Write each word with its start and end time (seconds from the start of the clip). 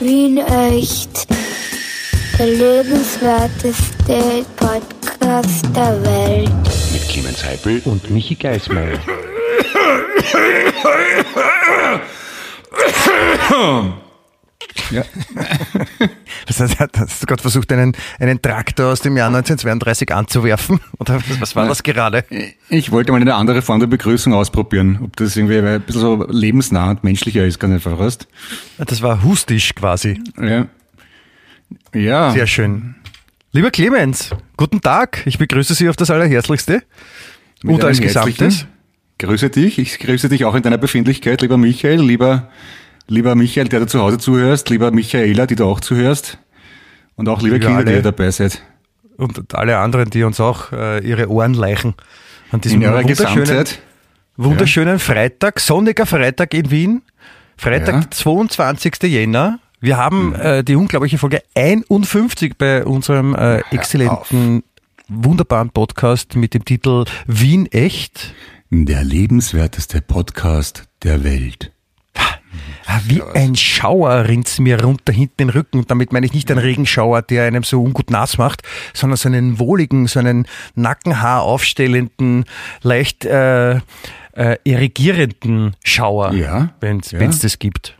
Wien 0.00 0.38
echt. 0.38 1.26
Der 2.38 2.46
lebenswerteste 2.46 4.46
Podcast 4.56 5.66
der 5.76 6.02
Welt. 6.02 6.50
Mit 6.92 7.08
Clemens 7.08 7.44
Heipel 7.44 7.82
und 7.84 8.10
Michi 8.10 8.34
Geismeier. 8.34 8.98
Ja. 14.90 15.04
Was 16.46 16.60
heißt, 16.60 16.76
hast 16.80 17.22
du 17.22 17.26
gerade 17.26 17.42
versucht, 17.42 17.72
einen, 17.72 17.96
einen 18.18 18.42
Traktor 18.42 18.92
aus 18.92 19.00
dem 19.00 19.16
Jahr 19.16 19.28
1932 19.28 20.12
anzuwerfen? 20.12 20.80
Oder 20.98 21.20
was 21.38 21.54
war 21.54 21.66
das 21.66 21.82
gerade? 21.82 22.24
Ich 22.68 22.90
wollte 22.90 23.12
mal 23.12 23.20
eine 23.20 23.34
andere 23.34 23.62
Form 23.62 23.80
der 23.80 23.86
Begrüßung 23.86 24.34
ausprobieren, 24.34 24.98
ob 25.02 25.16
das 25.16 25.36
irgendwie 25.36 25.58
ein 25.58 25.80
bisschen 25.82 26.00
so 26.00 26.26
lebensnah 26.28 26.90
und 26.90 27.04
menschlicher 27.04 27.44
ist, 27.44 27.58
ganz 27.60 27.74
einfach, 27.74 27.98
weißt 27.98 28.26
Das 28.78 29.02
war 29.02 29.22
hustisch 29.22 29.74
quasi. 29.74 30.20
Ja. 30.40 30.66
Ja. 31.94 32.32
Sehr 32.32 32.46
schön. 32.46 32.96
Lieber 33.52 33.70
Clemens, 33.70 34.30
guten 34.56 34.80
Tag. 34.80 35.22
Ich 35.26 35.38
begrüße 35.38 35.74
Sie 35.74 35.88
auf 35.88 35.96
das 35.96 36.10
Allerherzlichste. 36.10 36.82
Mit 37.62 37.76
und 37.76 37.84
als 37.84 38.00
Gesamtes. 38.00 38.66
Grüße 39.18 39.50
dich. 39.50 39.78
Ich 39.78 39.98
grüße 39.98 40.28
dich 40.28 40.44
auch 40.44 40.54
in 40.54 40.62
deiner 40.62 40.78
Befindlichkeit, 40.78 41.42
lieber 41.42 41.58
Michael, 41.58 42.00
lieber, 42.00 42.48
lieber 43.10 43.34
Michael, 43.34 43.68
der 43.68 43.80
du 43.80 43.86
zu 43.86 44.00
Hause 44.00 44.18
zuhörst, 44.18 44.70
lieber 44.70 44.90
Michaela, 44.90 45.46
die 45.46 45.56
du 45.56 45.66
auch 45.66 45.80
zuhörst. 45.80 46.38
Und 47.16 47.28
auch 47.28 47.42
liebe 47.42 47.56
Liebe 47.56 47.66
Kinder, 47.66 47.82
die 47.84 47.88
alle. 47.90 47.96
ihr 47.98 48.02
dabei 48.02 48.30
seid. 48.30 48.62
Und 49.18 49.54
alle 49.54 49.76
anderen, 49.78 50.08
die 50.08 50.22
uns 50.22 50.40
auch 50.40 50.72
äh, 50.72 51.06
ihre 51.06 51.28
Ohren 51.28 51.52
leichen. 51.52 51.94
An 52.50 52.60
diesem 52.62 52.80
wunderschönen, 52.80 53.06
Gesamtheit. 53.06 53.78
wunderschönen 54.36 54.98
Freitag, 54.98 55.60
sonniger 55.60 56.06
Freitag 56.06 56.54
in 56.54 56.70
Wien. 56.70 57.02
Freitag, 57.58 57.94
Ja. 58.04 58.10
22. 58.10 59.02
Jänner. 59.02 59.58
Wir 59.80 59.98
haben 59.98 60.34
äh, 60.34 60.64
die 60.64 60.76
unglaubliche 60.76 61.18
Folge 61.18 61.42
51 61.54 62.56
bei 62.56 62.84
unserem 62.84 63.34
äh, 63.34 63.58
exzellenten, 63.70 64.62
wunderbaren 65.08 65.70
Podcast 65.70 66.36
mit 66.36 66.54
dem 66.54 66.64
Titel 66.64 67.04
Wien 67.26 67.66
echt. 67.66 68.34
Der 68.70 69.04
lebenswerteste 69.04 70.00
Podcast 70.00 70.84
der 71.02 71.24
Welt. 71.24 71.72
Ah, 72.86 73.00
Wie 73.06 73.22
ein 73.22 73.54
Schauer 73.56 74.26
rinnt's 74.28 74.58
mir 74.58 74.82
runter 74.82 75.12
hinten 75.12 75.36
den 75.38 75.50
Rücken. 75.50 75.78
Und 75.78 75.90
damit 75.90 76.12
meine 76.12 76.26
ich 76.26 76.32
nicht 76.32 76.50
einen 76.50 76.60
Regenschauer, 76.60 77.22
der 77.22 77.44
einem 77.44 77.62
so 77.62 77.80
ungut 77.82 78.10
nass 78.10 78.38
macht, 78.38 78.62
sondern 78.94 79.16
so 79.16 79.28
einen 79.28 79.58
wohligen, 79.58 80.06
so 80.06 80.18
einen 80.18 80.46
Nackenhaar 80.74 81.42
aufstellenden, 81.42 82.44
leicht 82.82 83.24
äh, 83.24 83.76
äh, 84.32 84.56
irrigierenden 84.64 85.76
Schauer, 85.84 86.32
Ja, 86.32 86.70
wenn's 86.80 87.10
ja. 87.10 87.20
wenn's 87.20 87.40
das 87.40 87.58
gibt. 87.58 87.96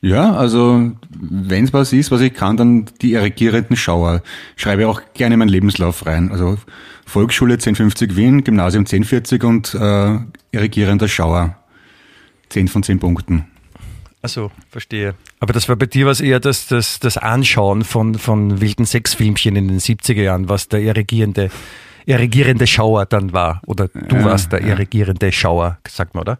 Ja, 0.00 0.34
also 0.34 0.92
wenn 1.08 1.64
es 1.64 1.72
was 1.72 1.92
ist, 1.94 2.10
was 2.10 2.20
ich 2.20 2.34
kann, 2.34 2.58
dann 2.58 2.84
die 3.00 3.12
irrigierenden 3.12 3.74
Schauer. 3.74 4.22
Schreibe 4.56 4.86
auch 4.86 5.00
gerne 5.14 5.36
meinen 5.38 5.48
Lebenslauf 5.48 6.04
rein. 6.04 6.30
Also 6.30 6.58
Volksschule 7.06 7.54
1050 7.54 8.14
Wien, 8.14 8.44
Gymnasium 8.44 8.82
1040 8.82 9.42
und 9.44 9.74
äh, 9.74 10.18
irrigierender 10.52 11.08
Schauer. 11.08 11.56
10 12.50 12.68
von 12.68 12.82
10 12.82 12.98
Punkten. 13.00 13.46
Also 14.24 14.50
verstehe. 14.70 15.14
Aber 15.38 15.52
das 15.52 15.68
war 15.68 15.76
bei 15.76 15.84
dir 15.84 16.06
was 16.06 16.22
eher 16.22 16.40
das, 16.40 16.66
das, 16.66 16.98
das 16.98 17.18
Anschauen 17.18 17.84
von, 17.84 18.14
von 18.14 18.58
wilden 18.62 18.86
Sexfilmchen 18.86 19.54
in 19.54 19.68
den 19.68 19.78
70er 19.80 20.22
Jahren, 20.22 20.48
was 20.48 20.68
der 20.68 20.80
irrigierende, 20.80 21.50
irrigierende 22.06 22.66
Schauer 22.66 23.04
dann 23.04 23.34
war. 23.34 23.60
Oder 23.66 23.88
du 23.88 24.16
Ja, 24.16 24.24
warst 24.24 24.50
der 24.50 24.62
ja. 24.62 24.68
irrigierende 24.68 25.30
Schauer, 25.30 25.76
sagt 25.86 26.14
man, 26.14 26.22
oder? 26.22 26.38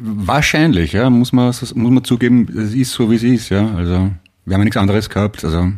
Wahrscheinlich, 0.00 0.92
ja, 0.92 1.10
muss 1.10 1.34
man, 1.34 1.48
muss 1.48 1.74
man 1.74 2.02
zugeben, 2.02 2.48
es 2.56 2.72
ist 2.72 2.92
so, 2.92 3.10
wie 3.10 3.16
es 3.16 3.22
ist, 3.22 3.50
ja. 3.50 3.74
Also 3.74 4.10
wir 4.46 4.54
haben 4.54 4.60
ja 4.62 4.64
nichts 4.64 4.78
anderes 4.78 5.10
gehabt. 5.10 5.44
Also 5.44 5.72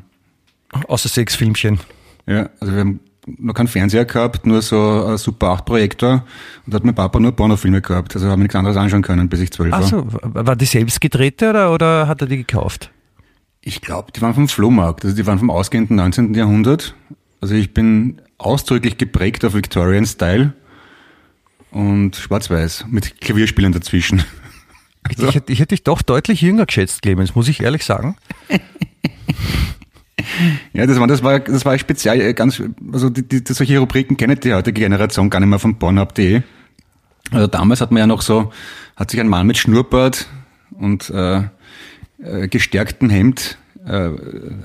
Außer 0.86 1.08
Sexfilmchen. 1.08 1.80
ja, 2.27 2.48
also 2.61 2.72
wir 2.74 2.80
haben 2.80 3.00
noch 3.38 3.54
keinen 3.54 3.68
Fernseher 3.68 4.04
gehabt, 4.04 4.46
nur 4.46 4.62
so 4.62 5.04
ein 5.06 5.18
Super 5.18 5.48
8 5.48 5.64
Projektor 5.64 6.24
und 6.64 6.72
da 6.72 6.77
hat 6.77 6.84
mein 6.84 6.94
Papa 6.94 7.20
nur 7.20 7.33
Pornofilme 7.33 7.80
gehabt. 7.80 8.14
Also 8.14 8.28
haben 8.28 8.40
wir 8.40 8.44
nichts 8.44 8.56
anderes 8.56 8.77
anschauen 8.77 9.02
können, 9.02 9.28
bis 9.28 9.40
ich 9.40 9.50
zwölf 9.50 9.72
war. 9.72 9.80
Achso, 9.80 10.06
war 10.08 10.56
die 10.56 10.64
selbst 10.64 11.00
gedrehte 11.00 11.50
oder, 11.50 11.72
oder 11.72 12.08
hat 12.08 12.20
er 12.20 12.27
die 12.27 12.38
gekauft? 12.38 12.90
Ich 13.61 13.80
glaube, 13.80 14.12
die 14.12 14.22
waren 14.22 14.34
vom 14.34 14.48
Flohmarkt, 14.48 15.05
also 15.05 15.17
die 15.17 15.27
waren 15.27 15.38
vom 15.38 15.50
ausgehenden 15.50 15.96
19. 15.96 16.34
Jahrhundert. 16.34 16.94
Also 17.40 17.55
ich 17.55 17.74
bin 17.74 18.20
ausdrücklich 18.38 18.98
geprägt 18.98 19.44
auf 19.44 19.55
Victorian 19.55 20.06
Style 20.06 20.55
und 21.70 22.17
schwarz-weiß 22.17 22.86
mit 22.88 23.20
Klavierspielern 23.20 23.72
dazwischen. 23.72 24.24
Ich, 25.11 25.34
hätte, 25.34 25.52
ich 25.52 25.61
hätte 25.61 25.74
dich 25.74 25.84
doch 25.84 26.02
deutlich 26.02 26.40
jünger 26.40 26.67
geschätzt, 26.67 27.02
Clemens, 27.02 27.34
muss 27.34 27.48
ich 27.48 27.62
ehrlich 27.62 27.84
sagen. 27.84 28.17
Ja, 30.73 30.86
das 30.86 30.98
war, 30.98 31.06
das 31.06 31.23
war, 31.23 31.40
das 31.40 31.64
war 31.64 31.79
speziell 31.79 32.20
äh, 32.20 32.34
ganz, 32.34 32.62
also 32.92 33.11
die, 33.11 33.23
die, 33.23 33.42
solche 33.52 33.79
Rubriken 33.79 34.17
kennt 34.17 34.45
die 34.45 34.52
heutige 34.52 34.80
Generation 34.80 35.30
gar 35.30 35.40
nicht 35.40 35.48
mehr 35.48 35.58
von 35.58 35.79
Pornhub.de. 35.79 36.42
Also 37.30 37.46
damals 37.46 37.80
hat 37.80 37.90
man 37.90 38.01
ja 38.01 38.06
noch 38.06 38.23
so, 38.23 38.52
hat 38.96 39.11
sich 39.11 39.20
ein 39.20 39.29
Mann 39.29 39.46
mit 39.46 39.58
Schnurrbart 39.58 40.27
und 40.79 41.11
äh, 41.11 41.42
äh, 42.23 42.48
gestärktem 42.48 43.11
Hemd 43.11 43.58
äh, 43.86 44.11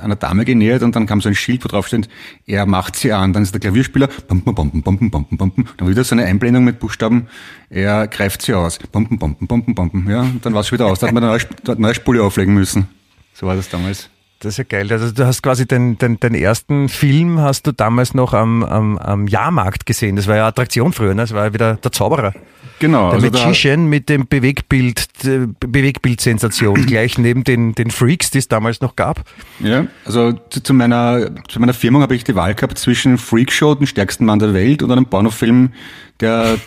einer 0.02 0.16
Dame 0.16 0.46
genähert 0.46 0.84
und 0.84 0.96
dann 0.96 1.06
kam 1.06 1.22
so 1.22 1.30
ein 1.30 1.36
Schild, 1.36 1.64
wo 1.64 1.68
drauf 1.68 1.88
steht, 1.88 2.09
er 2.46 2.66
macht 2.66 2.96
sie 2.96 3.14
an. 3.14 3.34
Dann 3.34 3.44
ist 3.44 3.53
der 3.53 3.62
Klavierspieler, 3.62 4.08
bumpen, 4.28 4.56
bumpen, 4.56 4.81
bumpen, 4.81 5.12
bumpen, 5.12 5.38
bumpen. 5.38 5.70
Dann 5.78 5.88
wieder 5.88 6.03
so 6.03 6.16
eine 6.16 6.25
Einblendung 6.25 6.64
mit 6.64 6.80
Buchstaben, 6.80 7.28
er 7.70 8.08
greift 8.08 8.41
sie 8.41 8.53
aus. 8.53 8.80
Bumpen, 8.80 9.18
bumpen, 9.20 9.47
bumpen, 9.47 9.75
bumpen. 9.75 10.09
Ja, 10.09 10.22
und 10.22 10.46
dann 10.46 10.53
war 10.53 10.62
es 10.62 10.72
wieder 10.72 10.88
aus. 10.88 11.00
Da 11.00 11.08
hat 11.08 11.14
man 11.14 11.24
eine 11.24 11.34
neue, 11.34 11.47
eine 11.68 11.81
neue 11.81 11.96
Spule 11.96 12.24
auflegen 12.24 12.53
müssen. 12.53 12.88
So 13.34 13.47
war 13.47 13.56
das 13.56 13.70
damals. 13.70 14.09
Das 14.44 14.54
ist 14.54 14.58
ja 14.58 14.66
geil. 14.68 14.92
Also 14.92 15.12
du 15.12 15.26
hast 15.26 15.42
quasi 15.42 15.66
den, 15.66 15.98
den, 15.98 16.20
den 16.20 16.36
ersten 16.36 16.90
Film 16.90 17.40
hast 17.40 17.66
du 17.66 17.72
damals 17.72 18.14
noch 18.14 18.34
am, 18.34 18.64
am, 18.64 18.98
am 18.98 19.28
Jahrmarkt 19.28 19.86
gesehen. 19.86 20.18
Das 20.18 20.28
war 20.28 20.36
ja 20.36 20.48
Attraktion 20.48 20.92
früher, 20.92 21.14
ne? 21.14 21.22
Das 21.22 21.34
war 21.34 21.46
ja 21.46 21.54
wieder 21.54 21.76
der 21.76 21.92
Zauberer. 21.94 22.34
Genau. 22.80 23.12
Der 23.12 23.24
also 23.24 23.28
Magician 23.28 23.86
mit 23.86 24.09
dem 24.09 24.28
Bewegbild, 24.28 25.08
äh, 25.24 25.48
Bewegbildsensation, 25.62 26.86
gleich 26.86 27.18
neben 27.18 27.46
den, 27.46 27.74
den 27.74 27.90
Freaks, 27.90 28.32
die 28.32 28.40
es 28.40 28.50
damals 28.50 28.82
noch 28.82 28.98
gab. 28.98 29.24
Ja, 29.62 29.88
also 30.03 30.34
zu, 30.50 30.62
zu 30.62 30.74
meiner 30.74 31.30
zu 31.48 31.62
meiner 31.62 31.74
Firmung 31.74 32.02
habe 32.02 32.14
ich 32.14 32.26
die 32.26 32.36
Wahl 32.36 32.53
gehabt 32.53 32.78
zwischen 32.78 33.18
Freakshow, 33.18 33.76
den 33.76 33.88
stärksten 33.88 34.26
Mann 34.26 34.40
der 34.40 34.53
Welt, 34.53 34.84
und 34.84 34.92
einem 34.92 35.06
Pornofilm, 35.06 35.72
der 36.20 36.58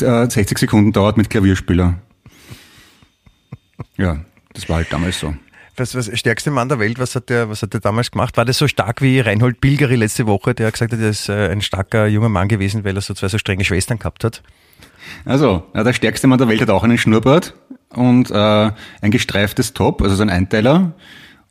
äh, 0.00 0.30
60 0.30 0.56
Sekunden 0.56 0.92
dauert 0.92 1.18
mit 1.18 1.28
Klavierspieler. 1.28 1.96
Ja, 3.98 4.20
das 4.54 4.70
war 4.70 4.76
halt 4.76 4.90
damals 4.90 5.20
so. 5.20 5.34
Was, 5.78 5.94
was 5.94 6.10
stärkste 6.18 6.50
Mann 6.50 6.68
der 6.70 6.78
Welt, 6.78 6.98
was 6.98 7.14
hat 7.14 7.28
der, 7.28 7.50
was 7.50 7.60
hat 7.60 7.74
der 7.74 7.80
damals 7.80 8.10
gemacht? 8.10 8.36
War 8.38 8.46
das 8.46 8.56
so 8.56 8.66
stark 8.66 9.02
wie 9.02 9.20
Reinhold 9.20 9.60
Bilgeri 9.60 9.96
letzte 9.96 10.26
Woche, 10.26 10.54
der 10.54 10.70
gesagt 10.72 10.92
hat, 10.92 11.00
er 11.00 11.10
ist 11.10 11.28
äh, 11.28 11.50
ein 11.50 11.60
starker 11.60 12.06
junger 12.06 12.30
Mann 12.30 12.48
gewesen, 12.48 12.84
weil 12.84 12.96
er 12.96 13.02
so 13.02 13.12
zwei 13.12 13.28
so 13.28 13.36
strenge 13.36 13.64
Schwestern 13.64 13.98
gehabt 13.98 14.24
hat? 14.24 14.42
Also, 15.26 15.64
ja, 15.74 15.84
der 15.84 15.92
stärkste 15.92 16.26
Mann 16.28 16.38
der 16.38 16.48
Welt 16.48 16.62
hat 16.62 16.70
auch 16.70 16.82
einen 16.82 16.96
Schnurrbart 16.96 17.54
und 17.90 18.30
äh, 18.30 18.34
ein 19.02 19.10
gestreiftes 19.10 19.74
Top, 19.74 20.00
also 20.00 20.16
so 20.16 20.22
ein 20.22 20.30
Einteiler 20.30 20.94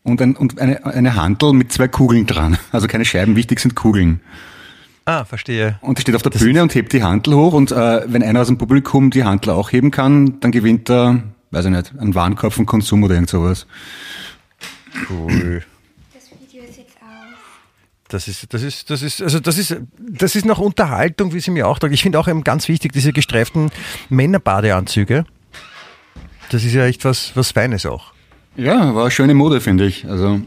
und, 0.04 0.22
ein, 0.22 0.36
und 0.36 0.60
eine, 0.60 0.84
eine 0.86 1.16
Handel 1.16 1.54
mit 1.54 1.72
zwei 1.72 1.88
Kugeln 1.88 2.26
dran. 2.26 2.58
Also 2.72 2.88
keine 2.88 3.06
Scheiben, 3.06 3.36
wichtig 3.36 3.60
sind 3.60 3.76
Kugeln. 3.76 4.22
Ah, 5.06 5.24
verstehe. 5.24 5.78
Und 5.82 6.00
er 6.00 6.02
steht 6.02 6.16
auf 6.16 6.24
der 6.24 6.32
Bühne 6.32 6.64
und 6.64 6.74
hebt 6.74 6.92
die 6.94 7.04
Handel 7.04 7.36
hoch 7.36 7.54
und 7.54 7.72
äh, 7.72 8.02
wenn 8.08 8.24
einer 8.24 8.42
aus 8.42 8.48
dem 8.48 8.58
Publikum 8.58 9.12
die 9.12 9.24
Handel 9.24 9.52
auch 9.52 9.72
heben 9.72 9.92
kann, 9.92 10.40
dann 10.40 10.52
gewinnt 10.52 10.90
er, 10.90 11.22
weiß 11.56 11.66
ich 11.66 11.72
nicht, 11.72 11.94
einen 11.98 12.14
Warenkorb 12.14 12.54
von 12.54 12.66
Konsum 12.66 13.04
oder 13.04 13.14
irgend 13.14 13.30
sowas. 13.30 13.66
Cool. 15.10 15.64
Das 16.14 16.30
Video 16.40 16.64
ist 16.64 16.78
jetzt 16.78 16.98
aus. 17.02 17.34
Das 18.10 18.28
ist, 18.28 18.54
das 18.54 18.62
ist, 18.62 18.90
das 18.90 19.02
ist, 19.02 19.22
also 19.22 19.40
das 19.40 19.58
ist, 19.58 19.78
das 19.98 20.36
ist 20.36 20.46
noch 20.46 20.60
Unterhaltung, 20.60 21.34
wie 21.34 21.40
sie 21.40 21.52
mir 21.52 21.68
auch 21.68 21.80
sagt. 21.80 21.94
Ich 21.94 22.04
finde 22.04 22.20
auch 22.20 22.28
eben 22.28 22.44
ganz 22.44 22.68
wichtig, 22.68 22.92
diese 22.92 23.14
gestreiften 23.14 23.72
Männerbadeanzüge. 24.10 25.26
Das 26.50 26.64
ist 26.64 26.74
ja 26.74 26.86
echt 26.86 27.06
was, 27.06 27.32
was 27.36 27.52
Feines 27.52 27.86
auch. 27.86 28.14
Ja, 28.58 28.94
war 28.94 29.04
eine 29.04 29.12
schöne 29.12 29.34
Mode, 29.34 29.62
finde 29.62 29.86
ich. 29.86 30.08
Also, 30.08 30.42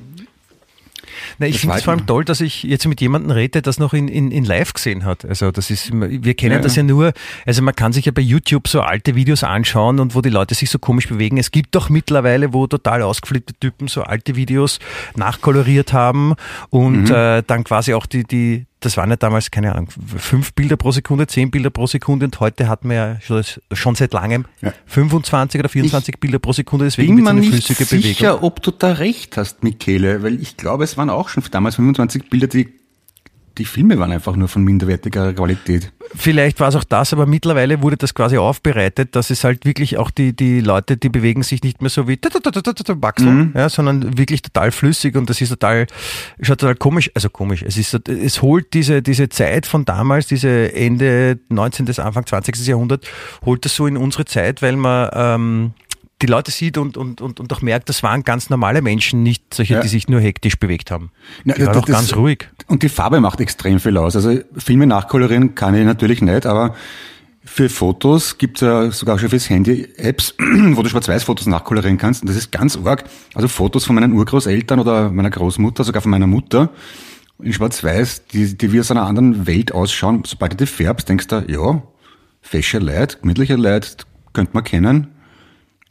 Na, 1.39 1.47
ich 1.47 1.61
finde 1.61 1.77
es 1.77 1.85
vor 1.85 1.93
allem 1.95 2.07
toll, 2.07 2.25
dass 2.25 2.41
ich 2.41 2.63
jetzt 2.65 2.87
mit 2.87 3.01
jemandem 3.01 3.31
rede, 3.31 3.51
der 3.53 3.63
das 3.63 3.79
noch 3.79 3.93
in, 3.95 4.09
in, 4.09 4.31
in 4.31 4.45
live 4.45 4.73
gesehen 4.73 5.05
hat. 5.05 5.25
Also 5.25 5.51
das 5.51 5.71
ist, 5.71 5.91
wir 5.93 6.35
kennen 6.35 6.57
Ja. 6.57 6.61
das 6.61 6.77
ja 6.77 6.83
nur, 6.83 7.13
also 7.47 7.63
man 7.63 7.75
kann 7.77 7.93
sich 7.93 8.07
ja 8.07 8.13
bei 8.13 8.23
YouTube 8.23 8.69
so 8.69 8.81
alte 8.81 9.15
Videos 9.15 9.45
anschauen 9.45 10.01
und 10.01 10.15
wo 10.15 10.21
die 10.21 10.31
Leute 10.31 10.55
sich 10.55 10.71
so 10.71 10.79
komisch 10.79 11.09
bewegen. 11.09 11.37
Es 11.39 11.51
gibt 11.51 11.75
doch 11.75 11.89
mittlerweile, 11.89 12.53
wo 12.53 12.67
total 12.67 13.03
ausgeflippte 13.03 13.55
Typen 13.55 13.89
so 13.89 14.03
alte 14.03 14.37
Videos 14.37 14.79
nachkoloriert 15.17 15.93
haben 15.93 16.35
und 16.71 17.11
äh, 17.11 17.43
dann 17.47 17.65
quasi 17.65 17.95
auch 17.95 18.07
die, 18.07 18.25
die, 18.25 18.67
das 18.81 18.97
waren 18.97 19.11
ja 19.11 19.17
damals, 19.17 19.51
keine 19.51 19.73
Ahnung, 19.75 19.89
fünf 20.19 20.53
Bilder 20.53 20.77
pro 20.77 20.93
Sekunde, 20.93 21.27
zehn 21.27 21.51
Bilder 21.51 21.71
pro 21.71 21.87
Sekunde 21.87 22.27
und 22.27 22.39
heute 22.41 22.69
hat 22.69 22.85
man 22.85 22.97
ja 22.97 23.21
schon, 23.21 23.43
schon 23.73 23.95
seit 23.95 24.13
langem 24.13 24.45
Ja. 24.61 24.73
25 24.87 25.59
oder 25.59 25.69
24 25.69 26.19
Bilder 26.21 26.39
pro 26.39 26.53
Sekunde, 26.53 26.85
deswegen 26.85 27.17
bin 27.17 27.25
so 27.25 27.33
mir 27.33 27.41
nicht 27.41 27.67
sicher, 27.67 27.85
Bewegung. 27.85 28.43
ob 28.43 28.63
du 28.63 28.71
da 28.71 28.93
recht 28.93 29.37
hast, 29.37 29.65
Michele, 29.65 30.23
weil 30.23 30.41
ich 30.41 30.57
glaube, 30.57 30.85
es 30.85 30.97
waren 30.97 31.11
auch 31.11 31.29
schon 31.29 31.43
damals 31.51 31.77
25 31.77 32.31
Bilder, 32.31 32.47
die 32.47 32.69
die 33.59 33.65
Filme 33.65 33.99
waren 33.99 34.13
einfach 34.13 34.37
nur 34.37 34.49
von 34.49 34.63
minderwertiger 34.63 35.33
Qualität. 35.33 35.93
Vielleicht 36.15 36.61
war 36.61 36.69
es 36.69 36.77
auch 36.77 36.85
das, 36.85 37.13
aber 37.13 37.27
mittlerweile 37.27 37.83
wurde 37.83 37.97
das 37.97 38.15
quasi 38.15 38.39
aufbereitet, 38.39 39.15
dass 39.15 39.31
es 39.31 39.45
halt 39.45 39.67
wirklich 39.67 39.99
auch 39.99 40.11
die, 40.11 40.35
die 40.35 40.61
Leute, 40.61 40.97
die 40.97 41.09
bewegen 41.09 41.43
sich 41.43 41.63
nicht 41.63 41.83
mehr 41.83 41.91
so 41.91 42.09
wie 42.09 42.17
Baxel, 42.97 43.31
mhm. 43.31 43.53
ja, 43.55 43.69
sondern 43.69 44.17
wirklich 44.17 44.43
total 44.43 44.71
flüssig 44.71 45.17
und 45.17 45.29
das 45.29 45.41
ist 45.41 45.51
total, 45.51 45.87
schaut 46.41 46.61
total 46.61 46.77
komisch, 46.77 47.11
also 47.15 47.29
komisch, 47.29 47.63
es 47.63 47.77
ist, 47.77 48.09
es 48.09 48.41
holt 48.41 48.73
diese, 48.73 49.03
diese 49.03 49.29
Zeit 49.29 49.67
von 49.67 49.85
damals, 49.85 50.29
diese 50.29 50.73
Ende 50.75 51.39
19. 51.49 51.89
Anfang 51.99 52.25
20. 52.25 52.67
Jahrhundert, 52.67 53.07
holt 53.45 53.65
das 53.65 53.75
so 53.75 53.87
in 53.87 53.97
unsere 53.97 54.25
Zeit, 54.25 54.63
weil 54.63 54.77
man, 54.77 55.11
ähm, 55.13 55.73
die 56.21 56.27
Leute 56.27 56.51
sieht 56.51 56.79
und, 56.79 56.97
und, 56.97 57.21
und, 57.21 57.39
und 57.39 57.53
auch 57.53 57.63
merkt, 57.63 57.89
das 57.89 58.03
waren 58.03 58.25
ganz 58.25 58.51
normale 58.51 58.83
Menschen, 58.83 59.23
nicht 59.23 59.55
solche, 59.55 59.75
ja. 59.75 59.81
die 59.81 59.89
sich 59.89 60.09
nur 60.09 60.21
hektisch 60.21 60.59
bewegt 60.59 60.91
haben. 60.91 61.11
Ja, 61.45 61.55
die 61.55 61.67
waren 61.67 61.77
auch 61.77 61.87
ganz 61.87 62.17
ruhig. 62.17 62.49
Und 62.67 62.83
die 62.83 62.89
Farbe 62.89 63.21
macht 63.21 63.41
extrem 63.41 63.79
viel 63.79 63.97
aus. 63.97 64.17
Also 64.17 64.41
Filme 64.57 64.87
nachkolorieren 64.87 65.55
kann 65.55 65.75
ich 65.75 65.85
natürlich 65.85 66.21
nicht, 66.21 66.45
aber 66.45 66.75
für 67.45 67.69
Fotos 67.69 68.37
gibt 68.37 68.59
es 68.59 68.61
ja 68.63 68.91
sogar 68.91 69.19
schon 69.19 69.31
fürs 69.31 69.49
Handy 69.49 69.89
Apps, 69.97 70.35
wo 70.39 70.83
du 70.83 70.89
Schwarz-Weiß-Fotos 70.89 71.47
nachkolorieren 71.47 71.99
kannst. 71.99 72.23
Und 72.23 72.29
das 72.29 72.37
ist 72.37 72.53
ganz 72.53 72.79
arg. 72.85 73.05
Also 73.35 73.49
Fotos 73.49 73.85
von 73.85 73.95
meinen 73.95 74.13
Urgroßeltern 74.13 74.81
oder 74.81 75.11
meiner 75.11 75.31
Großmutter, 75.31 75.85
sogar 75.85 76.03
von 76.03 76.11
meiner 76.11 76.27
Mutter 76.27 76.71
in 77.41 77.53
Schwarz-Weiß, 77.53 78.27
die, 78.27 78.59
die 78.59 78.73
wie 78.73 78.81
aus 78.81 78.91
einer 78.91 79.07
anderen 79.07 79.47
Welt 79.47 79.73
ausschauen. 79.73 80.23
Sobald 80.27 80.53
du 80.53 80.57
die 80.57 80.67
färbst, 80.67 81.09
denkst 81.09 81.29
du, 81.29 81.45
ja, 81.49 81.83
fesche 82.43 82.79
Leid, 82.79 83.21
gemütliche 83.23 83.57
Leid, 83.57 84.07
könnte 84.33 84.53
man 84.55 84.65
kennen. 84.65 85.09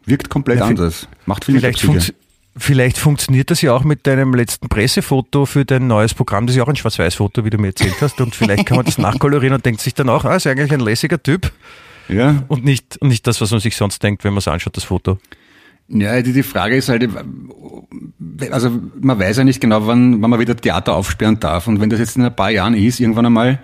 Wirkt 0.07 0.29
komplett 0.29 0.59
ja, 0.59 0.65
anders. 0.65 1.07
Macht 1.25 1.45
viel 1.45 1.59
vielleicht, 1.59 1.81
funktio 1.81 2.13
vielleicht 2.55 2.97
funktioniert 2.97 3.51
das 3.51 3.61
ja 3.61 3.73
auch 3.73 3.83
mit 3.83 4.07
deinem 4.07 4.33
letzten 4.33 4.69
Pressefoto 4.69 5.45
für 5.45 5.65
dein 5.65 5.87
neues 5.87 6.13
Programm. 6.13 6.47
Das 6.47 6.55
ist 6.55 6.57
ja 6.57 6.63
auch 6.63 6.69
ein 6.69 6.75
Schwarz-Weiß-Foto, 6.75 7.45
wie 7.45 7.49
du 7.49 7.57
mir 7.57 7.67
erzählt 7.67 8.01
hast. 8.01 8.19
Und 8.19 8.33
vielleicht 8.33 8.65
kann 8.65 8.77
man 8.77 8.85
das 8.85 8.97
nachkolorieren 8.97 9.53
und 9.53 9.65
denkt 9.65 9.81
sich 9.81 9.93
dann 9.93 10.09
auch, 10.09 10.25
ah, 10.25 10.37
ist 10.37 10.47
eigentlich 10.47 10.71
ein 10.71 10.79
lässiger 10.79 11.21
Typ. 11.21 11.51
Ja. 12.09 12.43
Und 12.47 12.65
nicht, 12.65 13.03
nicht 13.03 13.27
das, 13.27 13.41
was 13.41 13.51
man 13.51 13.59
sich 13.59 13.75
sonst 13.75 14.01
denkt, 14.01 14.23
wenn 14.23 14.33
man 14.33 14.39
es 14.39 14.47
anschaut, 14.47 14.75
das 14.77 14.85
Foto. 14.85 15.19
Ja, 15.89 16.21
die, 16.21 16.33
die 16.33 16.43
Frage 16.43 16.75
ist 16.75 16.89
halt, 16.89 17.09
also 18.49 18.71
man 18.99 19.19
weiß 19.19 19.37
ja 19.37 19.43
nicht 19.43 19.61
genau, 19.61 19.87
wann, 19.87 20.21
wann 20.21 20.29
man 20.29 20.39
wieder 20.39 20.55
Theater 20.55 20.95
aufsperren 20.95 21.39
darf. 21.39 21.67
Und 21.67 21.79
wenn 21.79 21.89
das 21.89 21.99
jetzt 21.99 22.17
in 22.17 22.23
ein 22.23 22.35
paar 22.35 22.49
Jahren 22.49 22.73
ist, 22.73 22.99
irgendwann 22.99 23.25
einmal, 23.25 23.59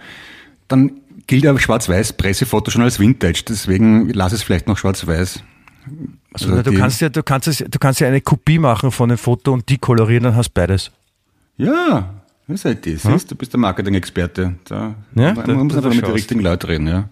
dann 0.68 0.92
gilt 1.28 1.44
ja 1.44 1.58
Schwarz-Weiß-Pressefoto 1.58 2.70
schon 2.70 2.82
als 2.82 3.00
Vintage. 3.00 3.44
Deswegen 3.48 4.10
lass 4.10 4.34
es 4.34 4.44
vielleicht 4.44 4.68
noch 4.68 4.78
Schwarz-Weiß. 4.78 5.44
Also, 6.34 6.62
du 6.62 6.74
kannst 6.74 7.02
ja, 7.02 7.10
du 7.10 7.24
kannst 7.24 7.48
es, 7.48 7.58
du 7.58 7.80
kannst 7.80 8.00
ja 8.00 8.08
eine 8.08 8.22
Kopie 8.22 8.60
machen 8.60 8.92
von 8.92 9.10
dem 9.10 9.18
Foto 9.18 9.54
und 9.54 9.68
die 9.70 9.78
kolorieren, 9.78 10.24
dann 10.24 10.36
hast 10.36 10.50
du 10.50 10.54
beides. 10.54 10.92
Ja, 11.58 12.14
das 12.48 12.56
ist 12.56 12.66
halt 12.66 12.86
das. 12.86 13.04
Hm? 13.04 13.20
Du 13.28 13.36
bist 13.36 13.54
der 13.54 13.60
Marketing-Experte. 13.60 14.56
Da 14.66 14.96
ja, 15.16 15.34
man, 15.34 15.48
man 15.48 15.68
muss 15.68 15.76
einfach 15.78 15.94
mit 15.94 16.06
den 16.06 16.14
richtigen 16.14 16.42
Leuten 16.42 16.68
reden, 16.68 16.88
ja. 16.88 17.10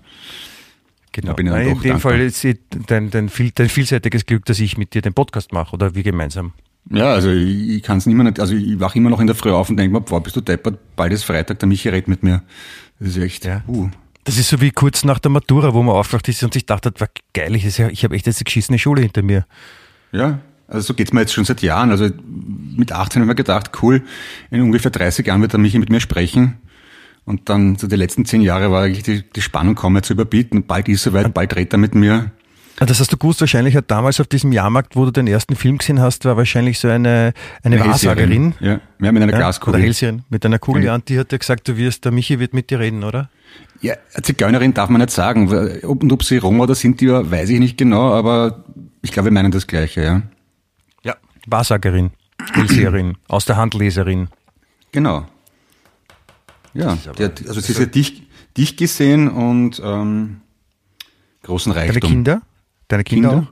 Genau. 1.13 1.35
in 1.35 1.45
dem 1.45 1.56
dankbar. 1.56 2.00
Fall 2.00 2.21
ist 2.21 2.44
dein, 2.44 3.09
dein, 3.09 3.09
dein 3.09 3.29
vielseitiges 3.29 4.25
Glück, 4.25 4.45
dass 4.45 4.59
ich 4.59 4.77
mit 4.77 4.94
dir 4.94 5.01
den 5.01 5.13
Podcast 5.13 5.51
mache 5.51 5.73
oder 5.73 5.94
wir 5.94 6.03
gemeinsam. 6.03 6.53
Ja, 6.89 7.13
also 7.13 7.29
ich, 7.29 7.69
ich 7.69 7.83
kann 7.83 7.97
es 7.97 8.07
immer 8.07 8.23
nicht, 8.23 8.39
also 8.39 8.56
ich 8.56 8.79
wache 8.79 8.97
immer 8.97 9.09
noch 9.09 9.19
in 9.19 9.27
der 9.27 9.35
Früh 9.35 9.51
auf 9.51 9.69
und 9.69 9.77
denke 9.77 9.94
mir, 9.94 10.01
boah, 10.01 10.23
bist 10.23 10.35
du 10.35 10.41
deppert, 10.41 10.79
bald 10.95 11.13
ist 11.13 11.23
Freitag, 11.23 11.59
der 11.59 11.68
Michi 11.68 11.89
redet 11.89 12.07
mit 12.07 12.23
mir. 12.23 12.41
Das 13.00 13.09
ist 13.09 13.18
echt, 13.18 13.45
ja. 13.45 13.62
uh. 13.68 13.89
Das 14.23 14.38
ist 14.38 14.50
so 14.50 14.62
wie 14.62 14.71
kurz 14.71 15.03
nach 15.03 15.19
der 15.19 15.31
Matura, 15.31 15.73
wo 15.73 15.81
man 15.81 15.95
aufwacht 15.95 16.27
ist 16.27 16.44
und 16.44 16.53
sich 16.53 16.65
dachte, 16.65 16.91
war 17.00 17.09
geil, 17.33 17.56
ich, 17.56 17.65
ich 17.65 18.03
habe 18.03 18.15
echt 18.15 18.27
jetzt 18.27 18.38
eine 18.38 18.44
geschissene 18.44 18.77
Schule 18.77 19.01
hinter 19.01 19.23
mir. 19.23 19.45
Ja, 20.12 20.39
also 20.68 20.88
so 20.88 20.94
geht's 20.94 21.12
mir 21.12 21.21
jetzt 21.21 21.33
schon 21.33 21.45
seit 21.45 21.62
Jahren. 21.62 21.91
Also 21.91 22.09
mit 22.75 22.91
18 22.91 23.21
haben 23.21 23.27
wir 23.27 23.35
gedacht, 23.35 23.71
cool, 23.81 24.03
in 24.51 24.62
ungefähr 24.62 24.91
30 24.91 25.25
Jahren 25.25 25.41
wird 25.41 25.53
er 25.53 25.59
Michi 25.59 25.79
mit 25.79 25.89
mir 25.89 26.00
sprechen. 26.00 26.57
Und 27.25 27.50
dann 27.50 27.75
so 27.75 27.88
die 27.88 27.95
letzten 27.95 28.25
zehn 28.25 28.41
Jahre 28.41 28.71
war 28.71 28.83
eigentlich 28.83 29.03
die, 29.03 29.23
die 29.23 29.41
Spannung 29.41 29.75
kaum 29.75 29.94
mehr 29.94 30.03
zu 30.03 30.13
überbieten. 30.13 30.65
Bald 30.65 30.88
ist 30.88 31.06
er 31.06 31.12
soweit, 31.12 31.33
bald 31.33 31.56
redet 31.56 31.73
er 31.73 31.79
mit 31.79 31.95
mir. 31.95 32.31
Ah, 32.79 32.85
das 32.85 33.00
hast 33.00 33.12
du 33.13 33.18
gewusst, 33.18 33.41
wahrscheinlich 33.41 33.75
hat 33.75 33.91
damals 33.91 34.19
auf 34.19 34.27
diesem 34.27 34.51
Jahrmarkt, 34.51 34.95
wo 34.95 35.06
du 35.06 35.12
den 35.12 35.27
ersten 35.27 35.56
Film 35.56 35.77
gesehen 35.77 36.00
hast, 36.00 36.25
war 36.25 36.38
wahrscheinlich 36.38 36.79
so 36.79 36.88
eine, 36.88 37.33
eine, 37.63 37.75
eine 37.75 37.85
Wahrsagerin. 37.85 38.56
Ja, 38.59 38.79
ja, 39.00 39.12
mit 39.12 39.21
einer 39.21 39.31
ja, 39.31 39.38
Glaskugel. 39.38 39.83
Oder 39.83 40.19
mit 40.29 40.45
einer 40.45 40.59
Kugel, 40.59 40.85
ja. 40.85 40.95
und 40.95 41.07
die 41.07 41.19
hat 41.19 41.31
ja 41.31 41.38
gesagt, 41.38 41.68
du 41.68 41.77
wirst, 41.77 42.06
der 42.06 42.12
Michi 42.12 42.39
wird 42.39 42.53
mit 42.53 42.69
dir 42.69 42.79
reden, 42.79 43.03
oder? 43.03 43.29
Ja, 43.81 43.95
Zigeunerin 44.21 44.73
darf 44.73 44.89
man 44.89 45.01
nicht 45.01 45.12
sagen. 45.12 45.51
Ob, 45.83 46.03
und 46.03 46.12
ob 46.12 46.23
sie 46.23 46.38
Roma 46.38 46.63
oder 46.63 46.75
Sinti 46.75 47.12
war, 47.12 47.29
weiß 47.29 47.50
ich 47.50 47.59
nicht 47.59 47.77
genau, 47.77 48.13
aber 48.13 48.63
ich 49.01 49.12
glaube, 49.12 49.27
wir 49.27 49.33
meinen 49.33 49.51
das 49.51 49.68
Gleiche, 49.68 50.03
ja. 50.03 50.21
Ja, 51.03 51.15
Wahrsagerin, 51.47 52.12
Hellseherin, 52.53 53.18
aus 53.27 53.45
der 53.45 53.57
Hand 53.57 53.73
Leserin. 53.73 54.27
Genau. 54.91 55.27
Ja, 56.73 56.97
hat, 57.19 57.47
also 57.47 57.59
sie 57.59 57.73
ist 57.73 57.79
ja 57.79 57.85
dich, 57.85 58.23
dich 58.57 58.77
gesehen 58.77 59.29
und 59.29 59.81
ähm, 59.83 60.41
großen 61.44 61.71
Reichtum. 61.71 62.00
Deine 62.00 62.13
Kinder? 62.13 62.41
Deine 62.92 63.06
Kinder, 63.06 63.30
Kinder? 63.30 63.48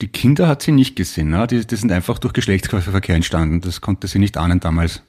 Die 0.00 0.08
Kinder 0.08 0.46
hat 0.46 0.62
sie 0.62 0.70
nicht 0.70 0.94
gesehen. 0.94 1.30
Ne? 1.30 1.44
Die, 1.48 1.66
die 1.66 1.76
sind 1.76 1.90
einfach 1.90 2.20
durch 2.20 2.32
Geschlechtsverkehr 2.32 3.16
entstanden. 3.16 3.60
Das 3.60 3.80
konnte 3.80 4.06
sie 4.06 4.20
nicht 4.20 4.36
ahnen 4.36 4.60
damals. 4.60 5.02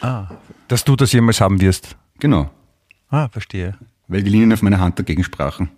Ah, 0.00 0.28
dass 0.68 0.84
du 0.84 0.96
das 0.96 1.12
jemals 1.12 1.40
haben 1.42 1.60
wirst. 1.60 1.96
Genau. 2.18 2.50
Ah, 3.10 3.28
verstehe. 3.28 3.76
Weil 4.06 4.22
die 4.22 4.30
Linien 4.30 4.52
auf 4.54 4.62
meiner 4.62 4.80
Hand 4.80 4.98
dagegen 4.98 5.22
sprachen. 5.22 5.68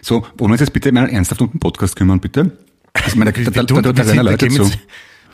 So, 0.00 0.22
wollen 0.22 0.38
wir 0.38 0.52
uns 0.52 0.60
jetzt 0.60 0.72
bitte 0.72 0.90
mal 0.90 1.08
ernsthaft 1.08 1.42
um 1.42 1.50
den 1.50 1.60
Podcast 1.60 1.96
kümmern, 1.96 2.18
bitte? 2.18 2.56
Also 2.94 3.18
meine, 3.18 3.32
da, 3.32 3.50
da, 3.50 3.62
da, 3.62 3.92
da, 3.92 3.92
da 3.92 4.22
Leute 4.22 4.48
zu. 4.48 4.70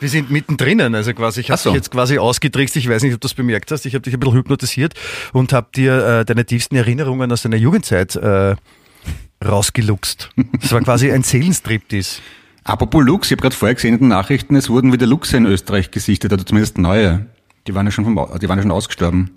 Wir 0.01 0.09
sind 0.09 0.31
mittendrin, 0.31 0.79
also 0.95 1.13
quasi, 1.13 1.41
ich 1.41 1.51
habe 1.51 1.59
so. 1.59 1.69
dich 1.69 1.77
jetzt 1.77 1.91
quasi 1.91 2.17
ausgetrickst, 2.17 2.75
ich 2.77 2.87
weiß 2.87 3.03
nicht, 3.03 3.13
ob 3.13 3.19
du 3.19 3.25
das 3.25 3.33
bemerkt 3.33 3.69
hast, 3.71 3.85
ich 3.85 3.95
habe 3.95 4.01
dich 4.01 4.13
ein 4.13 4.19
bisschen 4.19 4.35
hypnotisiert 4.35 4.93
und 5.33 5.51
habe 5.51 5.67
dir 5.75 6.05
äh, 6.05 6.25
deine 6.25 6.45
tiefsten 6.45 6.77
Erinnerungen 6.77 7.29
aus 7.31 7.41
deiner 7.41 7.57
Jugendzeit 7.57 8.15
äh, 8.15 8.55
rausgeluchst. 9.43 10.29
Das 10.61 10.71
war 10.71 10.81
quasi 10.81 11.11
ein 11.11 11.23
Seelenstriptease. 11.23 12.21
Apropos 12.63 13.03
Lux, 13.03 13.27
ich 13.27 13.31
habe 13.31 13.41
gerade 13.41 13.55
vorher 13.55 13.75
gesehen 13.75 13.93
in 13.95 13.99
den 13.99 14.07
Nachrichten, 14.09 14.55
es 14.55 14.69
wurden 14.69 14.93
wieder 14.93 15.07
Luchse 15.07 15.37
in 15.37 15.45
Österreich 15.45 15.91
gesichtet, 15.91 16.33
oder 16.33 16.45
zumindest 16.45 16.77
neue. 16.77 17.25
Die 17.67 17.73
waren 17.73 17.85
ja 17.85 17.91
schon, 17.91 18.03
vom, 18.03 18.15
die 18.39 18.49
waren 18.49 18.57
ja 18.57 18.63
schon 18.63 18.71
ausgestorben. 18.71 19.31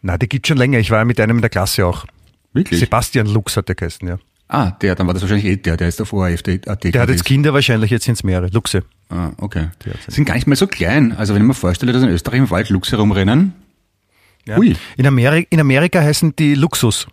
Na, 0.00 0.18
die 0.18 0.28
gibt 0.28 0.46
schon 0.46 0.56
länger. 0.56 0.78
Ich 0.78 0.90
war 0.90 0.98
ja 0.98 1.04
mit 1.04 1.20
einem 1.20 1.36
in 1.36 1.42
der 1.42 1.50
Klasse 1.50 1.86
auch. 1.86 2.06
Wirklich? 2.52 2.80
Sebastian 2.80 3.26
Lux 3.26 3.56
hat 3.56 3.68
der 3.68 3.76
geheißen, 3.76 4.06
ja. 4.08 4.18
Ah, 4.48 4.72
der, 4.72 4.94
dann 4.94 5.06
war 5.06 5.14
das 5.14 5.22
wahrscheinlich 5.22 5.46
eh 5.46 5.56
der, 5.56 5.78
der 5.78 5.88
ist 5.88 6.00
auf 6.02 6.12
ORF. 6.12 6.42
Der, 6.42 6.58
der, 6.58 6.76
der 6.76 7.00
hat 7.00 7.08
jetzt 7.08 7.24
Kinder 7.24 7.54
wahrscheinlich, 7.54 7.90
jetzt 7.90 8.04
sind 8.04 8.14
es 8.14 8.24
mehrere. 8.24 8.48
Luchse. 8.48 8.84
Ah, 9.08 9.30
okay. 9.38 9.68
Die 9.84 10.12
sind 10.12 10.26
gar 10.26 10.34
nicht 10.34 10.46
mehr 10.46 10.56
so 10.56 10.66
klein. 10.66 11.12
Also 11.12 11.34
wenn 11.34 11.40
ich 11.40 11.48
mir 11.48 11.54
vorstelle, 11.54 11.92
dass 11.92 12.02
in 12.02 12.10
Österreich 12.10 12.38
im 12.38 12.50
Wald 12.50 12.68
Luchse 12.68 12.96
rumrennen. 12.96 13.54
Ja. 14.46 14.58
Ui. 14.58 14.76
In, 14.96 15.06
Ameri 15.06 15.46
in 15.48 15.60
Amerika 15.60 16.00
heißen 16.00 16.36
die 16.36 16.54
Luxus. 16.54 17.06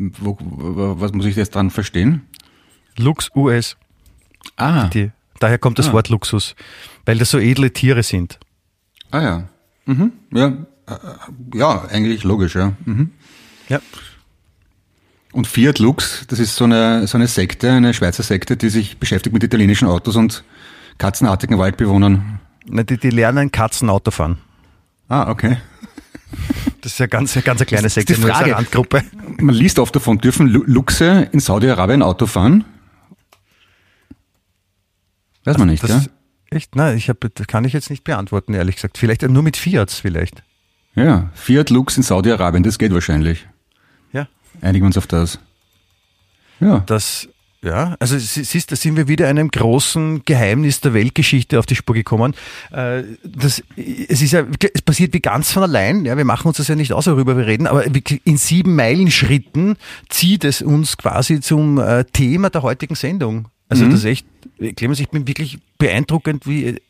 Wo, 0.00 0.38
was 0.40 1.12
muss 1.12 1.26
ich 1.26 1.36
jetzt 1.36 1.54
dran 1.54 1.70
verstehen? 1.70 2.22
Lux 2.96 3.30
US. 3.34 3.76
Ah. 4.56 4.88
Die, 4.88 5.10
daher 5.38 5.58
kommt 5.58 5.78
das 5.78 5.88
ah. 5.88 5.92
Wort 5.92 6.08
Luxus, 6.08 6.54
weil 7.04 7.18
das 7.18 7.30
so 7.30 7.38
edle 7.38 7.72
Tiere 7.72 8.02
sind. 8.02 8.38
Ah 9.10 9.20
ja. 9.20 9.48
Mhm. 9.84 10.12
Ja, 10.32 10.46
äh, 10.86 10.94
ja, 11.54 11.84
eigentlich 11.86 12.24
logisch, 12.24 12.54
ja. 12.54 12.72
Mhm. 12.84 13.10
Ja. 13.68 13.80
Und 15.32 15.46
Fiat 15.46 15.78
Lux, 15.78 16.26
das 16.28 16.38
ist 16.38 16.56
so 16.56 16.64
eine, 16.64 17.06
so 17.06 17.18
eine 17.18 17.26
Sekte, 17.26 17.70
eine 17.70 17.94
Schweizer 17.94 18.22
Sekte, 18.22 18.56
die 18.56 18.68
sich 18.68 18.98
beschäftigt 18.98 19.32
mit 19.32 19.44
italienischen 19.44 19.86
Autos 19.86 20.16
und 20.16 20.44
katzenartigen 20.98 21.58
Waldbewohnern. 21.58 22.40
Na, 22.66 22.82
die, 22.82 22.98
die 22.98 23.10
lernen 23.10 23.52
Katzenauto 23.52 24.10
fahren. 24.10 24.38
Ah, 25.08 25.30
okay. 25.30 25.58
Das 26.80 26.92
ist 26.92 26.98
ja 26.98 27.06
ganz, 27.06 27.34
ganz 27.34 27.60
eine 27.60 27.66
kleine 27.66 27.88
Sekte, 27.88 28.14
die 28.14 28.20
Frage. 28.20 28.54
Randgruppe. 28.54 29.02
Man 29.38 29.54
liest 29.54 29.78
oft 29.78 29.94
davon, 29.94 30.18
dürfen 30.18 30.48
Luchse 30.48 31.28
in 31.32 31.40
Saudi-Arabien 31.40 32.02
Auto 32.02 32.26
fahren? 32.26 32.64
Weiß 35.44 35.58
man 35.58 35.68
nicht, 35.68 35.82
das, 35.82 35.90
ja? 35.90 36.02
Echt? 36.50 36.76
Nein, 36.76 36.96
ich 36.96 37.08
hab, 37.08 37.18
das 37.34 37.46
kann 37.46 37.64
ich 37.64 37.72
jetzt 37.72 37.90
nicht 37.90 38.04
beantworten, 38.04 38.54
ehrlich 38.54 38.76
gesagt. 38.76 38.98
Vielleicht 38.98 39.22
nur 39.22 39.42
mit 39.42 39.56
Fiats, 39.56 40.00
vielleicht. 40.00 40.42
Ja, 40.94 41.30
Fiat 41.34 41.70
Lux 41.70 41.96
in 41.96 42.02
Saudi-Arabien, 42.02 42.62
das 42.62 42.78
geht 42.78 42.92
wahrscheinlich. 42.92 43.46
Ja. 44.12 44.26
Einigen 44.60 44.84
wir 44.84 44.88
uns 44.88 44.98
auf 44.98 45.06
das. 45.06 45.38
Ja. 46.58 46.80
Das, 46.86 47.28
ja, 47.62 47.94
also 48.00 48.16
siehst, 48.18 48.72
da 48.72 48.76
sind 48.76 48.96
wir 48.96 49.06
wieder 49.06 49.28
einem 49.28 49.50
großen 49.50 50.24
Geheimnis 50.24 50.80
der 50.80 50.94
Weltgeschichte 50.94 51.58
auf 51.58 51.66
die 51.66 51.76
Spur 51.76 51.94
gekommen. 51.94 52.34
Äh, 52.72 53.02
das, 53.22 53.62
es 53.76 54.22
ist 54.22 54.32
ja, 54.32 54.46
es 54.72 54.80
passiert 54.80 55.12
wie 55.12 55.20
ganz 55.20 55.52
von 55.52 55.62
allein. 55.62 56.06
Ja, 56.06 56.16
wir 56.16 56.24
machen 56.24 56.48
uns 56.48 56.56
das 56.56 56.68
ja 56.68 56.74
nicht 56.74 56.94
aus, 56.94 57.06
worüber 57.06 57.36
wir 57.36 57.46
reden, 57.46 57.66
aber 57.66 57.84
in 58.24 58.36
sieben 58.38 58.76
Meilenschritten 58.76 59.76
zieht 60.08 60.44
es 60.44 60.62
uns 60.62 60.96
quasi 60.96 61.40
zum 61.40 61.78
äh, 61.78 62.04
Thema 62.04 62.48
der 62.48 62.62
heutigen 62.62 62.94
Sendung. 62.94 63.48
Also 63.68 63.84
mhm. 63.84 63.90
das 63.90 64.00
ist 64.00 64.06
echt, 64.06 64.26
Clemens, 64.76 64.98
ich 64.98 65.10
bin 65.10 65.28
wirklich 65.28 65.58
beeindruckend, 65.76 66.46
wie 66.46 66.80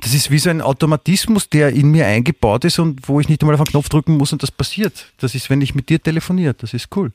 das 0.00 0.14
ist 0.14 0.30
wie 0.30 0.38
so 0.38 0.50
ein 0.50 0.62
Automatismus, 0.62 1.48
der 1.48 1.70
in 1.70 1.90
mir 1.90 2.06
eingebaut 2.06 2.64
ist 2.64 2.78
und 2.78 3.08
wo 3.08 3.20
ich 3.20 3.28
nicht 3.28 3.42
einmal 3.42 3.54
auf 3.54 3.62
den 3.62 3.70
Knopf 3.70 3.88
drücken 3.88 4.16
muss 4.16 4.32
und 4.32 4.42
das 4.42 4.50
passiert. 4.50 5.12
Das 5.18 5.34
ist, 5.34 5.48
wenn 5.48 5.60
ich 5.60 5.74
mit 5.74 5.90
dir 5.90 6.02
telefoniere. 6.02 6.54
Das 6.54 6.74
ist 6.74 6.88
cool. 6.96 7.12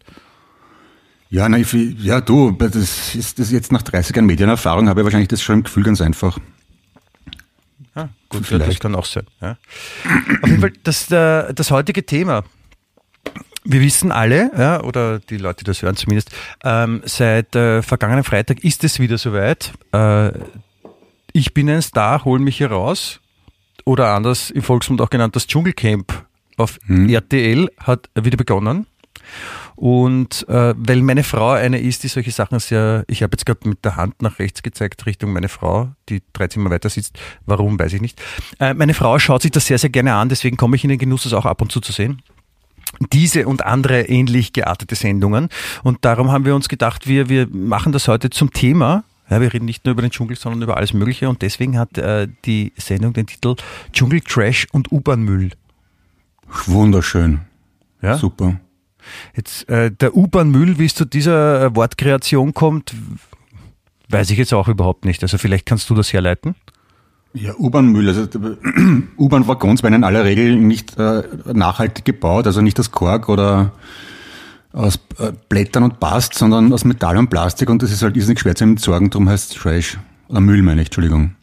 Ja, 1.30 1.50
na, 1.50 1.58
ich, 1.58 1.74
ja, 1.74 2.22
du, 2.22 2.52
das 2.52 3.16
ist 3.16 3.40
das 3.40 3.52
jetzt 3.52 3.72
nach 3.72 3.82
30 3.82 4.16
Jahren 4.16 4.26
Medienerfahrung 4.26 4.88
habe 4.88 5.02
ich 5.02 5.04
wahrscheinlich 5.06 5.28
das 5.28 5.42
schon 5.42 5.56
im 5.56 5.64
Gefühl 5.64 5.84
ganz 5.84 6.02
einfach. 6.02 6.38
Ah, 7.96 8.08
gut, 8.30 8.50
ja, 8.50 8.60
das 8.60 8.80
kann 8.80 8.96
auch 8.96 9.06
sein. 9.06 9.26
Ja. 9.42 9.58
Auf 10.42 10.50
jeden 10.50 10.62
Fall, 10.62 10.74
das, 10.84 11.12
äh, 11.12 11.54
das 11.54 11.72
heutige 11.72 12.06
Thema. 12.06 12.44
Wir 13.66 13.82
wissen 13.82 14.14
alle, 14.14 14.52
ja, 14.58 14.82
oder 14.82 15.20
die 15.20 15.38
Leute, 15.38 15.66
die 15.66 15.66
das 15.66 15.82
hören 15.82 15.98
zumindest, 15.98 16.32
ähm, 16.64 17.02
seit 17.04 17.54
äh, 17.56 17.82
vergangenen 17.82 18.24
Freitag 18.24 18.64
ist 18.64 18.86
es 18.86 19.00
wieder 19.00 19.18
soweit. 19.18 19.74
Äh, 19.92 20.32
ich 21.34 21.54
bin 21.54 21.70
ein 21.70 21.82
Star, 21.82 22.24
hol 22.24 22.40
mich 22.40 22.58
hier 22.58 22.72
raus. 22.72 23.20
Oder 23.84 24.14
anders 24.14 24.50
im 24.50 24.64
Volksmund 24.64 25.02
auch 25.02 25.10
genannt, 25.10 25.36
das 25.36 25.48
Dschungelcamp 25.48 26.26
auf 26.58 26.80
hm. 26.86 27.10
RTL 27.10 27.70
hat 27.80 28.10
wieder 28.16 28.38
begonnen. 28.38 28.88
Und 29.78 30.44
äh, 30.50 30.74
weil 30.76 31.04
meine 31.04 31.24
Frau 31.24 31.52
eine 31.52 31.80
ist, 31.80 32.02
die 32.02 32.08
solche 32.08 32.32
Sachen 32.32 32.58
sehr, 32.58 33.06
ich 33.08 33.22
habe 33.22 33.34
jetzt 33.34 33.46
gerade 33.46 33.70
mit 33.70 33.86
der 33.86 33.96
Hand 33.96 34.24
nach 34.24 34.40
rechts 34.40 34.64
gezeigt 34.64 35.06
Richtung 35.06 35.32
meine 35.32 35.50
Frau, 35.50 35.90
die 36.10 36.24
drei 36.34 36.48
Zimmer 36.48 36.72
weiter 36.72 36.90
sitzt. 36.90 37.20
Warum, 37.46 37.78
weiß 37.78 37.94
ich 37.94 38.02
nicht. 38.02 38.20
Äh, 38.60 38.74
meine 38.74 38.96
Frau 38.96 39.20
schaut 39.20 39.44
sich 39.44 39.52
das 39.52 39.68
sehr, 39.68 39.78
sehr 39.78 39.92
gerne 39.92 40.16
an, 40.16 40.30
deswegen 40.30 40.58
komme 40.58 40.76
ich 40.76 40.84
in 40.84 40.90
den 40.90 40.98
Genuss, 40.98 41.24
das 41.24 41.34
auch 41.34 41.46
ab 41.46 41.62
und 41.62 41.72
zu 41.72 41.80
zu 41.80 41.92
sehen 41.92 42.24
diese 43.12 43.48
und 43.48 43.66
andere 43.66 44.04
ähnlich 44.04 44.54
geartete 44.54 44.96
Sendungen. 44.96 45.50
Und 45.84 46.06
darum 46.06 46.32
haben 46.32 46.46
wir 46.46 46.56
uns 46.56 46.70
gedacht, 46.70 47.06
wir, 47.06 47.28
wir 47.28 47.48
machen 47.48 47.92
das 47.92 48.08
heute 48.08 48.30
zum 48.30 48.52
Thema. 48.52 49.04
Ja, 49.30 49.42
wir 49.42 49.54
reden 49.54 49.66
nicht 49.66 49.86
nur 49.86 49.92
über 49.92 50.02
den 50.02 50.10
Dschungel, 50.10 50.38
sondern 50.38 50.62
über 50.62 50.78
alles 50.78 50.94
Mögliche. 50.94 51.28
Und 51.28 51.42
deswegen 51.42 51.78
hat 51.78 51.98
äh, 51.98 52.30
die 52.46 52.72
Sendung 52.78 53.12
den 53.12 53.28
Titel 53.28 53.56
Dschungel 53.92 54.22
Trash 54.22 54.68
und 54.72 54.92
U-Bahn-Müll. 54.92 55.52
Wunderschön. 56.66 57.42
Ja? 58.02 58.18
Super. 58.18 58.58
Jetzt 59.36 59.70
äh, 59.70 59.92
der 59.92 60.16
U-Bahn-Müll, 60.16 60.80
wie 60.80 60.86
es 60.86 60.96
zu 60.96 61.06
dieser 61.06 61.66
äh, 61.66 61.76
Wortkreation 61.76 62.54
kommt, 62.54 62.94
weiß 64.10 64.30
ich 64.30 64.38
jetzt 64.38 64.54
auch 64.54 64.68
überhaupt 64.68 65.06
nicht. 65.06 65.22
Also 65.24 65.38
vielleicht 65.38 65.66
kannst 65.66 65.90
du 65.90 65.96
das 65.96 66.14
herleiten. 66.14 66.56
Ja, 67.34 67.54
U-Bahn-Müll. 67.56 68.08
Also 68.08 68.28
U-Bahn-Waggons 69.18 69.84
werden 69.84 69.96
in 69.96 70.04
aller 70.04 70.24
Regel 70.24 70.56
nicht 70.56 70.98
äh, 70.98 71.24
nachhaltig 71.54 72.06
gebaut, 72.06 72.48
also 72.48 72.62
nicht 72.62 72.80
aus 72.80 72.92
Kork 72.92 73.30
oder 73.30 73.74
aus 74.74 75.00
äh, 75.18 75.34
Blättern 75.50 75.84
und 75.84 76.00
Bast, 76.00 76.34
sondern 76.34 76.72
aus 76.74 76.86
Metall 76.86 77.18
und 77.18 77.30
Plastik 77.30 77.70
und 77.70 77.82
das 77.82 77.92
ist 77.92 78.02
halt 78.02 78.16
irrsinnig 78.16 78.40
schwer 78.40 78.56
zu 78.56 78.64
entsorgen, 78.64 79.10
darum 79.10 79.30
heißt 79.30 79.52
es 79.52 79.58
Trash. 79.62 79.98
Oder 80.28 80.42
Müll 80.42 80.62
meine 80.62 80.82
ich, 80.82 80.88
Entschuldigung. 80.88 81.36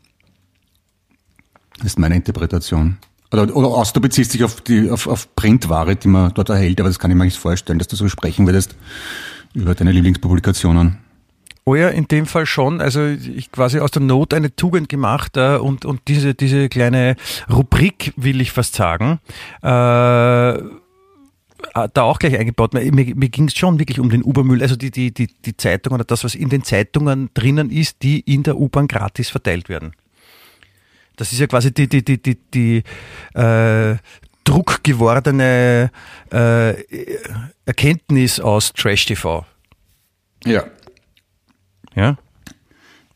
Das 1.78 1.86
ist 1.86 1.98
meine 1.98 2.16
Interpretation. 2.16 2.98
Oder, 3.34 3.56
oder 3.56 3.68
außer 3.68 3.94
du 3.94 4.00
beziehst 4.00 4.32
dich 4.32 4.44
auf 4.44 4.60
die 4.60 4.90
auf, 4.90 5.08
auf 5.08 5.34
Printware, 5.34 5.96
die 5.96 6.06
man 6.06 6.32
dort 6.34 6.50
erhält, 6.50 6.80
aber 6.80 6.88
das 6.88 7.00
kann 7.00 7.10
ich 7.10 7.16
mir 7.16 7.24
nicht 7.24 7.36
vorstellen, 7.36 7.80
dass 7.80 7.88
du 7.88 7.96
so 7.96 8.08
sprechen 8.08 8.46
würdest 8.46 8.76
über 9.54 9.74
deine 9.74 9.90
Lieblingspublikationen. 9.90 10.98
Oh 11.64 11.74
ja, 11.74 11.88
in 11.88 12.06
dem 12.06 12.26
Fall 12.26 12.46
schon. 12.46 12.80
Also 12.80 13.04
ich 13.04 13.50
quasi 13.50 13.80
aus 13.80 13.90
der 13.90 14.02
Not 14.02 14.34
eine 14.34 14.54
Tugend 14.54 14.88
gemacht 14.88 15.36
äh, 15.36 15.56
und, 15.56 15.84
und 15.84 16.02
diese, 16.06 16.34
diese 16.34 16.68
kleine 16.68 17.16
Rubrik, 17.50 18.12
will 18.16 18.40
ich 18.40 18.52
fast 18.52 18.76
sagen, 18.76 19.18
äh, 19.62 19.62
da 19.62 20.60
auch 21.96 22.20
gleich 22.20 22.38
eingebaut. 22.38 22.74
Mir, 22.74 22.92
mir 22.92 23.28
ging 23.30 23.48
es 23.48 23.56
schon 23.56 23.80
wirklich 23.80 23.98
um 23.98 24.10
den 24.10 24.22
U-Bahn-Müll, 24.22 24.62
also 24.62 24.76
die, 24.76 24.92
die, 24.92 25.12
die, 25.12 25.26
die 25.26 25.56
Zeitung 25.56 25.94
oder 25.94 26.04
das, 26.04 26.22
was 26.22 26.36
in 26.36 26.50
den 26.50 26.62
Zeitungen 26.62 27.30
drinnen 27.34 27.70
ist, 27.70 28.02
die 28.02 28.20
in 28.20 28.44
der 28.44 28.58
U-Bahn 28.58 28.86
gratis 28.86 29.30
verteilt 29.30 29.68
werden. 29.68 29.92
Das 31.16 31.32
ist 31.32 31.38
ja 31.38 31.46
quasi 31.46 31.72
die, 31.72 31.88
die, 31.88 32.04
die, 32.04 32.20
die, 32.20 32.38
die 32.52 32.82
äh, 33.38 33.96
druckgewordene 34.44 35.90
äh, 36.32 36.74
Erkenntnis 37.66 38.40
aus 38.40 38.72
Trash 38.72 39.06
TV. 39.06 39.46
Ja. 40.44 40.64
Ja. 41.94 42.16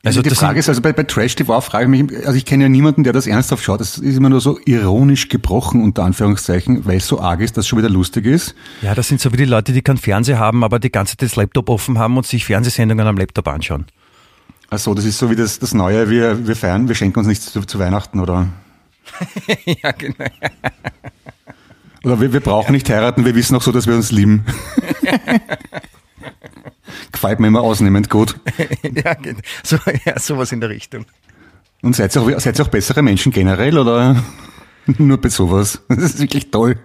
Also, 0.05 0.21
also 0.21 0.31
die 0.31 0.35
Frage 0.35 0.61
ist, 0.61 0.69
also 0.69 0.81
bei, 0.81 0.93
bei 0.93 1.02
Trash 1.02 1.35
TV 1.35 1.61
frage 1.61 1.85
ich 1.85 2.02
mich, 2.02 2.17
also 2.25 2.35
ich 2.35 2.45
kenne 2.45 2.64
ja 2.64 2.69
niemanden, 2.69 3.02
der 3.02 3.12
das 3.12 3.26
ernsthaft 3.26 3.64
schaut. 3.64 3.81
Das 3.81 3.99
ist 3.99 4.17
immer 4.17 4.28
nur 4.28 4.40
so 4.40 4.59
ironisch 4.64 5.28
gebrochen, 5.28 5.83
unter 5.83 6.05
Anführungszeichen, 6.05 6.87
weil 6.87 6.99
es 6.99 7.09
so 7.09 7.21
arg 7.21 7.40
ist, 7.40 7.57
dass 7.57 7.64
es 7.64 7.69
schon 7.69 7.81
wieder 7.81 7.90
lustig 7.90 8.25
ist. 8.25 8.55
Ja, 8.81 8.95
das 8.95 9.09
sind 9.09 9.21
so 9.21 9.33
wie 9.33 9.37
die 9.37 9.45
Leute, 9.45 9.73
die 9.73 9.83
keinen 9.83 9.99
Fernseher 9.99 10.38
haben, 10.38 10.62
aber 10.62 10.78
die 10.78 10.93
ganze 10.93 11.17
Zeit 11.17 11.23
das 11.23 11.37
Laptop 11.37 11.69
offen 11.69 11.99
haben 11.99 12.17
und 12.17 12.26
sich 12.26 12.45
Fernsehsendungen 12.45 13.07
am 13.07 13.17
Laptop 13.17 13.49
anschauen. 13.49 13.87
Ach 14.71 14.79
so, 14.79 14.93
das 14.93 15.07
ist 15.07 15.19
so 15.19 15.31
wie 15.31 15.37
das, 15.37 15.59
das 15.59 15.73
Neue, 15.73 16.11
wir, 16.11 16.47
wir 16.47 16.55
feiern, 16.55 16.89
wir 16.89 16.95
schenken 16.95 17.21
uns 17.21 17.29
nichts 17.29 17.51
zu, 17.53 17.63
zu 17.63 17.79
Weihnachten, 17.79 18.21
oder? 18.21 18.49
ja, 19.65 19.93
genau. 19.93 20.27
Oder 22.05 22.21
wir, 22.21 22.35
wir 22.35 22.41
brauchen 22.41 22.67
ja. 22.67 22.73
nicht 22.73 22.91
heiraten, 22.91 23.25
wir 23.25 23.35
wissen 23.35 23.57
auch 23.57 23.63
so, 23.63 23.73
dass 23.73 23.87
wir 23.87 23.95
uns 23.95 24.13
lieben. 24.13 24.45
Gefällt 27.13 27.41
mir 27.41 27.47
immer 27.49 27.63
ausnehmend 27.63 28.11
gut. 28.11 28.39
ja, 28.83 29.15
genau. 29.15 29.41
so, 29.63 29.79
ja, 30.05 30.19
sowas 30.19 30.53
in 30.53 30.61
der 30.61 30.69
Richtung. 30.69 31.07
Und 31.81 31.97
seid 31.97 32.15
ihr 32.15 32.23
auch, 32.23 32.41
seid 32.41 32.59
ihr 32.59 32.65
auch 32.65 32.69
bessere 32.69 33.01
Menschen 33.03 33.33
generell 33.33 33.79
oder 33.79 34.23
nur 34.99 35.19
bei 35.19 35.31
sowas? 35.31 35.81
Das 35.89 35.99
ist 35.99 36.21
wirklich 36.21 36.51
toll. 36.51 36.79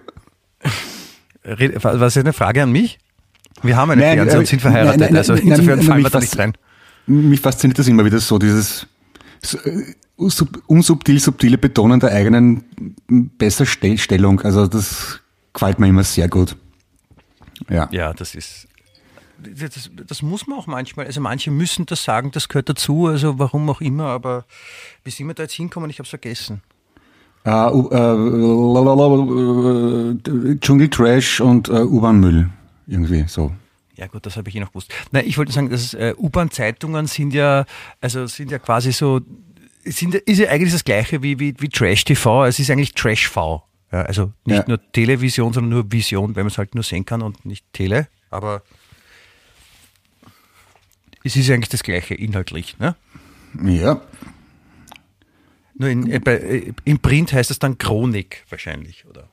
Was 1.42 2.16
ist 2.16 2.22
eine 2.22 2.32
Frage 2.32 2.62
an 2.62 2.72
mich? 2.72 2.98
Wir 3.62 3.76
haben 3.76 3.90
eine 3.90 4.00
nein, 4.00 4.16
Fernseher 4.16 4.38
und 4.38 4.46
sind 4.46 4.62
verheiratet, 4.62 5.00
nein, 5.00 5.08
nein, 5.12 5.18
also 5.18 5.34
insofern 5.34 5.82
fallen 5.82 6.02
wir 6.02 6.10
da 6.10 6.20
nicht 6.20 6.38
rein 6.38 6.54
mich 7.06 7.40
fasziniert 7.40 7.78
das 7.78 7.88
immer 7.88 8.04
wieder 8.04 8.18
so, 8.20 8.38
dieses 8.38 8.86
äh, 9.42 9.94
unsubtil, 10.66 11.20
subtile 11.20 11.58
Betonen 11.58 12.00
der 12.00 12.12
eigenen 12.12 12.64
Besserstellung. 13.38 14.40
Also 14.40 14.66
das 14.66 15.20
gefällt 15.52 15.78
mir 15.78 15.88
immer 15.88 16.04
sehr 16.04 16.28
gut. 16.28 16.56
Ja, 17.68 17.88
ja 17.90 18.12
das 18.12 18.34
ist 18.34 18.68
das, 19.38 19.90
das, 20.06 20.22
muss 20.22 20.46
man 20.46 20.58
auch 20.58 20.66
manchmal, 20.66 21.06
also 21.06 21.20
manche 21.20 21.50
müssen 21.50 21.86
das 21.86 22.04
sagen, 22.04 22.30
das 22.30 22.48
gehört 22.48 22.68
dazu, 22.68 23.06
also 23.06 23.38
warum 23.38 23.68
auch 23.68 23.80
immer, 23.80 24.06
aber 24.06 24.44
wie 25.02 25.10
sind 25.10 25.26
wir 25.26 25.34
da 25.34 25.42
jetzt 25.44 25.54
hinkommen, 25.54 25.90
ich 25.90 25.98
habe 25.98 26.04
es 26.04 26.10
vergessen. 26.10 26.62
Uh, 27.46 27.90
uh, 27.92 28.14
Dschungeltrash 30.60 31.40
und 31.40 31.68
uh, 31.68 31.82
U-Bahn-Müll, 31.82 32.48
irgendwie 32.86 33.24
so. 33.26 33.52
Ja 33.96 34.08
gut, 34.08 34.26
das 34.26 34.36
habe 34.36 34.48
ich 34.48 34.56
eh 34.56 34.60
noch 34.60 34.70
gewusst. 34.70 34.92
Nein, 35.12 35.24
ich 35.26 35.38
wollte 35.38 35.52
sagen, 35.52 35.70
dass 35.70 35.94
äh, 35.94 36.14
U-Bahn-Zeitungen 36.16 37.06
sind 37.06 37.32
ja, 37.32 37.64
also 38.00 38.26
sind 38.26 38.50
ja 38.50 38.58
quasi 38.58 38.92
so, 38.92 39.20
sind, 39.84 40.14
ist 40.14 40.38
ja 40.38 40.48
eigentlich 40.48 40.72
das 40.72 40.84
gleiche 40.84 41.22
wie, 41.22 41.38
wie, 41.38 41.54
wie 41.58 41.68
Trash-TV. 41.68 42.46
Es 42.46 42.58
ist 42.58 42.70
eigentlich 42.70 42.94
Trash-V. 42.94 43.62
Ja, 43.92 44.02
also 44.02 44.32
nicht 44.44 44.56
ja. 44.56 44.64
nur 44.66 44.92
Television, 44.92 45.52
sondern 45.52 45.70
nur 45.70 45.92
Vision, 45.92 46.34
weil 46.34 46.42
man 46.42 46.50
es 46.50 46.58
halt 46.58 46.74
nur 46.74 46.82
sehen 46.82 47.04
kann 47.04 47.22
und 47.22 47.44
nicht 47.44 47.72
Tele. 47.72 48.08
Aber 48.30 48.62
es 51.22 51.36
ist 51.36 51.48
eigentlich 51.50 51.68
das 51.68 51.84
gleiche 51.84 52.14
inhaltlich. 52.14 52.76
Ne? 52.78 52.96
Ja. 53.62 54.00
Nur 55.76 55.88
in, 55.88 56.10
äh, 56.10 56.18
bei, 56.18 56.34
äh, 56.34 56.72
im 56.84 56.98
Print 56.98 57.32
heißt 57.32 57.50
es 57.50 57.58
dann 57.58 57.78
Chronik 57.78 58.44
wahrscheinlich, 58.48 59.06
oder? 59.06 59.28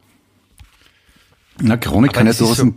Na, 1.59 1.77
Chronik 1.77 2.13
kann 2.13 2.27
ja 2.27 2.33
durchaus 2.33 2.57
so, 2.57 2.73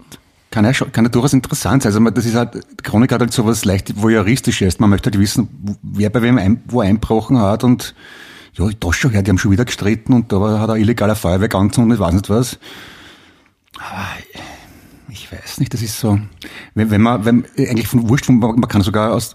kann 0.55 0.65
ja, 0.65 0.73
kann 0.73 1.05
ja 1.05 1.11
durchaus 1.11 1.33
interessant 1.33 1.83
sein. 1.83 1.93
Also 1.93 2.11
das 2.11 2.25
ist 2.25 2.37
halt, 2.37 2.61
Chronik 2.85 3.11
hat 3.11 3.21
halt 3.21 3.33
so 3.33 3.45
was 3.45 3.65
leicht 3.65 4.01
voyeuristisches. 4.01 4.79
Man 4.79 4.89
möchte 4.89 5.11
halt 5.11 5.19
wissen, 5.19 5.49
wer 5.83 6.11
bei 6.11 6.23
wem 6.23 6.39
ein, 6.39 6.63
wo 6.67 6.81
einbrochen 6.81 7.41
hat 7.41 7.65
und 7.65 7.95
ja, 8.53 8.69
da 8.79 8.93
schon 8.93 9.11
her, 9.11 9.25
die 9.25 9.31
haben 9.31 9.39
schon 9.39 9.51
wieder 9.51 9.65
gestritten 9.65 10.13
und 10.13 10.31
da 10.31 10.61
hat 10.61 10.71
ein 10.71 10.81
illegaler 10.81 11.17
Feuerwerk 11.17 11.57
angezündet, 11.57 11.97
ich 11.97 12.01
weiß 12.01 12.15
nicht 12.15 12.31
was. 12.31 12.61
Aber 13.79 14.07
ich 15.09 15.33
weiß 15.33 15.59
nicht, 15.59 15.75
das 15.75 15.83
ist 15.83 15.99
so, 15.99 16.21
wenn, 16.77 16.91
wenn 16.91 17.03
man, 17.03 17.25
wenn, 17.25 17.45
eigentlich 17.59 17.89
von 17.89 18.09
Wurscht, 18.09 18.29
man 18.29 18.69
kann 18.69 18.83
sogar 18.83 19.13
aus 19.13 19.35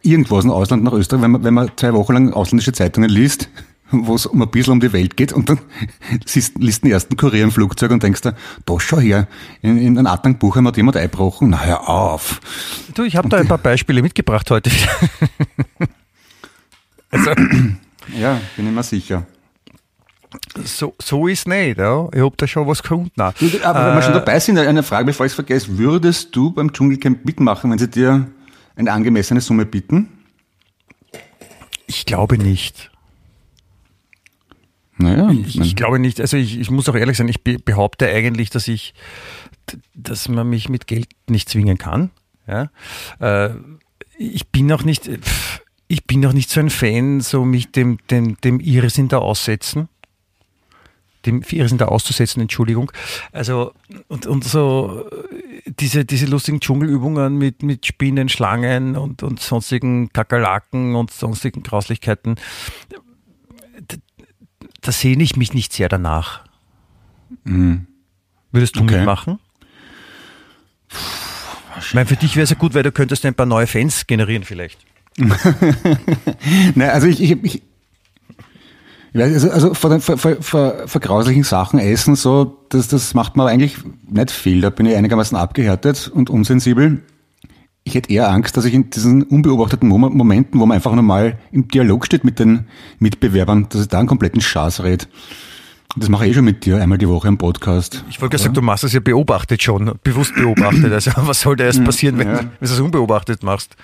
irgendwo 0.00 0.36
aus 0.36 0.44
dem 0.44 0.50
Ausland 0.50 0.82
nach 0.82 0.94
Österreich, 0.94 1.20
wenn 1.20 1.32
man, 1.32 1.44
wenn 1.44 1.52
man 1.52 1.70
zwei 1.76 1.92
Wochen 1.92 2.14
lang 2.14 2.32
ausländische 2.32 2.72
Zeitungen 2.72 3.10
liest, 3.10 3.50
wo 3.90 4.14
es 4.14 4.26
um 4.26 4.42
ein 4.42 4.50
bisschen 4.50 4.74
um 4.74 4.80
die 4.80 4.92
Welt 4.92 5.16
geht 5.16 5.32
und 5.32 5.48
dann 5.48 5.58
siehst, 6.26 6.58
liest 6.58 6.84
den 6.84 6.90
ersten 6.90 7.16
Kurier 7.16 7.44
im 7.44 7.52
Flugzeug 7.52 7.90
und 7.90 8.02
denkst 8.02 8.22
dir, 8.22 8.34
da 8.64 8.80
schau 8.80 8.98
her, 8.98 9.28
in, 9.62 9.78
in 9.78 9.98
ein 9.98 10.06
Atangbuch 10.06 10.56
hat 10.56 10.76
jemand 10.76 10.96
einbrochen, 10.96 11.50
na 11.50 11.60
hör 11.60 11.88
auf. 11.88 12.40
Du, 12.94 13.04
ich 13.04 13.16
habe 13.16 13.28
da 13.28 13.38
ein 13.38 13.48
paar 13.48 13.58
Beispiele 13.58 14.02
mitgebracht 14.02 14.50
heute. 14.50 14.70
also, 17.10 17.30
ja, 18.18 18.40
bin 18.56 18.68
ich 18.68 18.72
mir 18.72 18.82
sicher. 18.82 19.26
So, 20.64 20.94
so 21.00 21.26
ist 21.26 21.48
nicht, 21.48 21.78
ja. 21.78 22.06
Ich 22.12 22.20
habe 22.20 22.34
da 22.36 22.46
schon 22.46 22.66
was 22.66 22.82
gefunden. 22.82 23.20
Aber 23.20 23.34
wenn 23.40 23.94
wir 23.94 24.02
schon 24.02 24.12
äh, 24.12 24.18
dabei 24.18 24.40
sind, 24.40 24.58
eine 24.58 24.82
Frage, 24.82 25.06
bevor 25.06 25.24
ich 25.24 25.30
es 25.30 25.34
vergesse. 25.34 25.78
Würdest 25.78 26.36
du 26.36 26.50
beim 26.50 26.72
Dschungelcamp 26.72 27.24
mitmachen, 27.24 27.70
wenn 27.70 27.78
sie 27.78 27.88
dir 27.88 28.26
eine 28.76 28.92
angemessene 28.92 29.40
Summe 29.40 29.64
bieten? 29.64 30.10
Ich 31.86 32.04
glaube 32.04 32.36
nicht. 32.36 32.90
Naja, 34.98 35.30
ich, 35.30 35.60
ich 35.60 35.76
glaube 35.76 35.98
nicht, 36.00 36.20
also 36.20 36.36
ich, 36.36 36.58
ich 36.58 36.70
muss 36.70 36.88
auch 36.88 36.96
ehrlich 36.96 37.16
sein, 37.16 37.28
ich 37.28 37.42
behaupte 37.42 38.08
eigentlich, 38.08 38.50
dass 38.50 38.66
ich, 38.66 38.94
dass 39.94 40.28
man 40.28 40.48
mich 40.48 40.68
mit 40.68 40.86
Geld 40.86 41.08
nicht 41.28 41.48
zwingen 41.48 41.78
kann. 41.78 42.10
Ja? 42.48 42.70
Äh, 43.20 43.54
ich 44.18 44.48
bin 44.48 44.72
auch 44.72 44.82
nicht, 44.82 45.08
ich 45.86 46.04
bin 46.04 46.26
auch 46.26 46.32
nicht 46.32 46.50
so 46.50 46.58
ein 46.58 46.70
Fan, 46.70 47.20
so 47.20 47.44
mich 47.44 47.70
dem, 47.70 47.98
dem, 48.10 48.40
dem 48.40 48.58
Irrsinn 48.58 49.08
da 49.08 49.18
aussetzen. 49.18 49.88
Dem 51.26 51.42
Irrsinn 51.48 51.78
da 51.78 51.86
auszusetzen, 51.86 52.40
Entschuldigung. 52.40 52.90
Also, 53.32 53.72
und, 54.08 54.26
und 54.26 54.44
so 54.44 55.04
diese, 55.66 56.04
diese 56.04 56.26
lustigen 56.26 56.60
Dschungelübungen 56.60 57.36
mit, 57.36 57.62
mit 57.62 57.86
Spinnen, 57.86 58.28
Schlangen 58.28 58.96
und, 58.96 59.22
und 59.22 59.40
sonstigen 59.40 60.12
Kakerlaken 60.12 60.94
und 60.94 61.12
sonstigen 61.12 61.62
Grauslichkeiten 61.62 62.36
da 64.80 64.92
sehne 64.92 65.22
ich 65.22 65.36
mich 65.36 65.54
nicht 65.54 65.72
sehr 65.72 65.88
danach. 65.88 66.44
Mhm. 67.44 67.86
Würdest 68.52 68.76
du 68.76 68.80
Okay. 68.80 68.96
mitmachen? 68.98 69.38
Ich 71.80 71.94
meine, 71.94 72.06
für 72.06 72.16
dich 72.16 72.34
wäre 72.36 72.44
es 72.44 72.50
ja 72.50 72.56
gut, 72.56 72.74
weil 72.74 72.82
du 72.82 72.92
könntest 72.92 73.24
ein 73.26 73.34
paar 73.34 73.46
neue 73.46 73.66
Fans 73.66 74.06
generieren 74.06 74.44
vielleicht. 74.44 74.78
Nein, 75.18 76.90
also 76.90 77.06
ich, 77.06 77.20
ich, 77.20 77.44
ich, 77.44 77.62
also, 79.14 79.50
also 79.50 79.74
vor, 79.74 79.90
den, 79.90 80.00
vor, 80.00 80.16
vor, 80.16 80.40
vor, 80.40 81.00
grauslichen 81.00 81.42
Sachen 81.42 81.78
essen, 81.78 82.14
so, 82.14 82.64
das, 82.68 82.88
das 82.88 83.14
macht 83.14 83.36
mir 83.36 83.46
eigentlich 83.46 83.76
nicht 84.08 84.30
viel. 84.30 84.60
Da 84.60 84.70
bin 84.70 84.86
ich 84.86 84.96
einigermaßen 84.96 85.36
abgehärtet 85.36 86.08
und 86.08 86.30
unsensibel. 86.30 87.02
Ich 87.88 87.94
hätte 87.94 88.12
eher 88.12 88.30
Angst, 88.30 88.54
dass 88.58 88.66
ich 88.66 88.74
in 88.74 88.90
diesen 88.90 89.22
unbeobachteten 89.22 89.88
Mom- 89.88 90.14
Momenten, 90.14 90.60
wo 90.60 90.66
man 90.66 90.74
einfach 90.74 90.94
normal 90.94 91.38
im 91.52 91.68
Dialog 91.68 92.04
steht 92.04 92.22
mit 92.22 92.38
den 92.38 92.66
Mitbewerbern, 92.98 93.66
dass 93.70 93.80
ich 93.80 93.88
da 93.88 93.98
einen 93.98 94.06
kompletten 94.06 94.42
Schaß 94.42 94.84
rede. 94.84 95.06
Und 95.94 96.02
Das 96.02 96.10
mache 96.10 96.26
ich 96.26 96.32
eh 96.32 96.34
schon 96.34 96.44
mit 96.44 96.66
dir, 96.66 96.82
einmal 96.82 96.98
die 96.98 97.08
Woche 97.08 97.28
im 97.28 97.38
Podcast. 97.38 98.04
Ich 98.10 98.20
wollte 98.20 98.32
gerade 98.32 98.42
sagen, 98.42 98.54
du 98.54 98.60
machst 98.60 98.84
das 98.84 98.92
ja 98.92 99.00
beobachtet 99.00 99.62
schon, 99.62 99.98
bewusst 100.04 100.34
beobachtet. 100.34 100.92
Also 100.92 101.12
was 101.16 101.40
soll 101.40 101.56
da 101.56 101.64
erst 101.64 101.82
passieren, 101.82 102.18
wenn, 102.18 102.28
ja. 102.28 102.40
wenn 102.40 102.50
du 102.60 102.66
es 102.66 102.78
unbeobachtet 102.78 103.42
machst? 103.42 103.74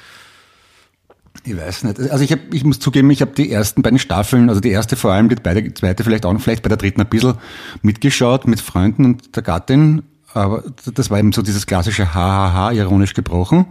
Ich 1.44 1.56
weiß 1.56 1.84
nicht. 1.84 1.98
Also 2.00 2.22
ich, 2.22 2.30
hab, 2.30 2.40
ich 2.52 2.62
muss 2.62 2.80
zugeben, 2.80 3.10
ich 3.10 3.22
habe 3.22 3.32
die 3.32 3.50
ersten 3.50 3.80
beiden 3.80 3.98
Staffeln, 3.98 4.50
also 4.50 4.60
die 4.60 4.70
erste 4.70 4.96
vor 4.96 5.12
allem, 5.12 5.30
die 5.30 5.36
beide, 5.36 5.62
die 5.62 5.72
zweite 5.72 6.04
vielleicht 6.04 6.26
auch 6.26 6.32
noch, 6.34 6.42
vielleicht 6.42 6.62
bei 6.62 6.68
der 6.68 6.76
dritten 6.76 7.00
ein 7.00 7.08
bisschen 7.08 7.36
mitgeschaut 7.80 8.46
mit 8.46 8.60
Freunden 8.60 9.06
und 9.06 9.34
der 9.34 9.42
Gattin. 9.42 10.02
Aber 10.34 10.64
das 10.92 11.10
war 11.10 11.18
eben 11.18 11.32
so 11.32 11.42
dieses 11.42 11.66
klassische 11.66 12.14
Hahaha, 12.14 12.72
ironisch 12.72 13.14
gebrochen. 13.14 13.66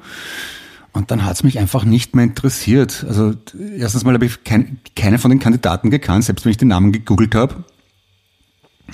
Und 0.94 1.12
dann 1.12 1.26
hat's 1.26 1.44
mich 1.44 1.60
einfach 1.60 1.86
nicht 1.86 2.16
mehr 2.16 2.24
interessiert. 2.24 3.06
Also 3.08 3.34
erstens 3.78 4.04
mal 4.04 4.14
habe 4.14 4.26
ich 4.26 4.44
kein, 4.44 4.80
keine 4.96 5.18
von 5.18 5.32
den 5.32 5.40
Kandidaten 5.40 5.90
gekannt, 5.90 6.24
selbst 6.24 6.46
wenn 6.46 6.52
ich 6.52 6.58
den 6.58 6.68
Namen 6.70 6.92
gegoogelt 6.92 7.36
habe. 7.36 7.64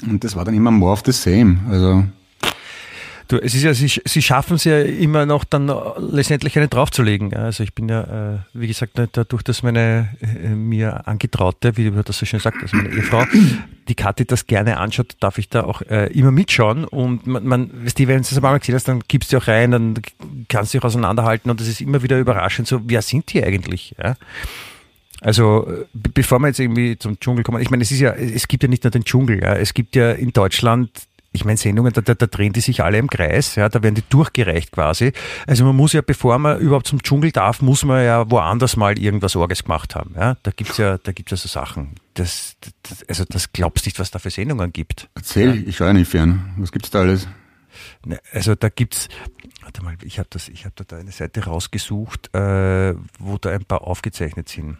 Und 0.07 0.23
das 0.23 0.35
war 0.35 0.45
dann 0.45 0.53
immer 0.53 0.71
more 0.71 0.93
of 0.93 1.03
the 1.05 1.11
same. 1.11 1.59
Also 1.69 2.05
Du, 3.29 3.37
es 3.37 3.53
ist 3.53 3.61
ja, 3.61 3.75
sie, 3.75 3.87
sie 3.87 4.21
schaffen 4.23 4.55
es 4.55 4.63
ja 4.63 4.81
immer 4.81 5.27
noch 5.27 5.43
dann 5.43 5.71
letztendlich 5.99 6.57
eine 6.57 6.67
draufzulegen. 6.67 7.31
Also 7.35 7.61
ich 7.61 7.75
bin 7.75 7.87
ja, 7.87 8.33
äh, 8.33 8.37
wie 8.53 8.65
gesagt, 8.65 8.93
dadurch, 9.11 9.43
dass 9.43 9.61
meine 9.61 10.09
äh, 10.19 10.49
mir 10.49 11.07
angetraute, 11.07 11.77
wie 11.77 11.91
du 11.91 11.91
das 12.03 12.17
so 12.17 12.25
schön 12.25 12.39
sagt, 12.39 12.57
also 12.59 12.75
meine 12.75 12.89
Ehefrau, 12.89 13.23
die 13.87 13.93
Kathi 13.93 14.25
das 14.25 14.47
gerne 14.47 14.77
anschaut, 14.77 15.15
darf 15.19 15.37
ich 15.37 15.47
da 15.47 15.63
auch 15.63 15.83
äh, 15.83 16.07
immer 16.07 16.31
mitschauen. 16.31 16.85
Und 16.85 17.27
man, 17.27 17.45
man 17.45 17.85
weißt 17.85 17.99
du, 17.99 18.07
wenn 18.07 18.15
du 18.17 18.21
das 18.21 18.35
einmal 18.35 18.57
gesehen 18.57 18.73
hast, 18.73 18.87
dann 18.87 19.03
gibst 19.07 19.31
du 19.31 19.37
auch 19.37 19.47
rein, 19.47 19.69
dann 19.69 19.93
kannst 20.47 20.73
du 20.73 20.79
dich 20.79 20.83
auseinanderhalten 20.83 21.51
und 21.51 21.61
es 21.61 21.67
ist 21.67 21.81
immer 21.81 22.01
wieder 22.01 22.17
überraschend, 22.17 22.67
so, 22.67 22.81
wer 22.85 23.03
sind 23.03 23.31
die 23.31 23.43
eigentlich? 23.43 23.93
Ja? 24.03 24.15
Also 25.21 25.67
äh, 25.69 25.85
be- 25.93 26.09
bevor 26.11 26.39
wir 26.39 26.47
jetzt 26.47 26.59
irgendwie 26.59 26.97
zum 26.97 27.19
Dschungel 27.19 27.43
kommen, 27.43 27.61
ich 27.61 27.69
meine, 27.69 27.83
es 27.83 27.91
ist 27.91 27.99
ja, 27.99 28.11
es 28.11 28.47
gibt 28.47 28.63
ja 28.63 28.69
nicht 28.69 28.85
nur 28.85 28.91
den 28.91 29.03
Dschungel, 29.03 29.39
ja, 29.43 29.53
es 29.53 29.75
gibt 29.75 29.95
ja 29.95 30.13
in 30.13 30.33
Deutschland, 30.33 30.89
ich 31.31 31.45
meine, 31.45 31.57
Sendungen, 31.57 31.93
da, 31.93 32.01
da, 32.01 32.15
da 32.15 32.25
drehen 32.25 32.53
die 32.53 32.61
sich 32.61 32.83
alle 32.83 32.97
im 32.97 33.07
Kreis, 33.09 33.55
ja, 33.55 33.69
da 33.69 33.83
werden 33.83 33.95
die 33.95 34.03
durchgereicht 34.09 34.71
quasi. 34.71 35.13
Also 35.45 35.63
man 35.63 35.75
muss 35.75 35.93
ja, 35.93 36.01
bevor 36.01 36.39
man 36.39 36.59
überhaupt 36.59 36.87
zum 36.87 37.03
Dschungel 37.03 37.31
darf, 37.31 37.61
muss 37.61 37.85
man 37.85 38.03
ja 38.03 38.29
woanders 38.31 38.75
mal 38.75 38.97
irgendwas 38.97 39.35
Orges 39.35 39.63
gemacht 39.63 39.95
haben. 39.95 40.15
Ja. 40.15 40.37
Da 40.43 40.51
gibt's 40.51 40.77
ja, 40.77 40.97
da 40.97 41.11
gibt's 41.11 41.31
ja 41.31 41.37
so 41.37 41.47
Sachen. 41.47 41.95
Das, 42.15 42.55
das, 42.81 43.03
also 43.07 43.25
das 43.29 43.53
glaubst 43.53 43.85
nicht, 43.85 43.99
was 43.99 44.11
da 44.11 44.19
für 44.19 44.31
Sendungen 44.31 44.73
gibt. 44.73 45.09
erzähl, 45.15 45.67
ich 45.67 45.77
schaue 45.77 45.87
ja 45.87 45.93
nicht 45.93 46.09
fern. 46.09 46.53
Was 46.57 46.71
gibt's 46.71 46.89
da 46.89 47.01
alles? 47.01 47.27
Ne, 48.05 48.19
Also 48.33 48.55
da 48.55 48.69
gibt's, 48.69 49.07
warte 49.61 49.83
mal, 49.83 49.95
ich 50.03 50.17
habe 50.17 50.27
das, 50.31 50.49
ich 50.49 50.65
habe 50.65 50.73
da, 50.75 50.83
da 50.83 50.97
eine 50.97 51.11
Seite 51.11 51.45
rausgesucht, 51.45 52.33
äh, 52.33 52.95
wo 53.19 53.37
da 53.37 53.51
ein 53.51 53.65
paar 53.65 53.81
aufgezeichnet 53.83 54.49
sind. 54.49 54.77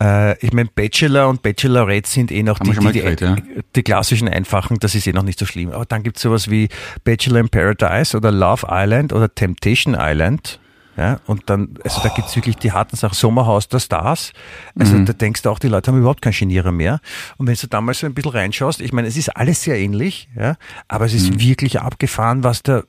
Äh, 0.00 0.38
ich 0.44 0.52
meine, 0.52 0.68
Bachelor 0.72 1.28
und 1.28 1.42
Bachelorette 1.42 2.08
sind 2.08 2.30
eh 2.30 2.42
noch 2.42 2.58
die, 2.60 2.72
schon 2.72 2.84
mal 2.84 2.92
die, 2.92 3.00
die, 3.00 3.04
geredet, 3.16 3.42
die 3.74 3.82
klassischen 3.82 4.28
einfachen, 4.28 4.78
das 4.78 4.94
ist 4.94 5.06
eh 5.06 5.12
noch 5.12 5.24
nicht 5.24 5.38
so 5.38 5.46
schlimm. 5.46 5.72
Aber 5.72 5.86
dann 5.86 6.02
gibt's 6.04 6.22
sowas 6.22 6.48
wie 6.50 6.68
Bachelor 7.04 7.40
in 7.40 7.48
Paradise 7.48 8.16
oder 8.16 8.30
Love 8.30 8.66
Island 8.70 9.12
oder 9.12 9.34
Temptation 9.34 9.96
Island. 9.98 10.60
Ja, 10.96 11.20
und 11.26 11.48
dann, 11.48 11.76
also 11.84 12.00
da 12.00 12.08
gibt's 12.08 12.34
wirklich 12.34 12.56
die 12.56 12.72
harten 12.72 12.96
Sachen, 12.96 13.14
Sommerhaus 13.14 13.68
der 13.68 13.78
Stars. 13.78 14.32
Also 14.76 14.96
Mhm. 14.96 15.06
da 15.06 15.12
denkst 15.12 15.42
du 15.42 15.50
auch, 15.50 15.60
die 15.60 15.68
Leute 15.68 15.92
haben 15.92 15.98
überhaupt 15.98 16.22
keinen 16.22 16.32
Genierer 16.32 16.72
mehr. 16.72 17.00
Und 17.36 17.46
wenn 17.46 17.54
du 17.54 17.66
damals 17.68 18.00
so 18.00 18.06
ein 18.06 18.14
bisschen 18.14 18.32
reinschaust, 18.32 18.80
ich 18.80 18.92
meine, 18.92 19.06
es 19.06 19.16
ist 19.16 19.28
alles 19.36 19.62
sehr 19.62 19.78
ähnlich, 19.78 20.28
ja, 20.36 20.56
aber 20.88 21.04
es 21.04 21.12
Mhm. 21.12 21.18
ist 21.18 21.38
wirklich 21.40 21.80
abgefahren, 21.80 22.42
was 22.42 22.64
da, 22.64 22.82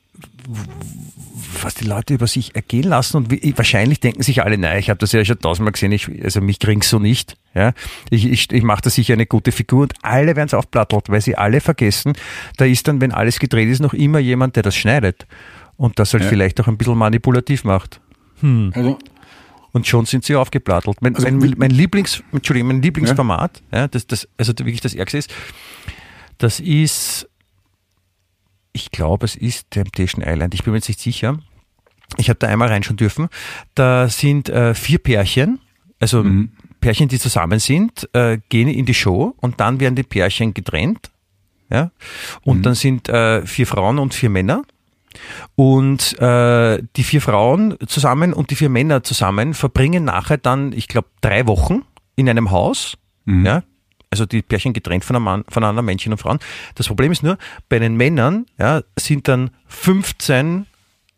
was 1.62 1.76
die 1.76 1.86
Leute 1.86 2.14
über 2.14 2.28
sich 2.28 2.56
ergehen 2.56 2.84
lassen 2.84 3.18
und 3.18 3.32
wie, 3.32 3.54
wahrscheinlich 3.58 4.00
denken 4.00 4.22
sich 4.24 4.44
alle, 4.44 4.58
nein, 4.58 4.80
ich 4.80 4.90
habe 4.90 4.98
das 5.00 5.12
ja 5.12 5.24
schon 5.26 5.40
tausendmal 5.40 5.72
gesehen, 5.72 5.92
ich, 5.92 6.08
also 6.24 6.42
mich 6.42 6.60
kriegst 6.60 6.90
so 6.90 7.00
nicht. 7.00 7.36
Ja? 7.54 7.74
Ich, 8.10 8.26
ich, 8.26 8.52
ich 8.52 8.64
mache 8.64 8.82
da 8.82 8.90
sicher 8.90 9.14
eine 9.14 9.26
gute 9.26 9.52
Figur 9.52 9.84
und 9.84 9.94
alle 10.02 10.36
werden 10.36 10.48
es 10.48 10.54
aufplattelt, 10.54 11.10
weil 11.10 11.22
sie 11.22 11.36
alle 11.36 11.62
vergessen, 11.62 12.14
da 12.58 12.66
ist 12.66 12.88
dann, 12.88 13.02
wenn 13.02 13.12
alles 13.12 13.40
gedreht 13.40 13.70
ist, 13.70 13.80
noch 13.80 13.94
immer 13.94 14.20
jemand, 14.20 14.56
der 14.56 14.64
das 14.64 14.76
schneidet 14.76 15.26
und 15.78 16.00
das 16.00 16.14
halt 16.14 16.24
Ja. 16.24 16.30
vielleicht 16.30 16.60
auch 16.62 16.68
ein 16.68 16.78
bisschen 16.78 16.98
manipulativ 16.98 17.64
macht. 17.64 18.02
Also, 18.42 18.98
Und 19.72 19.86
schon 19.88 20.06
sind 20.06 20.26
sie 20.26 20.36
aufgeplattelt. 20.36 21.02
Mein, 21.02 21.16
Also 21.16 21.30
mein, 21.30 21.54
mein 21.58 21.72
Lieblings, 21.72 22.24
Entschuldigung, 22.32 22.70
mein 22.70 22.82
Lieblingsformat, 22.82 23.62
ja. 23.72 23.88
das, 23.88 24.08
das, 24.08 24.28
also 24.38 24.54
wirklich 24.58 24.82
das 24.82 24.96
Ärgste 24.96 25.20
ist, 25.20 25.32
das 26.38 26.60
ist, 26.60 27.29
ich 28.80 28.92
glaube, 28.92 29.26
es 29.26 29.36
ist 29.36 29.72
Temptation 29.72 30.24
Island. 30.26 30.54
Ich 30.54 30.64
bin 30.64 30.72
mir 30.72 30.78
jetzt 30.78 30.88
nicht 30.88 31.00
sicher. 31.00 31.38
Ich 32.18 32.30
habe 32.30 32.40
da 32.40 32.48
einmal 32.48 32.70
reinschauen 32.70 32.98
dürfen. 32.98 33.28
Da 33.76 34.10
sind 34.10 34.50
äh, 34.50 34.74
vier 34.74 35.00
Pärchen, 35.00 35.60
also 36.00 36.24
Pärchen, 36.82 37.10
die 37.10 37.20
zusammen 37.20 37.60
sind, 37.60 38.10
äh, 38.14 38.40
gehen 38.50 38.68
in 38.68 38.86
die 38.86 38.94
Show 38.94 39.36
und 39.38 39.60
dann 39.60 39.80
werden 39.80 39.96
die 39.96 40.04
Pärchen 40.04 40.54
getrennt. 40.54 41.12
Ja? 41.70 41.92
Und 42.44 42.66
dann 42.66 42.74
sind 42.74 43.10
äh, 43.10 43.46
vier 43.46 43.68
Frauen 43.68 44.00
und 44.00 44.14
vier 44.14 44.30
Männer. 44.30 44.64
Und 45.56 46.20
äh, 46.20 46.82
die 46.96 47.04
vier 47.04 47.22
Frauen 47.22 47.76
zusammen 47.88 48.34
und 48.34 48.52
die 48.52 48.56
vier 48.56 48.70
Männer 48.70 49.04
zusammen 49.04 49.54
verbringen 49.54 50.06
nachher 50.06 50.38
dann, 50.38 50.72
ich 50.72 50.88
glaube, 50.88 51.10
drei 51.22 51.48
Wochen 51.48 51.84
in 52.16 52.30
einem 52.30 52.52
Haus. 52.52 52.98
Ja, 53.46 53.64
also 54.12 54.26
die 54.26 54.42
Pärchen 54.42 54.74
getrennt 54.74 55.06
voneinander, 55.06 55.46
voneinander, 55.50 55.82
Männchen 55.82 56.12
und 56.12 56.18
Frauen. 56.18 56.40
Das 56.76 56.88
Problem 56.88 57.12
ist 57.12 57.24
nur, 57.24 57.38
bei 57.68 57.80
den 57.80 57.96
Männern 57.96 58.46
ja, 58.58 58.82
sind 58.98 59.28
dann 59.28 59.52
15 59.68 60.66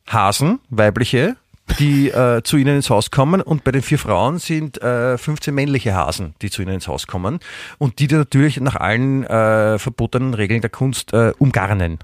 Hasen, 0.08 0.60
weibliche, 0.70 1.38
die 1.80 2.10
äh, 2.10 2.42
zu 2.44 2.58
ihnen 2.58 2.76
ins 2.76 2.90
Haus 2.90 3.12
kommen 3.12 3.42
und 3.42 3.64
bei 3.64 3.72
den 3.72 3.82
vier 3.82 4.00
Frauen 4.00 4.40
sind 4.40 4.82
äh, 4.82 5.18
15 5.18 5.54
männliche 5.54 5.94
Hasen, 5.94 6.36
die 6.42 6.50
zu 6.50 6.62
ihnen 6.62 6.74
ins 6.74 6.88
Haus 6.88 7.08
kommen 7.08 7.40
und 7.78 8.00
die 8.00 8.08
dann 8.08 8.20
natürlich 8.20 8.60
nach 8.60 8.76
allen 8.76 9.24
äh, 9.24 9.80
verbotenen 9.80 10.34
Regeln 10.34 10.62
der 10.62 10.70
Kunst 10.70 11.14
äh, 11.14 11.32
umgarnen. 11.38 12.00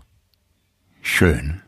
schön. 1.02 1.62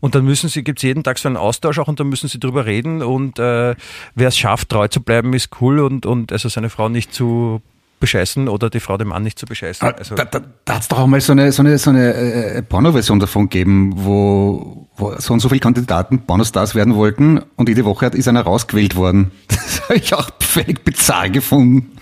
Und 0.00 0.14
dann 0.14 0.24
müssen 0.24 0.48
sie, 0.48 0.62
gibt's 0.62 0.82
jeden 0.82 1.02
Tag 1.02 1.18
so 1.18 1.28
einen 1.28 1.38
Austausch 1.38 1.78
auch 1.78 1.88
und 1.88 1.98
dann 1.98 2.08
müssen 2.08 2.28
sie 2.28 2.38
drüber 2.38 2.66
reden 2.66 3.02
und 3.02 3.38
äh, 3.38 3.74
wer 4.14 4.28
es 4.28 4.36
schafft, 4.36 4.68
treu 4.68 4.88
zu 4.88 5.02
bleiben, 5.02 5.32
ist 5.32 5.60
cool 5.60 5.80
und, 5.80 6.06
und 6.06 6.32
also 6.32 6.48
seine 6.48 6.70
Frau 6.70 6.88
nicht 6.88 7.14
zu 7.14 7.62
bescheißen 8.00 8.48
oder 8.48 8.70
die 8.70 8.80
Frau 8.80 8.96
dem 8.98 9.08
Mann 9.08 9.22
nicht 9.22 9.38
zu 9.38 9.46
bescheißen. 9.46 9.86
Ah, 9.86 9.94
Also, 9.96 10.14
da 10.16 10.24
da, 10.24 10.40
da 10.64 10.74
hat 10.74 10.82
es 10.82 10.88
doch 10.88 10.98
auch 10.98 11.06
mal 11.06 11.20
so 11.20 11.32
eine, 11.32 11.52
so 11.52 11.62
eine, 11.62 11.78
so 11.78 11.90
eine 11.90 12.12
äh, 12.14 12.62
Porno-Version 12.62 13.20
davon 13.20 13.48
gegeben, 13.48 13.92
wo, 13.94 14.88
wo 14.96 15.14
so 15.18 15.32
und 15.34 15.40
so 15.40 15.48
viele 15.48 15.60
Kandidaten 15.60 16.20
Pornostars 16.26 16.74
werden 16.74 16.94
wollten 16.96 17.40
und 17.56 17.68
jede 17.68 17.84
Woche 17.84 18.06
hat, 18.06 18.14
ist 18.14 18.26
einer 18.28 18.42
rausgewählt 18.42 18.96
worden. 18.96 19.30
Das 19.70 19.82
habe 19.88 19.98
ich 19.98 20.14
auch 20.14 20.30
völlig 20.40 20.84
bizarr 20.84 21.28
gefunden. 21.30 21.92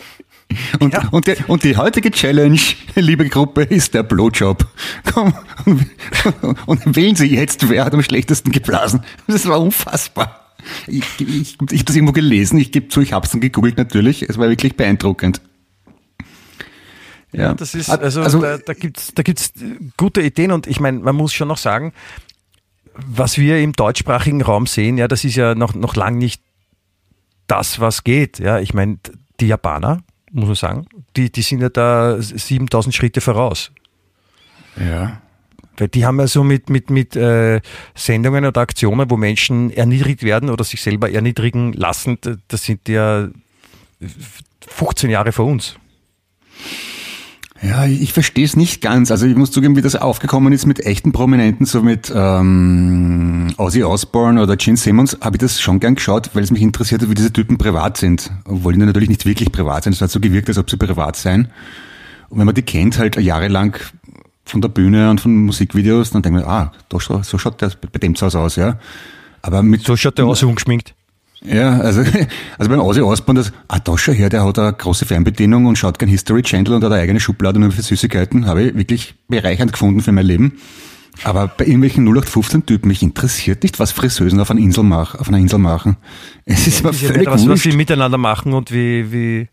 Und, 0.81 0.95
Ja. 0.95 1.09
und, 1.11 1.27
die, 1.27 1.35
und 1.47 1.63
die 1.65 1.77
heutige 1.77 2.11
Challenge, 2.11 2.59
liebe 2.95 3.29
Gruppe, 3.29 3.63
ist 3.63 3.93
der 3.95 4.03
Blowjob. 4.03 4.67
Komm, 5.13 5.35
und, 5.67 5.87
und 6.67 6.97
wählen 6.97 7.15
Sie 7.17 7.27
jetzt, 7.35 7.69
wer 7.69 7.85
hat 7.85 7.93
am 7.95 8.03
schlechtesten 8.03 8.51
geblasen. 8.53 9.03
Das 9.27 9.47
war 9.47 9.61
unfassbar. 9.61 10.55
Ich, 10.87 11.05
ich, 11.21 11.29
ich 11.29 11.57
habe 11.61 11.85
das 11.85 11.97
irgendwo 11.97 12.13
gelesen, 12.13 12.59
ich 12.59 12.73
gebe 12.73 12.89
zu, 12.89 13.01
ich 13.01 13.13
habe 13.13 13.25
es 13.27 13.33
dann 13.33 13.41
gegoogelt 13.41 13.77
natürlich. 13.79 14.23
Es 14.23 14.39
war 14.39 14.49
wirklich 14.49 14.77
beeindruckend. 14.77 15.41
Ja, 17.33 17.55
das 17.55 17.75
ist, 17.75 17.89
Hat- 17.89 18.03
also, 18.03 18.23
also- 18.23 18.41
da, 18.41 18.59
da 18.59 18.73
gibt's 18.75 19.13
da 19.15 19.23
gibt's 19.23 19.53
gute 19.97 20.23
Ideen 20.23 20.53
und 20.53 20.67
ich 20.67 20.81
meine, 20.81 20.99
man 20.99 21.15
muss 21.17 21.33
schon 21.35 21.49
noch 21.49 21.59
sagen, 21.59 21.93
was 22.95 23.39
wir 23.39 23.59
im 23.61 23.73
deutschsprachigen 23.73 24.43
Raum 24.43 24.67
sehen, 24.67 24.99
ja, 24.99 25.07
das 25.09 25.25
ist 25.25 25.37
ja 25.37 25.55
noch, 25.55 25.75
noch 25.75 25.95
lang 25.95 26.19
nicht 26.19 26.43
das, 27.47 27.81
was 27.81 28.03
geht. 28.05 28.39
Ja, 28.39 28.59
ich 28.59 28.75
meine, 28.75 28.99
die 29.41 29.47
Japaner, 29.47 30.03
muss 30.33 30.47
man 30.47 30.55
sagen, 30.57 30.87
die, 31.17 31.31
die 31.31 31.43
sind 31.43 31.61
ja 31.61 31.69
da 31.69 32.21
7000 32.21 32.95
Schritte 32.95 33.21
voraus. 33.21 33.71
Ja. 34.77 35.21
Weil 35.77 35.89
die 35.89 36.05
haben 36.05 36.19
ja 36.19 36.27
so 36.27 36.43
mit, 36.43 36.71
mit, 36.71 36.91
mit 36.91 37.15
äh, 37.15 37.61
Sendungen 37.95 38.45
oder 38.45 38.61
Aktionen, 38.61 39.09
wo 39.11 39.17
Menschen 39.17 39.71
erniedrigt 39.71 40.25
werden 40.25 40.51
oder 40.51 40.65
sich 40.65 40.83
selber 40.83 41.11
erniedrigen 41.11 41.73
lassen, 41.73 42.19
das 42.49 42.65
sind 42.65 42.89
ja 42.89 43.29
15 44.67 45.09
Jahre 45.11 45.31
vor 45.33 45.47
uns. 45.47 45.77
Ja, 47.61 47.87
ich 47.87 48.13
verstehe 48.13 48.45
es 48.45 48.57
nicht 48.57 48.81
ganz. 48.81 49.11
Also 49.11 49.27
ich 49.27 49.35
muss 49.35 49.51
zugeben, 49.51 49.75
wie 49.77 49.83
das 49.83 49.97
aufgekommen 49.97 50.53
ist 50.53 50.67
mit 50.67 50.81
echten 50.81 51.11
Prominenten, 51.11 51.67
so 51.67 51.83
mit 51.83 52.13
ähm, 52.15 53.53
Ozzy 53.57 53.83
Osbourne 53.83 54.41
oder 54.41 54.57
Gene 54.57 54.77
Simmons, 54.77 55.19
habe 55.21 55.37
ich 55.37 55.41
das 55.41 55.61
schon 55.61 55.81
gern 55.81 55.97
geschaut, 55.97 56.31
weil 56.35 56.45
es 56.45 56.53
mich 56.53 56.63
interessiert 56.63 57.03
hat, 57.03 57.11
wie 57.11 57.15
diese 57.15 57.33
Typen 57.33 57.59
privat 57.59 57.97
sind. 57.97 58.31
Obwohl 58.45 58.75
die 58.75 58.79
natürlich 58.79 59.09
nicht 59.09 59.27
wirklich 59.27 59.51
privat 59.51 59.85
sind. 59.85 59.95
Es 59.95 60.01
hat 60.01 60.11
so 60.11 60.21
gewirkt, 60.21 60.49
als 60.49 60.59
ob 60.59 60.71
sie 60.71 60.77
privat 60.77 61.17
seien. 61.17 61.49
Und 62.29 62.39
wenn 62.39 62.47
man 62.47 62.55
die 62.55 62.63
kennt 62.63 62.99
halt 62.99 63.17
jahrelang 63.17 63.77
von 64.45 64.61
der 64.61 64.69
Bühne 64.69 65.11
und 65.11 65.21
von 65.21 65.35
Musikvideos, 65.35 66.11
dann 66.11 66.23
denkt 66.23 66.41
man, 66.41 66.49
ah, 66.49 66.73
so, 66.93 67.23
so 67.23 67.39
schaut 67.39 67.61
der 67.61 67.73
bei 67.93 67.99
dem 67.99 68.15
zu 68.15 68.27
Hause 68.27 68.39
aus, 68.39 68.57
ja. 68.57 68.79
Aber 69.43 69.63
mit 69.63 69.85
so 69.85 69.97
schaut 69.97 70.19
der 70.19 70.27
aus 70.27 70.43
ungeschminkt. 70.43 70.95
Ja, 71.45 71.79
also, 71.81 72.01
also 72.59 72.71
beim 72.71 72.81
Ozzy 72.81 73.01
Osbourne, 73.01 73.41
das, 73.41 73.53
ah, 73.69 73.79
da 73.79 73.97
schau 73.97 74.13
her, 74.13 74.29
der 74.29 74.45
hat 74.45 74.59
eine 74.59 74.73
große 74.73 75.07
Fernbedienung 75.07 75.67
und 75.67 75.77
schaut 75.77 75.99
kein 75.99 76.09
History 76.09 76.43
Channel 76.43 76.75
und 76.75 76.85
hat 76.85 76.93
eine 76.93 77.01
eigene 77.01 77.21
Schublade 77.21 77.59
nur 77.59 77.71
für 77.71 77.83
Süßigkeiten, 77.83 78.47
habe 78.47 78.63
ich 78.63 78.77
wirklich 78.77 79.15
bereichernd 79.29 79.73
gefunden 79.73 80.01
für 80.01 80.13
mein 80.13 80.27
Leben. 80.27 80.59
Aber 81.25 81.49
bei 81.49 81.65
irgendwelchen 81.65 82.09
0815-Typen, 82.09 82.89
mich 82.89 83.03
interessiert 83.03 83.63
nicht, 83.63 83.81
was 83.81 83.91
Friseusen 83.91 84.39
auf 84.41 84.51
einer 84.51 84.61
Insel, 84.61 84.85
mach, 84.85 85.17
auf 85.17 85.29
einer 85.29 85.39
Insel 85.39 85.59
machen. 85.59 85.97
Es 86.45 86.67
ist 86.67 86.85
aber 86.85 86.93
völlig 86.93 87.27
ja 87.27 87.33
was, 87.33 87.49
was 87.49 87.63
sie 87.63 87.73
miteinander 87.73 88.19
machen 88.19 88.53
und 88.53 88.73
wie, 88.73 89.11
wie, 89.11 89.49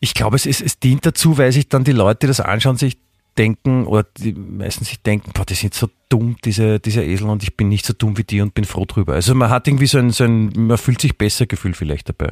ich 0.00 0.14
glaube, 0.14 0.36
es, 0.36 0.44
es, 0.44 0.60
es 0.60 0.78
dient 0.78 1.06
dazu, 1.06 1.38
weil 1.38 1.52
sich 1.52 1.68
dann 1.68 1.84
die 1.84 1.92
Leute, 1.92 2.20
die 2.22 2.26
das 2.26 2.40
anschauen, 2.40 2.76
sich 2.76 2.98
denken 3.38 3.86
oder 3.86 4.06
die 4.18 4.32
meisten 4.32 4.84
sich 4.84 5.02
denken, 5.02 5.32
boah, 5.32 5.44
die 5.44 5.54
sind 5.54 5.74
so 5.74 5.88
dumm, 6.08 6.36
diese, 6.44 6.80
diese 6.80 7.02
Esel 7.02 7.28
und 7.28 7.42
ich 7.42 7.56
bin 7.56 7.68
nicht 7.68 7.86
so 7.86 7.92
dumm 7.92 8.18
wie 8.18 8.24
die 8.24 8.40
und 8.40 8.54
bin 8.54 8.64
froh 8.64 8.84
drüber. 8.84 9.14
Also 9.14 9.34
man 9.34 9.50
hat 9.50 9.66
irgendwie 9.66 9.86
so 9.86 9.98
ein, 9.98 10.10
so 10.10 10.24
ein 10.24 10.52
man 10.54 10.78
fühlt 10.78 11.00
sich 11.00 11.16
besser 11.16 11.46
Gefühl 11.46 11.74
vielleicht 11.74 12.08
dabei. 12.08 12.30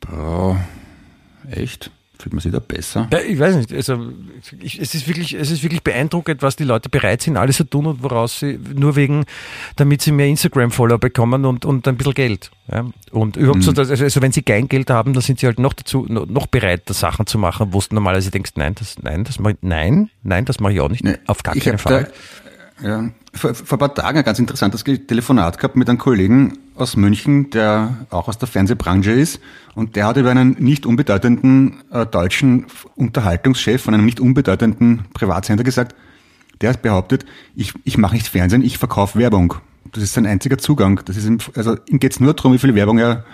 Boah, 0.00 0.64
echt? 1.50 1.90
Fühlt 2.20 2.32
man 2.32 2.40
sich 2.40 2.50
da 2.50 2.58
besser? 2.58 3.08
Ja, 3.12 3.20
ich 3.20 3.38
weiß 3.38 3.54
nicht. 3.56 3.72
Also 3.72 4.10
ich, 4.60 4.80
es 4.80 4.94
ist 4.94 5.06
wirklich, 5.06 5.34
es 5.34 5.52
ist 5.52 5.62
wirklich 5.62 5.84
beeindruckend, 5.84 6.42
was 6.42 6.56
die 6.56 6.64
Leute 6.64 6.88
bereit 6.88 7.22
sind, 7.22 7.36
alles 7.36 7.58
zu 7.58 7.64
tun 7.64 7.86
und 7.86 8.02
woraus 8.02 8.40
sie 8.40 8.58
nur 8.74 8.96
wegen, 8.96 9.24
damit 9.76 10.02
sie 10.02 10.10
mehr 10.10 10.26
Instagram-Follower 10.26 10.98
bekommen 10.98 11.44
und, 11.44 11.64
und 11.64 11.86
ein 11.86 11.96
bisschen 11.96 12.14
Geld. 12.14 12.50
Ja? 12.72 12.86
Und 13.12 13.36
überhaupt 13.36 13.58
mhm. 13.58 13.62
so, 13.62 13.72
dass, 13.72 13.88
also, 13.88 14.20
wenn 14.20 14.32
sie 14.32 14.42
kein 14.42 14.66
Geld 14.68 14.90
haben, 14.90 15.12
dann 15.12 15.22
sind 15.22 15.38
sie 15.38 15.46
halt 15.46 15.60
noch 15.60 15.74
dazu, 15.74 16.06
noch 16.08 16.48
bereit, 16.48 16.88
Sachen 16.88 17.26
zu 17.26 17.38
machen, 17.38 17.68
wo 17.72 17.80
du 17.80 17.94
normalerweise 17.94 18.32
denkst, 18.32 18.52
nein, 18.56 18.74
das, 18.74 18.96
nein, 19.00 19.22
das 19.22 19.38
mache 19.38 19.52
ich, 19.52 19.58
nein, 19.60 20.10
nein, 20.24 20.44
das 20.44 20.58
mache 20.58 20.72
ich 20.72 20.80
auch 20.80 20.88
nicht. 20.88 21.04
Nee, 21.04 21.18
Auf 21.26 21.44
gar 21.44 21.54
keinen 21.54 21.78
Fall. 21.78 22.10
Da, 22.80 22.88
ja, 22.88 23.10
vor, 23.32 23.54
vor 23.54 23.76
ein 23.76 23.78
paar 23.78 23.94
Tagen 23.94 24.18
ein 24.18 24.24
ganz 24.24 24.38
interessantes 24.38 24.84
Telefonat 24.84 25.58
gehabt 25.58 25.76
mit 25.76 25.88
einem 25.88 25.98
Kollegen 25.98 26.58
aus 26.74 26.96
München, 26.96 27.50
der 27.50 28.06
auch 28.10 28.28
aus 28.28 28.38
der 28.38 28.48
Fernsehbranche 28.48 29.12
ist. 29.12 29.40
Und 29.74 29.96
der 29.96 30.06
hat 30.06 30.16
über 30.16 30.30
einen 30.30 30.56
nicht 30.58 30.86
unbedeutenden 30.86 31.82
äh, 31.90 32.06
deutschen 32.06 32.66
Unterhaltungschef 32.96 33.82
von 33.82 33.94
einem 33.94 34.04
nicht 34.04 34.20
unbedeutenden 34.20 35.04
Privatsender 35.14 35.64
gesagt, 35.64 35.94
der 36.60 36.70
hat 36.70 36.82
behauptet, 36.82 37.24
ich, 37.54 37.72
ich 37.84 37.98
mache 37.98 38.14
nicht 38.14 38.26
Fernsehen, 38.26 38.64
ich 38.64 38.78
verkaufe 38.78 39.18
Werbung. 39.18 39.54
Das 39.92 40.02
ist 40.02 40.14
sein 40.14 40.26
einziger 40.26 40.58
Zugang. 40.58 41.00
Das 41.04 41.16
ist 41.16 41.26
ihm, 41.26 41.38
also 41.54 41.76
ihm 41.88 42.00
geht 42.00 42.12
es 42.12 42.20
nur 42.20 42.34
darum, 42.34 42.52
wie 42.52 42.58
viel 42.58 42.74
Werbung 42.74 42.98
er 42.98 43.24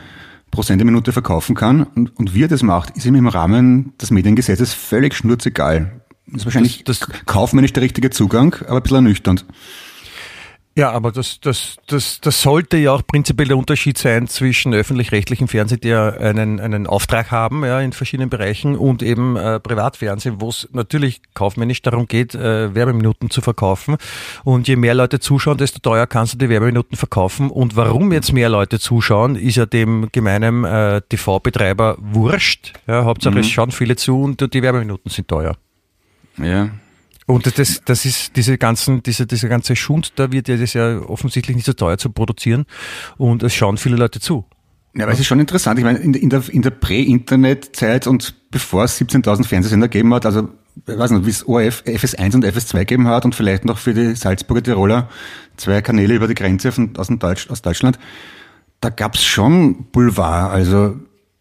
pro 0.50 0.62
Sendeminute 0.62 1.12
verkaufen 1.12 1.54
kann. 1.54 1.84
Und, 1.84 2.16
und 2.16 2.34
wie 2.34 2.44
er 2.44 2.48
das 2.48 2.62
macht, 2.62 2.96
ist 2.96 3.06
ihm 3.06 3.14
im 3.14 3.26
Rahmen 3.26 3.92
des 4.00 4.10
Mediengesetzes 4.10 4.72
völlig 4.72 5.14
schnurzegal. 5.14 6.00
Das 6.26 6.40
ist 6.40 6.44
wahrscheinlich 6.46 6.84
das, 6.84 7.00
das 7.00 7.08
kaufmännisch 7.26 7.72
der 7.72 7.82
richtige 7.82 8.10
Zugang, 8.10 8.54
aber 8.66 8.76
ein 8.76 8.82
bisschen 8.82 8.96
ernüchternd. 8.96 9.44
Ja, 10.76 10.90
aber 10.90 11.12
das, 11.12 11.38
das, 11.38 11.76
das, 11.86 12.20
das 12.20 12.42
sollte 12.42 12.76
ja 12.76 12.90
auch 12.90 13.06
prinzipiell 13.06 13.46
der 13.46 13.56
Unterschied 13.56 13.96
sein 13.96 14.26
zwischen 14.26 14.74
öffentlich-rechtlichen 14.74 15.46
Fernsehen, 15.46 15.78
die 15.80 15.88
ja 15.88 16.08
einen, 16.08 16.58
einen 16.58 16.88
Auftrag 16.88 17.30
haben 17.30 17.64
ja, 17.64 17.78
in 17.78 17.92
verschiedenen 17.92 18.28
Bereichen 18.28 18.76
und 18.76 19.00
eben 19.00 19.36
äh, 19.36 19.60
Privatfernsehen, 19.60 20.40
wo 20.40 20.48
es 20.48 20.68
natürlich 20.72 21.20
kaufmännisch 21.32 21.80
darum 21.82 22.08
geht, 22.08 22.34
äh, 22.34 22.74
Werbeminuten 22.74 23.30
zu 23.30 23.40
verkaufen. 23.40 23.98
Und 24.42 24.66
je 24.66 24.74
mehr 24.74 24.94
Leute 24.94 25.20
zuschauen, 25.20 25.58
desto 25.58 25.78
teuer 25.78 26.08
kannst 26.08 26.34
du 26.34 26.38
die 26.38 26.48
Werbeminuten 26.48 26.96
verkaufen. 26.96 27.50
Und 27.50 27.76
warum 27.76 28.12
jetzt 28.12 28.32
mehr 28.32 28.48
Leute 28.48 28.80
zuschauen, 28.80 29.36
ist 29.36 29.54
ja 29.54 29.66
dem 29.66 30.08
gemeinen 30.10 30.64
äh, 30.64 31.02
TV-Betreiber 31.02 31.98
wurscht. 32.00 32.72
Ja, 32.88 33.04
Hauptsache 33.04 33.36
mhm. 33.36 33.40
es 33.42 33.48
schauen 33.48 33.70
viele 33.70 33.94
zu 33.94 34.20
und 34.20 34.52
die 34.52 34.62
Werbeminuten 34.62 35.08
sind 35.08 35.28
teuer. 35.28 35.54
Ja. 36.38 36.70
Und 37.26 37.58
das, 37.58 37.80
das 37.84 38.04
ist 38.04 38.36
diese 38.36 38.58
ganzen, 38.58 39.02
diese, 39.02 39.26
diese 39.26 39.48
ganze 39.48 39.76
Schund, 39.76 40.12
da 40.16 40.30
wird 40.30 40.48
ja 40.48 40.56
das 40.56 40.74
ja 40.74 41.00
offensichtlich 41.00 41.56
nicht 41.56 41.64
so 41.64 41.72
teuer 41.72 41.96
zu 41.96 42.10
produzieren 42.10 42.66
und 43.16 43.42
es 43.42 43.54
schauen 43.54 43.78
viele 43.78 43.96
Leute 43.96 44.20
zu. 44.20 44.44
Ja, 44.94 45.04
aber 45.04 45.12
es 45.12 45.20
ist 45.20 45.26
schon 45.26 45.40
interessant. 45.40 45.78
Ich 45.78 45.84
meine, 45.84 45.98
in, 45.98 46.14
in 46.14 46.30
der, 46.30 46.42
in 46.50 46.62
der 46.62 46.70
Prä-Internet-Zeit 46.70 48.06
und 48.06 48.34
bevor 48.50 48.84
es 48.84 49.00
17.000 49.00 49.44
Fernsehsender 49.44 49.88
gegeben 49.88 50.14
hat, 50.14 50.26
also 50.26 50.50
ich 50.86 50.98
weiß 50.98 51.12
nicht, 51.12 51.26
wie 51.26 51.30
es 51.30 51.46
ORF, 51.48 51.82
FS1 51.86 52.34
und 52.34 52.44
FS2 52.44 52.78
gegeben 52.80 53.08
hat 53.08 53.24
und 53.24 53.34
vielleicht 53.34 53.64
noch 53.64 53.78
für 53.78 53.94
die 53.94 54.14
Salzburger 54.14 54.62
Tiroler 54.62 55.08
zwei 55.56 55.80
Kanäle 55.80 56.14
über 56.14 56.28
die 56.28 56.34
Grenze 56.34 56.72
von, 56.72 56.96
aus, 56.96 57.08
Deutsch, 57.08 57.50
aus 57.50 57.62
Deutschland, 57.62 57.98
da 58.80 58.90
gab's 58.90 59.24
schon 59.24 59.86
Boulevard. 59.92 60.52
Also 60.52 60.96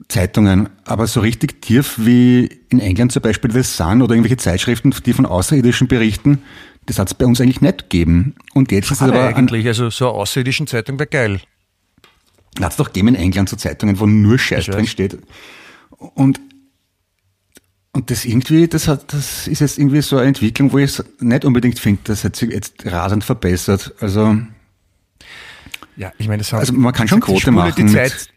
Zeitungen, 0.10 0.70
aber 0.86 1.08
so 1.08 1.22
richtig 1.22 1.62
tief 1.62 1.96
wie 1.98 2.50
in 2.70 2.80
England 2.80 3.12
zum 3.12 3.22
Beispiel 3.22 3.52
The 3.52 3.64
Sun 3.64 4.02
oder 4.02 4.16
irgendwelche 4.16 4.38
Zeitschriften, 4.38 4.94
die 5.06 5.14
von 5.14 5.26
Außerirdischen 5.26 5.88
berichten, 5.88 6.42
das 6.86 7.00
hat 7.00 7.08
es 7.08 7.14
bei 7.14 7.26
uns 7.26 7.40
eigentlich 7.40 7.62
nicht 7.62 7.90
gegeben. 7.90 8.36
Und 8.54 8.72
jetzt 8.72 8.92
ist 8.92 9.02
es 9.02 9.02
aber 9.02 9.36
eigentlich, 9.36 9.66
also 9.68 9.90
so 9.90 10.10
eine 10.10 10.16
außerirdischen 10.16 10.68
Zeitung 10.68 11.00
wäre 11.00 11.08
geil. 11.08 11.42
Hat 12.60 12.72
es 12.72 12.78
doch 12.78 12.88
gegeben 12.88 13.10
in 13.10 13.16
England 13.16 13.50
so 13.50 13.56
Zeitungen, 13.56 14.00
wo 14.00 14.06
nur 14.06 14.38
Scheiß 14.38 14.66
drin 14.66 14.88
steht. 14.88 15.18
Und 15.98 16.40
und 17.96 18.10
das 18.10 18.26
irgendwie, 18.26 18.68
das 18.68 18.88
hat, 18.88 19.14
das 19.14 19.48
ist 19.48 19.60
jetzt 19.60 19.78
irgendwie 19.78 20.02
so 20.02 20.18
eine 20.18 20.28
Entwicklung, 20.30 20.74
wo 20.74 20.80
ich 20.80 20.98
es 20.98 21.06
nicht 21.20 21.46
unbedingt 21.46 21.78
finde, 21.78 22.02
das 22.06 22.24
hat 22.24 22.36
sich 22.36 22.50
jetzt 22.50 22.84
rasend 22.88 23.24
verbessert. 23.24 23.94
Also 24.00 24.36
ja, 25.96 26.12
ich 26.18 26.28
meine, 26.28 26.40
das 26.40 26.52
also 26.56 26.74
man 26.74 26.92
kann 26.92 27.08
schon 27.08 27.20
Quote 27.20 27.52
machen. 27.52 27.86
Die 27.86 27.94
Zeit, 27.94 28.30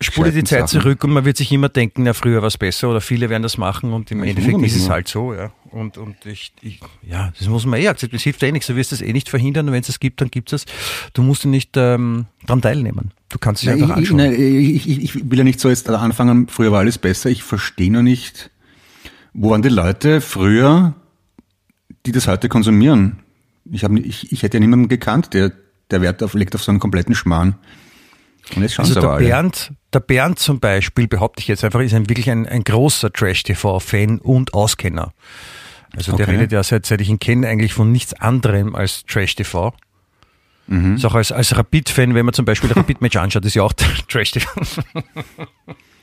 spule 0.00 0.32
die 0.32 0.44
Zeit 0.44 0.68
Sachen. 0.68 0.80
zurück 0.80 1.04
und 1.04 1.12
man 1.12 1.24
wird 1.24 1.36
sich 1.36 1.52
immer 1.52 1.68
denken, 1.68 2.04
na 2.04 2.14
früher 2.14 2.40
war 2.40 2.48
es 2.48 2.56
besser 2.56 2.88
oder 2.88 3.00
viele 3.00 3.28
werden 3.28 3.42
das 3.42 3.58
machen 3.58 3.92
und 3.92 4.10
im 4.10 4.24
ich 4.24 4.30
Endeffekt 4.30 4.62
ist 4.62 4.76
es 4.76 4.88
halt 4.88 5.08
so, 5.08 5.34
ja. 5.34 5.52
Und, 5.70 5.98
und 5.98 6.26
ich, 6.26 6.52
ich, 6.62 6.80
ja, 7.02 7.32
das 7.38 7.48
muss 7.48 7.64
man 7.64 7.80
eh 7.80 7.88
akzeptieren. 7.88 8.16
Es 8.16 8.24
hilft 8.24 8.42
eh 8.42 8.50
nichts. 8.50 8.66
Du 8.66 8.74
wirst 8.74 8.92
es 8.92 9.02
eh 9.02 9.12
nicht 9.12 9.28
verhindern 9.28 9.68
und 9.68 9.72
wenn 9.72 9.82
es 9.82 9.88
es 9.88 10.00
gibt, 10.00 10.20
dann 10.20 10.28
gibt 10.28 10.52
es 10.52 10.64
Du 11.12 11.22
musst 11.22 11.44
nicht 11.44 11.76
ähm, 11.76 12.26
daran 12.44 12.60
teilnehmen. 12.60 13.12
Du 13.28 13.38
kannst 13.38 13.62
es 13.62 13.66
ja, 13.68 13.74
einfach 13.74 13.90
anschauen. 13.90 14.16
Nein, 14.16 14.32
ich, 14.32 14.88
ich, 14.88 15.02
ich 15.02 15.30
will 15.30 15.38
ja 15.38 15.44
nicht 15.44 15.60
so 15.60 15.68
jetzt 15.68 15.88
anfangen, 15.88 16.48
früher 16.48 16.72
war 16.72 16.80
alles 16.80 16.98
besser. 16.98 17.30
Ich 17.30 17.44
verstehe 17.44 17.92
nur 17.92 18.02
nicht, 18.02 18.50
wo 19.32 19.50
waren 19.50 19.62
die 19.62 19.68
Leute 19.68 20.20
früher, 20.20 20.94
die 22.06 22.12
das 22.12 22.26
heute 22.26 22.48
konsumieren? 22.48 23.20
Ich, 23.70 23.84
hab, 23.84 23.92
ich, 23.92 24.32
ich 24.32 24.42
hätte 24.42 24.56
ja 24.56 24.60
niemanden 24.60 24.88
gekannt, 24.88 25.34
der, 25.34 25.52
der 25.90 26.00
Wert 26.00 26.22
auf, 26.22 26.34
legt 26.34 26.56
auf 26.56 26.64
so 26.64 26.72
einen 26.72 26.80
kompletten 26.80 27.14
Schmarrn. 27.14 27.54
Und 28.56 28.62
jetzt 28.62 28.78
also 28.78 29.00
der 29.00 29.16
Bernd, 29.18 29.72
der 29.92 30.00
Bernd 30.00 30.38
zum 30.38 30.60
Beispiel, 30.60 31.08
behaupte 31.08 31.40
ich 31.40 31.48
jetzt 31.48 31.64
einfach, 31.64 31.80
ist 31.80 31.94
ein, 31.94 32.08
wirklich 32.08 32.30
ein, 32.30 32.46
ein 32.46 32.64
großer 32.64 33.12
Trash-TV-Fan 33.12 34.18
und 34.18 34.54
Auskenner. 34.54 35.12
Also 35.96 36.12
okay. 36.12 36.24
der 36.24 36.34
redet 36.34 36.52
ja 36.52 36.62
seit, 36.62 36.86
seit 36.86 37.00
ich 37.00 37.08
ihn 37.08 37.18
kenne 37.18 37.48
eigentlich 37.48 37.72
von 37.72 37.90
nichts 37.90 38.14
anderem 38.14 38.74
als 38.74 39.04
Trash-TV. 39.06 39.74
Mhm. 40.66 40.98
So 40.98 41.08
auch 41.08 41.14
als, 41.14 41.32
als 41.32 41.56
Rapid-Fan, 41.56 42.14
wenn 42.14 42.24
man 42.24 42.32
zum 42.32 42.44
Beispiel 42.44 42.70
Rapid-Match 42.72 43.16
anschaut, 43.16 43.44
ist 43.44 43.54
ja 43.54 43.62
auch 43.62 43.72
Trash-TV. 43.72 44.48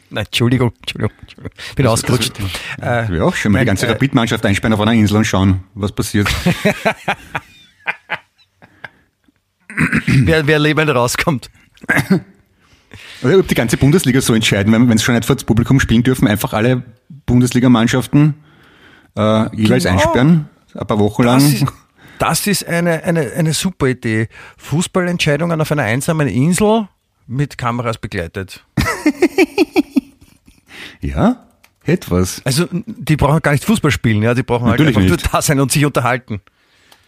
Nein, 0.09 0.25
Entschuldigung, 0.25 0.71
Entschuldigung, 0.79 1.17
Entschuldigung. 1.21 1.57
bin 1.75 1.83
das, 1.83 1.93
ausgerutscht. 1.93 2.33
Das, 2.77 3.09
äh, 3.09 3.19
auch 3.19 3.35
schon 3.35 3.51
mal 3.51 3.59
die 3.59 3.65
ganze 3.65 3.87
äh, 3.87 3.91
Rapid-Mannschaft 3.91 4.45
einsperren 4.45 4.73
auf 4.73 4.79
einer 4.79 4.93
Insel 4.93 5.17
und 5.17 5.25
schauen, 5.25 5.65
was 5.73 5.91
passiert. 5.91 6.29
wer, 10.07 10.47
wer 10.47 10.59
lebend 10.59 10.89
rauskommt. 10.89 11.49
Oder 13.23 13.39
ob 13.39 13.47
die 13.47 13.55
ganze 13.55 13.77
Bundesliga 13.77 14.21
so 14.21 14.33
entscheiden, 14.33 14.71
wenn 14.73 14.89
es 14.91 15.03
schon 15.03 15.15
nicht 15.15 15.25
vor 15.25 15.35
das 15.35 15.43
Publikum 15.43 15.79
spielen 15.79 16.03
dürfen, 16.03 16.27
einfach 16.27 16.53
alle 16.53 16.83
Bundesligamannschaften 17.25 18.35
äh, 19.15 19.55
jeweils 19.55 19.83
genau. 19.83 19.95
einsperren, 19.95 20.49
ein 20.73 20.87
paar 20.87 20.99
Wochen 20.99 21.23
lang. 21.23 21.39
Das 21.39 21.53
ist, 21.53 21.65
das 22.19 22.47
ist 22.47 22.67
eine, 22.67 23.03
eine, 23.03 23.31
eine 23.33 23.53
super 23.53 23.87
Idee. 23.87 24.27
Fußballentscheidungen 24.57 25.59
auf 25.59 25.71
einer 25.71 25.83
einsamen 25.83 26.27
Insel 26.27 26.87
mit 27.25 27.57
Kameras 27.57 27.97
begleitet. 27.97 28.63
ja, 31.01 31.47
etwas. 31.83 32.41
Also 32.45 32.67
die 32.71 33.15
brauchen 33.15 33.41
gar 33.41 33.51
nicht 33.51 33.65
Fußball 33.65 33.91
spielen, 33.91 34.21
ja, 34.21 34.33
die 34.33 34.43
brauchen 34.43 34.65
halt 34.65 34.79
Natürlich 34.79 34.95
halt 34.95 35.05
einfach 35.05 35.17
nicht. 35.17 35.23
nur 35.25 35.31
da 35.31 35.41
sein 35.41 35.59
und 35.59 35.71
sich 35.71 35.85
unterhalten. 35.85 36.41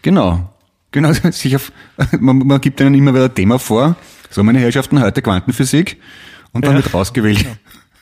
Genau. 0.02 0.50
Genau, 0.92 1.14
sich 1.32 1.56
auf, 1.56 1.72
man, 2.20 2.40
man 2.40 2.60
gibt 2.62 2.80
ihnen 2.82 2.96
immer 2.96 3.14
wieder 3.14 3.26
ein 3.26 3.36
Thema 3.36 3.60
vor 3.60 3.96
so, 4.30 4.44
meine 4.44 4.60
Herrschaften, 4.60 5.02
heute 5.02 5.22
Quantenphysik 5.22 5.98
und 6.52 6.66
dann 6.66 6.76
ja. 6.76 6.84
wird 6.84 6.94
rausgewählt. 6.94 7.46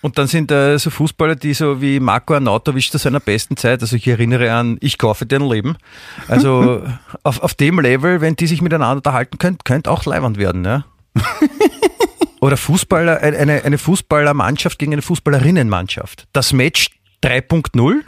Und 0.02 0.18
dann 0.18 0.28
sind 0.28 0.52
äh, 0.52 0.78
so 0.78 0.90
Fußballer, 0.90 1.36
die 1.36 1.54
so 1.54 1.82
wie 1.82 2.00
Marco 2.00 2.34
Arnautovic 2.34 2.92
zu 2.92 2.98
seiner 2.98 3.20
besten 3.20 3.58
Zeit, 3.58 3.82
also 3.82 3.96
ich 3.96 4.08
erinnere 4.08 4.54
an 4.54 4.78
Ich 4.80 4.98
kaufe 4.98 5.26
dir 5.26 5.40
ein 5.40 5.50
Leben. 5.50 5.76
Also 6.28 6.84
auf, 7.24 7.42
auf 7.42 7.56
dem 7.56 7.80
Level, 7.80 8.22
wenn 8.22 8.36
die 8.36 8.48
sich 8.48 8.62
miteinander 8.62 8.98
unterhalten 8.98 9.38
können, 9.38 9.58
könnte 9.64 9.90
auch 9.90 10.06
leibend 10.06 10.38
werden. 10.38 10.64
Ja? 10.64 10.86
Oder 12.40 12.58
Fußballer, 12.58 13.22
eine, 13.22 13.64
eine 13.64 13.78
Fußballermannschaft 13.78 14.78
gegen 14.78 14.94
eine 14.94 15.02
Fußballerinnenmannschaft. 15.02 16.28
Das 16.32 16.54
Match 16.54 16.92
3.0 17.24 18.02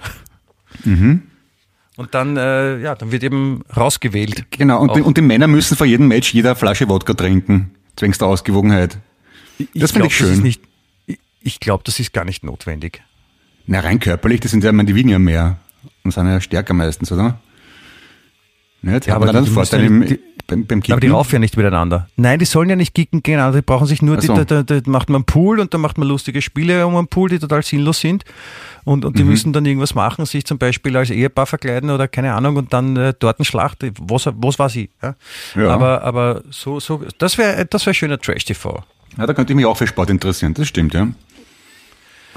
Und 1.97 2.13
dann, 2.13 2.38
äh, 2.38 2.79
ja, 2.79 2.93
dann 2.93 3.12
wird 3.12 3.23
eben 3.23 3.63
rausgewählt. 3.75 4.45
Genau, 4.51 4.79
und, 4.79 4.95
die, 4.95 5.01
und 5.01 5.17
die 5.17 5.21
Männer 5.21 5.47
müssen 5.47 5.75
vor 5.75 5.88
jedem 5.88 6.08
Match 6.08 6.34
jeder 6.34 6.55
Flasche 6.55 6.88
Wodka 6.88 7.15
trinken. 7.15 7.71
Zwingst 7.99 8.21
der 8.21 8.29
Ausgewogenheit. 8.29 8.97
Das 9.75 9.91
finde 9.91 10.07
ich 10.07 10.15
schön. 10.15 10.31
ist 10.33 10.41
nicht, 10.41 10.62
ich- 11.05 11.19
ich 11.41 11.59
glaube, 11.59 11.83
das 11.85 11.99
ist 11.99 12.13
gar 12.13 12.23
nicht 12.23 12.43
notwendig. 12.45 13.01
Na, 13.67 13.81
rein 13.81 13.99
körperlich, 13.99 14.39
das 14.39 14.51
sind 14.51 14.63
ja, 14.63 14.71
meine, 14.71 14.88
die 14.88 14.95
wiegen 14.95 15.09
ja 15.09 15.19
mehr. 15.19 15.59
Und 16.03 16.12
sind 16.13 16.25
ja 16.25 16.39
stärker 16.39 16.73
meistens, 16.73 17.12
oder? 17.12 17.39
Nicht? 18.81 19.05
Ja, 19.05 19.12
Hat 19.15 19.17
aber 19.17 19.25
man 19.25 19.35
dann 19.35 19.45
Vorteil 19.47 19.83
im, 19.83 20.01
ja- 20.03 20.07
die- 20.09 20.19
beim, 20.49 20.65
beim 20.65 20.81
Kicken? 20.81 20.93
Aber 20.93 20.99
die 20.99 21.07
raufen 21.07 21.33
ja 21.33 21.39
nicht 21.39 21.55
miteinander. 21.55 22.07
Nein, 22.17 22.39
die 22.39 22.45
sollen 22.45 22.69
ja 22.69 22.75
nicht 22.75 22.93
kicken 22.93 23.23
gegeneinander. 23.23 23.59
Die 23.59 23.65
brauchen 23.65 23.88
sich 23.88 24.01
nur, 24.01 24.17
die, 24.17 24.27
so. 24.27 24.35
da, 24.35 24.43
da, 24.43 24.63
da 24.63 24.81
macht 24.89 25.09
man 25.09 25.17
einen 25.17 25.25
Pool 25.25 25.59
und 25.59 25.73
dann 25.73 25.81
macht 25.81 25.97
man 25.97 26.07
lustige 26.07 26.41
Spiele 26.41 26.85
um 26.85 26.95
einen 26.97 27.07
Pool, 27.07 27.29
die 27.29 27.39
total 27.39 27.63
sinnlos 27.63 27.99
sind. 27.99 28.25
Und, 28.83 29.05
und 29.05 29.17
die 29.17 29.23
Mhm. 29.23 29.29
müssen 29.29 29.53
dann 29.53 29.65
irgendwas 29.65 29.93
machen, 29.95 30.25
sich 30.25 30.45
zum 30.45 30.57
Beispiel 30.57 30.95
als 30.97 31.09
Ehepaar 31.12 31.45
verkleiden 31.45 31.89
oder 31.91 32.07
keine 32.07 32.33
Ahnung 32.33 32.55
und 32.57 32.73
dann 32.73 32.95
äh, 32.97 33.13
dort 33.17 33.39
eine 33.39 33.45
Schlacht. 33.45 33.83
Was, 33.99 34.27
was 34.31 34.59
war 34.59 34.69
sie? 34.69 34.89
Ja? 35.01 35.15
Ja. 35.55 35.69
Aber, 35.69 36.03
aber 36.03 36.41
so, 36.49 36.79
so, 36.79 37.01
das 37.19 37.38
wäre 37.38 37.65
das 37.65 37.85
wär 37.85 37.93
schöner 37.93 38.17
Trash-TV. 38.19 38.83
Ja, 39.17 39.25
da 39.27 39.33
könnte 39.33 39.53
ich 39.53 39.55
mich 39.57 39.65
auch 39.65 39.77
für 39.77 39.88
Sport 39.88 40.09
interessieren, 40.09 40.53
das 40.53 40.67
stimmt, 40.67 40.93
ja. 40.93 41.07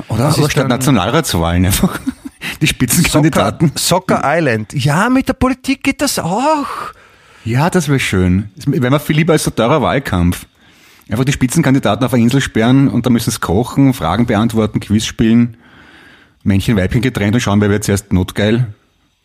Oder, 0.09 0.25
Das 0.25 0.37
oder 0.39 0.47
ist 0.47 0.53
statt 0.53 0.69
Nationalratswahlen 0.69 1.67
einfach 1.67 1.99
die 2.61 2.67
Spitzenkandidaten. 2.67 3.73
Soccer, 3.77 4.17
Soccer 4.17 4.23
Island. 4.39 4.73
Ja, 4.75 5.09
mit 5.09 5.29
der 5.29 5.35
Politik 5.35 5.85
geht 5.85 6.01
das 6.03 6.19
auch. 6.19 6.67
Ja, 7.45 7.71
das 7.71 7.89
wäre 7.89 7.99
schön. 7.99 8.51
Das 8.57 8.67
wäre 8.67 8.91
mir 8.91 9.01
viel 9.01 9.17
lieber 9.17 9.33
als 9.33 9.45
so 9.45 9.51
teurer 9.51 9.83
Wahlkampf. 9.83 10.47
Einfach 11.09 11.25
die 11.25 11.33
Spitzenkandidaten 11.33 12.05
auf 12.07 12.15
eine 12.15 12.23
Insel 12.23 12.41
sperren 12.41 12.89
und 12.89 13.05
da 13.05 13.11
müssen 13.11 13.31
sie 13.31 13.41
kochen, 13.41 13.93
Fragen 13.93 14.27
beantworten, 14.27 14.81
Quiz 14.81 15.05
spielen, 15.05 15.57
Männchen, 16.45 16.77
Weibchen 16.77 17.03
getrennt 17.03 17.35
und 17.35 17.41
schauen, 17.41 17.61
wer 17.61 17.71
wird 17.71 17.85
zuerst 17.85 18.13
notgeil. 18.13 18.73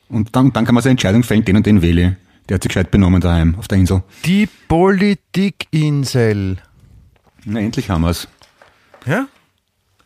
Und 0.09 0.35
dann, 0.35 0.51
dann 0.53 0.65
kann 0.65 0.73
man 0.75 0.81
seine 0.83 0.91
Entscheidung 0.91 1.23
fällen, 1.23 1.45
den 1.45 1.57
und 1.57 1.65
den 1.65 1.81
wähle. 1.81 2.17
Der 2.49 2.55
hat 2.55 2.63
sich 2.63 2.69
gescheit 2.69 2.91
benommen 2.91 3.21
daheim 3.21 3.55
auf 3.59 3.67
der 3.67 3.77
Insel. 3.77 4.03
Die 4.25 4.47
Politikinsel. 4.67 6.57
Na, 7.45 7.59
endlich 7.59 7.89
haben 7.89 8.03
wir's. 8.03 8.27
Ja? 9.05 9.27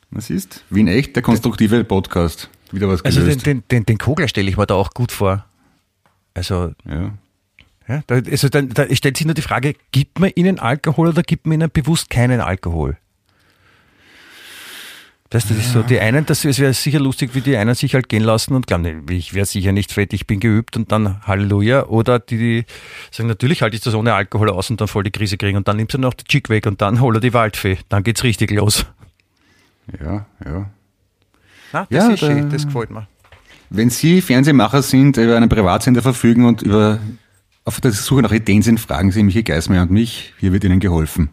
Was 0.09 0.29
ist? 0.29 0.63
Wien 0.69 0.87
echt, 0.87 1.15
der 1.15 1.23
konstruktive 1.23 1.83
Podcast. 1.83 2.49
Wieder 2.71 2.87
was 2.89 3.03
Also 3.05 3.19
den, 3.19 3.27
gelöst. 3.29 3.45
den, 3.45 3.63
den, 3.71 3.85
den 3.85 3.97
Kogler 3.97 4.27
stelle 4.27 4.49
ich 4.49 4.57
mir 4.57 4.65
da 4.65 4.73
auch 4.75 4.91
gut 4.91 5.11
vor. 5.11 5.45
Also 6.33 6.73
ja. 6.89 7.11
Ja, 7.87 8.01
da, 8.07 8.15
also 8.15 8.47
dann, 8.49 8.69
da 8.69 8.85
stellt 8.95 9.17
sich 9.17 9.25
nur 9.25 9.33
die 9.33 9.41
Frage, 9.41 9.75
gibt 9.91 10.19
man 10.19 10.31
ihnen 10.35 10.59
Alkohol 10.59 11.09
oder 11.09 11.23
gibt 11.23 11.45
man 11.47 11.55
ihnen 11.59 11.69
bewusst 11.71 12.09
keinen 12.09 12.39
Alkohol? 12.39 12.97
Weißt 15.33 15.49
du, 15.49 15.53
das 15.53 15.65
ist 15.65 15.71
so, 15.71 15.81
die 15.81 15.97
einen, 16.01 16.25
das 16.25 16.43
wäre 16.43 16.73
sicher 16.73 16.99
lustig, 16.99 17.33
wie 17.33 17.39
die 17.39 17.55
einen 17.55 17.73
sich 17.73 17.93
halt 17.95 18.09
gehen 18.09 18.21
lassen 18.21 18.53
und 18.53 18.67
glauben, 18.67 19.05
ich 19.09 19.33
wäre 19.33 19.45
sicher 19.45 19.71
nicht 19.71 19.93
fett, 19.93 20.11
ich 20.11 20.27
bin 20.27 20.41
geübt 20.41 20.75
und 20.75 20.91
dann 20.91 21.25
Halleluja. 21.25 21.85
Oder 21.85 22.19
die, 22.19 22.37
die 22.37 22.65
sagen, 23.11 23.29
natürlich 23.29 23.61
halte 23.61 23.77
ich 23.77 23.81
das 23.81 23.93
ohne 23.93 24.13
Alkohol 24.13 24.49
aus 24.49 24.69
und 24.69 24.81
dann 24.81 24.89
voll 24.89 25.03
die 25.03 25.11
Krise 25.11 25.37
kriegen 25.37 25.55
und 25.55 25.69
dann 25.69 25.77
nimmt 25.77 25.93
sie 25.93 25.99
noch 25.99 26.13
die 26.13 26.25
Chick 26.25 26.49
weg 26.49 26.65
und 26.65 26.81
dann 26.81 26.99
hol 26.99 27.15
er 27.15 27.21
die 27.21 27.33
Waldfee. 27.33 27.77
Dann 27.87 28.03
geht's 28.03 28.23
richtig 28.25 28.51
los. 28.51 28.85
Ja, 30.03 30.25
ja. 30.43 30.69
Na, 31.71 31.87
das 31.89 32.07
Ja, 32.07 32.09
ist 32.09 32.19
schön, 32.19 32.41
da- 32.49 32.49
das 32.49 32.65
gefällt 32.65 32.91
mir. 32.91 33.07
Wenn 33.69 33.89
Sie 33.89 34.19
Fernsehmacher 34.19 34.81
sind, 34.81 35.15
über 35.15 35.37
einen 35.37 35.47
Privatsender 35.47 36.01
verfügen 36.01 36.43
und 36.43 36.61
über, 36.61 36.99
auf 37.65 37.79
der 37.81 37.91
Suche 37.91 38.21
nach 38.21 38.31
Ideen 38.31 38.61
sind, 38.61 38.79
fragen 38.79 39.11
Sie 39.11 39.23
Michi 39.23 39.43
Geismeier 39.43 39.83
und 39.83 39.91
mich. 39.91 40.33
Hier 40.39 40.51
wird 40.53 40.63
Ihnen 40.63 40.79
geholfen. 40.79 41.29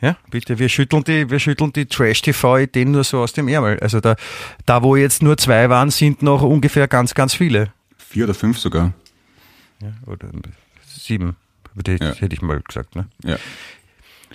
Ja, 0.00 0.16
bitte, 0.30 0.58
wir 0.58 0.68
schütteln 0.70 1.04
die, 1.04 1.28
wir 1.28 1.38
schütteln 1.38 1.72
die 1.74 1.84
Trash-TV-Ideen 1.86 2.90
nur 2.90 3.04
so 3.04 3.18
aus 3.20 3.34
dem 3.34 3.48
Ärmel. 3.48 3.78
Also 3.80 4.00
da, 4.00 4.16
da, 4.64 4.82
wo 4.82 4.96
jetzt 4.96 5.22
nur 5.22 5.36
zwei 5.36 5.68
waren, 5.68 5.90
sind 5.90 6.22
noch 6.22 6.40
ungefähr 6.42 6.88
ganz, 6.88 7.12
ganz 7.14 7.34
viele. 7.34 7.72
Vier 7.98 8.24
oder 8.24 8.34
fünf 8.34 8.58
sogar. 8.58 8.92
Ja, 9.82 9.92
oder 10.06 10.28
sieben, 10.86 11.36
hätte, 11.76 11.92
ich- 11.92 12.00
Ja. 12.00 12.14
hätte 12.14 12.34
ich 12.34 12.40
mal 12.42 12.60
gesagt. 12.60 12.96
Ne? 12.96 13.06
Ja. 13.24 13.36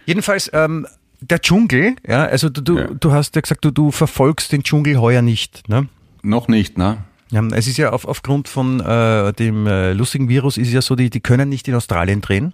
Jedenfalls, 0.06 0.52
ähm, 0.54 0.86
der 1.22 1.40
Dschungel, 1.42 1.96
ja, 2.08 2.26
also 2.26 2.50
du, 2.50 2.62
du, 2.62 2.78
Ja. 2.78 2.88
du 2.88 3.12
hast 3.12 3.36
ja 3.36 3.42
gesagt, 3.42 3.66
du, 3.66 3.72
du 3.72 3.90
verfolgst 3.90 4.52
den 4.52 4.62
Dschungel 4.62 4.98
heuer 5.00 5.24
nicht. 5.24 5.68
Ne? 5.68 5.88
Noch 6.22 6.48
nicht, 6.48 6.78
ne? 6.78 6.98
Ja, 7.36 7.46
es 7.52 7.68
ist 7.68 7.76
ja 7.76 7.92
auf, 7.92 8.06
aufgrund 8.06 8.48
von 8.48 8.80
äh, 8.80 9.34
dem 9.34 9.68
äh, 9.68 9.92
lustigen 9.92 10.30
Virus 10.30 10.58
ist 10.58 10.70
es 10.70 10.74
ja 10.74 10.82
so, 10.82 10.96
die, 10.96 11.10
die 11.10 11.20
können 11.20 11.50
nicht 11.50 11.68
in 11.68 11.76
Australien 11.76 12.22
drehen. 12.22 12.54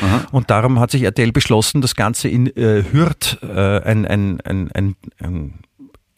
Aha. 0.00 0.28
Und 0.30 0.50
darum 0.50 0.78
hat 0.78 0.92
sich 0.92 1.02
RTL 1.02 1.32
beschlossen, 1.32 1.80
das 1.80 1.96
Ganze 1.96 2.28
in 2.28 2.46
äh, 2.56 2.84
Hürth 2.92 3.38
äh, 3.42 3.80
ein, 3.82 4.06
ein, 4.06 4.40
ein, 4.42 4.70
ein, 4.70 4.94
ein, 5.18 5.54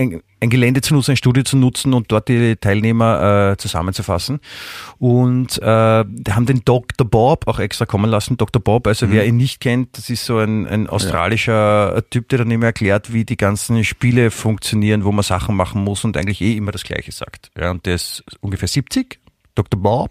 ein, 0.03 0.23
ein 0.41 0.51
Gelände 0.51 0.81
zu 0.81 0.95
nutzen, 0.95 1.13
ein 1.13 1.17
Studio 1.17 1.43
zu 1.43 1.57
nutzen 1.57 1.95
und 1.95 2.11
dort 2.11 2.29
die 2.29 2.57
Teilnehmer 2.57 3.53
äh, 3.53 3.57
zusammenzufassen. 3.57 4.41
Und 4.99 5.61
äh, 5.63 5.65
haben 5.65 6.47
den 6.47 6.65
Dr. 6.65 7.09
Bob 7.09 7.47
auch 7.47 7.59
extra 7.59 7.87
kommen 7.87 8.11
lassen. 8.11 8.37
Dr. 8.37 8.63
Bob, 8.63 8.87
also 8.87 9.11
wer 9.11 9.25
ihn 9.27 9.37
nicht 9.37 9.61
kennt, 9.61 9.97
das 9.97 10.11
ist 10.11 10.25
so 10.25 10.39
ein, 10.39 10.67
ein 10.67 10.89
australischer 10.89 12.03
Typ, 12.11 12.29
der 12.29 12.39
dann 12.39 12.51
immer 12.51 12.67
erklärt, 12.67 13.13
wie 13.13 13.25
die 13.25 13.37
ganzen 13.37 13.85
Spiele 13.85 14.31
funktionieren, 14.31 15.05
wo 15.05 15.13
man 15.13 15.23
Sachen 15.23 15.57
machen 15.57 15.83
muss 15.83 16.05
und 16.05 16.17
eigentlich 16.17 16.41
eh 16.41 16.57
immer 16.57 16.73
das 16.73 16.85
Gleiche 16.85 17.13
sagt. 17.13 17.51
Ja, 17.59 17.71
und 17.71 17.87
der 17.87 17.95
ist 17.95 18.25
ungefähr 18.41 18.69
70, 18.69 19.21
Dr. 19.55 19.81
Bob. 19.81 20.11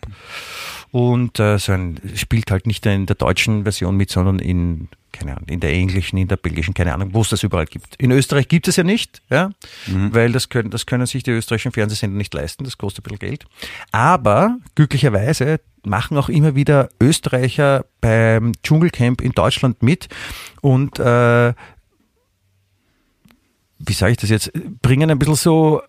Und 0.91 1.39
äh, 1.39 1.57
so 1.57 1.71
ein, 1.71 1.99
spielt 2.15 2.51
halt 2.51 2.67
nicht 2.67 2.85
in 2.85 3.05
der 3.05 3.15
deutschen 3.15 3.63
Version 3.63 3.95
mit, 3.95 4.09
sondern 4.09 4.39
in, 4.39 4.89
keine 5.13 5.31
Ahnung, 5.31 5.47
in 5.47 5.61
der 5.61 5.71
englischen, 5.71 6.17
in 6.17 6.27
der 6.27 6.35
belgischen, 6.35 6.73
keine 6.73 6.93
Ahnung, 6.93 7.13
wo 7.13 7.21
es 7.21 7.29
das 7.29 7.43
überall 7.43 7.65
gibt. 7.65 7.95
In 7.95 8.11
Österreich 8.11 8.49
gibt 8.49 8.67
es 8.67 8.75
ja 8.75 8.83
nicht, 8.83 9.21
ja, 9.29 9.51
weil 9.87 10.33
das 10.33 10.49
können, 10.49 10.69
das 10.69 10.85
können 10.85 11.05
sich 11.05 11.23
die 11.23 11.31
österreichischen 11.31 11.71
Fernsehsender 11.71 12.17
nicht 12.17 12.33
leisten, 12.33 12.65
das 12.65 12.77
kostet 12.77 13.05
ein 13.05 13.09
bisschen 13.09 13.19
Geld. 13.19 13.45
Aber 13.91 14.57
glücklicherweise 14.75 15.61
machen 15.83 16.17
auch 16.17 16.27
immer 16.27 16.55
wieder 16.55 16.89
Österreicher 17.01 17.85
beim 18.01 18.51
Dschungelcamp 18.61 19.21
in 19.21 19.31
Deutschland 19.31 19.81
mit 19.81 20.09
und 20.61 20.99
äh, 20.99 21.53
wie 23.83 23.93
sage 23.93 24.11
ich 24.11 24.17
das 24.17 24.29
jetzt, 24.29 24.51
bringen 24.81 25.09
ein 25.09 25.17
bisschen 25.17 25.35
so 25.35 25.81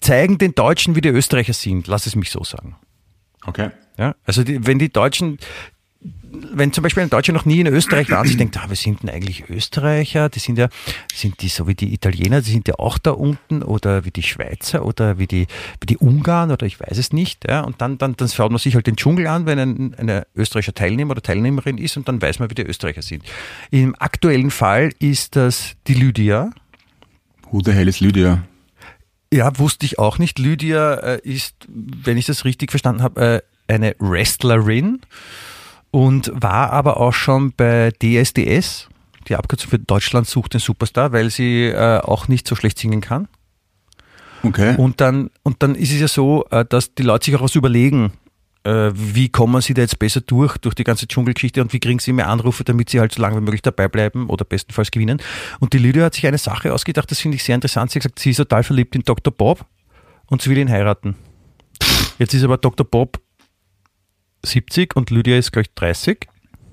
zeigen 0.00 0.38
den 0.38 0.54
Deutschen, 0.54 0.94
wie 0.94 1.00
die 1.00 1.08
Österreicher 1.08 1.52
sind. 1.52 1.86
Lass 1.86 2.06
es 2.06 2.16
mich 2.16 2.30
so 2.30 2.44
sagen. 2.44 2.76
Okay. 3.44 3.70
Ja, 3.98 4.14
also 4.24 4.44
die, 4.44 4.66
wenn 4.66 4.78
die 4.78 4.92
Deutschen, 4.92 5.38
wenn 6.52 6.72
zum 6.72 6.82
Beispiel 6.82 7.02
ein 7.02 7.10
Deutscher 7.10 7.32
noch 7.32 7.46
nie 7.46 7.60
in 7.60 7.66
Österreich 7.66 8.10
war 8.10 8.20
und 8.20 8.26
sich 8.26 8.36
denkt, 8.36 8.58
ah, 8.58 8.68
wir 8.68 8.76
sind 8.76 9.02
denn 9.02 9.10
eigentlich 9.10 9.48
Österreicher, 9.48 10.28
die 10.28 10.38
sind 10.38 10.58
ja, 10.58 10.68
sind 11.12 11.40
die 11.40 11.48
so 11.48 11.66
wie 11.66 11.74
die 11.74 11.94
Italiener, 11.94 12.42
die 12.42 12.50
sind 12.50 12.68
ja 12.68 12.74
auch 12.78 12.98
da 12.98 13.12
unten 13.12 13.62
oder 13.62 14.04
wie 14.04 14.10
die 14.10 14.22
Schweizer 14.22 14.84
oder 14.84 15.18
wie 15.18 15.26
die, 15.26 15.46
wie 15.80 15.86
die 15.86 15.96
Ungarn 15.96 16.50
oder 16.50 16.66
ich 16.66 16.78
weiß 16.78 16.98
es 16.98 17.12
nicht. 17.12 17.48
Ja, 17.48 17.62
und 17.62 17.80
dann, 17.80 17.96
dann, 17.96 18.16
dann 18.16 18.28
schaut 18.28 18.50
man 18.50 18.58
sich 18.58 18.74
halt 18.74 18.86
den 18.86 18.96
Dschungel 18.96 19.26
an, 19.26 19.46
wenn 19.46 19.58
ein, 19.58 19.94
ein 19.94 20.22
österreichischer 20.34 20.74
Teilnehmer 20.74 21.12
oder 21.12 21.22
Teilnehmerin 21.22 21.78
ist 21.78 21.96
und 21.96 22.06
dann 22.08 22.20
weiß 22.20 22.38
man, 22.38 22.50
wie 22.50 22.54
die 22.54 22.62
Österreicher 22.62 23.02
sind. 23.02 23.24
Im 23.70 23.94
aktuellen 23.98 24.50
Fall 24.50 24.92
ist 24.98 25.36
das 25.36 25.76
die 25.86 25.94
Lydia. 25.94 26.50
Who 27.50 27.60
the 27.64 27.72
hell 27.72 27.88
is 27.88 28.00
Lydia? 28.00 28.42
Ja, 29.32 29.58
wusste 29.58 29.86
ich 29.86 29.98
auch 29.98 30.18
nicht. 30.18 30.38
Lydia 30.38 30.94
äh, 30.94 31.20
ist, 31.22 31.54
wenn 31.68 32.16
ich 32.16 32.26
das 32.26 32.44
richtig 32.44 32.70
verstanden 32.70 33.02
habe, 33.02 33.42
äh, 33.68 33.72
eine 33.72 33.96
Wrestlerin 33.98 35.00
und 35.90 36.30
war 36.34 36.70
aber 36.72 36.98
auch 36.98 37.12
schon 37.12 37.52
bei 37.52 37.90
DSDS, 37.90 38.88
die 39.28 39.34
Abkürzung 39.34 39.70
für 39.70 39.78
Deutschland 39.78 40.28
sucht 40.28 40.54
den 40.54 40.60
Superstar, 40.60 41.12
weil 41.12 41.30
sie 41.30 41.64
äh, 41.64 41.98
auch 41.98 42.28
nicht 42.28 42.46
so 42.46 42.54
schlecht 42.54 42.78
singen 42.78 43.00
kann. 43.00 43.28
Okay. 44.44 44.76
Und 44.76 45.00
dann, 45.00 45.30
und 45.42 45.62
dann 45.62 45.74
ist 45.74 45.92
es 45.92 46.00
ja 46.00 46.06
so, 46.06 46.46
dass 46.68 46.94
die 46.94 47.02
Leute 47.02 47.24
sich 47.24 47.34
auch 47.34 47.42
was 47.42 47.56
überlegen, 47.56 48.12
wie 48.94 49.28
kommen 49.28 49.60
sie 49.60 49.74
da 49.74 49.82
jetzt 49.82 49.98
besser 49.98 50.20
durch, 50.20 50.56
durch 50.58 50.74
die 50.74 50.84
ganze 50.84 51.06
Dschungelgeschichte 51.06 51.60
und 51.62 51.72
wie 51.72 51.80
kriegen 51.80 51.98
sie 51.98 52.12
mehr 52.12 52.28
Anrufe, 52.28 52.64
damit 52.64 52.90
sie 52.90 53.00
halt 53.00 53.12
so 53.12 53.22
lange 53.22 53.36
wie 53.36 53.40
möglich 53.40 53.62
dabei 53.62 53.88
bleiben 53.88 54.28
oder 54.28 54.44
bestenfalls 54.44 54.90
gewinnen. 54.90 55.22
Und 55.60 55.72
die 55.72 55.78
Lydia 55.78 56.04
hat 56.04 56.14
sich 56.14 56.26
eine 56.26 56.38
Sache 56.38 56.72
ausgedacht, 56.72 57.10
das 57.10 57.20
finde 57.20 57.36
ich 57.36 57.44
sehr 57.44 57.54
interessant. 57.54 57.90
Sie 57.90 57.98
hat 57.98 58.02
gesagt, 58.02 58.18
sie 58.18 58.30
ist 58.30 58.38
total 58.38 58.62
verliebt 58.64 58.94
in 58.96 59.02
Dr. 59.02 59.32
Bob 59.32 59.64
und 60.26 60.42
sie 60.42 60.50
will 60.50 60.58
ihn 60.58 60.70
heiraten. 60.70 61.14
Jetzt 62.18 62.34
ist 62.34 62.42
aber 62.42 62.56
Dr. 62.58 62.86
Bob 62.86 63.20
70 64.44 64.96
und 64.96 65.10
Lydia 65.10 65.36
ist 65.38 65.52
gleich 65.52 65.72
30 65.74 66.26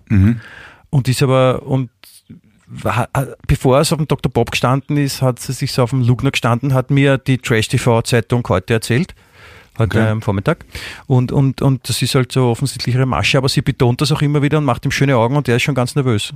Mhm. 0.09 0.41
und 0.89 1.07
ist 1.07 1.23
aber, 1.23 1.63
und 1.63 1.89
bevor 3.47 3.79
es 3.79 3.91
auf 3.91 3.97
dem 3.97 4.07
Dr. 4.07 4.31
Bob 4.31 4.51
gestanden 4.51 4.97
ist, 4.97 5.21
hat 5.21 5.39
sie 5.39 5.53
sich 5.53 5.71
so 5.71 5.83
auf 5.83 5.91
dem 5.91 6.01
Lugner 6.01 6.31
gestanden, 6.31 6.73
hat 6.73 6.91
mir 6.91 7.17
die 7.17 7.37
Trash-TV-Zeitung 7.37 8.43
heute 8.49 8.73
erzählt. 8.73 9.13
Heute 9.77 9.97
Okay. 9.99 10.07
am 10.09 10.21
Vormittag. 10.21 10.65
Und, 11.07 11.31
und, 11.31 11.61
und 11.61 11.89
das 11.89 12.01
ist 12.01 12.13
halt 12.15 12.31
so 12.31 12.45
offensichtlich 12.49 12.93
ihre 12.95 13.05
Masche, 13.07 13.37
aber 13.39 13.49
sie 13.49 13.61
betont 13.61 14.01
das 14.01 14.11
auch 14.11 14.21
immer 14.21 14.41
wieder 14.41 14.59
und 14.59 14.65
macht 14.65 14.85
ihm 14.85 14.91
schöne 14.91 15.15
Augen 15.17 15.35
und 15.35 15.47
der 15.47 15.55
ist 15.55 15.63
schon 15.63 15.73
ganz 15.75 15.95
nervös. 15.95 16.33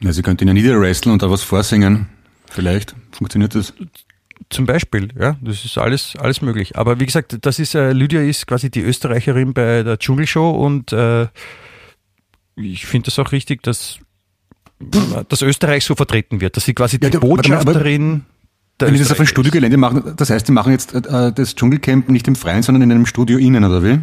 Ja, 0.00 0.12
Sie 0.12 0.22
könnten 0.22 0.44
ihn 0.44 0.48
ja 0.48 0.54
niederwresteln 0.54 1.12
und 1.12 1.22
da 1.22 1.30
was 1.30 1.42
vorsingen. 1.42 2.08
Vielleicht 2.50 2.94
funktioniert 3.12 3.54
das. 3.54 3.74
Zum 4.48 4.64
Beispiel, 4.64 5.08
ja, 5.20 5.36
das 5.42 5.64
ist 5.64 5.76
alles, 5.76 6.14
alles 6.16 6.40
möglich. 6.40 6.76
Aber 6.78 6.98
wie 7.00 7.04
gesagt, 7.06 7.36
das 7.42 7.58
ist, 7.58 7.74
äh, 7.74 7.92
Lydia 7.92 8.22
ist 8.22 8.46
quasi 8.46 8.70
die 8.70 8.80
Österreicherin 8.80 9.52
bei 9.52 9.82
der 9.82 9.98
Dschungelshow 9.98 10.50
und 10.50 10.92
äh, 10.92 11.26
ich 12.56 12.86
finde 12.86 13.06
das 13.06 13.18
auch 13.18 13.32
richtig, 13.32 13.62
dass, 13.64 13.98
dass 15.28 15.42
Österreich 15.42 15.84
so 15.84 15.94
vertreten 15.94 16.40
wird, 16.40 16.56
dass 16.56 16.64
sie 16.64 16.72
quasi 16.74 16.98
die 16.98 17.06
Ja, 17.06 17.10
mal, 17.10 17.16
aber- 17.18 17.26
Botschafterin 17.28 18.10
der 18.10 18.37
Wenn 18.78 18.94
die 18.94 19.00
das 19.00 19.10
auf 19.10 19.20
ist. 19.20 19.30
Studiogelände 19.30 19.76
machen, 19.76 20.14
das 20.16 20.30
heißt, 20.30 20.46
die 20.46 20.52
machen 20.52 20.72
jetzt 20.72 20.94
äh, 20.94 21.32
das 21.32 21.54
Dschungelcamp 21.54 22.08
nicht 22.08 22.28
im 22.28 22.36
Freien, 22.36 22.62
sondern 22.62 22.82
in 22.82 22.92
einem 22.92 23.06
Studio 23.06 23.38
innen, 23.38 23.64
oder 23.64 23.82
wie? 23.82 24.00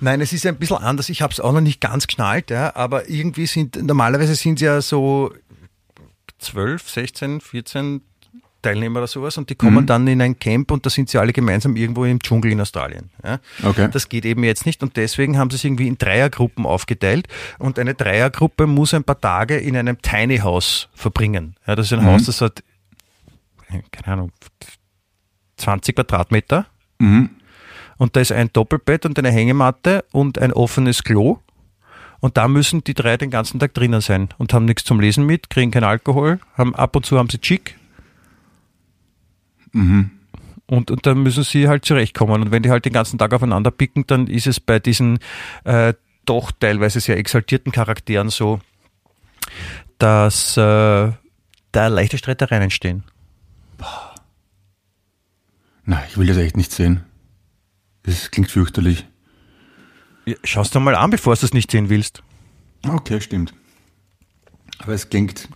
Nein, 0.00 0.20
es 0.20 0.32
ist 0.32 0.46
ein 0.46 0.56
bisschen 0.56 0.78
anders. 0.78 1.08
Ich 1.08 1.22
habe 1.22 1.32
es 1.32 1.40
auch 1.40 1.52
noch 1.52 1.60
nicht 1.60 1.80
ganz 1.80 2.06
geschnallt, 2.06 2.50
ja, 2.50 2.74
aber 2.74 3.08
irgendwie 3.08 3.46
sind, 3.46 3.82
normalerweise 3.82 4.34
sind 4.34 4.60
ja 4.60 4.80
so 4.80 5.32
12, 6.38 6.88
16, 6.88 7.40
14 7.40 8.00
Teilnehmer 8.62 8.98
oder 8.98 9.06
sowas 9.06 9.38
und 9.38 9.50
die 9.50 9.54
kommen 9.54 9.86
dann 9.86 10.06
in 10.08 10.20
ein 10.20 10.38
Camp 10.38 10.72
und 10.72 10.84
da 10.84 10.90
sind 10.90 11.08
sie 11.08 11.18
alle 11.18 11.32
gemeinsam 11.32 11.76
irgendwo 11.76 12.04
im 12.04 12.18
Dschungel 12.18 12.50
in 12.50 12.60
Australien. 12.60 13.10
Ja. 13.24 13.38
Okay. 13.62 13.88
Das 13.92 14.08
geht 14.08 14.24
eben 14.24 14.42
jetzt 14.42 14.66
nicht 14.66 14.82
und 14.82 14.96
deswegen 14.96 15.38
haben 15.38 15.50
sie 15.50 15.56
es 15.56 15.64
irgendwie 15.64 15.86
in 15.86 15.96
Dreiergruppen 15.96 16.66
aufgeteilt 16.66 17.28
und 17.58 17.78
eine 17.78 17.94
Dreiergruppe 17.94 18.66
muss 18.66 18.94
ein 18.94 19.04
paar 19.04 19.20
Tage 19.20 19.56
in 19.58 19.76
einem 19.76 20.02
Tiny 20.02 20.38
House 20.38 20.88
verbringen. 20.92 21.54
Ja, 21.66 21.76
das 21.76 21.86
ist 21.86 21.92
ein 21.92 22.04
Haus, 22.04 22.24
das 22.24 22.40
hat, 22.40 22.64
keine 23.90 24.14
Ahnung, 24.14 24.32
20 25.56 25.96
Quadratmeter 25.96 26.66
und 27.98 28.16
da 28.16 28.20
ist 28.20 28.32
ein 28.32 28.50
Doppelbett 28.52 29.04
und 29.04 29.18
eine 29.18 29.30
Hängematte 29.30 30.04
und 30.12 30.38
ein 30.38 30.52
offenes 30.52 31.04
Klo. 31.04 31.38
Und 32.20 32.36
da 32.36 32.48
müssen 32.48 32.82
die 32.82 32.94
drei 32.94 33.16
den 33.16 33.30
ganzen 33.30 33.60
Tag 33.60 33.74
drinnen 33.74 34.00
sein 34.00 34.28
und 34.38 34.52
haben 34.52 34.64
nichts 34.64 34.84
zum 34.84 34.98
Lesen 35.00 35.24
mit, 35.26 35.50
kriegen 35.50 35.70
keinen 35.70 35.84
Alkohol, 35.84 36.40
haben 36.56 36.74
ab 36.74 36.96
und 36.96 37.06
zu 37.06 37.18
haben 37.18 37.28
sie 37.28 37.38
Chick. 37.38 37.76
Und, 40.66 40.90
und 40.90 41.06
dann 41.06 41.22
müssen 41.22 41.44
sie 41.44 41.68
halt 41.68 41.84
zurechtkommen. 41.84 42.42
Und 42.42 42.50
wenn 42.50 42.62
die 42.62 42.70
halt 42.70 42.84
den 42.84 42.92
ganzen 42.92 43.18
Tag 43.18 43.32
aufeinander 43.32 43.70
picken, 43.70 44.04
dann 44.06 44.26
ist 44.26 44.46
es 44.46 44.58
bei 44.58 44.78
diesen 44.80 45.18
äh, 45.64 45.94
doch 46.24 46.50
teilweise 46.52 47.00
sehr 47.00 47.16
exaltierten 47.16 47.72
Charakteren 47.72 48.28
so, 48.30 48.60
dass 49.98 50.56
äh, 50.56 51.12
da 51.72 51.86
leichte 51.86 52.18
Streitereien 52.18 52.62
entstehen. 52.62 53.04
Nein, 55.84 56.04
ich 56.08 56.18
will 56.18 56.26
das 56.26 56.36
echt 56.36 56.56
nicht 56.56 56.72
sehen. 56.72 57.04
Das 58.02 58.30
klingt 58.30 58.50
fürchterlich. 58.50 59.06
Ja, 60.26 60.34
Schau's 60.44 60.70
dir 60.70 60.80
mal 60.80 60.94
an, 60.94 61.10
bevor 61.10 61.34
du 61.34 61.44
es 61.46 61.54
nicht 61.54 61.70
sehen 61.70 61.88
willst. 61.88 62.22
Okay, 62.86 63.20
stimmt. 63.20 63.54
Aber 64.78 64.92
es 64.92 65.08
klingt, 65.08 65.48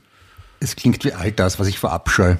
es 0.60 0.74
klingt 0.76 1.04
wie 1.04 1.12
all 1.12 1.32
das, 1.32 1.58
was 1.58 1.68
ich 1.68 1.78
verabscheue. 1.78 2.38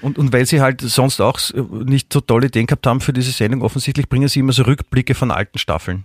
Und, 0.00 0.18
und 0.18 0.32
weil 0.32 0.46
sie 0.46 0.60
halt 0.60 0.80
sonst 0.80 1.20
auch 1.20 1.38
s- 1.38 1.54
nicht 1.54 2.12
so 2.12 2.20
tolle 2.20 2.46
Ideen 2.48 2.66
gehabt 2.66 2.86
haben 2.86 3.00
für 3.00 3.12
diese 3.12 3.30
Sendung, 3.30 3.62
offensichtlich 3.62 4.08
bringen 4.08 4.28
sie 4.28 4.40
immer 4.40 4.52
so 4.52 4.62
Rückblicke 4.62 5.14
von 5.14 5.30
alten 5.30 5.58
Staffeln. 5.58 6.04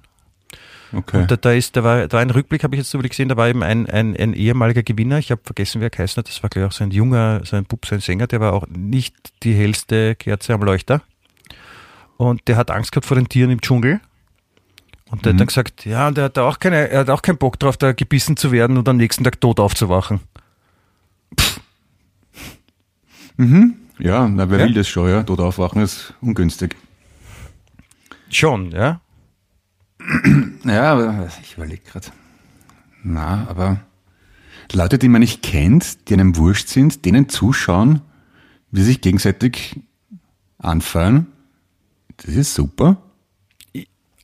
Okay. 0.94 1.26
Da, 1.28 1.38
da, 1.38 1.52
ist, 1.54 1.76
da, 1.78 1.84
war, 1.84 2.08
da 2.08 2.18
war 2.18 2.22
ein 2.22 2.30
Rückblick, 2.30 2.64
habe 2.64 2.76
ich 2.76 2.80
jetzt 2.80 2.92
so 2.92 3.00
gesehen, 3.00 3.30
da 3.30 3.38
war 3.38 3.48
eben 3.48 3.64
ein, 3.64 3.90
ein, 3.90 4.16
ein 4.18 4.34
ehemaliger 4.34 4.84
Gewinner, 4.84 5.20
ich 5.20 5.32
habe 5.32 5.42
vergessen, 5.44 5.80
wer 5.80 5.88
er 5.88 5.92
geheißen 5.92 6.18
hat, 6.22 6.28
das 6.28 6.44
war 6.44 6.50
gleich 6.50 6.66
auch 6.66 6.72
so 6.72 6.84
ein 6.84 6.92
junger, 6.92 7.42
so 7.46 7.56
ein 7.56 7.66
Bub, 7.66 7.86
so 7.86 7.96
ein 7.96 8.02
Sänger, 8.02 8.28
der 8.28 8.42
war 8.42 8.54
auch 8.54 8.68
nicht 8.68 9.16
die 9.44 9.54
hellste 9.54 10.16
Kerze 10.16 10.54
am 10.54 10.64
Leuchter. 10.64 11.02
Und 12.18 12.48
der 12.48 12.58
hat 12.58 12.70
Angst 12.72 12.92
gehabt 12.92 13.06
vor 13.06 13.16
den 13.16 13.30
Tieren 13.30 13.52
im 13.52 13.62
Dschungel. 13.62 14.00
Und 15.10 15.26
der 15.26 15.34
hat 15.34 15.40
dann 15.40 15.48
gesagt, 15.48 15.86
ja, 15.86 16.08
und 16.08 16.18
er 16.18 16.26
hat 16.26 16.38
auch 16.38 16.60
keine, 16.60 16.90
er 16.90 17.02
hat 17.02 17.10
auch 17.10 17.22
keinen 17.22 17.38
Bock 17.38 17.60
drauf, 17.60 17.78
da 17.78 17.92
gebissen 17.94 18.38
zu 18.38 18.52
werden 18.52 18.78
und 18.78 18.88
am 18.88 18.98
nächsten 18.98 19.24
Tag 19.24 19.42
tot 19.42 19.60
aufzuwachen. 19.60 20.22
ja, 24.00 24.28
na, 24.28 24.50
wer 24.50 24.60
Ja? 24.60 24.66
will 24.66 24.74
das 24.74 24.88
schon, 24.88 25.10
ja? 25.10 25.24
Tot 25.24 25.40
aufwachen 25.40 25.82
ist 25.82 26.14
ungünstig. 26.22 26.76
Schon, 28.30 28.72
ja. 28.72 29.02
Ja, 30.64 31.28
ich 31.42 31.58
überlege 31.58 31.82
gerade. 31.84 32.08
Na, 33.04 33.48
aber 33.48 33.82
Leute, 34.74 34.98
die 34.98 35.10
man 35.10 35.22
nicht 35.22 35.42
kennt, 35.42 36.10
die 36.10 36.14
einem 36.14 36.38
wurscht 36.38 36.68
sind, 36.68 37.06
denen 37.06 37.30
zuschauen, 37.30 38.02
wie 38.72 38.82
sie 38.82 38.88
sich 38.88 39.02
gegenseitig 39.02 39.80
anfallen, 40.60 41.28
das 42.18 42.36
ist 42.36 42.54
super. 42.54 42.98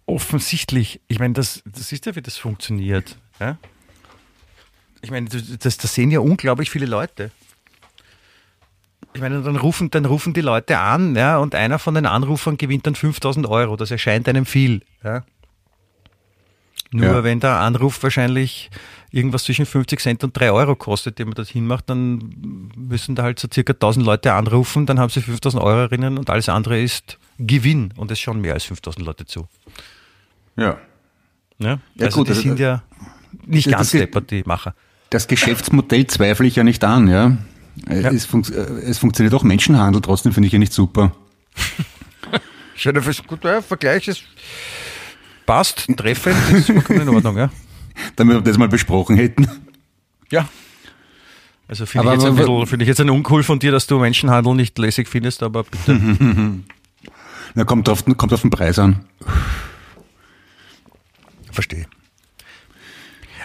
offensichtlich, 0.06 1.02
ich 1.08 1.20
meine, 1.20 1.34
das, 1.34 1.64
das 1.66 1.92
ist 1.92 2.06
ja, 2.06 2.16
wie 2.16 2.22
das 2.22 2.38
funktioniert. 2.38 3.18
Ja? 3.40 3.58
Ich 5.02 5.12
meine, 5.12 5.28
das, 5.30 5.78
das 5.78 5.94
sehen 5.94 6.12
ja 6.12 6.20
unglaublich 6.20 6.70
viele 6.70 6.86
Leute. 6.86 7.32
Ich 9.14 9.22
meine, 9.22 9.42
dann 9.42 9.56
rufen, 9.56 9.90
dann 9.90 10.06
rufen 10.06 10.34
die 10.34 10.42
Leute 10.42 10.78
an, 10.78 11.16
ja, 11.16 11.40
und 11.40 11.56
einer 11.56 11.80
von 11.80 11.96
den 11.96 12.06
Anrufern 12.06 12.58
gewinnt 12.58 12.86
dann 12.86 12.96
5000 12.96 13.48
Euro. 13.48 13.76
Das 13.76 13.90
erscheint 13.90 14.30
einem 14.30 14.46
viel. 14.46 14.84
Ja? 15.04 15.26
Nur 16.92 17.06
Ja. 17.06 17.24
wenn 17.24 17.40
der 17.40 17.60
Anruf 17.60 18.02
wahrscheinlich 18.04 18.70
irgendwas 19.12 19.44
zwischen 19.44 19.66
50 19.66 20.00
Cent 20.00 20.24
und 20.24 20.38
3 20.38 20.52
Euro 20.52 20.76
kostet, 20.76 21.20
den 21.20 21.28
man 21.28 21.36
das 21.36 21.50
hinmacht, 21.50 21.90
dann 21.90 22.72
müssen 22.76 23.16
da 23.16 23.24
halt 23.24 23.40
so 23.40 23.48
circa 23.54 23.74
1000 23.74 24.06
Leute 24.06 24.34
anrufen, 24.34 24.86
dann 24.86 25.00
haben 25.00 25.10
sie 25.10 25.22
5000 25.22 25.62
Euro 25.64 25.80
erinnern 25.82 26.18
und 26.18 26.30
alles 26.30 26.50
andere 26.50 26.80
ist 26.82 27.18
Gewinn 27.40 27.94
und 27.98 28.12
es 28.12 28.20
schauen 28.20 28.42
mehr 28.42 28.54
als 28.54 28.64
5000 28.66 29.06
Leute 29.06 29.26
zu. 29.26 29.48
Ja. 30.56 30.78
Ja, 31.60 31.80
Ja, 31.96 32.06
also 32.06 32.20
gut, 32.20 32.28
die 32.28 32.32
also 32.32 32.42
sind 32.42 32.60
ja 32.60 32.84
nicht 33.46 33.70
ganz 33.70 33.92
deppert, 33.92 34.32
die 34.32 34.44
Macher. 34.46 34.76
Das 35.10 35.28
Geschäftsmodell 35.28 36.08
zweifle 36.08 36.48
ich 36.48 36.56
ja 36.56 36.64
nicht 36.64 36.84
an, 36.84 37.08
ja. 37.08 37.38
Äh, 37.90 38.02
Ja. 38.02 38.12
Es, 38.12 38.26
funkt, 38.26 38.50
äh, 38.52 38.62
es 38.62 38.98
funktioniert 38.98 39.34
auch 39.34 39.44
Menschenhandel, 39.44 40.02
trotzdem 40.02 40.34
finde 40.34 40.48
ich 40.48 40.54
ja 40.54 40.60
nicht 40.60 40.74
super. 40.74 41.16
Schöner 42.76 43.02
Vergleich 43.02 44.08
ist 44.08 44.24
passt, 45.48 45.88
treffend, 45.98 46.36
ist 46.52 46.68
vollkommen 46.68 47.02
in 47.02 47.10
Ordnung, 47.10 47.38
ja. 47.38 47.50
Damit 48.16 48.36
wir 48.36 48.42
das 48.42 48.60
mal 48.60 48.68
besprochen 48.68 49.16
hätten. 49.16 49.48
Ja. 50.30 50.48
Also 51.68 51.88
finde 51.88 52.14
ich, 52.14 52.70
finde 52.70 52.84
ich 52.84 52.88
jetzt 52.88 53.02
ein 53.02 53.10
uncool 53.10 53.42
von 53.42 53.58
dir, 53.58 53.72
dass 53.72 53.88
du 53.88 53.98
Menschenhandel 53.98 54.54
nicht 54.54 54.78
lässig 54.78 55.08
findest, 55.10 55.42
aber 55.42 55.64
bitte. 55.64 56.00
Na, 57.56 57.64
kommt 57.64 57.90
auf, 57.90 58.06
kommt 58.06 58.32
auf 58.32 58.42
den 58.42 58.52
Preis 58.52 58.78
an. 58.78 59.06
Verstehe. 61.52 61.88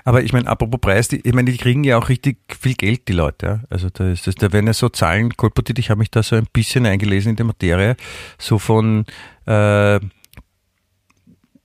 Aber 0.04 0.22
ich 0.22 0.32
meine, 0.32 0.48
apropos 0.48 0.80
Preis, 0.80 1.08
die, 1.08 1.20
ich 1.26 1.32
meine, 1.32 1.50
die 1.50 1.56
kriegen 1.56 1.84
ja 1.84 1.96
auch 1.96 2.08
richtig 2.08 2.38
viel 2.60 2.74
Geld, 2.74 3.08
die 3.08 3.12
Leute. 3.12 3.46
Ja? 3.46 3.60
Also 3.70 3.88
da, 3.90 4.10
ist 4.10 4.26
das, 4.26 4.34
da 4.34 4.52
werden 4.52 4.66
ja 4.66 4.72
so 4.72 4.88
Zahlen 4.88 5.36
kolportiert. 5.36 5.78
Ich 5.78 5.90
habe 5.90 5.98
mich 5.98 6.10
da 6.10 6.22
so 6.22 6.36
ein 6.36 6.46
bisschen 6.52 6.86
eingelesen 6.86 7.30
in 7.30 7.36
die 7.36 7.44
Materie. 7.44 7.96
So 8.38 8.58
von, 8.58 9.04
äh, 9.46 10.00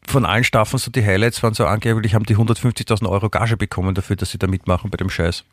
von 0.10 0.26
allen 0.26 0.44
Staffeln, 0.44 0.80
so 0.80 0.92
die 0.92 1.06
Highlights 1.06 1.44
waren 1.44 1.54
so 1.54 1.66
angeblich, 1.66 2.16
haben 2.16 2.26
die 2.26 2.36
150.000 2.36 3.08
Euro 3.08 3.30
Gage 3.30 3.58
bekommen 3.58 3.96
dafür, 3.96 4.16
dass 4.16 4.32
sie 4.32 4.38
da 4.38 4.48
mitmachen 4.48 4.90
bei 4.90 4.98
dem 4.98 5.10
Scheiß. 5.10 5.44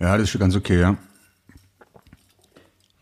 Ja, 0.00 0.12
das 0.16 0.22
ist 0.22 0.30
schon 0.30 0.40
ganz 0.40 0.54
okay, 0.54 0.80
ja. 0.80 0.96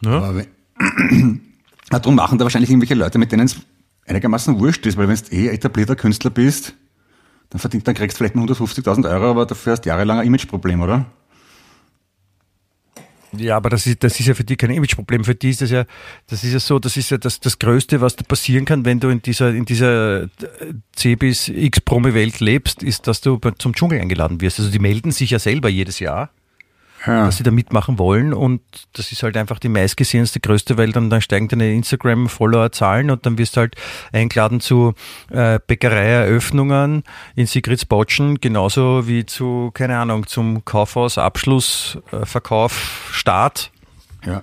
Ja. 0.03 0.11
Aber 0.11 0.37
wenn, 0.37 1.41
darum 1.91 2.15
machen 2.15 2.39
da 2.39 2.45
wahrscheinlich 2.45 2.71
irgendwelche 2.71 2.95
Leute, 2.95 3.19
mit 3.19 3.33
denen 3.33 3.47
es 3.47 3.57
einigermaßen 4.07 4.59
wurscht 4.59 4.87
ist, 4.87 4.97
weil 4.97 5.09
wenn 5.09 5.17
du 5.17 5.33
eh 5.33 5.49
etablierter 5.49 5.97
Künstler 5.97 6.31
bist, 6.31 6.75
dann, 7.51 7.61
verdient, 7.61 7.87
dann 7.87 7.95
kriegst 7.95 8.17
du 8.17 8.19
vielleicht 8.19 8.37
nur 8.37 8.47
150.000 8.47 9.11
Euro, 9.11 9.31
aber 9.31 9.47
dafür 9.47 9.73
hast 9.73 9.83
du 9.83 9.89
jahrelang 9.89 10.19
ein 10.19 10.27
Imageproblem, 10.27 10.81
oder? 10.81 11.07
Ja, 13.33 13.57
aber 13.57 13.71
das 13.71 13.87
ist, 13.87 14.03
das 14.03 14.19
ist 14.19 14.27
ja 14.27 14.35
für 14.35 14.45
die 14.45 14.57
kein 14.57 14.71
Imageproblem. 14.71 15.25
Für 15.25 15.35
die 15.35 15.51
ist 15.51 15.63
das 15.63 15.71
ja, 15.71 15.85
das 16.27 16.45
ist 16.45 16.53
ja 16.53 16.61
so, 16.61 16.79
das 16.79 16.97
ist 16.97 17.11
ja 17.11 17.19
das, 17.19 17.41
das 17.41 17.59
Größte, 17.59 18.01
was 18.01 18.17
da 18.17 18.25
passieren 18.25 18.65
kann, 18.65 18.85
wenn 18.85 19.01
du 19.01 19.09
in 19.09 19.23
dieser, 19.23 19.51
in 19.51 19.65
dieser 19.65 20.23
äh, 20.23 20.29
C 20.93 21.17
bis 21.17 21.49
X 21.49 21.81
Promi-Welt 21.81 22.41
lebst, 22.41 22.83
ist, 22.83 23.07
dass 23.07 23.21
du 23.21 23.39
zum 23.59 23.75
Dschungel 23.75 24.01
eingeladen 24.01 24.41
wirst. 24.41 24.59
Also 24.59 24.71
die 24.71 24.79
melden 24.79 25.11
sich 25.11 25.31
ja 25.31 25.39
selber 25.39 25.69
jedes 25.69 25.99
Jahr, 25.99 26.31
Ja. 27.07 27.27
dass 27.27 27.37
sie 27.37 27.43
da 27.45 27.51
mitmachen 27.51 27.99
wollen 27.99 28.33
und 28.35 28.61
das 28.95 29.13
ist 29.13 29.23
halt 29.23 29.37
einfach 29.37 29.59
die 29.59 29.69
meistgesehenste, 29.69 30.41
größte 30.41 30.77
Welt 30.77 30.97
und 30.97 31.11
dann 31.11 31.21
steigen 31.21 31.49
deine 31.49 31.73
Instagram-Follower-Zahlen 31.75 33.11
und 33.11 33.25
dann 33.27 33.39
wirst 33.39 33.57
du 33.57 33.61
halt 33.61 33.77
eingeladen 34.13 34.61
zu 34.61 34.95
äh, 35.31 35.59
Bäckereieröffnungen 35.67 37.03
in 37.35 37.47
Sigridsbotschen, 37.47 38.41
genauso 38.41 39.07
wie 39.07 39.27
zu, 39.27 39.71
keine 39.75 39.99
Ahnung, 39.99 40.27
zum 40.27 40.65
Kaufhaus, 40.65 41.19
Abschluss, 41.19 41.99
äh, 42.13 42.25
Verkauf, 42.27 43.11
Start 43.13 43.71
ja. 44.25 44.43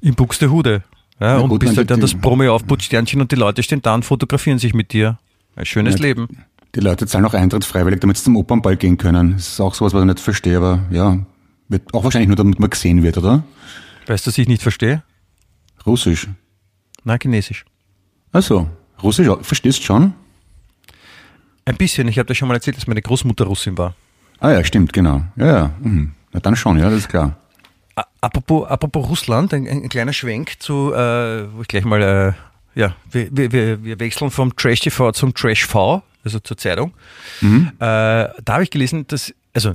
in 0.00 0.14
Buxtehude. 0.14 0.82
Ja, 1.20 1.36
Ja, 1.36 1.38
und 1.38 1.48
gut, 1.48 1.60
bist 1.60 1.76
halt 1.76 1.90
dann 1.90 2.00
das 2.00 2.14
Promi-Aufputsternchen 2.14 3.20
und 3.20 3.30
die 3.32 3.36
Leute 3.36 3.62
stehen 3.62 3.82
da 3.82 3.94
und 3.94 4.04
fotografieren 4.04 4.58
sich 4.58 4.74
mit 4.74 4.92
dir. 4.92 5.18
Ein 5.56 5.64
schönes 5.66 5.96
Ja. 5.96 6.02
Leben. 6.02 6.28
Die 6.74 6.80
Leute 6.80 7.06
zahlen 7.06 7.24
auch 7.24 7.34
Eintritt 7.34 7.64
freiwillig, 7.64 8.00
damit 8.00 8.16
sie 8.16 8.24
zum 8.24 8.36
Opernball 8.36 8.76
gehen 8.76 8.98
können. 8.98 9.34
Das 9.34 9.48
ist 9.48 9.60
auch 9.60 9.74
sowas, 9.74 9.94
was 9.94 10.00
ich 10.02 10.06
nicht 10.06 10.20
verstehe, 10.20 10.56
aber 10.56 10.80
ja, 10.90 11.18
wird 11.74 11.92
auch 11.92 12.04
wahrscheinlich 12.04 12.28
nur, 12.28 12.36
damit 12.36 12.58
man 12.58 12.70
gesehen 12.70 13.02
wird, 13.02 13.18
oder? 13.18 13.44
Weißt 14.06 14.26
du, 14.26 14.30
was 14.30 14.38
ich 14.38 14.48
nicht 14.48 14.62
verstehe? 14.62 15.02
Russisch. 15.84 16.28
Nein, 17.04 17.18
Chinesisch. 17.20 17.64
Also, 18.32 18.68
Russisch, 19.02 19.28
verstehst 19.42 19.80
du 19.80 19.82
schon? 19.82 20.14
Ein 21.64 21.76
bisschen. 21.76 22.08
Ich 22.08 22.18
habe 22.18 22.26
dir 22.26 22.34
schon 22.34 22.48
mal 22.48 22.54
erzählt, 22.54 22.76
dass 22.76 22.86
meine 22.86 23.02
Großmutter 23.02 23.44
Russin 23.44 23.76
war. 23.76 23.94
Ah 24.38 24.50
ja, 24.50 24.64
stimmt, 24.64 24.92
genau. 24.92 25.22
Ja, 25.36 25.46
ja. 25.46 25.70
Mhm. 25.80 26.12
Na 26.32 26.40
dann 26.40 26.56
schon, 26.56 26.78
ja, 26.78 26.90
das 26.90 27.00
ist 27.00 27.08
klar. 27.08 27.36
Apropos, 28.20 28.66
apropos 28.68 29.08
Russland, 29.08 29.54
ein, 29.54 29.66
ein 29.68 29.88
kleiner 29.88 30.12
Schwenk 30.12 30.60
zu, 30.60 30.92
äh, 30.92 31.52
wo 31.52 31.62
ich 31.62 31.68
gleich 31.68 31.84
mal, 31.84 32.02
äh, 32.02 32.32
ja, 32.78 32.96
wir, 33.10 33.28
wir, 33.30 33.84
wir, 33.84 34.00
wechseln 34.00 34.30
vom 34.30 34.56
Trash 34.56 34.80
TV 34.80 35.12
zum 35.12 35.32
Trash 35.32 35.64
V, 35.64 36.02
also 36.24 36.40
zur 36.40 36.56
Zeitung. 36.56 36.92
Äh, 37.40 37.68
da 37.78 38.32
habe 38.48 38.64
ich 38.64 38.70
gelesen, 38.70 39.06
dass, 39.06 39.32
also 39.52 39.74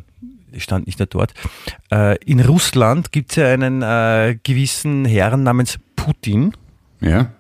stand 0.58 0.88
nicht 0.88 1.00
dort. 1.14 1.34
Äh, 1.92 2.18
in 2.26 2.40
Russland 2.40 3.12
gibt 3.12 3.32
es 3.32 3.36
ja 3.38 3.48
einen 3.48 3.82
äh, 3.82 4.38
gewissen 4.44 5.06
Herrn 5.06 5.44
namens 5.44 5.80
Putin. 5.96 6.54
Ja. 7.02 7.32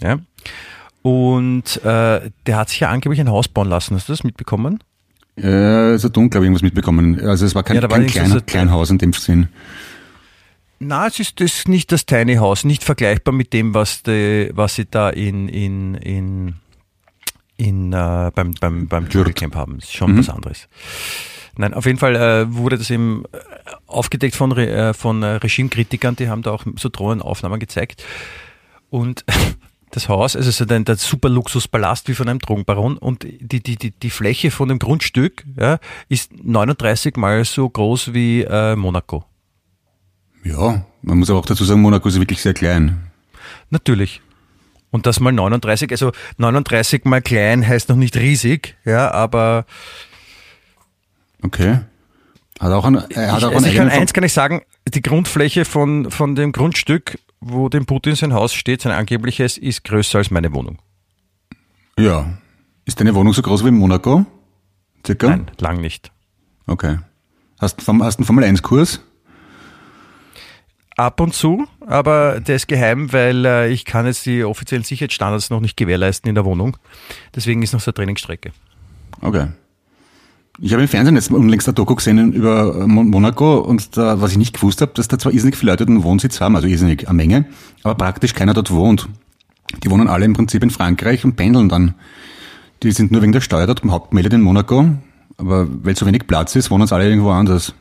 Ja. 0.00 0.18
Und 1.02 1.82
äh, 1.84 2.30
der 2.46 2.56
hat 2.56 2.68
sich 2.68 2.80
ja 2.80 2.90
angeblich 2.90 3.20
ein 3.20 3.28
Haus 3.30 3.48
bauen 3.48 3.68
lassen. 3.68 3.94
Hast 3.96 4.08
du 4.08 4.12
das 4.12 4.24
mitbekommen? 4.24 4.80
Äh, 5.36 5.96
so 5.96 6.08
dunkel 6.10 6.36
habe 6.38 6.44
ich 6.44 6.48
irgendwas 6.48 6.62
mitbekommen. 6.62 7.20
Also 7.26 7.46
es 7.46 7.54
war 7.54 7.62
kein, 7.62 7.76
Ja, 7.76 7.82
war 7.82 7.88
kein 7.90 8.06
kleiner, 8.06 8.34
so- 8.34 8.40
Kleinhaus 8.44 8.90
in 8.90 8.98
dem 8.98 9.12
Sinn. 9.14 9.48
Na, 10.78 11.06
es 11.06 11.18
ist 11.20 11.40
das 11.40 11.68
nicht 11.68 11.92
das 11.92 12.06
Tiny 12.06 12.36
House, 12.36 12.64
nicht 12.64 12.84
vergleichbar 12.84 13.34
mit 13.34 13.52
dem, 13.52 13.74
was, 13.74 14.02
die, 14.02 14.50
was 14.54 14.74
sie 14.76 14.86
da 14.86 15.10
in, 15.10 15.48
in, 15.48 15.94
in, 15.94 16.54
in 17.58 17.92
äh, 17.92 18.30
beim, 18.34 18.52
beim, 18.60 18.88
beim 18.88 19.08
Dschungelcamp 19.08 19.54
haben. 19.54 19.76
Das 19.76 19.84
ist 19.84 19.94
schon 19.94 20.16
was 20.18 20.30
anderes. 20.30 20.68
Nein, 21.56 21.74
auf 21.74 21.86
jeden 21.86 21.98
Fall 21.98 22.16
äh, 22.16 22.54
wurde 22.54 22.78
das 22.78 22.90
eben 22.90 23.24
äh, 23.32 23.38
aufgedeckt 23.86 24.36
von, 24.36 24.56
äh, 24.56 24.94
von 24.94 25.22
äh, 25.22 25.26
Regimekritikern, 25.26 26.16
die 26.16 26.28
haben 26.28 26.42
da 26.42 26.52
auch 26.52 26.64
so 26.76 26.88
Drohnenaufnahmen 26.88 27.60
gezeigt. 27.60 28.04
Und 28.88 29.24
das 29.90 30.08
Haus, 30.08 30.36
also 30.36 30.50
so 30.50 30.64
ein, 30.72 30.84
der 30.84 30.96
super 30.96 31.28
Luxuspalast 31.28 32.08
wie 32.08 32.14
von 32.14 32.28
einem 32.28 32.38
Drogenbaron 32.38 32.96
und 32.96 33.24
die, 33.24 33.60
die, 33.60 33.76
die, 33.76 33.90
die 33.90 34.10
Fläche 34.10 34.50
von 34.50 34.68
dem 34.68 34.78
Grundstück 34.78 35.44
ja, 35.58 35.78
ist 36.08 36.32
39 36.42 37.16
mal 37.16 37.44
so 37.44 37.68
groß 37.68 38.14
wie 38.14 38.42
äh, 38.42 38.76
Monaco. 38.76 39.24
Ja, 40.44 40.84
man 41.02 41.18
muss 41.18 41.30
aber 41.30 41.40
auch 41.40 41.46
dazu 41.46 41.64
sagen, 41.64 41.82
Monaco 41.82 42.08
ist 42.08 42.18
wirklich 42.18 42.40
sehr 42.40 42.54
klein. 42.54 43.10
Natürlich. 43.70 44.22
Und 44.90 45.06
das 45.06 45.20
mal 45.20 45.32
39, 45.32 45.90
also 45.92 46.12
39 46.38 47.04
mal 47.04 47.22
klein 47.22 47.66
heißt 47.66 47.88
noch 47.88 47.96
nicht 47.96 48.16
riesig, 48.16 48.76
ja, 48.84 49.10
aber 49.10 49.64
Okay. 51.42 51.80
Hat 52.58 52.72
auch 52.72 52.84
ein, 52.84 52.96
er 52.96 53.32
hat 53.32 53.38
ich, 53.38 53.44
auch 53.46 53.52
also 53.54 53.66
ich 53.66 53.74
kann 53.74 53.88
eins 53.88 54.12
kann 54.12 54.24
ich 54.24 54.32
sagen, 54.32 54.62
die 54.86 55.00
Grundfläche 55.00 55.64
von, 55.64 56.10
von 56.10 56.34
dem 56.34 56.52
Grundstück, 56.52 57.18
wo 57.40 57.68
dem 57.70 57.86
Putin 57.86 58.14
sein 58.16 58.34
Haus 58.34 58.52
steht, 58.52 58.82
sein 58.82 58.92
angebliches, 58.92 59.56
ist 59.56 59.84
größer 59.84 60.18
als 60.18 60.30
meine 60.30 60.52
Wohnung. 60.52 60.78
Ja. 61.98 62.38
Ist 62.84 63.00
deine 63.00 63.14
Wohnung 63.14 63.32
so 63.32 63.40
groß 63.42 63.64
wie 63.64 63.68
in 63.68 63.78
Monaco? 63.78 64.26
Circa? 65.06 65.28
Nein, 65.28 65.50
lang 65.58 65.80
nicht. 65.80 66.12
Okay. 66.66 66.98
Hast, 67.58 67.86
du- 67.86 68.04
hast 68.04 68.18
einen 68.18 68.26
Formel 68.26 68.44
1 68.44 68.62
Kurs? 68.62 69.00
Ab 70.96 71.20
und 71.20 71.32
zu, 71.34 71.66
aber 71.86 72.40
der 72.40 72.56
ist 72.56 72.68
geheim, 72.68 73.10
weil 73.12 73.46
äh, 73.46 73.68
ich 73.70 73.86
kann 73.86 74.04
jetzt 74.04 74.26
die 74.26 74.44
offiziellen 74.44 74.84
Sicherheitsstandards 74.84 75.48
noch 75.48 75.60
nicht 75.60 75.76
gewährleisten 75.78 76.28
in 76.28 76.34
der 76.34 76.44
Wohnung. 76.44 76.76
Deswegen 77.34 77.62
ist 77.62 77.72
noch 77.72 77.80
so 77.80 77.88
eine 77.90 77.94
Trainingsstrecke. 77.94 78.52
Okay. 79.22 79.46
Ich 80.62 80.72
habe 80.72 80.82
im 80.82 80.88
Fernsehen 80.88 81.14
jetzt 81.16 81.30
unlängst 81.30 81.66
eine 81.68 81.74
Doku 81.74 81.94
gesehen 81.94 82.32
über 82.34 82.82
äh, 82.82 82.86
Mon- 82.86 83.08
Monaco 83.08 83.58
und 83.58 83.96
da, 83.96 84.20
was 84.20 84.32
ich 84.32 84.38
nicht 84.38 84.54
gewusst 84.54 84.82
habe, 84.82 84.92
dass 84.94 85.08
da 85.08 85.18
zwar 85.18 85.32
irrsinnig 85.32 85.56
viele 85.56 85.72
Leute 85.72 85.86
einen 85.86 86.02
Wohnsitz 86.02 86.40
haben, 86.40 86.54
also 86.54 86.68
irrsinnig 86.68 87.08
eine 87.08 87.16
Menge, 87.16 87.46
aber 87.82 87.94
praktisch 87.94 88.34
keiner 88.34 88.52
dort 88.52 88.70
wohnt. 88.70 89.08
Die 89.82 89.90
wohnen 89.90 90.08
alle 90.08 90.24
im 90.26 90.34
Prinzip 90.34 90.62
in 90.62 90.70
Frankreich 90.70 91.24
und 91.24 91.36
pendeln 91.36 91.68
dann. 91.68 91.94
Die 92.82 92.92
sind 92.92 93.10
nur 93.12 93.22
wegen 93.22 93.32
der 93.32 93.40
Steuer 93.40 93.66
dort 93.66 93.82
hauptgemeldet 93.84 94.32
in 94.34 94.42
Monaco, 94.42 94.86
aber 95.38 95.66
weil 95.82 95.96
so 95.96 96.04
wenig 96.06 96.26
Platz 96.26 96.54
ist, 96.56 96.70
wohnen 96.70 96.86
sie 96.86 96.94
alle 96.94 97.08
irgendwo 97.08 97.30
anders. 97.30 97.74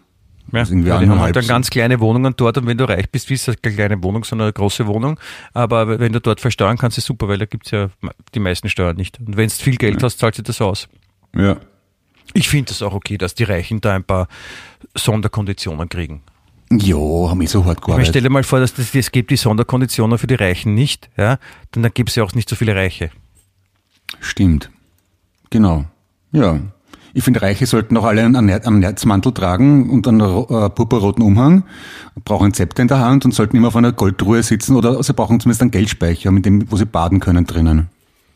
Ja, 0.51 0.59
Also 0.61 0.73
irgendwie 0.73 0.89
weil 0.89 0.99
die 1.03 1.09
haben 1.09 1.19
halt 1.19 1.35
dann 1.35 1.47
ganz 1.47 1.69
kleine 1.69 1.99
Wohnungen 1.99 2.33
dort 2.37 2.57
und 2.57 2.65
wenn 2.65 2.77
du 2.77 2.85
reich 2.87 3.09
bist, 3.11 3.29
ist 3.29 3.47
das 3.47 3.61
keine 3.61 3.75
kleine 3.75 4.03
Wohnung, 4.03 4.23
sondern 4.23 4.45
eine 4.47 4.53
große 4.53 4.87
Wohnung. 4.87 5.19
Aber 5.53 5.99
wenn 5.99 6.11
du 6.13 6.21
dort 6.21 6.39
versteuern 6.41 6.77
kannst, 6.77 6.97
ist 6.97 7.05
super, 7.05 7.27
weil 7.27 7.37
da 7.37 7.45
gibt's 7.45 7.71
ja 7.71 7.89
die 8.33 8.39
meisten 8.39 8.69
Steuern 8.69 8.95
nicht. 8.95 9.19
Und 9.19 9.35
wenn 9.37 9.47
du 9.49 9.53
viel 9.55 9.75
Geld 9.75 10.01
hast, 10.01 10.19
zahlt 10.19 10.35
sich 10.35 10.43
das 10.45 10.61
aus. 10.61 10.87
Ja. 11.35 11.57
Ich 12.33 12.49
finde 12.49 12.71
es 12.71 12.81
auch 12.81 12.93
okay, 12.93 13.17
dass 13.17 13.35
die 13.35 13.43
Reichen 13.43 13.81
da 13.81 13.95
ein 13.95 14.03
paar 14.03 14.27
Sonderkonditionen 14.95 15.89
kriegen. 15.89 16.21
Jo, 16.71 17.29
haben 17.29 17.41
eh 17.41 17.47
so 17.47 17.65
hart 17.65 17.79
Ich 17.79 17.85
gearbeitet. 17.85 18.09
stell 18.09 18.21
dir 18.21 18.29
mal 18.29 18.43
vor, 18.43 18.59
dass 18.59 18.73
das, 18.75 18.93
es 18.93 19.11
gibt 19.11 19.31
die 19.31 19.37
Sonderkonditionen 19.37 20.17
für 20.19 20.27
die 20.27 20.35
Reichen 20.35 20.75
nicht, 20.75 21.09
ja, 21.17 21.39
dann, 21.71 21.81
dann 21.83 21.93
gibt 21.93 22.09
es 22.09 22.15
ja 22.15 22.23
auch 22.23 22.33
nicht 22.33 22.47
so 22.47 22.55
viele 22.55 22.75
Reiche. 22.75 23.09
Stimmt. 24.19 24.69
Genau. 25.49 25.85
Ja. 26.31 26.59
Ich 27.13 27.23
finde, 27.23 27.41
Reiche 27.41 27.65
sollten 27.65 27.97
auch 27.97 28.03
alle 28.03 28.23
einen, 28.23 28.35
einen 28.35 28.79
Nerzmantel 28.79 29.33
tragen 29.33 29.89
und 29.89 30.07
einen 30.07 30.21
äh, 30.21 30.69
purpurroten 30.69 31.23
Umhang, 31.23 31.63
brauchen 32.23 32.45
ein 32.45 32.53
Zepter 32.53 32.83
in 32.83 32.87
der 32.87 32.99
Hand 32.99 33.25
und 33.25 33.33
sollten 33.33 33.57
immer 33.57 33.69
auf 33.69 33.75
einer 33.75 33.91
Goldruhe 33.91 34.43
sitzen 34.43 34.75
oder 34.75 35.01
sie 35.01 35.13
brauchen 35.13 35.39
zumindest 35.39 35.63
einen 35.63 35.71
Geldspeicher, 35.71 36.29
mit 36.29 36.45
dem, 36.45 36.71
wo 36.71 36.77
sie 36.77 36.85
baden 36.85 37.19
können 37.19 37.47
drinnen. 37.47 37.89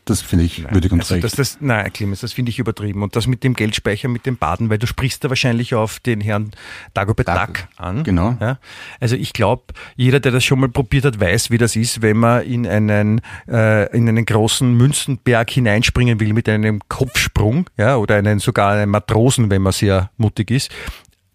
Das 0.06 0.20
finde 0.20 0.44
ich 0.44 0.70
würdig 0.70 0.92
und 0.92 1.00
Also 1.00 1.14
recht. 1.14 1.24
das, 1.24 1.32
das, 1.32 1.58
nein, 1.60 1.90
Clemens, 1.90 2.20
das 2.20 2.34
finde 2.34 2.50
ich 2.50 2.58
übertrieben. 2.58 3.02
Und 3.02 3.16
das 3.16 3.26
mit 3.26 3.42
dem 3.42 3.54
Geldspeicher, 3.54 4.06
mit 4.08 4.26
dem 4.26 4.36
Baden, 4.36 4.68
weil 4.68 4.76
du 4.76 4.86
sprichst 4.86 5.24
da 5.24 5.30
wahrscheinlich 5.30 5.74
auf 5.74 5.98
den 5.98 6.20
Herrn 6.20 6.50
Dagobert 6.92 7.26
Dag- 7.28 7.54
Duck 7.54 7.68
an. 7.78 8.04
genau. 8.04 8.36
Ja? 8.38 8.58
Also 9.00 9.16
ich 9.16 9.32
glaube, 9.32 9.62
jeder, 9.96 10.20
der 10.20 10.32
das 10.32 10.44
schon 10.44 10.60
mal 10.60 10.68
probiert 10.68 11.06
hat, 11.06 11.20
weiß, 11.20 11.50
wie 11.50 11.56
das 11.56 11.74
ist, 11.74 12.02
wenn 12.02 12.18
man 12.18 12.42
in 12.44 12.66
einen, 12.66 13.22
äh, 13.48 13.96
in 13.96 14.06
einen 14.06 14.26
großen 14.26 14.74
Münzenberg 14.74 15.48
hineinspringen 15.50 16.20
will 16.20 16.34
mit 16.34 16.50
einem 16.50 16.80
Kopfsprung, 16.88 17.70
ja, 17.78 17.96
oder 17.96 18.16
einen, 18.16 18.40
sogar 18.40 18.72
einen 18.72 18.90
Matrosen, 18.90 19.48
wenn 19.48 19.62
man 19.62 19.72
sehr 19.72 20.10
mutig 20.18 20.50
ist. 20.50 20.70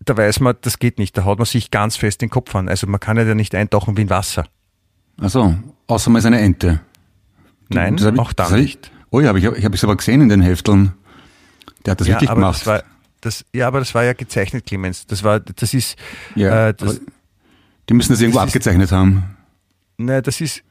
Da 0.06 0.16
weiß 0.16 0.42
man, 0.42 0.56
das 0.62 0.78
geht 0.78 1.00
nicht. 1.00 1.18
Da 1.18 1.26
haut 1.26 1.40
man 1.40 1.46
sich 1.46 1.72
ganz 1.72 1.96
fest 1.96 2.22
den 2.22 2.30
Kopf 2.30 2.56
an. 2.56 2.70
Also 2.70 2.86
man 2.86 3.00
kann 3.00 3.18
ja 3.18 3.26
da 3.26 3.34
nicht 3.34 3.56
eintauchen 3.56 3.98
wie 3.98 4.02
in 4.04 4.10
Wasser. 4.12 4.46
Also, 5.20 5.56
außer 5.88 6.10
mal 6.12 6.22
seine 6.22 6.40
Ente. 6.40 6.82
Nein, 7.70 7.98
Das 7.98 8.14
ich- 8.14 8.20
auch 8.20 8.34
da 8.34 8.50
nicht. 8.50 8.92
Oh 9.12 9.20
ja, 9.20 9.30
habe 9.30 9.40
ich, 9.40 9.46
hab 9.46 9.74
ich 9.74 9.84
aber 9.84 9.96
gesehen 9.98 10.22
in 10.22 10.30
den 10.30 10.42
Hefteln. 10.42 10.94
Der 11.86 11.92
hat 11.92 12.02
das 12.02 12.08
wirklich 12.08 12.30
aber 12.30 12.42
gemacht. 12.42 12.60
Das 12.62 12.68
war, 12.68 12.84
das, 13.22 13.46
ja, 13.54 13.68
aber 13.68 13.80
das 13.80 13.94
war 13.96 14.04
ja 14.04 14.14
gezeichnet, 14.14 14.66
Clemens. 14.66 15.06
Das 15.08 15.24
war, 15.24 15.40
das 15.40 15.74
ist, 15.74 15.98
Ja, 16.36 16.70
äh, 16.70 16.74
das, 16.74 16.90
aber 16.98 17.00
die 17.90 17.94
müssen 17.94 18.12
das 18.14 18.22
irgendwo 18.22 18.40
das 18.40 18.48
ist- 18.48 18.56
abgezeichnet 18.56 18.92
haben. 18.92 19.36
ne, 19.98 20.22
das 20.22 20.42
ist, 20.42 20.64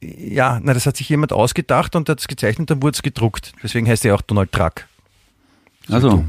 ja, 0.00 0.60
na, 0.62 0.74
das 0.74 0.84
hat 0.86 0.96
sich 0.96 1.08
jemand 1.08 1.32
ausgedacht 1.32 1.96
und 1.96 2.08
hat 2.08 2.20
es 2.20 2.28
gezeichnet, 2.28 2.68
dann 2.70 2.82
wurde 2.82 2.94
es 2.96 3.02
gedruckt. 3.02 3.52
Deswegen 3.62 3.88
heißt 3.88 4.04
er 4.04 4.14
auch 4.14 4.20
Donald 4.22 4.52
Truck. 4.52 4.86
Also. 5.90 6.24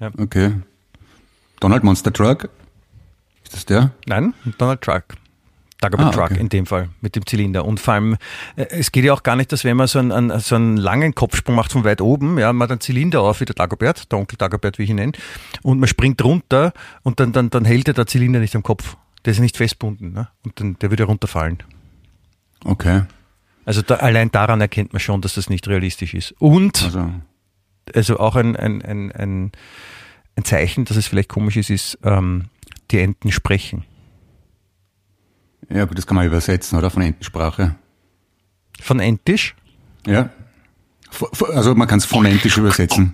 Ja. 0.00 0.10
okay. 0.18 0.52
Donald 1.60 1.84
Monster 1.84 2.12
Truck? 2.12 2.48
Ist 3.44 3.54
das 3.54 3.64
der? 3.66 3.92
Nein, 4.06 4.34
Donald 4.58 4.80
Truck. 4.82 5.04
Dagobert 5.82 6.08
Ah, 6.08 6.10
Truck 6.12 6.30
okay. 6.30 6.40
in 6.40 6.48
dem 6.48 6.64
Fall 6.66 6.88
mit 7.00 7.16
dem 7.16 7.26
Zylinder. 7.26 7.64
Und 7.64 7.80
vor 7.80 7.94
allem, 7.94 8.16
äh, 8.56 8.64
es 8.70 8.92
geht 8.92 9.04
ja 9.04 9.12
auch 9.12 9.22
gar 9.22 9.36
nicht, 9.36 9.52
dass 9.52 9.64
wenn 9.64 9.76
man 9.76 9.86
so 9.88 9.98
einen, 9.98 10.12
einen, 10.12 10.40
so 10.40 10.54
einen 10.54 10.76
langen 10.76 11.14
Kopfsprung 11.14 11.54
macht 11.54 11.72
von 11.72 11.84
weit 11.84 12.00
oben, 12.00 12.38
ja, 12.38 12.52
man 12.52 12.66
hat 12.66 12.70
einen 12.70 12.80
Zylinder 12.80 13.20
auf, 13.20 13.40
wie 13.40 13.44
der 13.44 13.54
Dagobert, 13.54 14.10
der 14.10 14.18
Onkel 14.18 14.38
Dagobert, 14.38 14.78
wie 14.78 14.84
ich 14.84 14.90
ihn 14.90 14.96
nenne, 14.96 15.12
und 15.62 15.78
man 15.80 15.88
springt 15.88 16.22
runter 16.24 16.72
und 17.02 17.20
dann, 17.20 17.32
dann, 17.32 17.50
dann 17.50 17.64
hält 17.64 17.88
der 17.94 18.06
Zylinder 18.06 18.38
nicht 18.40 18.56
am 18.56 18.62
Kopf. 18.62 18.96
Der 19.24 19.32
ist 19.32 19.40
nicht 19.40 19.56
festbunden, 19.56 20.12
ne? 20.12 20.28
Und 20.44 20.58
dann, 20.58 20.76
der 20.80 20.90
würde 20.90 21.04
runterfallen. 21.04 21.58
Okay. 22.64 23.02
Also 23.64 23.82
da, 23.82 23.96
allein 23.96 24.30
daran 24.32 24.60
erkennt 24.60 24.92
man 24.92 25.00
schon, 25.00 25.20
dass 25.20 25.34
das 25.34 25.48
nicht 25.50 25.68
realistisch 25.68 26.14
ist. 26.14 26.32
Und 26.40 26.82
Also, 26.82 27.10
also 27.94 28.18
auch 28.18 28.36
ein, 28.36 28.56
ein, 28.56 28.82
ein, 28.82 29.12
ein, 29.12 29.52
ein 30.36 30.44
Zeichen, 30.44 30.84
dass 30.84 30.96
es 30.96 31.06
vielleicht 31.06 31.28
komisch 31.28 31.56
ist, 31.56 31.70
ist, 31.70 31.98
ähm, 32.02 32.46
die 32.90 32.98
Enten 32.98 33.30
sprechen. 33.32 33.84
Ja 35.68 35.84
gut, 35.84 35.98
das 35.98 36.06
kann 36.06 36.16
man 36.16 36.26
übersetzen, 36.26 36.78
oder? 36.78 36.90
Von 36.90 37.02
Entensprache. 37.02 37.74
Von 38.80 39.00
Entisch? 39.00 39.54
Ja. 40.06 40.30
Also 41.52 41.74
man 41.74 41.86
kann 41.86 41.98
es 41.98 42.06
phonetisch 42.06 42.56
übersetzen. 42.56 43.12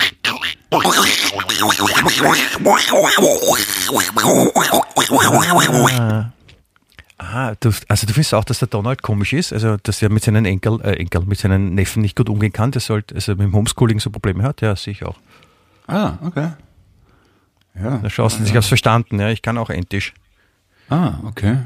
Ah, 7.20 7.54
du, 7.58 7.72
also 7.88 8.06
du 8.06 8.12
findest 8.12 8.32
auch, 8.34 8.44
dass 8.44 8.60
der 8.60 8.68
Donald 8.68 9.02
komisch 9.02 9.32
ist, 9.32 9.52
also 9.52 9.76
dass 9.82 10.00
er 10.00 10.08
mit 10.08 10.22
seinen 10.22 10.44
Enkel, 10.44 10.80
äh, 10.82 10.92
Enkel, 10.92 11.22
mit 11.22 11.38
seinen 11.38 11.74
Neffen 11.74 12.00
nicht 12.00 12.16
gut 12.16 12.28
umgehen 12.28 12.52
kann, 12.52 12.70
der 12.70 12.80
sollte, 12.80 13.16
also 13.16 13.32
mit 13.32 13.40
dem 13.40 13.54
Homeschooling 13.54 13.98
so 13.98 14.10
Probleme 14.10 14.44
hat, 14.44 14.60
ja, 14.60 14.76
sehe 14.76 14.92
ich 14.92 15.04
auch. 15.04 15.16
Ah, 15.88 16.12
okay. 16.24 16.52
Ja. 17.74 17.98
Da 17.98 18.08
schaust 18.08 18.38
du, 18.38 18.44
ich 18.44 18.54
hab's 18.54 18.68
verstanden, 18.68 19.18
ja, 19.18 19.30
ich 19.30 19.42
kann 19.42 19.58
auch 19.58 19.68
Entisch. 19.68 20.14
Ah, 20.88 21.14
okay. 21.24 21.58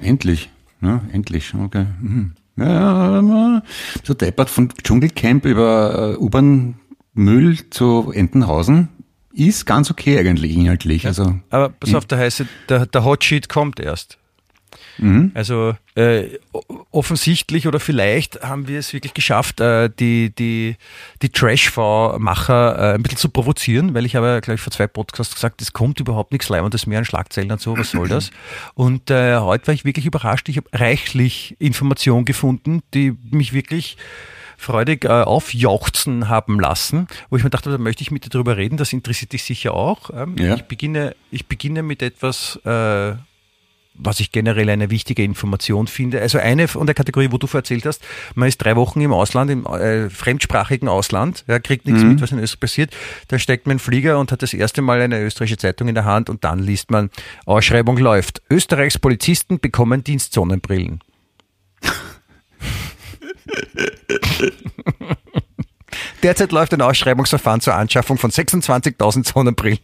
Endlich. 0.00 0.50
Ja, 0.80 1.00
endlich. 1.12 1.54
Okay. 1.54 1.86
Mhm. 2.00 2.32
Ja, 2.56 3.62
so 4.04 4.14
deppert 4.14 4.48
von 4.48 4.68
Dschungelcamp 4.82 5.44
über 5.44 6.14
äh, 6.14 6.16
U-Bahn-Müll 6.22 7.70
zu 7.70 8.12
Entenhausen 8.14 8.88
ist 9.32 9.66
ganz 9.66 9.90
okay 9.90 10.18
eigentlich 10.18 10.54
inhaltlich. 10.54 11.06
Also 11.06 11.40
Aber 11.50 11.70
pass 11.70 11.94
auf, 11.94 12.06
der 12.06 12.18
heiße, 12.18 12.46
der, 12.68 12.86
der 12.86 13.04
Hot 13.04 13.24
Sheet 13.24 13.48
kommt 13.48 13.80
erst. 13.80 14.18
Also 15.34 15.76
äh, 15.96 16.38
offensichtlich 16.90 17.66
oder 17.66 17.80
vielleicht 17.80 18.42
haben 18.42 18.68
wir 18.68 18.78
es 18.78 18.92
wirklich 18.92 19.14
geschafft, 19.14 19.60
äh, 19.60 19.90
die, 19.90 20.34
die, 20.34 20.76
die 21.22 21.28
Trash-V-Macher 21.30 22.78
äh, 22.78 22.94
ein 22.94 23.02
bisschen 23.02 23.18
zu 23.18 23.28
provozieren, 23.28 23.94
weil 23.94 24.06
ich 24.06 24.16
habe 24.16 24.26
ja, 24.26 24.40
glaube 24.40 24.56
ich, 24.56 24.60
vor 24.60 24.72
zwei 24.72 24.86
Podcasts 24.86 25.34
gesagt, 25.34 25.62
es 25.62 25.72
kommt 25.72 26.00
überhaupt 26.00 26.32
nichts 26.32 26.48
Leibendes 26.48 26.86
mehr 26.86 26.98
an 26.98 27.04
Schlagzeilen 27.04 27.50
und 27.50 27.60
so, 27.60 27.76
was 27.76 27.90
soll 27.90 28.08
das? 28.08 28.30
Und 28.74 29.10
äh, 29.10 29.36
heute 29.38 29.66
war 29.68 29.74
ich 29.74 29.84
wirklich 29.84 30.06
überrascht, 30.06 30.48
ich 30.48 30.56
habe 30.56 30.68
reichlich 30.72 31.56
Informationen 31.58 32.24
gefunden, 32.24 32.82
die 32.92 33.16
mich 33.30 33.52
wirklich 33.52 33.96
freudig 34.56 35.04
äh, 35.04 35.08
aufjauchzen 35.08 36.28
haben 36.28 36.58
lassen, 36.60 37.06
wo 37.30 37.36
ich 37.36 37.44
mir 37.44 37.50
dachte, 37.50 37.70
da 37.70 37.78
möchte 37.78 38.02
ich 38.02 38.10
mit 38.10 38.24
dir 38.24 38.30
drüber 38.30 38.56
reden, 38.56 38.76
das 38.76 38.92
interessiert 38.92 39.32
dich 39.32 39.44
sicher 39.44 39.74
auch. 39.74 40.10
Ähm, 40.14 40.36
Ja. 40.38 40.54
Ich, 40.54 40.64
beginne, 40.64 41.14
ich 41.30 41.46
beginne 41.46 41.82
mit 41.82 42.02
etwas, 42.02 42.56
äh, 42.64 43.14
was 43.94 44.20
ich 44.20 44.32
generell 44.32 44.68
eine 44.68 44.90
wichtige 44.90 45.22
Information 45.22 45.86
finde. 45.86 46.20
Also 46.20 46.38
eine 46.38 46.68
von 46.68 46.86
der 46.86 46.94
Kategorie, 46.94 47.28
wo 47.30 47.38
du 47.38 47.46
vorher 47.46 47.62
erzählt 47.62 47.86
hast, 47.86 48.02
man 48.34 48.48
ist 48.48 48.58
drei 48.58 48.76
Wochen 48.76 49.00
im 49.00 49.12
Ausland, 49.12 49.50
im 49.50 49.64
äh, 49.66 50.10
fremdsprachigen 50.10 50.88
Ausland, 50.88 51.44
ja, 51.46 51.58
kriegt 51.60 51.86
nichts 51.86 52.02
mit, 52.02 52.20
was 52.20 52.32
in 52.32 52.38
Österreich 52.38 52.60
passiert. 52.60 52.94
Dann 53.28 53.38
steigt 53.38 53.66
man 53.66 53.76
in 53.76 53.78
Flieger 53.78 54.18
und 54.18 54.32
hat 54.32 54.42
das 54.42 54.52
erste 54.52 54.82
Mal 54.82 55.00
eine 55.00 55.20
österreichische 55.22 55.58
Zeitung 55.58 55.88
in 55.88 55.94
der 55.94 56.04
Hand 56.04 56.28
und 56.28 56.44
dann 56.44 56.58
liest 56.58 56.90
man, 56.90 57.10
Ausschreibung 57.46 57.96
läuft. 57.96 58.42
Österreichs 58.50 58.98
Polizisten 58.98 59.60
bekommen 59.60 60.02
Dienstsonnenbrillen. 60.02 61.00
Derzeit 66.22 66.52
läuft 66.52 66.72
ein 66.72 66.80
Ausschreibungsverfahren 66.80 67.60
zur 67.60 67.74
Anschaffung 67.74 68.18
von 68.18 68.30
26.000 68.30 69.30
Sonnenbrillen. 69.30 69.78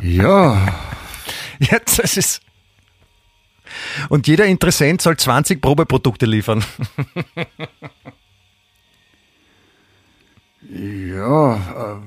Ja, 0.00 0.74
Jetzt, 1.58 1.98
das 1.98 2.16
ist. 2.16 2.40
Und 4.08 4.26
jeder 4.26 4.46
Interessent 4.46 5.02
soll 5.02 5.16
20 5.16 5.60
Probeprodukte 5.60 6.26
liefern. 6.26 6.64
ja, 10.70 12.00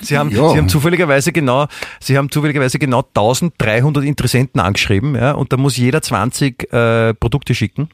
Sie 0.00 0.18
haben, 0.18 0.30
Ja. 0.30 0.50
Sie 0.50 0.58
haben 0.58 0.68
zufälligerweise 0.68 1.32
genau, 1.32 1.66
Sie 2.00 2.18
haben 2.18 2.30
zufälligerweise 2.30 2.78
genau 2.78 3.00
1300 3.00 4.04
Interessenten 4.04 4.60
angeschrieben, 4.60 5.14
ja, 5.14 5.32
und 5.32 5.52
da 5.52 5.56
muss 5.56 5.76
jeder 5.76 6.02
20 6.02 6.72
äh, 6.72 7.14
Produkte 7.14 7.54
schicken. 7.54 7.88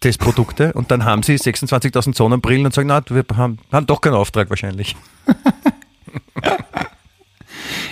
Testprodukte 0.00 0.72
und 0.72 0.90
dann 0.90 1.04
haben 1.04 1.22
sie 1.22 1.34
26.000 1.34 2.16
Sonnenbrillen 2.16 2.64
und 2.64 2.72
sagen, 2.72 2.88
na, 2.88 3.02
wir 3.10 3.22
haben, 3.36 3.58
haben 3.70 3.86
doch 3.86 4.00
keinen 4.00 4.14
Auftrag 4.14 4.48
wahrscheinlich. 4.48 4.96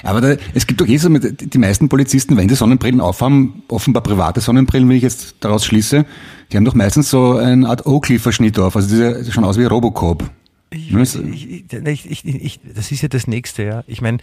Aber 0.03 0.21
da, 0.21 0.37
es 0.55 0.67
gibt 0.67 0.81
doch 0.81 0.87
eh 0.87 0.97
so, 0.97 1.11
mit, 1.11 1.53
die 1.53 1.59
meisten 1.59 1.89
Polizisten, 1.89 2.37
wenn 2.37 2.49
die 2.49 2.55
Sonnenbrillen 2.55 3.01
aufhaben, 3.01 3.63
offenbar 3.69 4.03
private 4.03 4.41
Sonnenbrillen, 4.41 4.89
wie 4.89 4.97
ich 4.97 5.03
jetzt 5.03 5.37
daraus 5.41 5.65
schließe, 5.65 6.05
die 6.51 6.57
haben 6.57 6.65
doch 6.65 6.75
meistens 6.75 7.11
so 7.11 7.37
eine 7.37 7.69
Art 7.69 7.87
Oakley-Verschnitt 7.87 8.59
auf, 8.59 8.77
also 8.77 8.89
diese 8.89 9.23
sieht 9.25 9.35
schon 9.35 9.45
aus 9.45 9.59
wie 9.59 9.65
Robocop. 9.65 10.31
Ich, 10.71 10.91
Ne, 10.93 11.03
ich, 11.03 12.11
ich, 12.11 12.25
ich, 12.25 12.35
ich, 12.45 12.61
das 12.75 12.91
ist 12.93 13.03
ja 13.03 13.09
das 13.09 13.27
Nächste, 13.27 13.63
ja. 13.65 13.85
Ich 13.87 14.03
meine, 14.03 14.19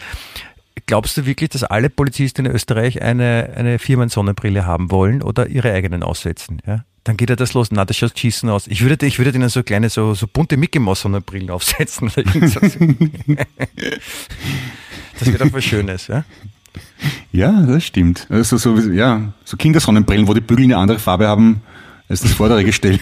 glaubst 0.85 1.17
du 1.17 1.25
wirklich, 1.25 1.49
dass 1.49 1.63
alle 1.63 1.89
Polizisten 1.89 2.45
in 2.45 2.51
Österreich 2.51 3.01
eine, 3.01 3.51
eine 3.55 3.79
Firmen-Sonnenbrille 3.79 4.65
haben 4.65 4.91
wollen 4.91 5.21
oder 5.21 5.47
ihre 5.47 5.71
eigenen 5.71 6.03
aussetzen? 6.03 6.61
Ja? 6.65 6.85
Dann 7.03 7.17
geht 7.17 7.29
ja 7.29 7.35
das 7.35 7.53
los. 7.53 7.69
Na, 7.71 7.85
das 7.85 7.97
schaut 7.97 8.17
schießen 8.17 8.49
aus. 8.49 8.67
Ich 8.67 8.81
würde, 8.83 9.05
ich 9.05 9.19
würde 9.19 9.31
denen 9.31 9.49
so 9.49 9.63
kleine, 9.63 9.89
so, 9.89 10.13
so 10.13 10.27
bunte 10.27 10.57
Mickey 10.57 10.79
Mouse 10.79 11.01
Sonnenbrillen 11.01 11.49
aufsetzen. 11.51 12.11
Das 15.19 15.27
wäre 15.31 15.37
doch 15.45 15.53
was 15.53 15.63
Schönes, 15.63 16.07
ja? 16.07 16.23
Ja, 17.31 17.61
das 17.61 17.85
stimmt. 17.85 18.27
Also 18.29 18.57
so, 18.57 18.77
ja, 18.77 19.33
so 19.45 19.55
Kindersonnenbrillen, 19.57 20.27
wo 20.27 20.33
die 20.33 20.41
Bügel 20.41 20.65
eine 20.65 20.77
andere 20.77 20.99
Farbe 20.99 21.27
haben 21.27 21.61
als 22.09 22.21
das 22.21 22.33
vordere 22.33 22.63
Gestell. 22.63 22.99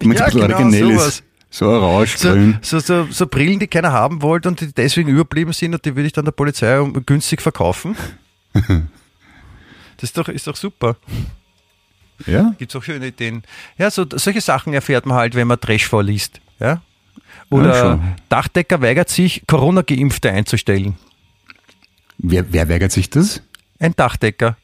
Damit 0.00 0.18
Ja, 0.18 0.26
es 0.26 0.34
ein 0.34 0.40
bisschen 0.40 0.48
genau, 0.48 0.58
originell 0.60 0.92
sowas. 0.98 1.06
ist. 1.08 1.24
So 1.50 1.66
orange, 1.68 2.16
So, 2.18 2.28
grün. 2.30 2.58
so, 2.60 2.78
so, 2.78 3.06
so 3.10 3.26
Brillen, 3.26 3.58
die 3.58 3.66
keiner 3.68 3.90
haben 3.92 4.20
wollte 4.20 4.48
und 4.48 4.60
die 4.60 4.72
deswegen 4.72 5.08
überblieben 5.08 5.52
sind 5.52 5.74
und 5.74 5.84
die 5.84 5.96
würde 5.96 6.06
ich 6.06 6.12
dann 6.12 6.24
der 6.26 6.32
Polizei 6.32 6.78
um- 6.80 6.92
günstig 7.06 7.40
verkaufen. 7.42 7.96
Das 10.00 10.10
ist 10.10 10.16
doch, 10.16 10.28
ist 10.28 10.46
doch 10.46 10.54
super. 10.56 10.96
Ja, 12.26 12.54
Gibt 12.58 12.70
es 12.72 12.76
auch 12.76 12.84
schöne 12.84 13.08
Ideen. 13.08 13.42
Ja, 13.78 13.90
so, 13.90 14.06
solche 14.12 14.40
Sachen 14.40 14.72
erfährt 14.72 15.06
man 15.06 15.16
halt, 15.16 15.34
wenn 15.34 15.48
man 15.48 15.58
Trash 15.60 15.86
vorliest. 15.86 16.40
Ja? 16.60 16.66
Ja, 16.68 16.80
Oder 17.50 17.74
schon. 17.74 18.14
Dachdecker 18.28 18.80
weigert 18.80 19.08
sich, 19.08 19.42
Corona-Geimpfte 19.48 20.30
einzustellen. 20.30 20.96
Wer, 22.18 22.52
wer 22.52 22.68
weigert 22.68 22.92
sich 22.92 23.10
das? 23.10 23.42
Ein 23.78 23.94
Dachdecker. 23.96 24.56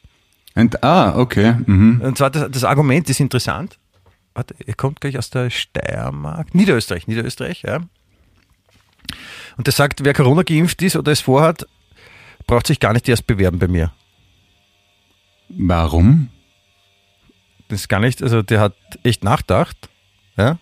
Und, 0.55 0.85
ah, 0.85 1.17
okay. 1.19 1.57
Mhm. 1.67 2.01
Und 2.01 2.19
zwar 2.19 2.31
das, 2.31 2.51
das 2.51 2.65
Argument 2.65 3.09
ist 3.09 3.21
interessant. 3.21 3.79
Warte, 4.35 4.55
er 4.65 4.75
kommt 4.75 5.01
gleich 5.01 5.17
aus 5.19 5.31
der 5.31 5.51
Steiermark. 5.51 6.55
Niederösterreich, 6.55 7.07
Niederösterreich, 7.07 7.63
ja. 7.63 7.81
Und 9.57 9.67
der 9.67 9.73
sagt, 9.73 10.05
wer 10.05 10.15
Corona 10.15 10.43
geimpft 10.43 10.83
ist 10.83 10.97
oder 10.97 11.13
es 11.13 11.21
vorhat, 11.21 11.67
braucht 12.47 12.67
sich 12.67 12.81
gar 12.81 12.93
nicht 12.93 13.09
erst 13.09 13.27
bewerben 13.27 13.59
bei 13.59 13.69
mir. 13.69 13.93
Warum? 15.49 16.31
Das 17.69 17.81
ist 17.81 17.89
gar 17.89 18.01
nicht, 18.01 18.23
also 18.23 18.43
der 18.43 18.61
hat 18.61 18.75
echt 19.03 19.25
nachgedacht, 19.25 19.89
ja. 20.37 20.59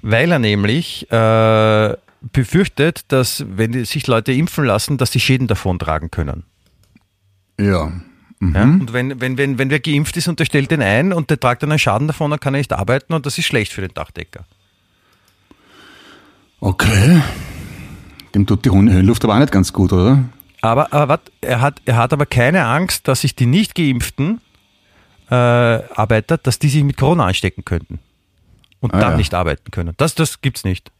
Weil 0.00 0.32
er 0.32 0.38
nämlich 0.38 1.10
äh, 1.12 1.96
befürchtet, 2.32 3.04
dass 3.08 3.44
wenn 3.48 3.84
sich 3.84 4.06
Leute 4.06 4.32
impfen 4.32 4.64
lassen, 4.64 4.98
dass 4.98 5.12
sie 5.12 5.20
Schäden 5.20 5.46
davon 5.48 5.78
tragen 5.78 6.10
können. 6.10 6.44
Ja. 7.58 7.92
Mhm. 8.38 8.54
Ja? 8.54 8.62
Und 8.62 8.92
wenn, 8.92 9.20
wenn, 9.20 9.38
wenn, 9.38 9.58
wenn 9.58 9.70
wer 9.70 9.80
geimpft 9.80 10.16
ist 10.16 10.28
und 10.28 10.38
der 10.38 10.44
stellt 10.44 10.70
den 10.70 10.82
ein 10.82 11.12
und 11.12 11.30
der 11.30 11.38
tragt 11.40 11.62
dann 11.62 11.70
einen 11.70 11.78
Schaden 11.78 12.06
davon, 12.06 12.30
dann 12.30 12.40
kann 12.40 12.54
er 12.54 12.58
nicht 12.58 12.72
arbeiten 12.72 13.12
und 13.12 13.26
das 13.26 13.38
ist 13.38 13.46
schlecht 13.46 13.72
für 13.72 13.80
den 13.80 13.94
Dachdecker. 13.94 14.44
Okay. 16.60 17.20
Dem 18.34 18.46
tut 18.46 18.64
die 18.64 18.70
Höhenluft 18.70 19.24
aber 19.24 19.34
auch 19.34 19.40
nicht 19.40 19.52
ganz 19.52 19.72
gut, 19.72 19.92
oder? 19.92 20.24
Aber, 20.60 20.92
aber 20.92 21.08
wat, 21.08 21.32
er, 21.40 21.60
hat, 21.60 21.82
er 21.84 21.96
hat 21.96 22.12
aber 22.12 22.24
keine 22.24 22.64
Angst, 22.66 23.08
dass 23.08 23.22
sich 23.22 23.34
die 23.34 23.46
nicht 23.46 23.74
geimpften 23.74 24.40
äh, 25.28 25.34
Arbeiter, 25.34 26.38
dass 26.38 26.58
die 26.58 26.68
sich 26.68 26.84
mit 26.84 26.96
Corona 26.96 27.26
anstecken 27.26 27.64
könnten 27.64 27.98
und 28.80 28.94
Ah, 28.94 29.00
dann 29.00 29.10
ja. 29.12 29.16
nicht 29.16 29.34
arbeiten 29.34 29.70
können. 29.70 29.94
Das, 29.96 30.14
das 30.14 30.40
gibt's 30.40 30.64
nicht. 30.64 30.92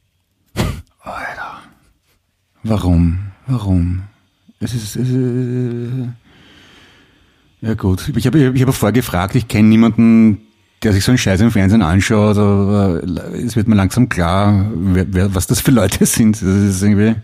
Warum? 2.64 3.18
Warum? 3.46 4.02
Es 4.60 4.72
ist, 4.74 4.96
es 4.96 5.08
ist 5.08 6.08
ja 7.60 7.74
gut. 7.74 8.10
Ich 8.16 8.26
habe 8.26 8.38
ich 8.54 8.62
hab 8.62 8.74
vorher 8.74 8.92
gefragt, 8.92 9.34
ich 9.34 9.48
kenne 9.48 9.68
niemanden, 9.68 10.42
der 10.82 10.92
sich 10.92 11.04
so 11.04 11.10
einen 11.12 11.18
Scheiß 11.18 11.40
im 11.40 11.50
Fernsehen 11.50 11.82
anschaut, 11.82 12.36
aber 12.36 13.02
es 13.34 13.56
wird 13.56 13.68
mir 13.68 13.74
langsam 13.76 14.08
klar, 14.08 14.70
wer, 14.74 15.06
wer, 15.12 15.34
was 15.34 15.46
das 15.46 15.60
für 15.60 15.70
Leute 15.72 16.06
sind. 16.06 16.36
Das 16.36 16.42
ist 16.42 16.82
irgendwie, 16.82 17.14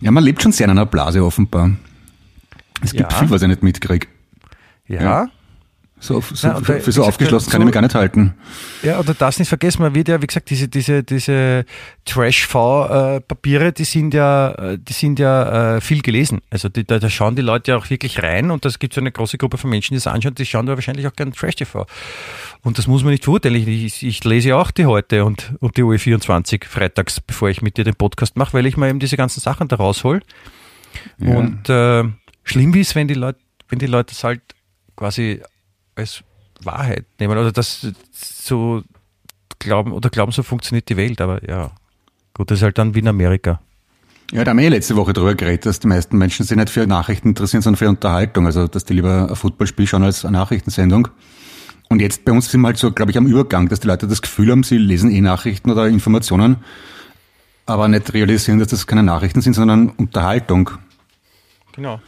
ja, 0.00 0.10
man 0.10 0.22
lebt 0.24 0.42
schon 0.42 0.52
sehr 0.52 0.64
in 0.66 0.70
einer 0.72 0.86
Blase 0.86 1.24
offenbar. 1.24 1.70
Es 2.82 2.92
gibt 2.92 3.10
Ja. 3.12 3.18
viel, 3.18 3.30
was 3.30 3.42
ich 3.42 3.48
nicht 3.48 3.62
mitkriege. 3.62 4.06
Ja. 4.88 5.02
Ja. 5.02 5.26
So, 5.98 6.20
so, 6.20 6.50
und 6.50 6.66
für, 6.66 6.92
so 6.92 7.04
aufgeschlossen 7.04 7.50
kann 7.50 7.60
so- 7.60 7.62
ich 7.62 7.66
mich 7.66 7.74
gar 7.74 7.80
nicht 7.80 7.94
halten. 7.94 8.34
Ja, 8.82 9.00
oder 9.00 9.14
das 9.14 9.38
nicht 9.38 9.48
vergessen, 9.48 9.80
man 9.80 9.94
wird 9.94 10.08
ja, 10.08 10.20
wie 10.20 10.26
gesagt, 10.26 10.50
diese, 10.50 10.68
diese, 10.68 11.02
diese 11.02 11.64
Trash-V-Papiere, 12.04 13.72
die 13.72 13.84
sind 13.84 14.12
ja, 14.12 14.50
äh, 14.52 14.78
die 14.78 14.92
sind 14.92 15.18
ja 15.18 15.76
äh, 15.76 15.80
viel 15.80 16.02
gelesen. 16.02 16.42
Also 16.50 16.68
die, 16.68 16.84
da, 16.84 16.98
da 16.98 17.08
schauen 17.08 17.34
die 17.34 17.42
Leute 17.42 17.70
ja 17.70 17.78
auch 17.78 17.88
wirklich 17.88 18.22
rein 18.22 18.50
und 18.50 18.66
das 18.66 18.78
gibt 18.78 18.92
so 18.92 19.00
eine 19.00 19.10
große 19.10 19.38
Gruppe 19.38 19.56
von 19.56 19.70
Menschen, 19.70 19.94
die 19.94 19.96
das 19.96 20.06
anschauen, 20.06 20.34
die 20.34 20.44
schauen 20.44 20.66
da 20.66 20.74
wahrscheinlich 20.74 21.06
auch 21.06 21.14
gerne 21.14 21.32
Trash-TV. 21.32 21.86
Und 22.62 22.76
das 22.76 22.86
muss 22.86 23.02
man 23.02 23.12
nicht 23.12 23.24
verurteilen. 23.24 23.66
Ich, 23.66 24.02
ich, 24.02 24.24
lese 24.24 24.50
ja 24.50 24.56
auch 24.56 24.70
die 24.72 24.84
heute 24.84 25.24
und, 25.24 25.54
und 25.60 25.78
die 25.78 25.82
UE24 25.82 26.66
freitags, 26.66 27.22
bevor 27.22 27.48
ich 27.48 27.62
mit 27.62 27.78
dir 27.78 27.84
den 27.84 27.94
Podcast 27.94 28.36
mache, 28.36 28.52
weil 28.52 28.66
ich 28.66 28.76
mir 28.76 28.90
eben 28.90 28.98
diese 28.98 29.16
ganzen 29.16 29.40
Sachen 29.40 29.68
da 29.68 29.76
raushol. 29.76 30.20
Ja. 31.18 31.36
Und 31.36 31.70
äh, 31.70 32.04
schlimm 32.44 32.74
ist, 32.74 32.94
wenn 32.94 33.08
die 33.08 33.14
Leute, 33.14 33.38
wenn 33.70 33.78
die 33.78 33.86
Leute 33.86 34.14
das 34.14 34.22
halt 34.24 34.42
quasi 34.94 35.40
als 35.96 36.22
Wahrheit 36.62 37.06
nehmen 37.18 37.36
oder 37.36 37.52
das 37.52 37.86
so 38.12 38.82
glauben 39.58 39.92
oder 39.92 40.10
glauben, 40.10 40.32
so 40.32 40.42
funktioniert 40.42 40.88
die 40.88 40.96
Welt. 40.96 41.20
Aber 41.20 41.46
ja, 41.48 41.72
gut, 42.34 42.50
das 42.50 42.58
ist 42.58 42.62
halt 42.62 42.78
dann 42.78 42.94
wie 42.94 43.00
in 43.00 43.08
Amerika. 43.08 43.60
Ja, 44.32 44.42
da 44.42 44.50
haben 44.50 44.58
wir 44.58 44.66
eh 44.66 44.70
letzte 44.70 44.96
Woche 44.96 45.12
drüber 45.12 45.34
geredet, 45.34 45.66
dass 45.66 45.78
die 45.78 45.86
meisten 45.86 46.18
Menschen 46.18 46.44
sich 46.44 46.56
nicht 46.56 46.70
für 46.70 46.86
Nachrichten 46.86 47.28
interessieren, 47.28 47.62
sondern 47.62 47.78
für 47.78 47.88
Unterhaltung. 47.88 48.46
Also, 48.46 48.66
dass 48.66 48.84
die 48.84 48.94
lieber 48.94 49.28
ein 49.28 49.36
Footballspiel 49.36 49.86
schauen 49.86 50.02
als 50.02 50.24
eine 50.24 50.36
Nachrichtensendung. 50.36 51.08
Und 51.88 52.00
jetzt 52.00 52.24
bei 52.24 52.32
uns 52.32 52.50
sind 52.50 52.60
wir 52.62 52.68
halt 52.68 52.78
so, 52.78 52.90
glaube 52.90 53.12
ich, 53.12 53.18
am 53.18 53.26
Übergang, 53.26 53.68
dass 53.68 53.78
die 53.78 53.86
Leute 53.86 54.08
das 54.08 54.22
Gefühl 54.22 54.50
haben, 54.50 54.64
sie 54.64 54.78
lesen 54.78 55.12
eh 55.12 55.20
Nachrichten 55.20 55.70
oder 55.70 55.86
Informationen, 55.86 56.56
aber 57.64 57.86
nicht 57.86 58.12
realisieren, 58.12 58.58
dass 58.58 58.68
das 58.68 58.88
keine 58.88 59.04
Nachrichten 59.04 59.40
sind, 59.40 59.52
sondern 59.52 59.90
Unterhaltung. 59.90 60.70
Genau. 61.72 62.00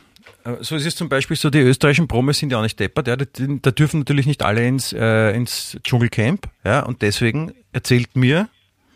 So 0.60 0.76
ist 0.76 0.86
es 0.86 0.96
zum 0.96 1.08
Beispiel 1.08 1.36
so, 1.36 1.50
die 1.50 1.58
österreichischen 1.58 2.08
Promis 2.08 2.38
sind 2.38 2.50
ja 2.52 2.58
auch 2.58 2.62
nicht 2.62 2.78
deppert. 2.78 3.08
Ja, 3.08 3.16
da 3.16 3.70
dürfen 3.70 4.00
natürlich 4.00 4.26
nicht 4.26 4.42
alle 4.42 4.66
ins, 4.66 4.92
äh, 4.92 5.30
ins 5.34 5.76
Dschungelcamp. 5.82 6.48
Ja, 6.64 6.80
und 6.80 7.02
deswegen 7.02 7.52
erzählt 7.72 8.16
mir 8.16 8.48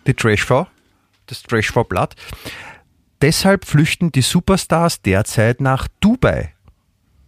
die 0.07 0.15
Trashfrau, 0.15 0.67
das 1.27 1.43
Trashfrau-Blatt, 1.43 2.17
deshalb 3.21 3.65
flüchten 3.65 4.13
die 4.13 4.23
Superstars 4.23 5.03
derzeit 5.03 5.61
nach 5.61 5.89
Dubai. 6.01 6.55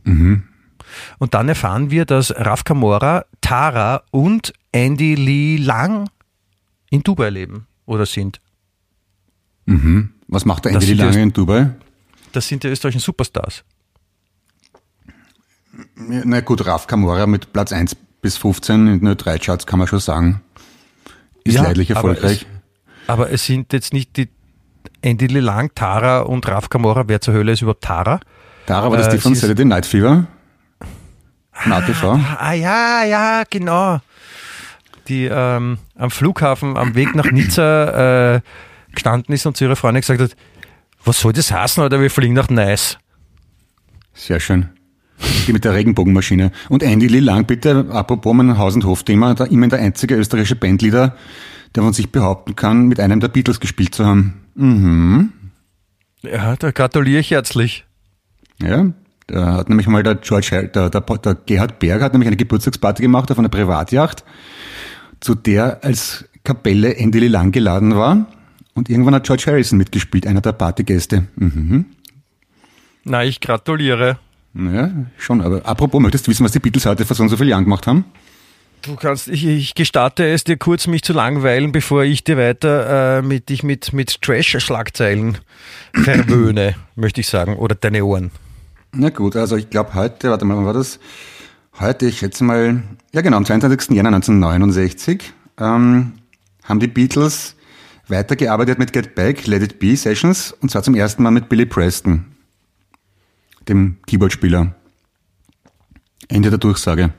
Und 0.05 1.35
dann 1.35 1.49
erfahren 1.49 1.91
wir, 1.91 2.05
dass 2.05 2.35
Raf 2.35 2.65
Kamora, 2.65 3.25
Tara 3.41 4.03
und 4.11 4.53
Andy 4.73 5.15
Lee 5.15 5.57
Lang 5.57 6.09
in 6.91 7.03
Dubai 7.03 7.31
leben 7.31 7.67
oder 7.87 8.07
sind. 8.07 8.41
Was 10.29 10.45
macht 10.45 10.65
der 10.65 10.79
die 10.79 10.95
lange 10.95 11.11
Öst- 11.11 11.19
in 11.19 11.33
Dubai? 11.33 11.71
Das 12.33 12.49
sind 12.49 12.63
die 12.65 12.69
österreichischen 12.69 13.01
Superstars. 13.01 13.65
Na 15.97 16.41
gut, 16.41 16.67
Raf 16.67 16.87
Kamora 16.87 17.27
mit 17.27 17.53
Platz 17.53 17.73
eins 17.73 17.97
bis 18.21 18.37
15 18.37 18.87
in 18.87 19.01
den 19.05 19.17
drei 19.17 19.39
Charts 19.39 19.67
kann 19.67 19.79
man 19.79 19.89
schon 19.89 20.01
sagen. 20.01 20.41
Ist 21.45 21.55
Ja, 21.55 21.63
leidlich 21.63 21.91
aber 21.97 22.11
erfolgreich. 22.11 22.47
Aber 23.07 23.31
es 23.31 23.45
sind 23.45 23.73
jetzt 23.73 23.93
nicht 23.93 24.17
die 24.17 24.29
Andy 25.03 25.27
Lang, 25.27 25.75
Tara 25.75 26.21
und 26.21 26.49
Raf 26.49 26.71
Kamora. 26.71 27.05
Wer 27.07 27.21
zur 27.21 27.35
Hölle 27.35 27.53
ist 27.53 27.63
überhaupt 27.63 27.85
Tara? 27.85 28.21
Tara 28.67 28.91
war 28.91 28.97
das 28.97 29.09
äh, 29.09 29.11
die 29.13 29.19
von 29.19 29.35
Saturday 29.35 29.65
Night 29.67 29.87
Fever? 29.87 30.27
Von 31.53 31.73
ATV? 31.73 32.19
Ah 32.39 32.53
ja, 32.55 33.05
ja, 33.05 33.43
genau. 33.49 34.01
Die 35.09 35.27
ähm, 35.27 35.79
am 35.97 36.11
Flughafen 36.11 36.77
am 36.77 36.95
Weg 36.95 37.15
nach 37.15 37.31
Nizza 37.31 38.37
äh, 38.37 38.41
gestanden 38.93 39.35
ist 39.35 39.45
und 39.47 39.57
zu 39.57 39.65
ihrer 39.65 39.77
Freundin 39.77 40.01
gesagt 40.01 40.21
hat, 40.21 40.35
was 41.05 41.21
soll 41.21 41.35
das 41.35 41.53
heißen, 41.53 41.85
oder 41.85 42.01
wir 42.01 42.11
fliegen 42.11 42.33
nach 42.33 42.49
Nice. 42.49 42.99
Sehr 44.15 44.41
schön. 44.41 44.71
Die 45.47 45.53
mit 45.53 45.65
der 45.65 45.75
Regenbogenmaschine. 45.75 46.53
Und 46.71 46.83
Andy 46.83 47.07
Lee 47.07 47.21
Lang, 47.21 47.45
bitte, 47.45 47.87
apropos 47.91 48.35
mein 48.35 48.57
Haus- 48.57 48.75
und 48.75 48.85
Hofthema, 48.85 49.35
da 49.35 49.45
immerhin 49.45 49.71
der 49.71 49.81
einzige 49.81 50.15
österreichische 50.15 50.57
Bandleader, 50.57 51.17
der 51.75 51.83
von 51.83 51.93
sich 51.93 52.11
behaupten 52.11 52.57
kann, 52.57 52.87
mit 52.87 52.99
einem 52.99 53.21
der 53.21 53.29
Beatles 53.29 53.61
gespielt 53.61 53.95
zu 53.95 54.07
haben. 54.07 54.43
Mhm. 54.55 55.33
Ja, 56.23 56.57
da 56.57 56.71
gratuliere 56.71 57.21
ich 57.21 57.31
herzlich. 57.31 57.85
Ja, 58.63 58.87
da 59.27 59.53
hat 59.53 59.69
nämlich 59.69 59.87
mal 59.87 60.03
der 60.03 60.15
George, 60.15 60.71
der, 60.75 60.89
der, 60.89 61.01
der 61.01 61.35
Gerhard 61.47 61.79
Berg 61.79 62.01
hat 62.01 62.13
nämlich 62.13 62.29
eine 62.29 62.37
Geburtstagsparty 62.37 63.03
gemacht 63.03 63.31
auf 63.31 63.39
einer 63.39 63.49
Privatjacht, 63.49 64.25
zu 65.21 65.35
der 65.35 65.85
als 65.85 66.25
Kapelle 66.45 66.97
Andy 66.97 67.19
Lee 67.19 67.29
Lang 67.29 67.53
geladen 67.53 67.97
war. 67.97 68.27
Und 68.75 68.89
irgendwann 68.89 69.15
hat 69.15 69.25
George 69.25 69.45
Harrison 69.47 69.79
mitgespielt, 69.79 70.27
einer 70.27 70.41
der 70.41 70.53
Partygäste. 70.53 71.27
Mhm. 71.37 71.87
Na, 73.05 73.25
ich 73.25 73.41
gratuliere. 73.41 74.19
Ja, 74.55 74.91
schon. 75.19 75.41
Aber 75.41 75.67
apropos, 75.67 76.01
möchtest 76.01 76.27
du 76.27 76.31
wissen, 76.31 76.45
was 76.45 76.53
die 76.53 76.61
Beatles 76.61 76.87
heute 76.87 77.05
vor 77.05 77.17
so 77.17 77.23
und 77.23 77.29
so 77.29 77.37
vielen 77.37 77.51
Jahren 77.51 77.65
gemacht 77.65 77.87
haben? 77.87 78.05
Du 78.83 78.97
kannst, 78.97 79.29
ich, 79.29 79.47
ich 79.47 79.75
gestatte 79.75 80.27
es 80.27 80.45
dir 80.45 80.59
kurz, 80.59 80.87
mich 80.87 81.03
zu 81.03 81.15
langweilen, 81.15 81.73
bevor 81.73 82.05
ich 82.05 82.23
dir 82.23 82.37
weiter 82.37 83.19
äh, 83.19 83.23
mit 83.23 83.49
dich 83.49 83.63
mit, 83.63 83.95
mit 83.95 84.21
Trash-Schlagzeilen 84.21 85.39
verwöhne, 85.95 86.75
möchte 86.95 87.23
ich 87.23 87.29
sagen, 87.29 87.57
oder 87.57 87.75
deine 87.75 88.05
Ohren. 88.05 88.31
Na 88.93 89.09
gut, 89.09 89.37
also 89.37 89.57
ich 89.57 89.71
glaube 89.71 89.95
heute, 89.95 90.31
warte 90.31 90.45
mal, 90.45 90.57
wann 90.57 90.67
war 90.67 90.75
das? 90.75 91.01
Heute, 91.81 92.07
ich 92.07 92.19
schätze 92.19 92.45
mal, 92.45 92.83
ja 93.13 93.23
genau, 93.23 93.39
am 93.39 93.47
22. 93.47 93.97
Januar 93.97 94.15
1969 94.15 95.33
ähm, 95.59 96.13
haben 96.63 96.81
die 96.81 96.87
Beatles 96.87 97.57
weitergearbeitet 98.09 98.79
mit 98.79 98.93
Get 98.93 99.15
Back, 99.15 99.47
Let 99.47 99.63
It 99.63 99.79
Be 99.79 99.97
Sessions 99.97 100.53
und 100.61 100.71
zwar 100.71 100.83
zum 100.83 100.95
ersten 100.95 101.23
Mal 101.23 101.31
mit 101.31 101.49
Billy 101.49 101.65
Preston, 101.65 102.27
dem 103.69 103.97
Keyboardspieler. 104.07 104.75
Ende 106.29 106.51
der 106.51 106.59
Durchsage. 106.59 107.13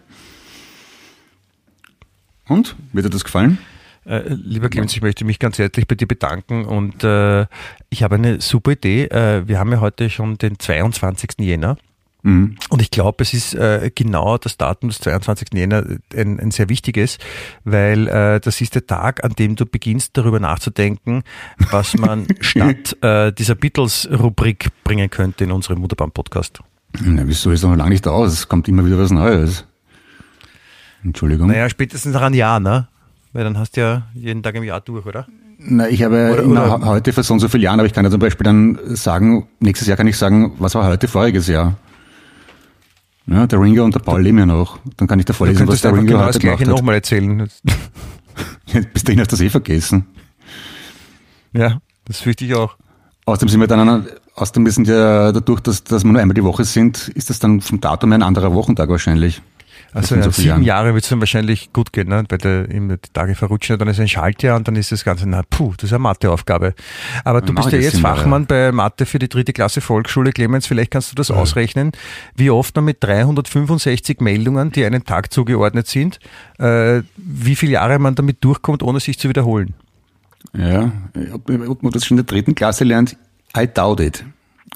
Und? 2.47 2.75
Wird 2.93 3.05
dir 3.05 3.09
das 3.09 3.23
gefallen? 3.23 3.57
Äh, 4.05 4.21
lieber 4.27 4.69
Clemens, 4.69 4.95
ich 4.95 5.01
möchte 5.01 5.25
mich 5.25 5.39
ganz 5.39 5.57
herzlich 5.57 5.87
bei 5.87 5.95
dir 5.95 6.07
bedanken 6.07 6.65
und 6.65 7.03
äh, 7.03 7.47
ich 7.89 8.03
habe 8.03 8.15
eine 8.15 8.39
super 8.39 8.73
Idee. 8.73 9.05
Äh, 9.05 9.47
wir 9.47 9.57
haben 9.57 9.71
ja 9.71 9.79
heute 9.79 10.09
schon 10.09 10.37
den 10.37 10.59
22. 10.59 11.31
Jänner. 11.39 11.77
Mhm. 12.25 12.55
Und 12.69 12.81
ich 12.81 12.89
glaube, 12.89 13.23
es 13.23 13.35
ist 13.35 13.53
äh, 13.53 13.91
genau 13.93 14.39
das 14.39 14.57
Datum 14.57 14.89
des 14.89 14.97
22. 14.99 15.49
Jänner 15.53 15.85
ein, 16.15 16.39
ein 16.39 16.49
sehr 16.49 16.69
wichtiges, 16.69 17.19
weil 17.65 18.07
äh, 18.07 18.39
das 18.39 18.61
ist 18.61 18.73
der 18.73 18.87
Tag, 18.87 19.23
an 19.23 19.33
dem 19.33 19.55
du 19.55 19.67
beginnst, 19.67 20.17
darüber 20.17 20.39
nachzudenken, 20.39 21.21
was 21.69 21.95
man 21.95 22.25
statt 22.39 22.97
äh, 23.03 23.31
dieser 23.31 23.53
Beatles-Rubrik 23.53 24.69
bringen 24.83 25.09
könnte 25.11 25.43
in 25.43 25.51
unserem 25.51 25.79
Mutterbahn-Podcast. 25.81 26.61
Na, 27.03 27.21
wieso 27.27 27.51
ist 27.51 27.61
noch 27.61 27.75
lange 27.75 27.91
nicht 27.91 28.07
aus? 28.07 28.33
Es 28.33 28.47
kommt 28.47 28.67
immer 28.67 28.83
wieder 28.85 28.97
was 28.97 29.11
Neues. 29.11 29.65
Entschuldigung. 31.03 31.47
Naja, 31.49 31.69
spätestens 31.69 32.13
nach 32.13 32.23
einem 32.23 32.33
Jahr, 32.35 32.59
ne? 32.59 32.87
Weil 33.33 33.43
dann 33.43 33.59
hast 33.59 33.77
du 33.77 33.81
ja 33.81 34.07
jeden 34.15 34.41
Tag 34.41 34.55
im 34.55 34.63
Jahr 34.63 34.81
durch, 34.81 35.05
oder? 35.05 35.27
Na, 35.59 35.87
ich 35.89 36.01
habe 36.01 36.31
Oder- 36.33 36.41
immer 36.43 36.75
oder- 36.75 36.85
heute 36.87 37.13
vor 37.13 37.23
so 37.23 37.33
und 37.35 37.39
so 37.39 37.49
vielen 37.49 37.63
Jahren, 37.63 37.79
aber 37.79 37.85
ich 37.85 37.93
kann 37.93 38.03
ja 38.03 38.09
zum 38.09 38.19
Beispiel 38.19 38.43
dann 38.45 38.79
sagen, 38.95 39.47
nächstes 39.59 39.87
Jahr 39.87 39.97
kann 39.97 40.07
ich 40.07 40.17
sagen, 40.17 40.53
was 40.57 40.73
war 40.73 40.87
heute 40.87 41.07
voriges 41.07 41.47
Jahr? 41.47 41.77
Ja, 43.27 43.47
der 43.47 43.59
Ringo 43.59 43.83
und 43.83 43.95
der 43.95 43.99
Paul 44.01 44.21
leben 44.21 44.37
ja 44.37 44.45
noch. 44.45 44.77
Dann 44.97 45.07
kann 45.07 45.17
ich 45.19 45.25
Du 45.25 45.33
vorlesen, 45.33 45.67
was 45.67 45.81
der 45.81 45.91
Ringo 45.93 46.05
genau 46.05 46.19
das 46.19 46.35
heute 46.35 46.39
Gleiche 46.39 46.57
gemacht 46.63 46.69
hat. 46.69 46.77
nochmal 46.77 46.95
erzählen. 46.95 47.47
Bis 48.93 49.03
dahin 49.03 49.19
hast 49.19 49.31
du 49.31 49.35
das 49.35 49.41
eh 49.41 49.49
vergessen. 49.49 50.05
Ja, 51.53 51.79
das 52.05 52.19
fürchte 52.19 52.45
ich 52.45 52.53
auch. 52.53 52.75
Außerdem 53.25 53.49
sind 53.49 53.59
wir 53.61 53.67
dann, 53.67 53.87
an- 53.89 54.07
außerdem 54.35 54.67
sind 54.69 54.87
ja 54.87 55.31
dadurch, 55.31 55.61
dass, 55.61 55.83
dass 55.83 56.03
wir 56.03 56.11
nur 56.11 56.21
einmal 56.21 56.35
die 56.35 56.43
Woche 56.43 56.63
sind, 56.65 57.07
ist 57.09 57.29
das 57.31 57.39
dann 57.39 57.61
vom 57.61 57.81
Datum 57.81 58.11
ein 58.13 58.21
anderer 58.21 58.53
Wochentag 58.53 58.89
wahrscheinlich. 58.89 59.41
Also 59.95 60.15
so 60.15 60.21
ja, 60.21 60.31
sieben 60.31 60.47
Jahren. 60.47 60.63
Jahre 60.63 60.93
wird 60.93 61.05
es 61.05 61.09
dann 61.09 61.21
wahrscheinlich 61.21 61.71
gut 61.71 61.93
gehen, 61.93 62.09
ne? 62.09 62.25
weil 62.27 62.37
der, 62.37 62.69
immer 62.69 62.97
die 62.97 63.09
Tage 63.13 63.33
verrutschen, 63.33 63.79
dann 63.79 63.87
ist 63.87 63.97
ein 63.97 64.09
Schaltjahr 64.09 64.57
und 64.57 64.67
dann 64.67 64.75
ist 64.75 64.91
das 64.91 65.05
Ganze, 65.05 65.27
na 65.27 65.41
puh, 65.49 65.73
das 65.77 65.85
ist 65.85 65.93
eine 65.93 65.99
Matheaufgabe. 65.99 66.73
Aber 67.23 67.39
du 67.39 67.55
bist 67.55 67.71
ja 67.71 67.79
jetzt 67.79 67.93
sieben 67.93 68.03
Jahre. 68.03 68.17
Fachmann 68.17 68.45
bei 68.45 68.73
Mathe 68.73 69.05
für 69.05 69.19
die 69.19 69.29
dritte 69.29 69.53
Klasse 69.53 69.79
Volksschule, 69.79 70.33
Clemens, 70.33 70.67
vielleicht 70.67 70.91
kannst 70.91 71.13
du 71.13 71.15
das 71.15 71.31
ausrechnen, 71.31 71.93
wie 72.35 72.49
oft 72.49 72.75
man 72.75 72.83
mit 72.83 73.01
365 73.01 74.19
Meldungen, 74.19 74.73
die 74.73 74.83
einem 74.83 75.05
Tag 75.05 75.31
zugeordnet 75.31 75.87
sind, 75.87 76.19
äh, 76.59 77.01
wie 77.15 77.55
viele 77.55 77.71
Jahre 77.71 77.97
man 77.97 78.15
damit 78.15 78.43
durchkommt, 78.43 78.83
ohne 78.83 78.99
sich 78.99 79.17
zu 79.17 79.29
wiederholen. 79.29 79.75
Ja, 80.53 80.91
ob, 81.33 81.49
ob 81.49 81.83
man 81.83 81.93
das 81.93 82.05
schon 82.05 82.17
in 82.17 82.25
der 82.25 82.35
dritten 82.35 82.53
Klasse 82.53 82.83
lernt, 82.83 83.15
I 83.55 83.65
doubt 83.65 84.01
it. 84.01 84.25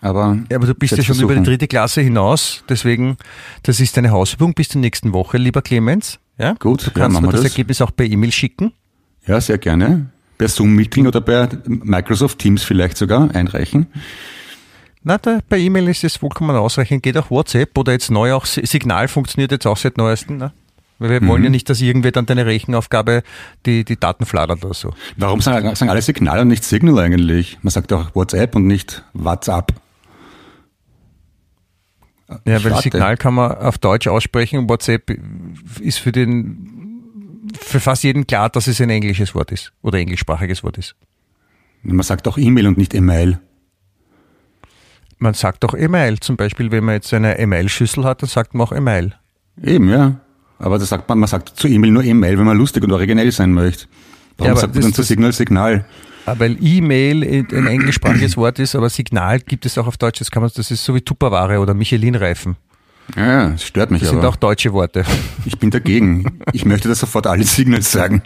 Aber, 0.02 0.38
Ja, 0.50 0.58
aber 0.58 0.68
du 0.68 0.76
bist 0.76 0.96
ja 0.96 1.04
schon 1.04 1.20
über 1.20 1.36
die 1.36 1.44
dritte 1.44 1.68
Klasse 1.68 2.02
hinaus, 2.02 2.64
deswegen, 2.70 3.18
das 3.64 3.80
ist 3.80 3.98
deine 3.98 4.12
Hausübung 4.12 4.54
bis 4.54 4.70
zur 4.70 4.80
nächsten 4.82 5.14
Woche, 5.14 5.38
lieber 5.38 5.62
Clemens. 5.62 6.20
Ja? 6.38 6.54
Gut, 6.54 6.82
du 6.82 6.86
ja, 6.88 6.92
kannst 6.94 7.14
machen 7.16 7.26
mir 7.26 7.32
das, 7.34 7.42
das. 7.42 7.52
Ergebnis 7.52 7.82
auch 7.82 7.92
per 7.96 8.06
E-Mail 8.06 8.32
schicken. 8.32 8.72
Ja, 9.28 9.42
sehr 9.42 9.58
gerne. 9.58 10.08
Per 10.38 10.48
Zoom-Meeting 10.48 11.06
oder 11.08 11.20
per 11.20 11.50
Microsoft 11.68 12.40
Teams 12.40 12.64
vielleicht 12.64 12.96
sogar 12.98 13.30
einreichen. 13.36 13.88
Na, 15.04 15.18
da, 15.18 15.40
per 15.48 15.58
E-Mail 15.58 15.88
ist 15.90 16.04
es 16.04 16.18
vollkommen 16.18 16.56
ausreichend. 16.56 17.04
Geht 17.04 17.18
auch 17.18 17.30
WhatsApp 17.30 17.78
oder 17.78 17.92
jetzt 17.92 18.10
neu 18.12 18.34
auch 18.34 18.46
Si- 18.46 18.66
Signal 18.66 19.08
funktioniert 19.10 19.52
jetzt 19.52 19.66
auch 19.68 19.78
seit 19.78 19.98
neuestem. 19.98 20.38
Ne? 20.38 20.52
Weil 21.00 21.10
wir 21.10 21.28
wollen 21.28 21.44
ja 21.46 21.50
nicht, 21.50 21.70
dass 21.70 21.80
irgendwer 21.80 22.12
dann 22.12 22.26
deine 22.26 22.46
Rechenaufgabe 22.46 23.24
die, 23.66 23.86
die 23.86 23.98
Daten 23.98 24.26
fladert 24.26 24.64
oder 24.66 24.74
so. 24.74 24.94
Warum 25.16 25.40
sagen, 25.40 25.74
sagen 25.74 25.90
alle 25.90 26.02
Signal 26.02 26.40
und 26.40 26.50
nicht 26.50 26.66
Signal 26.66 27.00
eigentlich? 27.00 27.58
Man 27.62 27.72
sagt 27.72 27.94
auch 27.94 28.14
WhatsApp 28.16 28.56
und 28.56 28.68
nicht 28.68 29.04
WhatsApp. 29.14 29.74
Ja, 32.46 32.64
weil. 32.64 32.76
Signal 32.82 33.18
kann 33.18 33.34
man 33.34 33.54
auf 33.54 33.78
Deutsch 33.78 34.08
aussprechen 34.08 34.60
und 34.60 34.70
WhatsApp 34.70 35.10
ist 35.80 36.00
für 36.00 36.12
den 36.12 36.76
für 37.60 37.80
fast 37.80 38.04
jeden 38.04 38.28
klar, 38.28 38.50
dass 38.50 38.68
es 38.68 38.80
ein 38.82 38.90
englisches 38.90 39.34
Wort 39.34 39.52
ist 39.52 39.72
oder 39.82 39.98
englischsprachiges 39.98 40.64
Wort 40.64 40.78
ist. 40.78 40.96
Man 41.82 42.04
sagt 42.04 42.28
auch 42.28 42.38
E-Mail 42.38 42.68
und 42.68 42.78
nicht 42.78 42.94
E-Mail. 42.94 43.40
Man 45.18 45.34
sagt 45.34 45.64
auch 45.66 45.74
E-Mail. 45.74 46.20
Zum 46.20 46.38
Beispiel, 46.38 46.72
wenn 46.72 46.84
man 46.84 46.96
jetzt 46.96 47.14
eine 47.14 47.40
E-Mail-Schüssel 47.40 48.04
hat, 48.04 48.22
dann 48.22 48.30
sagt 48.30 48.54
man 48.54 48.68
auch 48.68 48.72
E-Mail. 48.74 49.16
Eben, 49.64 49.90
ja. 49.90 50.20
Aber 50.60 50.78
das 50.78 50.90
sagt 50.90 51.08
man, 51.10 51.20
man 51.20 51.28
sagt 51.30 51.50
zu 51.58 51.68
E-Mail 51.68 51.92
nur 51.92 52.04
E-Mail, 52.04 52.38
wenn 52.38 52.46
man 52.46 52.58
lustig 52.58 52.84
und 52.84 52.92
originell 52.92 53.32
sein 53.32 53.54
möchte. 53.54 53.86
Warum 54.38 54.48
Ja, 54.48 54.52
aber 54.52 54.62
sagt 54.62 54.74
man 54.76 54.82
das- 54.82 54.86
dann 54.86 54.94
zu 54.94 55.02
das- 55.02 55.08
Signal 55.08 55.32
Signal? 55.34 55.86
Ah, 56.26 56.36
Weil 56.38 56.58
E-Mail 56.62 57.24
ein 57.52 57.66
englischsprachiges 57.68 58.38
Wort 58.38 58.60
ist, 58.60 58.76
aber 58.76 58.90
Signal 58.90 59.40
gibt 59.40 59.66
es 59.66 59.78
auch 59.78 59.88
auf 59.88 59.98
Deutsch. 59.98 60.20
Das 60.20 60.30
kann 60.30 60.44
man, 60.44 60.52
das 60.54 60.70
ist 60.70 60.84
so 60.84 60.94
wie 60.94 61.02
Tupperware 61.02 61.60
oder 61.60 61.74
Michelin-Reifen. 61.74 62.56
Ja, 63.16 63.50
das 63.50 63.64
stört 63.64 63.90
mich 63.90 64.02
Das 64.02 64.10
aber. 64.10 64.20
sind 64.22 64.28
auch 64.30 64.36
deutsche 64.36 64.72
Worte. 64.74 65.04
ich 65.46 65.58
bin 65.58 65.72
dagegen. 65.72 66.40
ich 66.54 66.66
möchte 66.66 66.88
das 66.88 67.00
sofort 67.00 67.26
alle 67.26 67.44
Signals 67.44 67.92
sagen. 67.92 68.22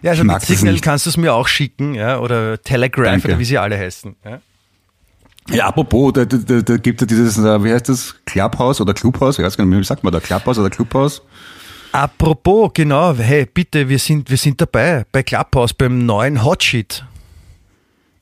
Ja, 0.00 0.12
also 0.12 0.24
mit 0.24 0.34
das 0.36 0.46
Signal 0.46 0.78
kannst 0.80 1.06
du 1.06 1.10
es 1.10 1.16
mir 1.16 1.34
auch 1.34 1.48
schicken, 1.48 1.94
ja, 1.94 2.18
oder 2.18 2.60
Telegraph 2.62 3.04
Danke. 3.04 3.28
oder 3.28 3.38
wie 3.38 3.44
sie 3.44 3.58
alle 3.58 3.76
heißen. 3.78 4.16
Ja. 4.24 4.40
Ja, 5.50 5.66
apropos, 5.66 6.12
da, 6.14 6.24
da, 6.24 6.62
da, 6.62 6.76
gibt 6.78 7.02
es 7.02 7.06
ja 7.10 7.16
dieses, 7.16 7.38
äh, 7.38 7.62
wie 7.64 7.72
heißt 7.72 7.88
das, 7.88 8.14
Clubhouse 8.24 8.80
oder 8.80 8.94
Clubhouse? 8.94 9.38
Ich 9.38 9.44
weiß 9.44 9.56
gar 9.56 9.64
nicht, 9.66 9.78
wie 9.78 9.84
sagt 9.84 10.02
man 10.02 10.12
da, 10.12 10.20
Clubhouse 10.20 10.58
oder 10.58 10.70
Clubhouse? 10.70 11.22
Apropos, 11.92 12.70
genau, 12.74 13.14
hey, 13.14 13.46
bitte, 13.52 13.88
wir 13.88 13.98
sind, 13.98 14.30
wir 14.30 14.36
sind 14.38 14.60
dabei 14.60 15.04
bei 15.12 15.22
Clubhouse, 15.22 15.74
beim 15.74 16.06
neuen 16.06 16.42
Hotshit. 16.44 17.04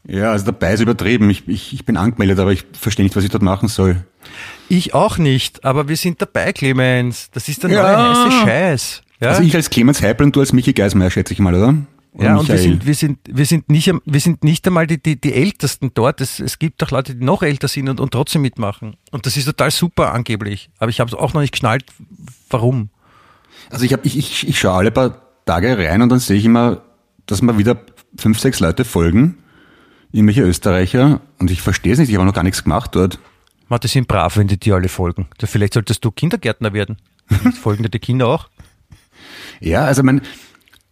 Ja, 0.06 0.32
also 0.32 0.46
dabei 0.46 0.74
ist 0.74 0.80
übertrieben. 0.80 1.30
Ich, 1.30 1.46
ich, 1.46 1.72
ich 1.72 1.84
bin 1.84 1.96
angemeldet, 1.96 2.40
aber 2.40 2.52
ich 2.52 2.64
verstehe 2.72 3.04
nicht, 3.04 3.14
was 3.14 3.22
ich 3.24 3.30
dort 3.30 3.42
machen 3.44 3.68
soll. 3.68 4.04
Ich 4.68 4.94
auch 4.94 5.16
nicht, 5.16 5.64
aber 5.64 5.88
wir 5.88 5.96
sind 5.96 6.20
dabei, 6.20 6.52
Clemens. 6.52 7.30
Das 7.30 7.48
ist 7.48 7.62
der 7.62 7.70
Ja. 7.70 7.82
neue 7.82 8.08
heiße 8.26 8.30
Scheiß. 8.44 9.02
Ja, 9.20 9.28
Also 9.28 9.42
ich 9.42 9.54
als 9.54 9.70
Clemens 9.70 10.02
Heipel 10.02 10.26
und 10.26 10.34
du 10.34 10.40
als 10.40 10.52
Michi 10.52 10.72
Geismeier, 10.72 11.10
schätze 11.10 11.32
ich 11.32 11.38
mal, 11.38 11.54
oder? 11.54 11.74
Ja 12.18 12.36
und 12.36 12.48
wir 12.48 12.58
sind, 12.58 12.86
wir, 12.86 12.94
sind, 12.94 13.18
wir, 13.28 13.46
sind 13.46 13.68
nicht, 13.70 13.92
wir 14.04 14.20
sind 14.20 14.44
nicht 14.44 14.66
einmal 14.66 14.86
die, 14.86 15.02
die, 15.02 15.20
die 15.20 15.32
Ältesten 15.32 15.92
dort. 15.94 16.20
Es, 16.20 16.40
es 16.40 16.58
gibt 16.58 16.82
auch 16.82 16.90
Leute, 16.90 17.14
die 17.14 17.24
noch 17.24 17.42
älter 17.42 17.68
sind 17.68 17.88
und, 17.88 18.00
und 18.00 18.12
trotzdem 18.12 18.42
mitmachen. 18.42 18.96
Und 19.10 19.26
das 19.26 19.36
ist 19.36 19.46
total 19.46 19.70
super 19.70 20.12
angeblich. 20.12 20.70
Aber 20.78 20.90
ich 20.90 21.00
habe 21.00 21.08
es 21.08 21.14
auch 21.14 21.32
noch 21.32 21.40
nicht 21.40 21.52
geschnallt, 21.52 21.84
warum. 22.50 22.90
Also 23.70 23.84
ich, 23.84 23.92
ich, 24.02 24.18
ich, 24.18 24.48
ich 24.48 24.58
schaue 24.58 24.74
alle 24.74 24.90
paar 24.90 25.22
Tage 25.46 25.76
rein 25.78 26.02
und 26.02 26.08
dann 26.08 26.18
sehe 26.18 26.36
ich 26.36 26.44
immer, 26.44 26.82
dass 27.26 27.42
mir 27.42 27.56
wieder 27.58 27.80
fünf, 28.16 28.38
sechs 28.38 28.60
Leute 28.60 28.84
folgen, 28.84 29.38
irgendwelche 30.12 30.42
Österreicher, 30.42 31.20
und 31.38 31.50
ich 31.50 31.62
verstehe 31.62 31.94
es 31.94 31.98
nicht, 31.98 32.10
ich 32.10 32.16
habe 32.16 32.26
noch 32.26 32.34
gar 32.34 32.44
nichts 32.44 32.64
gemacht 32.64 32.94
dort. 32.94 33.18
Man, 33.68 33.80
die 33.80 33.88
sind 33.88 34.06
brav, 34.06 34.36
wenn 34.36 34.48
die 34.48 34.58
dir 34.58 34.74
alle 34.74 34.88
folgen. 34.88 35.28
Vielleicht 35.42 35.74
solltest 35.74 36.04
du 36.04 36.10
Kindergärtner 36.10 36.74
werden. 36.74 36.98
Folgen 37.62 37.82
dir 37.82 37.88
die 37.88 37.98
Kinder 37.98 38.28
auch? 38.28 38.48
Ja, 39.60 39.84
also 39.84 40.02
mein, 40.02 40.20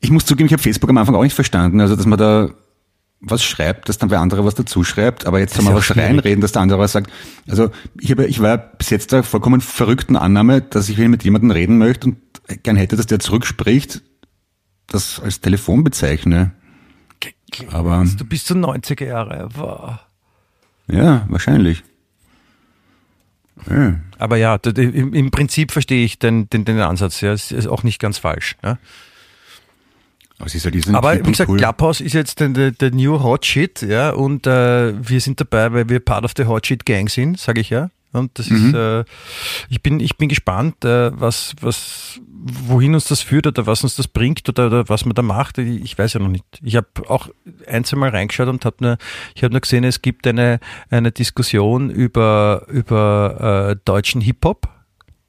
ich 0.00 0.10
muss 0.10 0.24
zugeben, 0.24 0.46
ich 0.46 0.52
habe 0.52 0.62
Facebook 0.62 0.90
am 0.90 0.98
Anfang 0.98 1.14
auch 1.14 1.22
nicht 1.22 1.34
verstanden. 1.34 1.80
Also, 1.80 1.96
dass 1.96 2.06
man 2.06 2.18
da 2.18 2.50
was 3.20 3.44
schreibt, 3.44 3.88
dass 3.88 3.98
dann 3.98 4.08
der 4.08 4.20
andere 4.20 4.44
was 4.44 4.54
dazu 4.54 4.82
schreibt, 4.82 5.26
aber 5.26 5.40
jetzt 5.40 5.56
ist 5.56 5.62
man 5.62 5.74
was 5.74 5.84
schwierig. 5.84 6.04
reinreden, 6.04 6.40
dass 6.40 6.52
der 6.52 6.62
andere 6.62 6.78
was 6.78 6.92
sagt. 6.92 7.10
Also 7.46 7.70
ich, 8.00 8.10
habe, 8.10 8.26
ich 8.26 8.40
war 8.40 8.56
bis 8.56 8.88
jetzt 8.88 9.12
der 9.12 9.22
vollkommen 9.22 9.60
verrückten 9.60 10.16
Annahme, 10.16 10.62
dass 10.62 10.88
ich, 10.88 10.96
mit 10.96 11.22
jemandem 11.22 11.50
reden 11.50 11.76
möchte 11.76 12.08
und 12.08 12.16
gern 12.62 12.76
hätte, 12.76 12.96
dass 12.96 13.06
der 13.06 13.18
zurückspricht, 13.18 14.02
das 14.86 15.20
als 15.20 15.40
Telefon 15.40 15.84
bezeichne. 15.84 16.52
Aber 17.70 18.04
Du 18.16 18.24
bist 18.24 18.46
so 18.46 18.54
90er 18.54 19.04
Jahre. 19.04 19.48
Wow. 19.54 19.98
ja, 20.88 21.26
wahrscheinlich. 21.28 21.82
Ja. 23.68 24.00
Aber 24.18 24.38
ja, 24.38 24.54
im, 24.54 25.30
Prinzip 25.30 25.72
verstehe 25.72 26.04
ich 26.04 26.18
den, 26.18 26.48
den, 26.48 26.64
den 26.64 26.80
Ansatz. 26.80 27.20
Ja, 27.20 27.32
es 27.32 27.52
ist 27.52 27.66
auch 27.66 27.82
nicht 27.82 27.98
ganz 28.00 28.16
falsch. 28.16 28.56
Ja. 28.62 28.78
Aber 30.40 30.46
es 30.46 30.54
ist 30.54 30.64
ja 30.64 30.70
diesen 30.70 30.94
Aber 30.96 31.14
wie 31.24 31.30
gesagt, 31.30 31.48
cool. 31.50 31.58
Clubhouse 31.58 32.00
ist 32.00 32.14
jetzt 32.14 32.40
der, 32.40 32.48
der, 32.72 32.90
new 32.90 33.22
Hot 33.22 33.44
Shit, 33.46 33.82
ja, 33.82 34.10
und 34.10 34.46
äh, 34.46 34.94
wir 35.08 35.20
sind 35.20 35.38
dabei, 35.40 35.72
weil 35.72 35.88
wir 35.88 36.00
Part 36.00 36.24
of 36.24 36.32
the 36.36 36.46
Hot 36.46 36.66
Shit 36.66 36.84
Gang 36.86 37.08
sind, 37.10 37.38
sage 37.38 37.60
ich 37.60 37.70
ja. 37.70 37.90
Und 38.12 38.36
das 38.40 38.50
Mhm. 38.50 38.68
ist, 38.68 38.74
äh, 38.74 39.04
ich 39.68 39.82
bin, 39.82 40.00
ich 40.00 40.16
bin 40.16 40.28
gespannt, 40.28 40.84
äh, 40.84 41.12
was, 41.20 41.54
was, 41.60 42.18
wohin 42.66 42.94
uns 42.94 43.04
das 43.04 43.20
führt 43.20 43.46
oder 43.46 43.66
was 43.66 43.84
uns 43.84 43.94
das 43.96 44.08
bringt 44.08 44.48
oder, 44.48 44.66
oder 44.66 44.88
was 44.88 45.04
man 45.04 45.14
da 45.14 45.22
macht. 45.22 45.58
Ich, 45.58 45.96
weiß 45.96 46.14
ja 46.14 46.20
noch 46.20 46.26
nicht. 46.28 46.44
Ich 46.62 46.74
habe 46.74 46.88
auch 47.06 47.28
ein, 47.68 47.84
zwei 47.84 47.98
Mal 47.98 48.08
reingeschaut 48.10 48.48
und 48.48 48.64
habe 48.64 48.76
nur, 48.80 48.98
ich 49.36 49.44
habe 49.44 49.52
nur 49.52 49.60
gesehen, 49.60 49.84
es 49.84 50.02
gibt 50.02 50.26
eine, 50.26 50.58
eine 50.88 51.12
Diskussion 51.12 51.88
über, 51.90 52.64
über 52.68 53.70
äh, 53.72 53.76
deutschen 53.84 54.20
Hip-Hop. 54.22 54.68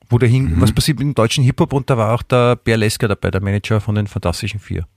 Wo 0.09 0.17
der 0.17 0.27
hin, 0.27 0.55
Mhm. 0.55 0.61
was 0.61 0.71
passiert 0.73 0.97
mit 0.99 1.05
dem 1.07 1.13
deutschen 1.15 1.43
Hip-Hop 1.43 1.71
und 1.73 1.89
da 1.89 1.97
war 1.97 2.13
auch 2.15 2.23
der 2.23 2.55
Bär 2.55 2.77
Lesker 2.77 3.07
dabei, 3.07 3.29
der 3.29 3.41
Manager 3.43 3.79
von 3.79 3.93
den 3.95 4.07
Fantastischen 4.07 4.59
Vier. 4.59 4.87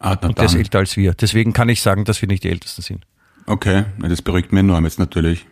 Ah, 0.00 0.14
Und 0.14 0.38
der 0.38 0.46
ist 0.46 0.54
älter 0.54 0.78
als 0.78 0.96
wir. 0.96 1.12
Deswegen 1.12 1.52
kann 1.52 1.68
ich 1.68 1.82
sagen, 1.82 2.04
dass 2.04 2.20
wir 2.22 2.26
nicht 2.26 2.42
die 2.42 2.48
Ältesten 2.48 2.82
sind. 2.82 3.06
Okay, 3.46 3.84
das 3.98 4.22
beruhigt 4.22 4.50
mich 4.50 4.60
enorm 4.60 4.84
jetzt 4.84 4.98
natürlich. 4.98 5.46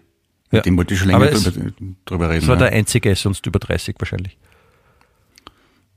Ja. 0.51 0.59
Mit 0.59 0.67
dem 0.67 0.77
wollte 0.79 0.95
ich 0.95 1.01
schon 1.01 1.09
länger 1.09 1.27
drüber, 1.27 1.73
drüber 2.07 2.31
reden. 2.31 2.41
Das 2.41 2.49
war 2.49 2.57
ja. 2.57 2.71
der 2.71 2.73
einzige, 2.73 3.15
sonst 3.15 3.47
über 3.47 3.59
30 3.59 3.97
wahrscheinlich. 3.99 4.39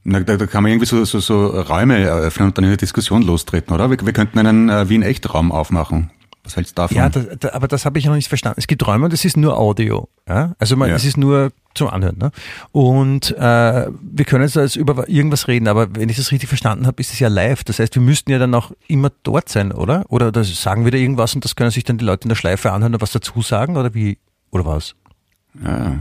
Na, 0.04 0.20
da, 0.20 0.36
da 0.36 0.48
kann 0.48 0.64
man 0.64 0.72
irgendwie 0.72 0.88
so, 0.88 1.06
so, 1.06 1.20
so 1.20 1.48
Räume 1.48 1.98
eröffnen 2.00 2.50
und 2.50 2.58
dann 2.58 2.66
in 2.66 2.70
eine 2.72 2.78
Diskussion 2.78 3.22
lostreten, 3.22 3.74
oder? 3.74 3.90
Wir, 3.90 4.06
wir 4.06 4.14
könnten 4.14 4.40
einen 4.40 4.68
äh, 4.68 4.90
Wien-Echt-Raum 4.90 5.52
aufmachen. 5.52 6.12
Was 6.44 6.56
hältst 6.56 6.78
du 6.78 6.82
davon? 6.82 6.98
Ja, 6.98 7.10
da, 7.10 7.20
da, 7.40 7.50
aber 7.54 7.68
das 7.68 7.86
habe 7.86 8.00
ich 8.00 8.06
noch 8.06 8.16
nicht 8.16 8.28
verstanden. 8.28 8.60
Es 8.60 8.66
gibt 8.68 8.86
Räume 8.88 9.06
und 9.06 9.14
es 9.14 9.26
ist 9.26 9.38
nur 9.38 9.58
Audio. 9.60 10.10
Ja? 10.28 10.54
Also 10.58 10.76
man, 10.76 10.90
Ja. 10.90 10.96
es 10.96 11.06
ist 11.06 11.18
nur 11.18 11.52
zum 11.76 11.88
Anhören. 11.90 12.18
Ne? 12.18 12.32
Und 12.72 13.32
äh, 13.38 13.88
wir 14.02 14.26
können 14.26 14.44
jetzt 14.44 14.58
als 14.58 14.76
über 14.76 15.08
irgendwas 15.08 15.48
reden, 15.48 15.68
aber 15.68 15.96
wenn 15.96 16.10
ich 16.10 16.18
das 16.18 16.32
richtig 16.32 16.50
verstanden 16.50 16.88
habe, 16.88 17.00
ist 17.00 17.14
es 17.14 17.20
ja 17.20 17.28
live. 17.28 17.64
Das 17.64 17.80
heißt, 17.80 17.94
wir 17.96 18.02
müssten 18.02 18.32
ja 18.32 18.40
dann 18.40 18.54
auch 18.56 18.72
immer 18.88 19.12
dort 19.24 19.50
sein, 19.50 19.72
oder? 19.72 20.04
Oder, 20.10 20.32
sagen 20.44 20.84
wir 20.84 20.92
da 20.92 20.98
irgendwas 20.98 21.36
und 21.36 21.46
das 21.46 21.56
können 21.56 21.70
sich 21.72 21.84
dann 21.84 21.98
die 22.00 22.06
Leute 22.06 22.24
in 22.26 22.30
der 22.30 22.36
Schleife 22.36 22.72
anhören 22.72 22.94
und 22.96 23.02
was 23.02 23.12
dazu 23.12 23.42
sagen 23.42 23.78
oder 23.78 23.94
wie? 23.94 24.18
Oder 24.50 24.66
was? 24.66 24.96
Ja. 25.64 25.98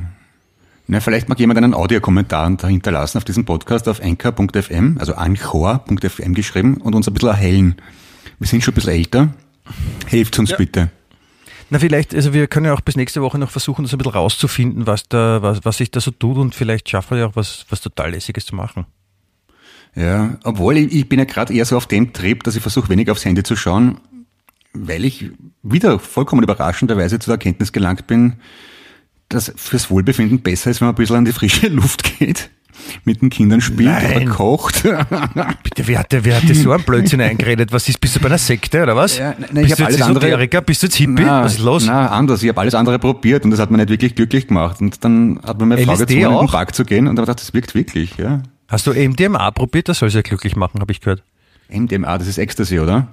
Na, 0.87 0.99
vielleicht 1.01 1.29
mag 1.29 1.39
jemand 1.39 1.59
einen 1.59 1.75
Audiokommentar 1.75 2.51
dahinter 2.57 2.91
lassen 2.91 3.19
auf 3.19 3.25
diesem 3.25 3.45
Podcast 3.45 3.89
auf 3.89 4.03
anchor.fm, 4.03 4.97
also 4.99 5.15
anchor.fm 5.15 6.35
geschrieben 6.35 6.79
und 6.79 6.95
uns 6.97 7.07
ein 7.07 7.15
bisschen 7.15 7.29
erhellen. 7.29 7.77
Wir 8.41 8.49
sind 8.49 8.65
schon 8.65 8.73
ein 8.73 8.75
bisschen 8.77 8.93
älter. 8.95 9.29
Helft 10.07 10.39
uns 10.39 10.57
bitte. 10.57 10.91
Na, 11.71 11.79
vielleicht, 11.79 12.15
also 12.15 12.33
wir 12.35 12.49
können 12.49 12.67
ja 12.67 12.75
auch 12.75 12.81
bis 12.81 12.97
nächste 12.97 13.23
Woche 13.23 13.39
noch 13.39 13.51
versuchen, 13.51 13.85
das 13.85 13.93
ein 13.93 13.99
bisschen 13.99 14.13
rauszufinden, 14.13 14.87
was 14.89 15.09
da, 15.09 15.41
was, 15.41 15.65
was 15.65 15.77
sich 15.77 15.91
da 15.91 16.01
so 16.01 16.11
tut 16.11 16.37
und 16.37 16.55
vielleicht 16.55 16.89
schaffen 16.89 17.13
wir 17.13 17.19
ja 17.19 17.27
auch 17.27 17.37
was, 17.37 17.65
was 17.69 17.81
total 17.81 18.11
Lässiges 18.11 18.45
zu 18.47 18.57
machen. 18.57 18.87
Ja, 19.95 20.39
obwohl 20.45 20.77
ich, 20.77 20.93
ich 20.93 21.09
bin 21.09 21.21
ja 21.21 21.25
gerade 21.25 21.55
eher 21.55 21.65
so 21.65 21.77
auf 21.77 21.87
dem 21.87 22.13
Trip, 22.13 22.43
dass 22.43 22.57
ich 22.57 22.63
versuche, 22.63 22.89
wenig 22.89 23.11
aufs 23.11 23.25
Handy 23.25 23.45
zu 23.45 23.55
schauen, 23.55 24.01
weil 24.73 25.05
ich 25.05 25.31
wieder 25.63 25.99
vollkommen 25.99 26.43
überraschenderweise 26.43 27.19
zu 27.19 27.27
der 27.27 27.35
Erkenntnis 27.35 27.73
gelangt 27.73 28.07
bin, 28.07 28.35
dass 29.29 29.53
fürs 29.57 29.91
Wohlbefinden 29.91 30.41
besser 30.41 30.71
ist, 30.71 30.81
wenn 30.81 30.87
man 30.87 30.95
ein 30.95 30.99
bisschen 30.99 31.17
an 31.17 31.25
die 31.25 31.33
frische 31.33 31.69
Luft 31.69 32.19
geht, 32.19 32.51
mit 33.05 33.23
den 33.23 33.31
Kindern 33.31 33.61
spielt 33.61 33.91
Nein. 33.91 34.17
oder 34.23 34.35
kocht. 34.35 34.83
Bitte, 35.63 35.87
wer 35.87 35.99
hat, 35.99 36.13
dir- 36.13 36.25
wer 36.25 36.37
hat 36.37 36.49
dir 36.49 36.55
so 36.55 36.73
einen 36.73 36.83
Blödsinn 36.85 37.21
eingeredet? 37.21 37.73
Was 37.73 37.89
ist, 37.89 38.01
bist 38.01 38.17
du 38.17 38.21
bei 38.21 38.27
einer 38.27 38.39
Sekte 38.39 38.83
oder 38.83 38.97
was? 38.97 39.19
Ja, 39.19 39.35
nein, 39.39 39.39
bist 39.39 39.51
du 39.51 39.55
hab 39.55 39.69
jetzt 39.69 39.81
alles 39.81 40.03
andere- 40.03 40.27
Esoteriker? 40.27 40.61
Bist 40.63 40.83
du 40.83 40.87
jetzt 40.87 40.97
Hippie? 40.97 41.25
was 41.25 41.55
ist 41.55 41.61
los? 41.61 41.85
Na, 41.87 42.09
anders. 42.09 42.43
Ich 42.43 42.49
habe 42.49 42.61
alles 42.61 42.75
andere 42.75 42.99
probiert 42.99 43.45
und 43.45 43.51
das 43.51 43.61
hat 43.61 43.71
mir 43.71 43.79
nicht 43.79 43.91
wirklich 43.91 44.15
glücklich 44.15 44.49
gemacht. 44.49 44.81
Und 44.81 45.05
dann 45.05 45.41
hat 45.45 45.59
mir 45.59 45.67
meine 45.67 45.83
Frau 45.85 45.97
gezwungen, 45.97 46.23
in 46.33 46.39
den? 46.39 46.47
Park 46.49 46.75
zu 46.75 46.85
gehen 46.85 47.07
und 47.07 47.19
habe 47.19 47.27
gedacht, 47.27 47.41
das 47.41 47.53
wirkt 47.55 47.75
wirklich. 47.75 48.17
Ja. 48.17 48.43
Hast 48.69 48.87
du 48.87 48.93
MDMA 48.93 49.51
probiert? 49.51 49.89
Das 49.89 49.99
soll 49.99 50.11
sie 50.11 50.17
ja 50.17 50.23
glücklich 50.23 50.57
machen, 50.57 50.81
habe 50.81 50.93
ich 50.93 51.01
gehört. 51.01 51.23
MDMA, 51.69 52.19
das 52.19 52.27
ist 52.29 52.39
Ecstasy, 52.39 52.79
oder? 52.81 53.09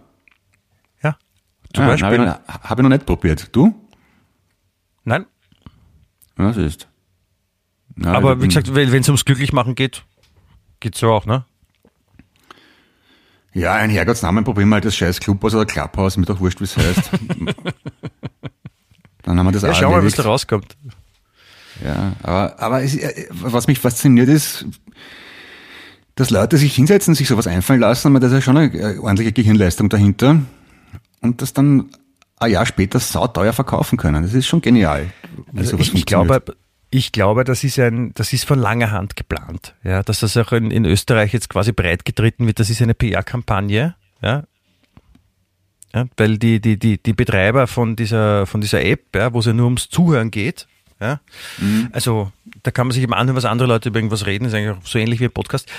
Ja. 1.04 1.16
Zum 1.74 1.84
ah, 1.84 1.88
Beispiel. 1.88 2.06
Habe 2.06 2.16
ich, 2.16 2.22
noch- 2.22 2.40
hab 2.48 2.78
ich 2.80 2.84
noch 2.84 2.90
nicht 2.90 3.06
probiert. 3.06 3.50
Du? 3.56 3.74
Nein. 5.04 5.26
Das 6.38 6.58
ist. 6.58 6.88
Na, 7.98 8.14
Aber 8.14 8.42
wie 8.42 8.48
gesagt, 8.48 8.74
wenn 8.74 8.94
es 8.94 9.10
ums 9.10 9.26
Glücklichmachen 9.26 9.76
geht, 9.76 10.04
geht's 10.80 11.00
so 11.00 11.12
auch, 11.12 11.26
ne? 11.26 11.46
Ja, 13.54 13.74
ein 13.74 13.90
Herrgottsnamen 13.90 14.44
probieren 14.44 14.70
wir 14.70 14.76
halt 14.76 14.86
das 14.86 14.96
scheiß 14.96 15.20
Clubhaus 15.20 15.56
oder 15.56 15.66
Clubhaus, 15.66 16.16
mir 16.16 16.26
doch 16.26 16.40
wurscht, 16.40 16.60
wie 16.60 16.66
es 16.66 16.78
heißt. 16.78 17.10
Dann 19.24 19.40
haben 19.40 19.48
wir 19.48 19.52
das 19.52 19.64
Ja, 19.64 19.72
auch 19.72 19.76
schau 19.76 19.92
mal, 19.92 20.06
was 20.06 20.14
da 20.14 20.24
rauskommt. 20.24 20.78
Ja, 21.84 22.14
aber, 22.22 22.60
aber 22.60 22.84
es, 22.84 22.96
äh, 22.96 23.28
was 23.32 23.68
mich 23.68 23.80
fasziniert 23.80 24.30
ist, 24.30 24.66
dass 26.16 26.30
Leute 26.30 26.58
sich 26.58 26.76
hinsetzen, 26.76 27.16
sich 27.16 27.28
sowas 27.28 27.48
einfallen 27.48 27.80
lassen, 27.80 28.10
aber 28.10 28.20
da 28.20 28.28
ist 28.28 28.34
ja 28.34 28.42
schon 28.42 28.58
eine 28.58 28.74
äh, 28.74 28.98
ordentliche 29.00 29.32
Gehirnleistung 29.32 29.90
dahinter 29.90 30.40
und 31.22 31.42
das 31.42 31.54
dann 31.54 31.90
ein 32.38 32.52
Jahr 32.52 32.66
später 32.68 33.00
sauteuer 33.00 33.54
verkaufen 33.54 33.98
können. 33.98 34.22
Das 34.22 34.34
ist 34.34 34.46
schon 34.46 34.62
genial. 34.62 35.08
wie 35.52 35.60
Also 35.60 35.72
sowas 35.72 35.88
ich, 35.88 35.96
ich 35.96 36.06
glaube, 36.06 36.44
ich 36.90 37.12
glaube, 37.12 37.44
das 37.44 37.64
ist 37.64 37.78
ein, 37.80 38.14
das 38.14 38.32
ist 38.34 38.46
von 38.46 38.60
langer 38.60 38.92
Hand 38.92 39.16
geplant. 39.16 39.76
Ja, 39.84 40.04
dass 40.04 40.22
das 40.22 40.38
auch 40.38 40.52
in, 40.54 40.72
in 40.72 40.86
Österreich 40.86 41.34
jetzt 41.34 41.50
quasi 41.50 41.72
breitgetreten 41.72 42.46
wird. 42.48 42.60
Das 42.60 42.70
ist 42.70 42.82
eine 42.82 42.94
PR-Kampagne. 42.94 43.96
Ja. 44.22 44.44
Ja, 45.94 46.06
weil 46.18 46.38
die, 46.38 46.60
die, 46.60 46.78
die, 46.78 46.98
die 47.02 47.14
Betreiber 47.14 47.66
von 47.68 47.96
dieser, 47.96 48.46
von 48.46 48.62
dieser 48.62 48.84
App, 48.84 49.16
ja, 49.16 49.34
wo 49.34 49.40
es 49.40 49.46
ja 49.46 49.54
nur 49.54 49.66
ums 49.66 49.90
Zuhören 49.90 50.32
geht, 50.32 50.68
ja, 51.00 51.20
Mhm. 51.60 51.90
also 51.92 52.32
da 52.64 52.72
kann 52.72 52.88
man 52.88 52.94
sich 52.94 53.04
immer 53.04 53.18
anhören, 53.18 53.36
was 53.38 53.46
andere 53.46 53.68
Leute 53.68 53.90
über 53.90 54.00
irgendwas 54.00 54.26
reden, 54.26 54.46
ist 54.46 54.54
eigentlich 54.56 54.76
auch 54.78 54.84
so 54.86 54.98
ähnlich 54.98 55.20
wie 55.20 55.26
ein 55.26 55.32
Podcast. 55.32 55.70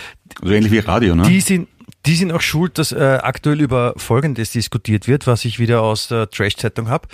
so 0.40 0.50
ähnlich 0.52 0.70
wie 0.72 0.78
Radio, 0.78 1.14
ne? 1.16 1.24
Die 1.24 1.40
sind, 1.40 1.68
die 2.06 2.14
sind 2.14 2.30
auch 2.32 2.40
schuld, 2.40 2.78
dass 2.78 2.92
äh, 2.92 3.18
aktuell 3.22 3.60
über 3.60 3.94
Folgendes 3.96 4.52
diskutiert 4.52 5.08
wird, 5.08 5.26
was 5.26 5.44
ich 5.44 5.58
wieder 5.58 5.82
aus 5.82 6.06
der 6.08 6.30
Trash-Zeitung 6.30 6.88
habe. 6.88 7.08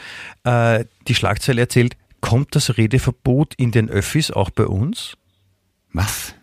Äh, 0.45 0.85
die 1.09 1.15
Schlagzeile 1.15 1.63
erzählt, 1.63 1.97
kommt 2.25 2.57
das 2.57 2.79
Redeverbot 2.79 3.53
in 3.59 3.71
den 3.71 3.91
Öffis 3.91 4.31
auch 4.31 4.49
bei 4.49 4.65
uns? 4.65 5.19
Was? 5.93 6.35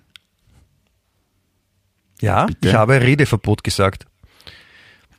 Ja, 2.21 2.45
Bitte? 2.45 2.69
ich 2.69 2.75
habe 2.75 3.01
Redeverbot 3.01 3.63
gesagt. 3.63 4.05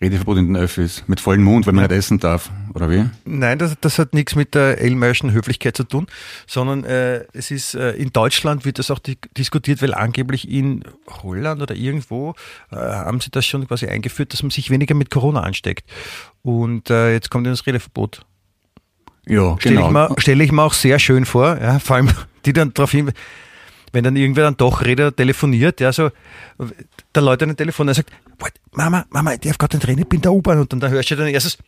Redeverbot 0.00 0.38
in 0.38 0.46
den 0.46 0.56
Öffis. 0.56 1.02
Mit 1.08 1.18
vollem 1.18 1.42
Mund, 1.42 1.66
weil 1.66 1.74
man 1.74 1.82
nicht 1.82 1.96
essen 1.98 2.20
darf. 2.20 2.52
Oder 2.74 2.88
wie? 2.90 3.04
Nein, 3.24 3.58
das, 3.58 3.76
das 3.80 3.98
hat 3.98 4.14
nichts 4.14 4.36
mit 4.36 4.54
der 4.54 4.80
Elmerschen 4.80 5.32
Höflichkeit 5.32 5.76
zu 5.76 5.82
tun, 5.82 6.06
sondern 6.46 6.84
äh, 6.84 7.24
es 7.32 7.50
ist 7.50 7.74
äh, 7.74 7.94
in 7.94 8.12
Deutschland 8.12 8.64
wird 8.64 8.78
das 8.78 8.92
auch 8.92 9.00
di 9.00 9.18
diskutiert, 9.36 9.82
weil 9.82 9.94
angeblich 9.94 10.48
in 10.48 10.84
Holland 11.08 11.60
oder 11.60 11.74
irgendwo 11.74 12.34
äh, 12.70 12.76
haben 12.76 13.20
sie 13.20 13.32
das 13.32 13.44
schon 13.46 13.66
quasi 13.66 13.88
eingeführt, 13.88 14.32
dass 14.32 14.44
man 14.44 14.50
sich 14.50 14.70
weniger 14.70 14.94
mit 14.94 15.10
Corona 15.10 15.40
ansteckt. 15.40 15.90
Und 16.42 16.88
äh, 16.88 17.12
jetzt 17.12 17.30
kommt 17.30 17.48
das 17.48 17.66
Redeverbot. 17.66 18.24
Ja, 19.26 19.56
Stelle 19.60 19.76
genau. 19.76 19.86
ich, 19.86 19.92
mir- 19.92 20.20
stelle 20.20 20.44
ich 20.44 20.52
mir 20.52 20.62
auch 20.62 20.72
sehr 20.74 20.98
schön 20.98 21.24
vor, 21.24 21.56
ja, 21.60 21.78
vor 21.78 21.96
allem 21.96 22.10
die 22.44 22.52
dann 22.52 22.74
darauf 22.74 22.90
hin, 22.90 23.12
wenn 23.92 24.02
dann 24.04 24.16
irgendwer 24.16 24.44
dann 24.44 24.56
doch 24.56 24.82
redet, 24.84 25.16
telefoniert, 25.16 25.80
ja, 25.80 25.92
so, 25.92 26.10
der 27.14 27.22
Leute 27.22 27.44
an 27.44 27.50
den 27.50 27.56
Telefon, 27.56 27.86
der 27.86 27.94
sagt, 27.94 28.10
"Wait, 28.38 28.54
Mama, 28.72 29.04
Mama, 29.10 29.34
ich 29.34 29.40
darf 29.40 29.58
gerade 29.58 29.76
nicht 29.76 29.86
reden, 29.86 30.00
ich 30.00 30.08
bin 30.08 30.18
in 30.18 30.22
der 30.22 30.32
U-Bahn 30.32 30.58
und 30.58 30.72
dann, 30.72 30.80
dann 30.80 30.90
hörst 30.90 31.10
du 31.10 31.16
dann 31.16 31.28
erstes 31.28 31.58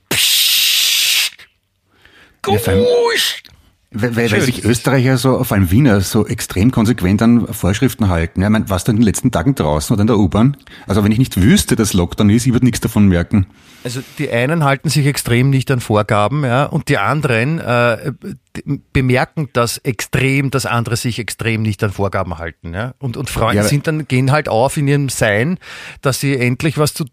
Ja, 2.46 2.72
allem- 2.72 2.84
Gusch! 2.84 3.42
Weil, 3.96 4.16
weil, 4.16 4.40
sich 4.40 4.64
Österreicher 4.64 5.16
so, 5.16 5.44
vor 5.44 5.56
allem 5.56 5.70
Wiener, 5.70 6.00
so 6.00 6.26
extrem 6.26 6.72
konsequent 6.72 7.22
an 7.22 7.46
Vorschriften 7.46 8.08
halten. 8.08 8.40
Ja, 8.40 8.48
ich 8.48 8.52
meine, 8.52 8.68
was 8.68 8.82
da 8.82 8.90
in 8.90 8.96
den 8.96 9.04
letzten 9.04 9.30
Tagen 9.30 9.54
draußen 9.54 9.94
oder 9.94 10.00
in 10.00 10.08
der 10.08 10.18
U-Bahn? 10.18 10.56
Also 10.88 11.04
wenn 11.04 11.12
ich 11.12 11.18
nicht 11.18 11.40
wüsste, 11.40 11.76
dass 11.76 11.92
Lockdown 11.92 12.28
ist, 12.30 12.44
ich 12.46 12.52
würde 12.52 12.66
nichts 12.66 12.80
davon 12.80 13.06
merken. 13.06 13.46
Also 13.84 14.00
die 14.18 14.30
einen 14.30 14.64
halten 14.64 14.88
sich 14.88 15.06
extrem 15.06 15.50
nicht 15.50 15.70
an 15.70 15.78
Vorgaben, 15.78 16.44
ja, 16.44 16.64
und 16.64 16.88
die 16.88 16.98
anderen 16.98 17.60
äh, 17.60 18.12
bemerken 18.92 19.50
das 19.52 19.78
extrem, 19.78 20.50
dass 20.50 20.66
andere 20.66 20.96
sich 20.96 21.18
extrem 21.18 21.62
nicht 21.62 21.84
an 21.84 21.92
Vorgaben 21.92 22.38
halten, 22.38 22.74
ja. 22.74 22.94
Und, 22.98 23.16
und 23.16 23.30
Freunde 23.30 23.62
Ja, 23.62 23.62
sind 23.62 23.86
dann, 23.86 24.08
gehen 24.08 24.32
halt 24.32 24.48
auf 24.48 24.76
in 24.76 24.88
ihrem 24.88 25.08
Sein, 25.08 25.58
dass 26.00 26.18
sie 26.18 26.36
endlich 26.36 26.78
was 26.78 26.94
zu, 26.94 27.04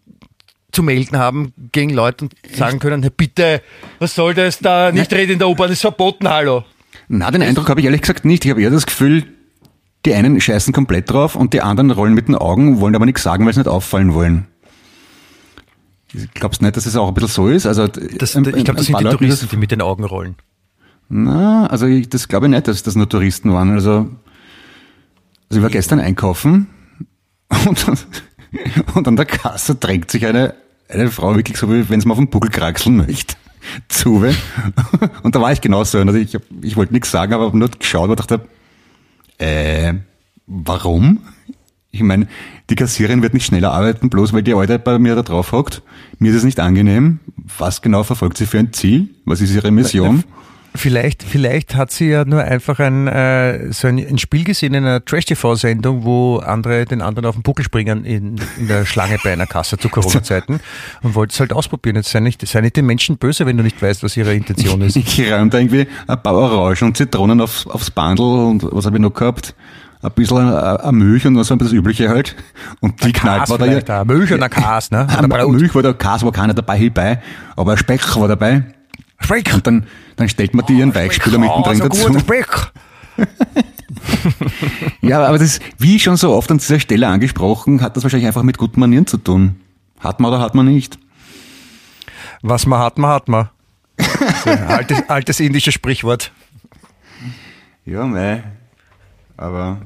zu 0.72 0.82
melden 0.82 1.18
haben 1.18 1.52
gegen 1.70 1.90
Leute 1.90 2.24
und 2.24 2.34
sagen 2.56 2.78
können, 2.78 3.02
hey, 3.02 3.12
bitte, 3.14 3.62
was 3.98 4.14
soll 4.14 4.34
das 4.34 4.58
da? 4.58 4.90
Nicht 4.90 5.12
reden 5.12 5.32
in 5.32 5.38
der 5.38 5.48
U-Bahn, 5.48 5.70
ist 5.70 5.82
verboten, 5.82 6.28
hallo. 6.28 6.64
Na, 7.08 7.30
den 7.30 7.42
Eindruck 7.42 7.68
habe 7.68 7.80
ich 7.80 7.86
ehrlich 7.86 8.00
gesagt 8.00 8.24
nicht. 8.24 8.44
Ich 8.44 8.50
habe 8.50 8.62
eher 8.62 8.70
das 8.70 8.86
Gefühl, 8.86 9.24
die 10.04 10.14
einen 10.14 10.40
scheißen 10.40 10.72
komplett 10.72 11.10
drauf 11.10 11.36
und 11.36 11.52
die 11.52 11.60
anderen 11.60 11.90
rollen 11.90 12.14
mit 12.14 12.28
den 12.28 12.34
Augen, 12.34 12.80
wollen 12.80 12.94
aber 12.94 13.06
nichts 13.06 13.22
sagen, 13.22 13.46
weil 13.46 13.52
sie 13.52 13.60
nicht 13.60 13.68
auffallen 13.68 14.14
wollen. 14.14 14.46
Glaubst 16.34 16.60
du 16.60 16.64
nicht, 16.64 16.76
dass 16.76 16.86
es 16.86 16.96
auch 16.96 17.08
ein 17.08 17.14
bisschen 17.14 17.28
so 17.28 17.48
ist? 17.48 17.66
Also, 17.66 17.86
das, 17.86 18.36
ein, 18.36 18.44
ich 18.44 18.64
glaube, 18.64 18.74
das 18.74 18.86
sind 18.86 18.98
die 18.98 19.04
Touristen, 19.04 19.48
die 19.50 19.56
mit 19.56 19.70
den 19.70 19.80
Augen 19.80 20.04
rollen. 20.04 20.36
Na, 21.08 21.66
also 21.66 21.86
ich, 21.86 22.08
das 22.08 22.28
glaube 22.28 22.46
ich 22.46 22.50
nicht, 22.50 22.68
dass 22.68 22.82
das 22.82 22.96
nur 22.96 23.08
Touristen 23.08 23.52
waren. 23.52 23.70
Also, 23.70 24.08
also 25.50 25.58
ich 25.58 25.62
war 25.62 25.70
gestern 25.70 26.00
einkaufen 26.00 26.68
und, 27.66 28.06
und 28.94 29.08
an 29.08 29.16
der 29.16 29.26
Kasse 29.26 29.74
drängt 29.74 30.10
sich 30.10 30.26
eine, 30.26 30.54
eine 30.88 31.10
Frau 31.10 31.34
wirklich 31.34 31.56
so, 31.56 31.70
wie 31.70 31.88
wenn 31.88 32.00
sie 32.00 32.08
mal 32.08 32.12
auf 32.12 32.18
den 32.18 32.28
Buckel 32.28 32.50
kraxeln 32.50 32.96
möchte. 32.96 33.36
Zu. 33.88 34.24
Und 35.22 35.34
da 35.36 35.40
war 35.40 35.52
ich 35.52 35.60
genauso. 35.60 35.98
Also 35.98 36.14
ich, 36.14 36.36
ich 36.62 36.76
wollte 36.76 36.92
nichts 36.92 37.12
sagen, 37.12 37.32
aber 37.32 37.46
habe 37.46 37.56
nur 37.56 37.68
geschaut 37.68 38.10
und 38.10 38.18
dachte, 38.18 38.40
äh, 39.38 39.94
warum? 40.48 41.20
Ich 41.92 42.02
meine, 42.02 42.26
die 42.70 42.74
Kassiererin 42.74 43.22
wird 43.22 43.34
nicht 43.34 43.46
schneller 43.46 43.72
arbeiten, 43.72 44.10
bloß 44.10 44.32
weil 44.32 44.42
die 44.42 44.54
Alte 44.54 44.80
bei 44.80 44.98
mir 44.98 45.14
da 45.14 45.22
drauf 45.22 45.52
hockt. 45.52 45.82
Mir 46.18 46.30
ist 46.30 46.38
es 46.38 46.44
nicht 46.44 46.58
angenehm. 46.58 47.20
Was 47.58 47.82
genau 47.82 48.02
verfolgt 48.02 48.36
sie 48.36 48.46
für 48.46 48.58
ein 48.58 48.72
Ziel? 48.72 49.10
Was 49.24 49.40
ist 49.40 49.54
ihre 49.54 49.70
Mission? 49.70 50.24
Vielleicht, 50.74 51.22
vielleicht 51.22 51.74
hat 51.74 51.90
sie 51.90 52.08
ja 52.08 52.24
nur 52.24 52.42
einfach 52.42 52.78
ein, 52.78 53.06
äh, 53.06 53.72
so 53.72 53.88
ein, 53.88 53.98
ein 53.98 54.16
Spiel 54.16 54.44
gesehen 54.44 54.72
in 54.72 54.84
einer 54.84 55.04
Trash-TV-Sendung, 55.04 56.04
wo 56.04 56.38
andere 56.38 56.86
den 56.86 57.02
anderen 57.02 57.26
auf 57.26 57.34
den 57.34 57.42
Buckel 57.42 57.64
springen 57.64 58.04
in, 58.04 58.40
in 58.58 58.68
der 58.68 58.86
Schlange 58.86 59.18
bei 59.22 59.32
einer 59.32 59.46
Kasse 59.46 59.76
zu 59.76 59.90
Corona-Zeiten 59.90 60.60
und 61.02 61.14
wollte 61.14 61.32
es 61.34 61.40
halt 61.40 61.52
ausprobieren. 61.52 61.96
Jetzt 61.96 62.10
sei 62.10 62.20
nicht, 62.20 62.46
sei 62.46 62.62
nicht 62.62 62.76
den 62.76 62.86
Menschen 62.86 63.18
böse, 63.18 63.44
wenn 63.44 63.58
du 63.58 63.62
nicht 63.62 63.82
weißt, 63.82 64.02
was 64.02 64.16
ihre 64.16 64.34
Intention 64.34 64.80
ist. 64.80 64.96
Ich 65.02 65.20
räume 65.30 65.50
da 65.50 65.58
irgendwie 65.58 65.86
ein 66.06 66.22
paar 66.22 66.34
Orangen 66.34 66.88
und 66.88 66.96
Zitronen 66.96 67.40
aufs, 67.40 67.66
aufs 67.66 67.90
Bandel 67.90 68.24
und 68.24 68.62
was 68.70 68.86
habe 68.86 68.96
ich 68.96 69.02
noch 69.02 69.12
gehabt? 69.12 69.54
ein 70.02 70.10
bisschen 70.12 70.38
eine 70.38 70.92
Milch 70.92 71.26
und 71.26 71.34
ein 71.34 71.38
bisschen 71.38 71.58
das 71.58 71.72
Übliche 71.72 72.08
halt. 72.08 72.34
Und 72.80 73.04
die 73.04 73.12
knallt 73.12 73.48
war 73.48 73.58
da 73.58 73.66
ja. 73.66 74.04
Milch 74.04 74.32
und 74.32 74.42
ein 74.42 74.50
Kas, 74.50 74.90
ne? 74.90 75.06
Ein 75.16 75.28
Milch 75.28 75.74
war 75.74 75.82
da, 75.82 75.92
Kas 75.92 76.24
war 76.24 76.32
keiner 76.32 76.54
dabei, 76.54 76.76
hierbei, 76.76 77.22
aber 77.56 77.72
ein 77.72 77.78
Speck 77.78 78.16
war 78.16 78.26
dabei. 78.26 78.64
Speck! 79.22 79.54
Und 79.54 79.66
dann, 79.66 79.86
dann 80.16 80.28
stellt 80.28 80.54
man 80.54 80.66
die 80.66 80.74
ihren 80.74 80.90
oh, 80.90 80.94
Weichspüler 80.94 81.38
mittendrin 81.38 81.80
oh, 81.82 81.94
so 81.94 82.08
dazu. 82.08 82.18
Speck. 82.18 82.72
ja, 85.02 85.24
aber 85.24 85.38
das, 85.38 85.60
wie 85.78 85.98
schon 85.98 86.16
so 86.16 86.32
oft 86.32 86.50
an 86.50 86.58
dieser 86.58 86.80
Stelle 86.80 87.08
angesprochen, 87.08 87.80
hat 87.80 87.96
das 87.96 88.02
wahrscheinlich 88.02 88.26
einfach 88.26 88.42
mit 88.42 88.58
guten 88.58 88.80
Manieren 88.80 89.06
zu 89.06 89.18
tun. 89.18 89.60
Hat 90.00 90.20
man 90.20 90.32
oder 90.32 90.40
hat 90.40 90.54
man 90.54 90.66
nicht? 90.66 90.98
Was 92.42 92.66
man 92.66 92.80
hat, 92.80 92.98
man 92.98 93.10
hat 93.10 93.28
man. 93.28 93.48
altes, 94.66 95.02
altes 95.08 95.40
indisches 95.40 95.74
Sprichwort. 95.74 96.32
Ja, 97.84 98.04
mei. 98.04 98.42
Aber 99.36 99.82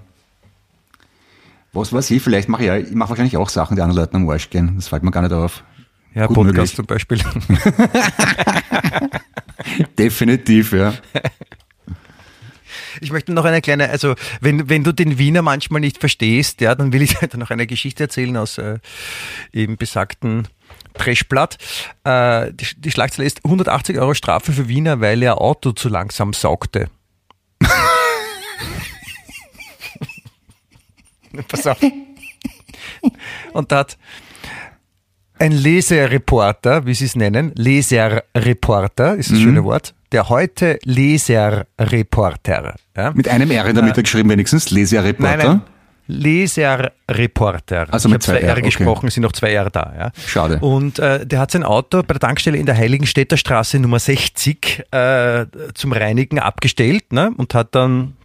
was 1.72 1.92
weiß 1.92 2.10
ich, 2.10 2.22
vielleicht 2.22 2.48
mache 2.48 2.62
ich 2.62 2.68
ja, 2.68 2.76
ich 2.76 2.92
mache 2.92 3.10
wahrscheinlich 3.10 3.36
auch 3.36 3.48
Sachen, 3.48 3.76
die 3.76 3.82
anderen 3.82 4.02
Leuten 4.02 4.16
am 4.16 4.28
Arsch 4.30 4.50
gehen. 4.50 4.72
Das 4.76 4.88
fällt 4.88 5.02
mir 5.02 5.10
gar 5.10 5.22
nicht 5.22 5.32
auf. 5.32 5.62
Ja, 6.16 6.26
Gut 6.26 6.34
Podcast 6.36 6.56
möglich. 6.56 6.74
zum 6.76 6.86
Beispiel. 6.86 7.18
Definitiv, 9.98 10.72
ja. 10.72 10.94
Ich 13.02 13.12
möchte 13.12 13.34
noch 13.34 13.44
eine 13.44 13.60
kleine, 13.60 13.90
also 13.90 14.14
wenn, 14.40 14.70
wenn 14.70 14.82
du 14.82 14.92
den 14.92 15.18
Wiener 15.18 15.42
manchmal 15.42 15.82
nicht 15.82 15.98
verstehst, 15.98 16.62
ja, 16.62 16.74
dann 16.74 16.94
will 16.94 17.02
ich 17.02 17.14
dir 17.18 17.36
noch 17.36 17.50
eine 17.50 17.66
Geschichte 17.66 18.04
erzählen 18.04 18.34
aus 18.38 18.56
äh, 18.56 18.78
eben 19.52 19.76
besagten 19.76 20.48
Trashblatt. 20.94 21.58
Äh, 22.04 22.50
die, 22.54 22.66
die 22.78 22.90
Schlagzeile 22.90 23.26
ist 23.26 23.44
180 23.44 23.98
Euro 23.98 24.14
Strafe 24.14 24.54
für 24.54 24.68
Wiener, 24.68 25.02
weil 25.02 25.22
er 25.22 25.42
Auto 25.42 25.72
zu 25.72 25.90
langsam 25.90 26.32
saugte. 26.32 26.88
Pass 31.48 31.66
auf. 31.66 31.76
Und 33.52 33.70
da 33.70 33.80
hat 33.80 33.98
ein 35.38 35.52
Leserreporter, 35.52 36.86
wie 36.86 36.94
Sie 36.94 37.04
es 37.04 37.16
nennen, 37.16 37.52
Leserreporter 37.54 39.16
ist 39.16 39.30
das 39.30 39.38
mhm. 39.38 39.42
schöne 39.42 39.64
Wort, 39.64 39.94
der 40.12 40.28
heute 40.28 40.78
Leserreporter. 40.84 42.74
Ja? 42.96 43.12
Mit 43.12 43.28
einem 43.28 43.50
R 43.50 43.66
in 43.66 43.74
der 43.74 43.84
Mitte 43.84 44.02
geschrieben 44.02 44.30
wenigstens, 44.30 44.70
Leserreporter. 44.70 45.36
Nein, 45.36 45.46
nein. 45.46 45.62
Leserreporter. 46.08 47.86
Also 47.90 48.08
mit 48.08 48.22
ich 48.22 48.28
habe 48.28 48.38
zwei 48.38 48.46
R, 48.46 48.56
R 48.56 48.62
gesprochen, 48.62 49.06
okay. 49.06 49.10
sind 49.10 49.22
noch 49.24 49.32
zwei 49.32 49.52
R 49.52 49.70
da. 49.70 49.92
Ja. 49.98 50.12
Schade. 50.26 50.58
Und 50.60 50.98
äh, 51.00 51.26
der 51.26 51.40
hat 51.40 51.50
sein 51.50 51.64
Auto 51.64 52.02
bei 52.02 52.14
der 52.14 52.20
Tankstelle 52.20 52.56
in 52.56 52.66
der 52.66 52.76
Heiligenstädter 52.76 53.36
Straße 53.36 53.78
Nummer 53.80 53.98
60 53.98 54.84
äh, 54.92 55.46
zum 55.74 55.92
Reinigen 55.92 56.38
abgestellt 56.38 57.12
ne? 57.12 57.32
und 57.36 57.54
hat 57.54 57.74
dann 57.74 58.16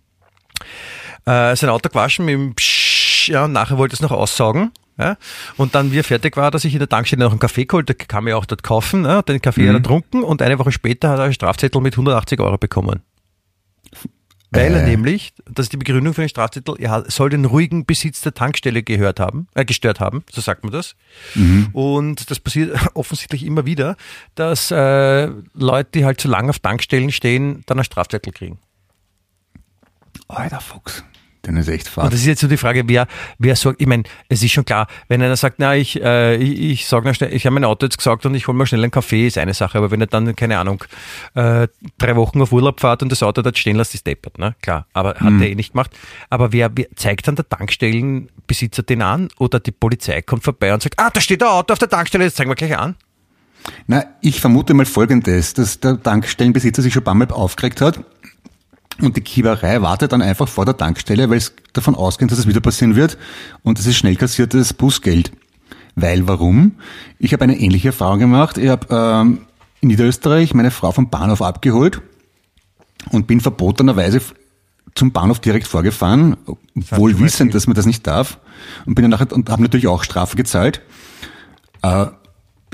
äh, 1.26 1.56
sein 1.56 1.70
Auto 1.70 1.90
gewaschen 1.90 2.26
mit 2.26 2.34
dem 2.34 2.56
Psch, 2.56 3.30
ja, 3.30 3.46
und 3.46 3.52
nachher 3.52 3.78
wollte 3.78 3.96
es 3.96 4.02
noch 4.02 4.12
aussaugen. 4.12 4.72
Ja? 5.02 5.18
Und 5.58 5.76
dann, 5.76 5.92
wie 5.92 6.00
er 6.00 6.04
fertig 6.04 6.38
war, 6.38 6.52
dass 6.52 6.64
ich 6.64 6.74
in 6.74 6.80
der 6.80 6.90
Tankstelle 6.90 7.24
noch 7.24 7.32
einen 7.32 7.40
Kaffee 7.40 7.66
geholt, 7.66 7.90
der 7.90 7.96
kann 7.96 8.24
man 8.24 8.32
ja 8.32 8.38
auch 8.38 8.46
dort 8.46 8.64
kaufen, 8.64 9.06
ja? 9.06 9.22
den 9.22 9.42
Kaffee 9.42 9.64
mhm. 9.64 9.68
hat 9.70 9.76
er 9.76 9.80
getrunken 9.80 10.24
und 10.24 10.42
eine 10.42 10.60
Woche 10.60 10.72
später 10.72 11.10
hat 11.10 11.20
er 11.20 11.26
einen 11.26 11.34
Strafzettel 11.34 11.82
mit 11.82 11.94
180 11.94 12.40
Euro 12.40 12.58
bekommen. 12.58 13.02
Weil 14.54 14.74
er 14.74 14.84
äh. 14.84 14.90
nämlich, 14.90 15.34
das 15.46 15.68
ist 15.68 15.74
die 15.74 15.78
Begründung 15.78 16.14
für 16.14 16.22
den 16.22 16.30
Strafzettel, 16.30 16.76
er 16.78 17.06
soll 17.10 17.30
den 17.30 17.46
ruhigen 17.46 17.86
Besitz 17.86 18.22
der 18.22 18.34
Tankstelle 18.34 18.84
gehört 18.84 19.22
haben, 19.22 19.48
äh, 19.56 19.64
gestört 19.64 20.02
haben, 20.02 20.24
so 20.30 20.42
sagt 20.42 20.64
man 20.64 20.74
das. 20.74 20.96
Mhm. 21.36 21.70
Und 21.72 22.30
das 22.30 22.40
passiert 22.42 22.78
offensichtlich 22.94 23.46
immer 23.46 23.66
wieder, 23.66 23.96
dass 24.36 24.70
äh, 24.72 25.30
Leute, 25.54 25.92
die 25.96 26.06
halt 26.06 26.20
zu 26.20 26.28
lange 26.28 26.50
auf 26.50 26.60
Tankstellen 26.60 27.12
stehen, 27.12 27.64
dann 27.66 27.78
einen 27.78 27.86
Strafzettel 27.86 28.34
kriegen. 28.34 28.60
Alter 30.28 30.60
Fuchs. 30.60 31.04
Dann 31.44 31.58
ist 31.58 31.70
echt 31.70 31.88
fad. 31.88 32.04
Und 32.04 32.14
das 32.14 32.20
ist 32.20 32.28
jetzt 32.28 32.42
so 32.42 32.48
die 32.48 32.58
Frage, 32.58 32.84
wer, 32.86 33.08
wer 33.40 33.56
sagt, 33.56 33.82
ich 33.82 33.88
meine, 33.88 34.04
es 34.30 34.44
ist 34.44 34.52
schon 34.52 34.64
klar, 34.64 34.88
wenn 35.08 35.22
einer 35.24 35.36
sagt, 35.36 35.56
na, 35.58 35.76
ich, 35.76 36.00
äh, 36.00 36.36
ich, 36.36 36.60
ich 36.60 36.88
sag 36.88 37.04
noch 37.04 37.16
schnell, 37.16 37.34
ich 37.34 37.46
habe 37.46 37.56
mein 37.56 37.64
Auto 37.64 37.86
jetzt 37.86 37.98
gesagt 37.98 38.26
und 38.26 38.36
ich 38.36 38.48
hole 38.48 38.56
mal 38.56 38.68
schnell 38.68 38.84
einen 38.84 38.92
Kaffee, 38.92 39.26
ist 39.26 39.40
eine 39.40 39.56
Sache, 39.56 39.80
aber 39.80 39.90
wenn 39.90 40.02
er 40.02 40.08
dann, 40.08 40.36
keine 40.36 40.60
Ahnung, 40.60 40.84
äh, 41.34 41.68
drei 41.98 42.16
Wochen 42.16 42.42
auf 42.42 42.52
Urlaub 42.52 42.80
fährt 42.80 43.02
und 43.02 43.12
das 43.12 43.24
Auto 43.24 43.42
dort 43.42 43.58
stehen 43.58 43.76
lässt, 43.76 43.96
ist 43.96 44.06
deppert, 44.06 44.38
ne? 44.38 44.56
Klar, 44.62 44.86
aber 44.94 45.16
hat 45.16 45.32
mhm. 45.32 45.42
er 45.42 45.50
eh 45.50 45.56
nicht 45.56 45.72
gemacht. 45.72 45.92
Aber 46.30 46.52
wer, 46.52 46.70
wer 46.76 46.86
zeigt 46.96 47.28
dann 47.28 47.36
der 47.36 47.50
Tankstellenbesitzer 47.50 48.84
den 48.84 49.02
an 49.02 49.30
oder 49.40 49.60
die 49.60 49.72
Polizei 49.72 50.22
kommt 50.22 50.44
vorbei 50.44 50.74
und 50.74 50.84
sagt, 50.84 51.00
ah, 51.00 51.10
da 51.10 51.22
steht 51.22 51.42
ein 51.42 51.50
Auto 51.50 51.74
auf 51.74 51.80
der 51.80 51.90
Tankstelle, 51.90 52.26
das 52.26 52.36
zeigen 52.36 52.52
wir 52.52 52.56
gleich 52.56 52.78
an? 52.78 52.96
Na, 53.88 54.06
ich 54.22 54.42
vermute 54.42 54.74
mal 54.74 54.86
Folgendes, 54.86 55.54
dass 55.54 55.80
der 55.80 56.02
Tankstellenbesitzer 56.02 56.82
sich 56.82 56.94
schon 56.94 57.02
ein 57.02 57.06
paar 57.06 57.16
Mal 57.16 57.32
aufgeregt 57.32 57.82
hat 57.82 58.00
und 59.00 59.16
die 59.16 59.22
Kieberei 59.22 59.82
wartet 59.82 60.12
dann 60.12 60.22
einfach 60.22 60.48
vor 60.48 60.66
der 60.66 60.78
Tankstelle, 60.78 61.30
weil 61.30 61.38
es 61.38 61.54
davon 61.74 61.96
ausgeht, 61.96 62.32
dass 62.32 62.40
es 62.40 62.48
wieder 62.48 62.60
passieren 62.60 62.96
wird. 62.96 63.18
Und 63.64 63.80
das 63.80 63.86
ist 63.86 63.96
schnell 63.96 64.16
kassiertes 64.16 64.74
Busgeld. 64.74 65.32
Weil 65.96 66.28
warum? 66.28 66.74
Ich 67.20 67.34
habe 67.34 67.44
eine 67.44 67.60
ähnliche 67.60 67.90
Erfahrung 67.90 68.20
gemacht. 68.20 68.58
Ich 68.58 68.70
habe 68.70 68.88
ähm, 68.90 69.40
in 69.82 69.88
Niederösterreich 69.88 70.54
meine 70.54 70.72
Frau 70.72 70.92
vom 70.92 71.10
Bahnhof 71.10 71.42
abgeholt 71.42 72.02
und 73.10 73.28
bin 73.28 73.42
verbotenerweise 73.42 74.22
zum 74.94 75.12
Bahnhof 75.12 75.40
direkt 75.40 75.68
vorgefahren, 75.68 76.38
wohl 76.76 77.20
wissend, 77.20 77.56
dass 77.56 77.68
man 77.68 77.76
das 77.76 77.86
nicht 77.86 78.06
darf. 78.08 78.40
Und 78.86 78.96
bin 78.96 79.04
dann 79.04 79.12
nachher 79.12 79.32
und 79.32 79.50
habe 79.50 79.62
natürlich 79.62 79.88
auch 79.88 80.04
Strafe 80.04 80.36
gezahlt. 80.36 80.82
Äh, 81.82 82.08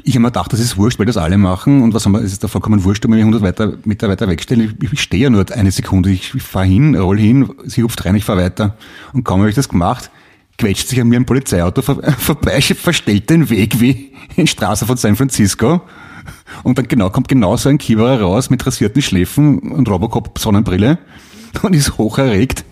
ich 0.03 0.13
habe 0.13 0.21
mir 0.21 0.27
gedacht, 0.27 0.53
das 0.53 0.59
ist 0.59 0.77
wurscht, 0.77 0.99
weil 0.99 1.05
das 1.05 1.17
alle 1.17 1.37
machen. 1.37 1.81
Und 1.81 1.93
was 1.93 2.05
haben 2.05 2.13
wir, 2.13 2.21
es 2.21 2.31
ist 2.31 2.43
da 2.43 2.47
vollkommen 2.47 2.83
wurscht, 2.83 3.03
wenn 3.05 3.13
ich 3.13 3.19
100 3.19 3.41
weiter, 3.41 3.73
Meter 3.83 4.09
weiter 4.09 4.27
wegstelle. 4.27 4.73
Ich, 4.81 4.93
ich 4.93 5.01
stehe 5.01 5.23
ja 5.23 5.29
nur 5.29 5.45
eine 5.51 5.71
Sekunde. 5.71 6.11
Ich, 6.11 6.33
ich 6.33 6.43
fahre 6.43 6.65
hin, 6.65 6.95
roll 6.95 7.17
hin, 7.17 7.49
sie 7.65 7.83
hupft 7.83 8.05
rein, 8.05 8.15
ich 8.15 8.23
fahre 8.23 8.41
weiter. 8.41 8.77
Und 9.13 9.23
kaum 9.23 9.39
habe 9.39 9.49
ich 9.49 9.55
das 9.55 9.69
gemacht, 9.69 10.11
quetscht 10.57 10.87
sich 10.87 11.01
an 11.01 11.07
mir 11.07 11.19
ein 11.19 11.25
Polizeiauto 11.25 11.81
vor, 11.81 12.01
vorbei, 12.17 12.61
verstellt 12.61 13.29
den 13.29 13.49
Weg 13.49 13.79
wie 13.79 14.13
in 14.35 14.47
Straße 14.47 14.85
von 14.85 14.97
San 14.97 15.15
Francisco. 15.15 15.81
Und 16.63 16.77
dann 16.77 16.87
genau, 16.87 17.09
kommt 17.09 17.27
genau 17.27 17.55
so 17.57 17.69
ein 17.69 17.77
Kieberer 17.77 18.21
raus 18.21 18.49
mit 18.49 18.65
rasierten 18.65 19.01
Schläfen 19.01 19.59
und 19.59 19.89
Robocop-Sonnenbrille 19.89 20.97
und 21.61 21.73
ist 21.73 21.97
hoch 21.97 22.17
erregt, 22.17 22.65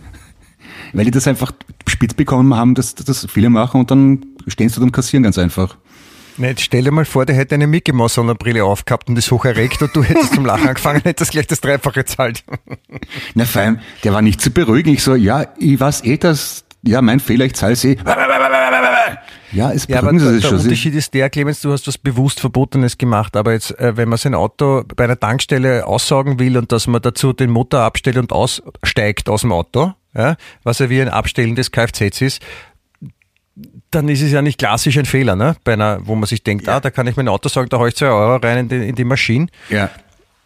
weil 0.94 1.06
die 1.06 1.12
das 1.12 1.28
einfach 1.28 1.52
spitz 1.88 2.14
bekommen 2.14 2.54
haben, 2.54 2.76
dass, 2.76 2.96
dass 2.96 3.06
das 3.06 3.28
viele 3.32 3.50
machen 3.50 3.80
und 3.80 3.92
dann 3.92 4.26
stehen 4.48 4.70
sie 4.70 4.76
dort 4.76 4.86
und 4.86 4.92
kassieren 4.92 5.24
ganz 5.24 5.38
einfach. 5.38 5.78
Jetzt 6.38 6.62
stell 6.62 6.84
dir 6.84 6.92
mal 6.92 7.06
vor, 7.06 7.26
der 7.26 7.36
hätte 7.36 7.56
eine 7.56 7.68
Mickey 7.68 7.94
Mouse 7.94 8.16
Sonnenbrille 8.16 8.64
aufgehabt 8.64 9.10
und 9.10 9.18
ist 9.18 9.32
hoch 9.32 9.46
erregt 9.46 9.82
und 9.82 9.96
du 9.96 10.04
hättest 10.04 10.34
zum 10.34 10.46
Lachen 10.46 10.68
angefangen, 10.68 11.02
hättest 11.04 11.32
gleich 11.32 11.48
das 11.48 11.62
Dreifache 11.62 12.04
zahlt. 12.06 12.44
Na 13.36 13.46
fein, 13.46 13.82
der 14.04 14.14
war 14.14 14.22
nicht 14.22 14.42
zu 14.42 14.52
beruhigen. 14.52 14.94
Ich 14.94 15.04
so, 15.04 15.16
ja, 15.16 15.46
ich 15.58 15.80
weiß 15.80 16.04
eh, 16.04 16.18
dass, 16.18 16.66
ja, 16.84 17.02
mein 17.02 17.20
Fehler, 17.20 17.46
ich 17.46 17.56
zahle 17.56 17.76
sie. 17.76 17.98
Ja, 19.52 19.72
es 19.72 19.88
ja, 19.88 20.00
aber 20.00 20.12
der, 20.12 20.32
der 20.34 20.42
schon. 20.42 20.60
Unterschied 20.60 20.96
ist 20.96 21.14
der, 21.14 21.30
Clemens, 21.30 21.62
du 21.62 21.72
hast 21.72 21.88
was 21.88 21.98
bewusst 21.98 22.42
Verbotenes 22.42 22.98
gemacht, 22.98 23.38
aber 23.38 23.54
jetzt, 23.54 23.78
äh, 23.80 23.96
wenn 23.96 24.10
man 24.10 24.18
sein 24.18 24.36
Auto 24.36 24.84
bei 24.96 25.06
einer 25.06 25.20
Tankstelle 25.20 25.88
aussaugen 25.88 26.40
will 26.40 26.58
und 26.58 26.74
dass 26.74 26.88
man 26.88 27.02
dazu 27.02 27.32
den 27.32 27.52
Motor 27.52 27.82
abstellt 27.82 28.18
und 28.18 28.34
aussteigt 28.34 29.30
aus 29.30 29.42
dem 29.42 29.54
Auto, 29.54 29.94
ja, 30.14 30.36
was 30.64 30.80
ja 30.80 30.90
wie 30.90 31.02
ein 31.02 31.10
Abstellen 31.10 31.56
des 31.56 31.72
Kfz 31.72 32.22
ist, 32.22 32.42
dann 33.92 34.10
ist 34.10 34.22
es 34.22 34.32
ja 34.32 34.42
nicht 34.42 34.58
klassisch 34.58 34.98
ein 34.98 35.06
Fehler, 35.06 35.36
ne? 35.36 35.56
Bei 35.64 35.74
einer, 35.74 36.06
wo 36.06 36.16
man 36.16 36.28
sich 36.28 36.44
denkt, 36.44 36.68
ja. 36.68 36.78
ah, 36.78 36.80
da 36.80 36.92
kann 36.92 37.08
ich 37.08 37.16
mein 37.16 37.28
Auto 37.28 37.50
sagen, 37.50 37.70
da 37.70 37.78
haue 37.78 37.90
ich 37.90 37.96
zwei 37.96 38.08
Euro 38.08 38.36
rein 38.38 38.58
in 38.58 38.70
die, 38.70 38.90
in 38.90 38.96
die 38.96 39.04
Maschine. 39.04 39.48
Ja. 39.70 39.90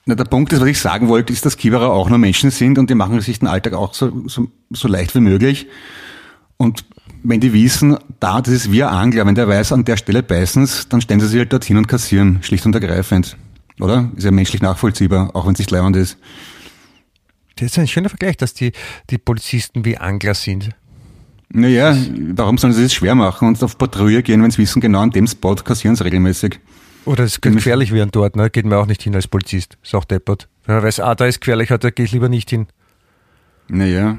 Na, 0.05 0.15
der 0.15 0.25
Punkt 0.25 0.53
ist, 0.53 0.61
was 0.61 0.67
ich 0.67 0.79
sagen 0.79 1.07
wollte, 1.07 1.33
ist, 1.33 1.45
dass 1.45 1.57
Kieberer 1.57 1.91
auch 1.91 2.09
nur 2.09 2.17
Menschen 2.17 2.51
sind 2.51 2.77
und 2.77 2.89
die 2.89 2.95
machen 2.95 3.19
sich 3.21 3.39
den 3.39 3.47
Alltag 3.47 3.73
auch 3.73 3.93
so, 3.93 4.27
so, 4.27 4.47
so 4.69 4.87
leicht 4.87 5.15
wie 5.15 5.19
möglich. 5.19 5.67
Und 6.57 6.85
wenn 7.23 7.39
die 7.39 7.53
wissen, 7.53 7.97
da, 8.19 8.41
das 8.41 8.53
ist 8.53 8.71
wie 8.71 8.83
ein 8.83 8.89
Angler, 8.89 9.25
wenn 9.25 9.35
der 9.35 9.47
weiß, 9.47 9.71
an 9.71 9.85
der 9.85 9.97
Stelle 9.97 10.23
beißen's, 10.23 10.89
dann 10.89 11.01
stellen 11.01 11.19
sie 11.19 11.27
sich 11.27 11.39
halt 11.39 11.53
dorthin 11.53 11.77
und 11.77 11.87
kassieren, 11.87 12.39
schlicht 12.41 12.65
und 12.65 12.75
ergreifend. 12.75 13.37
Oder? 13.79 14.11
Ist 14.15 14.23
ja 14.23 14.31
menschlich 14.31 14.61
nachvollziehbar, 14.61 15.35
auch 15.35 15.45
wenn 15.45 15.53
es 15.53 15.59
nicht 15.59 15.71
leibend 15.71 15.95
ist. 15.95 16.17
Das 17.55 17.71
ist 17.71 17.79
ein 17.79 17.87
schöner 17.87 18.09
Vergleich, 18.09 18.37
dass 18.37 18.53
die, 18.53 18.71
die 19.09 19.17
Polizisten 19.17 19.83
wie 19.85 19.97
Angler 19.97 20.33
sind. 20.33 20.69
Naja, 21.51 21.95
warum 22.35 22.57
sollen 22.57 22.73
sie 22.73 22.83
es 22.83 22.93
schwer 22.93 23.15
machen 23.15 23.47
und 23.47 23.63
auf 23.63 23.77
Patrouille 23.77 24.21
gehen, 24.21 24.43
wenn 24.43 24.51
sie 24.51 24.59
wissen, 24.59 24.81
genau 24.81 25.01
an 25.01 25.09
dem 25.09 25.25
Spot 25.25 25.55
kassieren 25.55 25.95
sie 25.95 26.03
regelmäßig? 26.03 26.59
Oder 27.05 27.23
es 27.23 27.41
könnte 27.41 27.57
gefährlich 27.57 27.91
werden 27.91 28.11
dort, 28.11 28.35
ne? 28.35 28.49
Geht 28.49 28.65
mir 28.65 28.77
auch 28.77 28.85
nicht 28.85 29.01
hin 29.01 29.15
als 29.15 29.27
Polizist. 29.27 29.77
Ist 29.81 29.95
auch 29.95 30.05
deppert. 30.05 30.47
Wenn 30.65 30.75
man 30.75 30.83
weiß, 30.83 30.99
ah, 30.99 31.15
da 31.15 31.25
ist 31.25 31.41
gefährlich, 31.41 31.69
da 31.69 31.89
gehe 31.89 32.05
ich 32.05 32.11
lieber 32.11 32.29
nicht 32.29 32.49
hin. 32.51 32.67
Naja. 33.67 34.17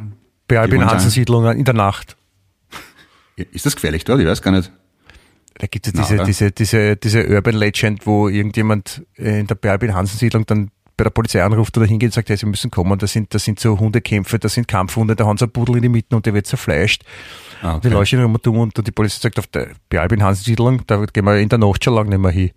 Bei 0.49 0.59
Albin 0.59 0.85
Hansen 0.85 1.11
Siedlung 1.11 1.47
in 1.53 1.65
der 1.65 1.75
Nacht. 1.75 2.17
Ist 3.37 3.67
das 3.67 3.77
gefährlich 3.77 4.05
dort? 4.05 4.21
Ich 4.21 4.27
weiß 4.27 4.43
gar 4.43 4.51
nicht. 4.51 4.73
Da 5.55 5.67
gibt 5.67 5.87
es 5.87 5.93
diese, 5.93 6.25
diese, 6.25 6.51
diese, 6.51 6.97
diese 6.97 7.29
Urban 7.29 7.55
Legend, 7.55 8.07
wo 8.07 8.29
irgendjemand 8.29 9.05
in 9.15 9.47
der 9.47 9.71
Albin 9.71 9.95
Hansen 9.95 10.19
Siedlung 10.19 10.47
dann 10.47 10.71
bei 11.01 11.05
der 11.05 11.11
Polizei 11.11 11.43
anruft 11.43 11.75
oder 11.79 11.87
hingeht 11.87 12.09
und 12.09 12.13
sagt, 12.13 12.29
hey, 12.29 12.37
sie 12.37 12.45
müssen 12.45 12.71
kommen, 12.71 12.99
da 12.99 13.07
sind, 13.07 13.33
da 13.33 13.39
sind 13.39 13.59
so 13.59 13.79
Hundekämpfe, 13.79 14.39
da 14.39 14.51
sind 14.51 14.69
Kampfhunde, 14.69 15.17
da 15.17 15.25
haben 15.25 15.39
sie 15.39 15.47
einen 15.47 15.53
Pudel 15.53 15.77
in 15.77 15.83
die 15.83 15.89
Mitte 15.89 16.15
und 16.15 16.27
der 16.27 16.35
wird 16.35 16.47
zerfleischt. 16.47 17.05
Ah, 17.63 17.77
okay. 17.77 17.89
Die 17.89 17.95
Leute 17.95 18.17
immer 18.17 18.39
dumm 18.39 18.59
und 18.59 18.87
die 18.87 18.91
Polizei 18.91 19.21
sagt, 19.23 19.39
auf 19.39 19.47
der 19.47 19.71
Albin 19.95 20.23
Hansen 20.23 20.45
Siedlung, 20.45 20.83
da 20.87 21.03
gehen 21.07 21.25
wir 21.25 21.39
in 21.39 21.49
der 21.49 21.59
Nacht 21.59 21.83
schon 21.83 21.95
lange 21.95 22.11
nicht 22.11 22.19
mehr 22.19 22.31
hin. 22.31 22.51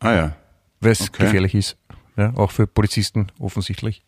Ah 0.00 0.12
ja. 0.12 0.36
Weil 0.80 0.90
es 0.90 1.02
okay. 1.02 1.26
gefährlich 1.26 1.54
ist. 1.54 1.76
Ja, 2.16 2.32
auch 2.34 2.50
für 2.50 2.66
Polizisten 2.66 3.28
offensichtlich. 3.38 4.02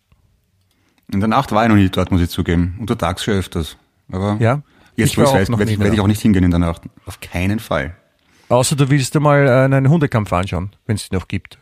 In 1.12 1.20
der 1.20 1.28
Nacht 1.28 1.52
war 1.52 1.62
ich 1.62 1.68
noch 1.68 1.76
nie 1.76 1.88
dort, 1.88 2.10
muss 2.10 2.22
ich 2.22 2.30
zugeben. 2.30 2.74
Untertags 2.80 3.22
schon 3.22 3.34
öfters. 3.34 3.76
Aber 4.10 4.38
ja, 4.40 4.62
jetzt, 4.96 5.16
wo 5.16 5.22
ich 5.22 5.28
weiß, 5.28 5.50
werde 5.50 5.70
ich, 5.70 5.78
werd 5.78 5.94
ich 5.94 6.00
auch 6.00 6.08
nicht 6.08 6.20
hingehen 6.20 6.42
in 6.42 6.50
der 6.50 6.58
Nacht. 6.58 6.82
Auf 7.04 7.20
keinen 7.20 7.60
Fall. 7.60 7.94
Außer 8.48 8.74
du 8.74 8.90
willst 8.90 9.14
mal 9.20 9.46
äh, 9.46 9.50
einen 9.50 9.88
Hundekampf 9.88 10.32
anschauen, 10.32 10.70
wenn 10.86 10.96
es 10.96 11.12
noch 11.12 11.28
gibt. 11.28 11.58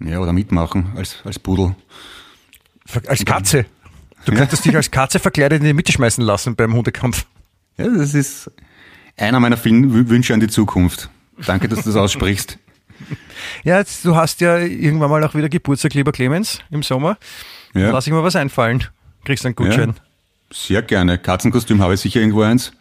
Ja, 0.00 0.18
oder 0.20 0.32
mitmachen 0.32 0.92
als, 0.96 1.18
als 1.24 1.38
Pudel. 1.38 1.74
Als 3.06 3.24
Katze. 3.24 3.66
Du 4.24 4.32
könntest 4.32 4.64
dich 4.64 4.74
als 4.74 4.90
Katze 4.90 5.18
verkleidet 5.18 5.60
in 5.60 5.66
die 5.66 5.72
Mitte 5.74 5.92
schmeißen 5.92 6.24
lassen 6.24 6.56
beim 6.56 6.74
Hundekampf. 6.74 7.26
Ja, 7.76 7.88
das 7.88 8.14
ist 8.14 8.50
einer 9.16 9.40
meiner 9.40 9.56
vielen 9.56 10.08
Wünsche 10.08 10.34
an 10.34 10.40
die 10.40 10.48
Zukunft. 10.48 11.10
Danke, 11.46 11.68
dass 11.68 11.80
du 11.80 11.90
das 11.90 11.96
aussprichst. 11.96 12.58
Ja, 13.64 13.78
jetzt, 13.78 14.04
du 14.04 14.14
hast 14.14 14.40
ja 14.40 14.56
irgendwann 14.58 15.10
mal 15.10 15.22
auch 15.24 15.34
wieder 15.34 15.48
Geburtstag, 15.48 15.94
lieber 15.94 16.12
Clemens, 16.12 16.60
im 16.70 16.82
Sommer. 16.82 17.18
Ja. 17.74 17.90
Lass 17.90 18.06
ich 18.06 18.12
mal 18.12 18.22
was 18.22 18.36
einfallen. 18.36 18.84
Kriegst 19.24 19.44
einen 19.44 19.56
Gutschein. 19.56 19.90
Ja, 19.90 19.94
sehr 20.52 20.82
gerne. 20.82 21.18
Katzenkostüm 21.18 21.82
habe 21.82 21.94
ich 21.94 22.00
sicher 22.00 22.20
irgendwo 22.20 22.42
eins. 22.42 22.72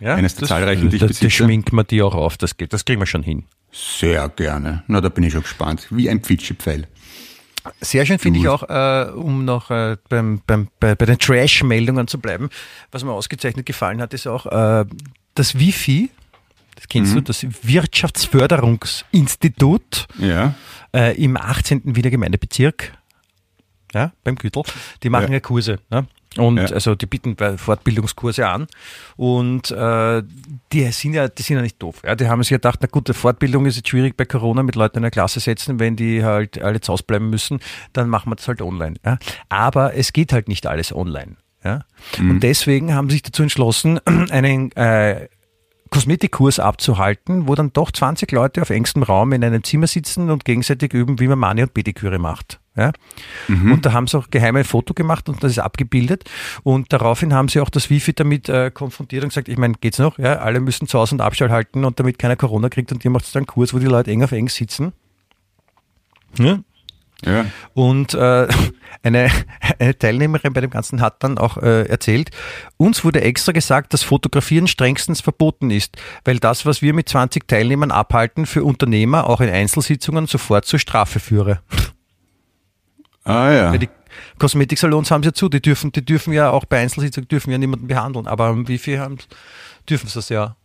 Ja, 0.00 0.14
Eines 0.14 0.34
der 0.34 0.40
das, 0.40 0.48
zahlreichen, 0.50 0.90
die 0.90 0.96
ich 0.96 1.02
besitze. 1.02 1.24
Das 1.24 1.32
schminken 1.32 1.74
wir 1.74 1.84
die 1.84 2.02
auch 2.02 2.14
auf, 2.14 2.36
das 2.36 2.56
geht. 2.56 2.72
Das 2.72 2.84
kriegen 2.84 3.00
wir 3.00 3.06
schon 3.06 3.22
hin. 3.22 3.44
Sehr 3.74 4.28
gerne. 4.28 4.84
Na, 4.86 5.00
da 5.00 5.08
bin 5.08 5.24
ich 5.24 5.32
schon 5.32 5.42
gespannt. 5.42 5.88
Wie 5.90 6.08
ein 6.08 6.20
Pfitschepfeil. 6.20 6.86
Sehr 7.80 8.06
schön 8.06 8.20
finde 8.20 8.38
ich 8.38 8.46
auch, 8.46 8.62
äh, 8.68 9.10
um 9.10 9.44
noch 9.44 9.68
äh, 9.70 9.96
beim, 10.08 10.40
beim, 10.46 10.68
bei, 10.78 10.94
bei 10.94 11.06
den 11.06 11.18
Trash-Meldungen 11.18 12.06
zu 12.06 12.20
bleiben, 12.20 12.50
was 12.92 13.02
mir 13.04 13.12
ausgezeichnet 13.12 13.66
gefallen 13.66 14.00
hat, 14.02 14.14
ist 14.14 14.28
auch 14.28 14.46
äh, 14.46 14.84
das 15.34 15.58
Wifi, 15.58 16.10
das 16.76 16.86
kennst 16.88 17.12
mhm. 17.12 17.16
du, 17.16 17.22
das 17.22 17.46
Wirtschaftsförderungsinstitut 17.62 20.08
ja. 20.18 20.54
äh, 20.94 21.16
im 21.20 21.36
18. 21.38 21.96
Wiener 21.96 22.10
Gemeindebezirk, 22.10 22.92
ja, 23.94 24.12
beim 24.24 24.36
Gütel, 24.36 24.64
die 25.02 25.08
machen 25.08 25.28
ja, 25.28 25.34
ja 25.34 25.40
Kurse. 25.40 25.78
Ne? 25.90 26.06
Und 26.38 26.58
ja. 26.58 26.66
also 26.66 26.94
die 26.94 27.06
bieten 27.06 27.36
Fortbildungskurse 27.56 28.48
an 28.48 28.66
und 29.16 29.70
äh, 29.70 30.22
die 30.72 30.84
sind 30.90 31.14
ja, 31.14 31.28
die 31.28 31.42
sind 31.42 31.56
ja 31.56 31.62
nicht 31.62 31.82
doof. 31.82 32.02
Ja, 32.04 32.14
die 32.14 32.28
haben 32.28 32.42
sich 32.42 32.50
gedacht, 32.50 32.80
na 32.82 32.88
gut, 32.90 33.08
Fortbildung 33.14 33.66
ist 33.66 33.76
jetzt 33.76 33.88
schwierig 33.88 34.16
bei 34.16 34.24
Corona 34.24 34.62
mit 34.62 34.74
Leuten 34.74 34.98
in 34.98 35.02
der 35.02 35.10
Klasse 35.10 35.40
setzen, 35.40 35.78
wenn 35.78 35.96
die 35.96 36.24
halt 36.24 36.60
alle 36.60 36.80
zu 36.80 36.92
Hause 36.92 37.04
bleiben 37.06 37.30
müssen, 37.30 37.60
dann 37.92 38.08
machen 38.08 38.30
wir 38.30 38.36
das 38.36 38.48
halt 38.48 38.62
online. 38.62 38.96
Ja. 39.04 39.18
Aber 39.48 39.94
es 39.94 40.12
geht 40.12 40.32
halt 40.32 40.48
nicht 40.48 40.66
alles 40.66 40.94
online. 40.94 41.36
Ja. 41.62 41.80
Mhm. 42.18 42.30
Und 42.30 42.40
deswegen 42.42 42.94
haben 42.94 43.08
sie 43.08 43.14
sich 43.14 43.22
dazu 43.22 43.42
entschlossen, 43.42 43.98
einen 44.30 44.72
äh, 44.72 45.28
Kosmetikkurs 45.90 46.58
abzuhalten, 46.58 47.46
wo 47.46 47.54
dann 47.54 47.72
doch 47.72 47.92
20 47.92 48.32
Leute 48.32 48.62
auf 48.62 48.70
engstem 48.70 49.04
Raum 49.04 49.32
in 49.32 49.44
einem 49.44 49.62
Zimmer 49.62 49.86
sitzen 49.86 50.30
und 50.30 50.44
gegenseitig 50.44 50.92
üben, 50.92 51.20
wie 51.20 51.28
man 51.28 51.38
Mani 51.38 51.62
und 51.62 51.72
Pediküre 51.72 52.18
macht. 52.18 52.60
Ja? 52.76 52.92
Mhm. 53.48 53.72
Und 53.72 53.86
da 53.86 53.92
haben 53.92 54.06
sie 54.06 54.18
auch 54.18 54.30
geheim 54.30 54.56
ein 54.56 54.64
Foto 54.64 54.94
gemacht 54.94 55.28
und 55.28 55.42
das 55.42 55.52
ist 55.52 55.58
abgebildet. 55.58 56.24
Und 56.62 56.92
daraufhin 56.92 57.32
haben 57.32 57.48
sie 57.48 57.60
auch 57.60 57.70
das 57.70 57.90
Wifi 57.90 58.12
damit 58.12 58.48
äh, 58.48 58.70
konfrontiert 58.70 59.22
und 59.22 59.30
gesagt, 59.30 59.48
ich 59.48 59.58
meine, 59.58 59.74
geht's 59.80 59.98
noch? 59.98 60.18
Ja, 60.18 60.36
alle 60.36 60.60
müssen 60.60 60.88
zu 60.88 60.98
Hause 60.98 61.14
und 61.14 61.20
Abstand 61.20 61.52
halten 61.52 61.84
und 61.84 62.00
damit 62.00 62.18
keiner 62.18 62.36
Corona 62.36 62.68
kriegt 62.68 62.90
und 62.92 63.04
ihr 63.04 63.10
macht 63.10 63.32
dann 63.34 63.40
einen 63.40 63.46
Kurs, 63.46 63.74
wo 63.74 63.78
die 63.78 63.86
Leute 63.86 64.10
eng 64.10 64.22
auf 64.22 64.32
eng 64.32 64.48
sitzen. 64.48 64.92
Ja? 66.38 66.58
Ja. 67.24 67.46
Und 67.74 68.14
äh, 68.14 68.48
eine, 69.02 69.30
eine 69.78 69.98
Teilnehmerin 69.98 70.52
bei 70.52 70.60
dem 70.60 70.70
Ganzen 70.70 71.00
hat 71.00 71.22
dann 71.22 71.38
auch 71.38 71.56
äh, 71.58 71.86
erzählt, 71.86 72.30
uns 72.76 73.04
wurde 73.04 73.20
extra 73.20 73.52
gesagt, 73.52 73.92
dass 73.92 74.02
Fotografieren 74.02 74.66
strengstens 74.66 75.20
verboten 75.20 75.70
ist, 75.70 75.96
weil 76.24 76.38
das, 76.38 76.66
was 76.66 76.82
wir 76.82 76.92
mit 76.92 77.08
20 77.08 77.46
Teilnehmern 77.46 77.90
abhalten, 77.90 78.46
für 78.46 78.64
Unternehmer 78.64 79.28
auch 79.28 79.40
in 79.40 79.48
Einzelsitzungen 79.48 80.26
sofort 80.26 80.64
zur 80.64 80.78
Strafe 80.78 81.20
führe. 81.20 81.60
Ah 83.24 83.50
ja. 83.50 83.72
Weil 83.72 83.78
die 83.78 83.88
Kosmetiksalons 84.38 85.10
haben 85.10 85.22
sie 85.22 85.28
ja 85.28 85.32
zu, 85.32 85.48
die 85.48 85.60
dürfen, 85.60 85.92
die 85.92 86.04
dürfen 86.04 86.32
ja 86.32 86.50
auch 86.50 86.64
bei 86.64 86.80
Einzelsitzungen 86.80 87.28
dürfen 87.28 87.50
ja 87.50 87.58
niemanden 87.58 87.86
behandeln, 87.86 88.26
aber 88.26 88.68
wie 88.68 88.78
viel 88.78 88.98
haben, 88.98 89.18
dürfen 89.88 90.08
sie 90.08 90.14
das 90.14 90.28
ja. 90.28 90.56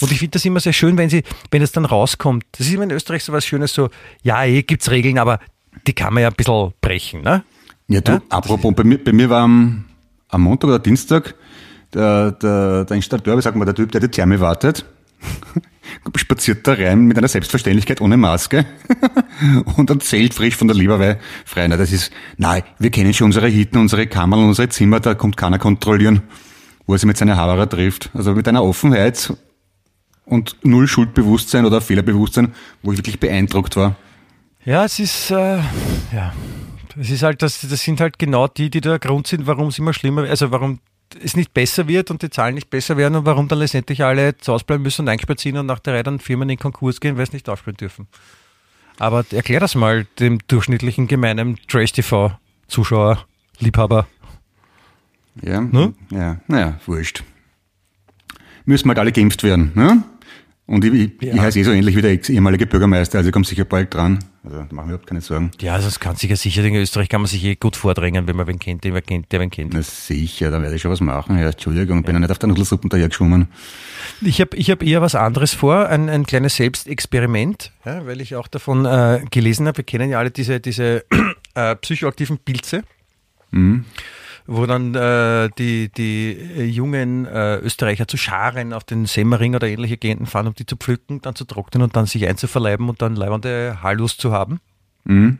Und 0.00 0.12
ich 0.12 0.18
finde 0.18 0.32
das 0.32 0.44
immer 0.44 0.60
sehr 0.60 0.72
schön, 0.72 0.98
wenn 0.98 1.08
sie, 1.08 1.22
wenn 1.50 1.62
es 1.62 1.72
dann 1.72 1.84
rauskommt. 1.84 2.44
Das 2.52 2.66
ist 2.66 2.72
immer 2.72 2.84
in 2.84 2.90
Österreich 2.90 3.24
so 3.24 3.32
was 3.32 3.46
Schönes, 3.46 3.72
so, 3.72 3.88
ja, 4.22 4.44
eh 4.44 4.62
gibt's 4.62 4.90
Regeln, 4.90 5.18
aber 5.18 5.38
die 5.86 5.92
kann 5.92 6.12
man 6.12 6.22
ja 6.22 6.28
ein 6.28 6.34
bisschen 6.34 6.72
brechen, 6.80 7.22
ne? 7.22 7.44
Ja, 7.88 8.00
du, 8.00 8.12
ja? 8.12 8.22
apropos, 8.28 8.74
bei 8.74 8.84
mir, 8.84 9.02
bei 9.02 9.12
mir 9.12 9.30
war 9.30 9.42
am, 9.42 9.84
am 10.28 10.42
Montag 10.42 10.68
oder 10.68 10.78
Dienstag 10.78 11.34
der, 11.94 12.32
der, 12.32 12.84
der 12.84 12.96
Installateur, 12.96 13.36
wie 13.36 13.42
sagt 13.42 13.56
man, 13.56 13.66
der 13.66 13.74
Typ, 13.74 13.90
der 13.92 14.00
die 14.00 14.08
Therme 14.08 14.38
wartet, 14.40 14.84
spaziert 16.16 16.66
da 16.66 16.74
rein 16.74 17.02
mit 17.02 17.18
einer 17.18 17.28
Selbstverständlichkeit 17.28 18.00
ohne 18.00 18.16
Maske 18.16 18.64
und 19.76 19.90
erzählt 19.90 20.34
frisch 20.34 20.56
von 20.56 20.68
der 20.68 20.76
Leberwei 20.76 21.18
frei. 21.44 21.68
Na, 21.68 21.76
das 21.76 21.92
ist, 21.92 22.12
nein, 22.36 22.62
wir 22.78 22.90
kennen 22.90 23.14
schon 23.14 23.26
unsere 23.26 23.48
Hitten, 23.48 23.78
unsere 23.78 24.06
Kammern, 24.06 24.44
unsere 24.44 24.68
Zimmer, 24.68 25.00
da 25.00 25.14
kommt 25.14 25.36
keiner 25.36 25.58
kontrollieren, 25.58 26.22
wo 26.86 26.94
er 26.94 26.98
sich 26.98 27.06
mit 27.06 27.16
seiner 27.16 27.36
Haberer 27.36 27.68
trifft. 27.68 28.10
Also 28.14 28.34
mit 28.34 28.46
einer 28.48 28.62
Offenheit 28.62 29.32
und 30.24 30.56
null 30.62 30.86
Schuldbewusstsein 30.86 31.64
oder 31.64 31.80
Fehlerbewusstsein, 31.80 32.52
wo 32.82 32.92
ich 32.92 32.98
wirklich 32.98 33.20
beeindruckt 33.20 33.76
war. 33.76 33.96
Ja, 34.64 34.84
es 34.84 34.98
ist, 34.98 35.30
äh, 35.30 35.58
ja, 36.12 36.32
es 36.98 37.10
ist 37.10 37.22
halt, 37.22 37.42
das, 37.42 37.60
das 37.60 37.80
sind 37.80 38.00
halt 38.00 38.18
genau 38.18 38.46
die, 38.46 38.70
die 38.70 38.80
der 38.80 38.98
Grund 38.98 39.26
sind, 39.26 39.46
warum 39.46 39.68
es 39.68 39.78
immer 39.78 39.94
schlimmer, 39.94 40.24
also 40.24 40.50
warum 40.50 40.80
es 41.22 41.34
nicht 41.34 41.52
besser 41.54 41.88
wird 41.88 42.10
und 42.10 42.22
die 42.22 42.30
Zahlen 42.30 42.54
nicht 42.54 42.70
besser 42.70 42.96
werden 42.96 43.16
und 43.16 43.26
warum 43.26 43.48
dann 43.48 43.58
letztendlich 43.58 44.04
alle 44.04 44.36
zu 44.36 44.52
Hause 44.52 44.64
bleiben 44.64 44.82
müssen 44.82 45.02
und 45.02 45.08
eingesperrt 45.08 45.40
sind 45.40 45.56
und 45.56 45.66
nach 45.66 45.80
der 45.80 45.94
Reihe 45.94 46.02
dann 46.02 46.20
Firmen 46.20 46.48
in 46.48 46.58
Konkurs 46.58 47.00
gehen, 47.00 47.16
weil 47.16 47.24
es 47.24 47.32
nicht 47.32 47.48
aufspielen 47.48 47.76
dürfen. 47.76 48.06
Aber 49.00 49.24
erklär 49.32 49.60
das 49.60 49.74
mal 49.74 50.06
dem 50.18 50.40
durchschnittlichen 50.46 51.06
gemeinen 51.08 51.56
Trace 51.68 51.92
TV 51.92 52.38
Zuschauer, 52.68 53.24
Liebhaber. 53.58 54.06
Ja, 55.40 55.62
ne? 55.62 55.94
ja, 56.10 56.36
naja, 56.48 56.78
wurscht. 56.84 57.24
Müssen 58.66 58.88
halt 58.88 58.98
alle 58.98 59.10
geimpft 59.10 59.42
werden, 59.42 59.72
ne? 59.74 60.02
Und 60.66 60.84
ich, 60.84 60.92
ich, 60.92 61.22
ja. 61.22 61.34
ich 61.34 61.40
heiße 61.40 61.60
eh 61.60 61.62
so 61.62 61.70
ähnlich 61.70 61.96
wie 61.96 62.02
der 62.02 62.28
ehemalige 62.28 62.66
Bürgermeister, 62.66 63.16
also 63.16 63.30
ich 63.30 63.32
komme 63.32 63.46
sicher 63.46 63.64
bald 63.64 63.94
dran. 63.94 64.18
Also 64.42 64.56
da 64.56 64.62
machen 64.62 64.88
wir 64.88 64.94
überhaupt 64.94 65.06
keine 65.06 65.20
Sorgen. 65.20 65.50
Ja, 65.60 65.74
also 65.74 65.86
das 65.86 66.00
kann 66.00 66.16
sich 66.16 66.30
ja 66.30 66.36
sicher, 66.36 66.64
in 66.64 66.74
Österreich 66.74 67.10
kann 67.10 67.20
man 67.20 67.28
sich 67.28 67.44
eh 67.44 67.56
gut 67.56 67.76
vordrängen, 67.76 68.26
wenn 68.26 68.36
man 68.36 68.46
wen 68.46 68.58
kennt, 68.58 68.84
den 68.84 68.94
wer 68.94 69.02
kennt, 69.02 69.30
der 69.32 69.40
wen 69.40 69.50
kennt. 69.50 69.74
Na 69.74 69.82
sicher, 69.82 70.50
da 70.50 70.62
werde 70.62 70.76
ich 70.76 70.82
schon 70.82 70.90
was 70.90 71.02
machen. 71.02 71.38
Ja, 71.38 71.50
Entschuldigung, 71.50 71.98
ja. 71.98 72.02
bin 72.02 72.14
ja 72.14 72.20
nicht 72.20 72.30
auf 72.30 72.38
der 72.38 72.48
Nudelsuppen 72.48 72.88
dahergeschwommen. 72.88 73.48
Ich 74.22 74.40
habe 74.40 74.56
ich 74.56 74.70
hab 74.70 74.82
eher 74.82 75.02
was 75.02 75.14
anderes 75.14 75.52
vor, 75.52 75.88
ein, 75.88 76.08
ein 76.08 76.24
kleines 76.24 76.56
Selbstexperiment, 76.56 77.72
ja, 77.84 78.06
weil 78.06 78.22
ich 78.22 78.34
auch 78.34 78.48
davon 78.48 78.86
äh, 78.86 79.22
gelesen 79.30 79.66
habe, 79.66 79.78
wir 79.78 79.84
kennen 79.84 80.08
ja 80.08 80.18
alle 80.18 80.30
diese, 80.30 80.58
diese 80.58 81.04
äh, 81.54 81.76
psychoaktiven 81.76 82.38
Pilze. 82.38 82.82
Mhm 83.50 83.84
wo 84.52 84.66
dann 84.66 84.96
äh, 84.96 85.48
die, 85.58 85.90
die 85.90 86.32
äh, 86.32 86.64
jungen 86.64 87.24
äh, 87.24 87.58
Österreicher 87.58 88.08
zu 88.08 88.16
Scharen 88.16 88.72
auf 88.72 88.82
den 88.82 89.06
Semmering 89.06 89.54
oder 89.54 89.68
ähnliche 89.68 89.96
Gegenden 89.96 90.26
fahren, 90.26 90.48
um 90.48 90.54
die 90.54 90.66
zu 90.66 90.74
pflücken, 90.76 91.20
dann 91.20 91.36
zu 91.36 91.44
trocknen 91.44 91.84
und 91.84 91.94
dann 91.94 92.06
sich 92.06 92.26
einzuverleiben 92.26 92.88
und 92.88 93.00
dann 93.00 93.14
leibende 93.14 93.78
Hallus 93.80 94.16
zu 94.16 94.32
haben. 94.32 94.58
Mhm. 95.04 95.38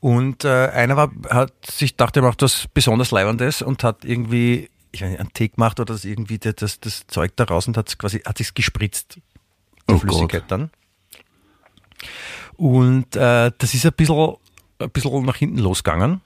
Und 0.00 0.44
äh, 0.44 0.68
einer 0.70 0.96
war, 0.96 1.12
hat 1.30 1.52
sich 1.64 1.94
dachte, 1.94 2.20
er 2.20 2.22
macht 2.24 2.42
was 2.42 2.66
besonders 2.74 3.12
Leibendes 3.12 3.62
und 3.62 3.84
hat 3.84 4.04
irgendwie, 4.04 4.68
ich 4.90 5.00
nicht, 5.02 5.20
einen 5.20 5.32
Tee 5.32 5.50
gemacht 5.50 5.78
oder 5.78 5.94
das 5.94 6.04
irgendwie 6.04 6.38
das, 6.38 6.56
das, 6.56 6.80
das 6.80 7.06
Zeug 7.06 7.36
daraus 7.36 7.68
und 7.68 7.76
hat 7.76 7.96
quasi, 7.98 8.18
hat 8.26 8.38
sich's 8.38 8.54
gespritzt. 8.54 9.20
Die 9.88 9.94
oh 9.94 9.98
Flüssigkeit 9.98 10.48
Gott. 10.48 10.50
dann. 10.50 10.70
Und 12.56 13.14
äh, 13.14 13.52
das 13.56 13.74
ist 13.74 13.86
ein 13.86 13.92
bisschen 13.92 14.34
ein 14.80 14.90
bisschen 14.90 15.24
nach 15.24 15.36
hinten 15.36 15.58
losgegangen. 15.58 16.20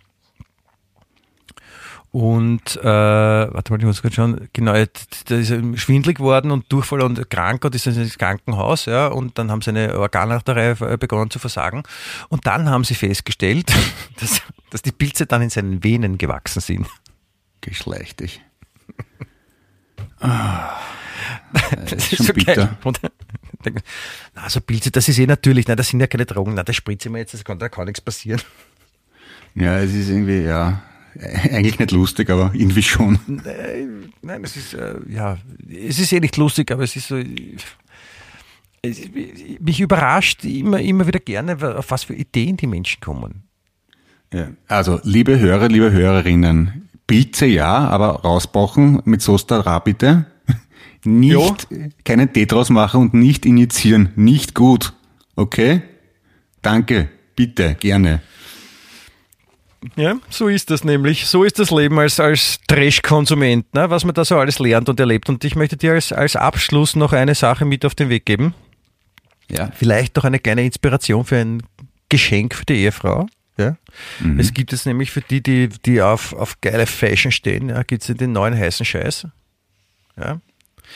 Und 2.11 2.76
äh, 2.76 2.84
warte 2.84 3.70
mal, 3.70 3.78
ich 3.78 3.84
muss 3.84 4.00
gerade 4.00 4.14
schauen, 4.14 4.48
genau, 4.54 4.72
da 4.72 5.36
ist 5.36 5.50
er 5.50 5.76
schwindlig 5.76 6.16
geworden 6.16 6.50
und 6.50 6.72
Durchfall 6.72 7.02
und 7.02 7.28
krank 7.28 7.64
und 7.64 7.74
ist 7.74 7.86
ins 7.86 8.16
Krankenhaus, 8.16 8.86
ja, 8.86 9.09
und 9.09 9.36
dann 9.36 9.50
haben 9.50 9.61
seine 9.61 9.98
Organarterie 9.98 10.96
begonnen 10.96 11.30
zu 11.30 11.38
versagen. 11.38 11.82
Und 12.30 12.46
dann 12.46 12.70
haben 12.70 12.84
sie 12.84 12.94
festgestellt, 12.94 13.70
dass, 14.20 14.40
dass 14.70 14.82
die 14.82 14.92
Pilze 14.92 15.26
dann 15.26 15.42
in 15.42 15.50
seinen 15.50 15.84
Venen 15.84 16.16
gewachsen 16.16 16.61
sind. 16.61 16.88
Geschlechtig. 17.61 18.40
Ah, 20.20 20.80
das, 21.52 21.92
ist, 21.92 22.16
schon 22.16 22.26
so 22.26 22.32
bitter. 22.32 22.76
Geil. 22.82 23.74
Also 24.34 24.61
Pilze, 24.61 24.90
das 24.90 25.09
ist 25.09 25.18
eh 25.18 25.26
natürlich, 25.26 25.68
nein, 25.68 25.76
das 25.76 25.88
sind 25.88 26.00
ja 26.00 26.09
keine 26.09 26.26
Drogen, 26.26 26.54
nein, 26.54 26.64
das 26.64 26.74
spritze 26.74 27.09
ich 27.09 27.12
mir 27.12 27.18
jetzt, 27.18 27.34
das 27.34 27.44
kann, 27.44 27.59
da 27.61 27.68
kann 27.68 27.86
nichts 27.86 28.00
passieren. 28.00 28.42
Ja, 29.54 29.78
es 29.78 29.94
ist 29.94 30.09
irgendwie, 30.09 30.42
ja, 30.42 30.82
eigentlich 31.50 31.78
nicht 31.78 31.90
lustig, 31.90 32.30
aber 32.30 32.50
irgendwie 32.54 32.82
schon. 32.82 33.18
Nein, 34.22 34.44
es 34.44 34.56
ist, 34.56 34.74
äh, 34.74 34.94
ja, 35.08 35.38
es 35.68 35.98
ist 35.98 36.12
eh 36.12 36.20
nicht 36.20 36.36
lustig, 36.36 36.70
aber 36.70 36.84
es 36.84 36.94
ist 36.96 37.08
so, 37.08 37.16
es, 38.82 39.00
mich 39.60 39.80
überrascht 39.80 40.44
immer, 40.44 40.80
immer 40.80 41.06
wieder 41.06 41.18
gerne, 41.18 41.56
auf 41.76 41.90
was 41.90 42.04
für 42.04 42.14
Ideen 42.14 42.56
die 42.56 42.66
Menschen 42.66 43.00
kommen. 43.00 43.42
Ja, 44.32 44.48
also, 44.68 45.00
liebe 45.02 45.38
Hörer, 45.38 45.68
liebe 45.68 45.90
Hörerinnen, 45.90 46.88
Pilze 47.06 47.46
ja, 47.46 47.88
aber 47.88 48.20
rausbrauchen 48.20 49.02
mit 49.04 49.22
Sostara 49.22 49.78
bitte. 49.78 50.26
Nicht, 51.04 51.32
jo. 51.32 51.56
keinen 52.04 52.32
Tee 52.32 52.46
draus 52.46 52.70
machen 52.70 53.00
und 53.00 53.14
nicht 53.14 53.46
injizieren. 53.46 54.10
Nicht 54.16 54.54
gut. 54.54 54.92
Okay? 55.36 55.82
Danke. 56.60 57.08
Bitte. 57.36 57.76
Gerne. 57.78 58.20
Ja, 59.97 60.16
so 60.29 60.49
ist 60.49 60.70
das 60.70 60.83
nämlich. 60.85 61.26
So 61.26 61.45
ist 61.45 61.59
das 61.59 61.70
Leben 61.70 61.99
als, 61.99 62.18
als 62.18 62.59
Trash-Konsument, 62.66 63.72
ne? 63.74 63.91
was 63.91 64.05
man 64.05 64.14
da 64.14 64.24
so 64.24 64.37
alles 64.37 64.59
lernt 64.59 64.89
und 64.89 64.99
erlebt. 64.99 65.29
Und 65.29 65.45
ich 65.45 65.55
möchte 65.55 65.76
dir 65.76 65.93
als, 65.93 66.12
als 66.12 66.35
Abschluss 66.35 66.97
noch 66.97 67.12
eine 67.12 67.35
Sache 67.35 67.64
mit 67.64 67.85
auf 67.85 67.95
den 67.95 68.09
Weg 68.09 68.26
geben. 68.26 68.55
Ja. 69.51 69.70
Vielleicht 69.74 70.16
doch 70.16 70.24
eine 70.24 70.41
kleine 70.41 70.64
Inspiration 70.64 71.24
für 71.24 71.37
ein 71.37 71.62
Geschenk 72.09 72.55
für 72.55 72.64
die 72.64 72.74
Ehefrau. 72.74 73.26
Ja? 73.57 73.76
Mhm. 74.20 74.39
Es 74.39 74.53
gibt 74.53 74.72
es 74.72 74.87
nämlich 74.87 75.11
für 75.11 75.20
die, 75.20 75.43
die, 75.43 75.68
die 75.68 76.03
auf, 76.03 76.33
auf 76.33 76.61
geile 76.61 76.87
Fashion 76.87 77.33
stehen, 77.33 77.68
ja, 77.68 77.83
gibt 77.83 78.09
es 78.09 78.16
den 78.16 78.33
neuen 78.33 78.57
heißen 78.57 78.87
Scheiß. 78.87 79.26
Ja. 80.16 80.41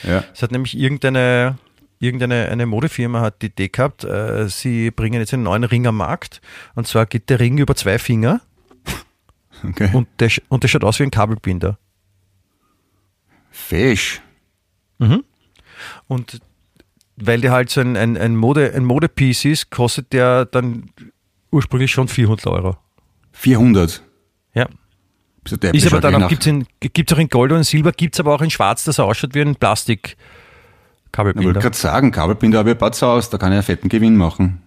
ja. 0.03 0.23
Es 0.33 0.41
hat 0.41 0.51
nämlich 0.51 0.77
irgendeine, 0.77 1.57
irgendeine 1.99 2.49
eine 2.49 2.65
Modefirma 2.65 3.21
hat 3.21 3.41
die 3.41 3.47
Idee 3.47 3.69
gehabt, 3.69 4.03
äh, 4.03 4.47
sie 4.49 4.91
bringen 4.91 5.19
jetzt 5.19 5.33
einen 5.33 5.43
neuen 5.43 5.63
Ring 5.63 5.87
am 5.87 5.97
Markt. 5.97 6.41
Und 6.75 6.87
zwar 6.87 7.05
geht 7.05 7.29
der 7.29 7.39
Ring 7.39 7.57
über 7.57 7.75
zwei 7.75 7.99
Finger. 7.99 8.41
Okay. 9.63 9.89
Und, 9.93 10.07
der, 10.19 10.29
und 10.49 10.63
der 10.63 10.67
schaut 10.67 10.83
aus 10.83 10.99
wie 10.99 11.03
ein 11.03 11.11
Kabelbinder. 11.11 11.77
Fisch. 13.49 14.21
Mhm. 14.99 15.23
Und 16.07 16.39
weil 17.15 17.41
der 17.41 17.51
halt 17.51 17.69
so 17.69 17.81
ein, 17.81 17.95
ein, 17.95 18.17
ein, 18.17 18.35
Mode, 18.35 18.73
ein 18.75 18.85
Modepiece 18.85 19.45
ist, 19.45 19.69
kostet 19.69 20.13
der 20.13 20.45
dann 20.45 20.89
ursprünglich 21.51 21.91
schon 21.91 22.07
400 22.07 22.47
Euro. 22.47 22.77
400? 23.33 24.03
Ja. 24.53 24.67
Ist 25.45 25.87
aber 25.87 25.99
dann 25.99 26.23
auch, 26.23 26.29
gibt 26.29 26.45
es 26.45 27.13
auch 27.13 27.19
in 27.19 27.27
Gold 27.27 27.51
und 27.51 27.59
in 27.59 27.63
Silber, 27.63 27.91
gibt 27.91 28.15
es 28.15 28.19
aber 28.19 28.33
auch 28.33 28.41
in 28.41 28.49
Schwarz, 28.49 28.85
dass 28.85 28.97
er 28.97 29.05
ausschaut 29.05 29.35
wie 29.35 29.41
ein 29.41 29.55
Plastik. 29.55 30.15
Kabelbinder. 31.11 31.41
Ich 31.41 31.55
wollte 31.55 31.59
gerade 31.59 31.77
sagen, 31.77 32.11
Kabelbinder 32.11 32.59
habe 32.59 32.71
ich 32.71 32.81
ein 32.81 33.03
aus, 33.03 33.29
da 33.29 33.37
kann 33.37 33.51
ich 33.51 33.57
einen 33.57 33.63
fetten 33.63 33.89
Gewinn 33.89 34.15
machen. 34.15 34.62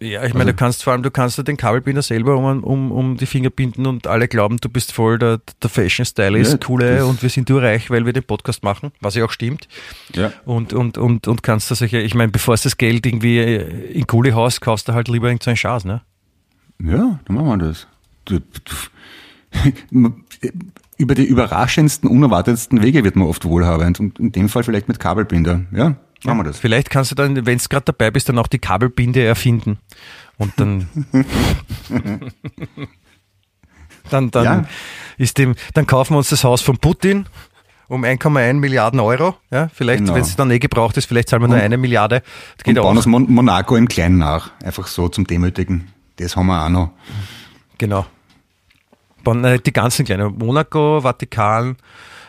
Ja, 0.00 0.24
ich 0.24 0.32
meine, 0.32 0.44
also, 0.44 0.52
du 0.52 0.56
kannst 0.56 0.84
vor 0.84 0.92
allem, 0.92 1.02
du 1.02 1.10
kannst 1.10 1.46
den 1.46 1.56
Kabelbinder 1.56 2.02
selber 2.02 2.36
um, 2.36 2.62
um, 2.62 2.92
um 2.92 3.16
die 3.16 3.26
Finger 3.26 3.50
binden 3.50 3.84
und 3.86 4.06
alle 4.06 4.28
glauben, 4.28 4.58
du 4.58 4.68
bist 4.68 4.92
voll 4.92 5.18
der, 5.18 5.40
der 5.60 5.70
Fashion-Stylist, 5.70 6.52
ja, 6.52 6.58
coole 6.58 7.04
und 7.04 7.20
wir 7.20 7.30
sind 7.30 7.50
reich, 7.50 7.90
weil 7.90 8.06
wir 8.06 8.12
den 8.12 8.22
Podcast 8.22 8.62
machen, 8.62 8.92
was 9.00 9.16
ja 9.16 9.24
auch 9.24 9.32
stimmt. 9.32 9.66
Ja. 10.14 10.32
Und, 10.44 10.72
und, 10.72 10.98
und, 10.98 11.26
und 11.26 11.42
kannst 11.42 11.72
das, 11.72 11.80
ich 11.82 12.14
meine, 12.14 12.30
bevor 12.30 12.54
du 12.54 12.62
das 12.62 12.76
Geld 12.76 13.06
irgendwie 13.06 13.40
in 13.40 14.06
coole 14.06 14.34
Haus 14.34 14.60
kaufst, 14.60 14.88
du 14.88 14.92
halt 14.92 15.08
lieber 15.08 15.28
irgendeinen 15.28 15.56
so 15.56 15.60
Schatz, 15.60 15.84
ne? 15.84 16.02
Ja, 16.80 17.18
dann 17.24 17.36
machen 17.36 17.46
wir 17.48 17.58
das. 17.58 17.88
Du, 18.24 18.38
du, 19.90 20.12
über 20.96 21.14
die 21.14 21.24
überraschendsten, 21.24 22.08
unerwartetsten 22.08 22.82
Wege 22.82 23.02
wird 23.02 23.16
man 23.16 23.26
oft 23.26 23.44
wohlhabend 23.44 23.98
und 23.98 24.18
in 24.20 24.32
dem 24.32 24.48
Fall 24.48 24.62
vielleicht 24.62 24.88
mit 24.88 25.00
Kabelbinder, 25.00 25.62
ja? 25.72 25.96
Machen 26.24 26.38
wir 26.38 26.44
das. 26.44 26.58
Vielleicht 26.58 26.90
kannst 26.90 27.10
du 27.10 27.14
dann, 27.14 27.46
wenn 27.46 27.58
du 27.58 27.64
gerade 27.68 27.84
dabei 27.84 28.10
bist, 28.10 28.28
dann 28.28 28.38
auch 28.38 28.48
die 28.48 28.58
Kabelbinde 28.58 29.24
erfinden. 29.24 29.78
Und 30.36 30.52
dann. 30.56 30.88
dann 34.10 34.30
dann 34.30 34.44
ja. 34.44 34.64
ist 35.16 35.38
dem, 35.38 35.54
dann 35.74 35.86
kaufen 35.86 36.14
wir 36.14 36.18
uns 36.18 36.30
das 36.30 36.44
Haus 36.44 36.62
von 36.62 36.78
Putin 36.78 37.26
um 37.88 38.04
1,1 38.04 38.54
Milliarden 38.54 39.00
Euro. 39.00 39.36
Ja, 39.50 39.68
vielleicht, 39.72 40.00
genau. 40.00 40.14
wenn 40.14 40.22
es 40.22 40.36
dann 40.36 40.50
eh 40.50 40.58
gebraucht 40.58 40.96
ist, 40.96 41.06
vielleicht 41.06 41.28
zahlen 41.28 41.42
wir 41.42 41.48
nur 41.48 41.58
eine 41.58 41.78
Milliarde. 41.78 42.22
Das 42.56 42.64
geht 42.64 42.76
und 42.76 42.82
bauen 42.82 42.92
auch. 42.92 42.96
das 42.96 43.06
Mon 43.06 43.30
Monaco 43.32 43.76
im 43.76 43.88
Kleinen 43.88 44.18
nach. 44.18 44.50
Einfach 44.62 44.86
so 44.86 45.08
zum 45.08 45.26
Demütigen. 45.26 45.88
Das 46.16 46.36
haben 46.36 46.46
wir 46.46 46.64
auch 46.64 46.68
noch. 46.68 46.90
Genau. 47.78 48.06
Äh, 49.24 49.58
die 49.58 49.72
ganzen 49.72 50.04
kleinen. 50.04 50.36
Monaco, 50.38 51.00
Vatikan, 51.02 51.76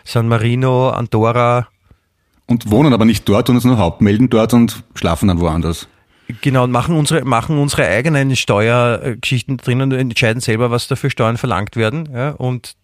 San 0.03 0.27
Marino, 0.27 0.89
Andorra, 0.89 1.67
und 2.49 2.71
wohnen 2.71 2.93
aber 2.93 3.05
nicht 3.05 3.29
dort 3.29 3.49
und 3.49 3.55
uns 3.55 3.63
nur 3.63 3.77
Hauptmelden 3.77 4.29
dort 4.29 4.53
und 4.53 4.83
schlafen 4.95 5.27
dann 5.27 5.39
woanders. 5.39 5.87
Genau, 6.41 6.63
und 6.63 6.71
machen 6.71 6.95
unsere, 6.95 7.25
machen 7.25 7.57
unsere 7.57 7.87
eigenen 7.87 8.35
Steuergeschichten 8.35 9.57
drin 9.57 9.81
und 9.81 9.91
entscheiden 9.91 10.41
selber, 10.41 10.69
was 10.69 10.87
da 10.87 10.95
für 10.95 11.09
Steuern 11.09 11.37
verlangt 11.37 11.75
werden. 11.75 12.09
Ja, 12.13 12.31
und 12.31 12.75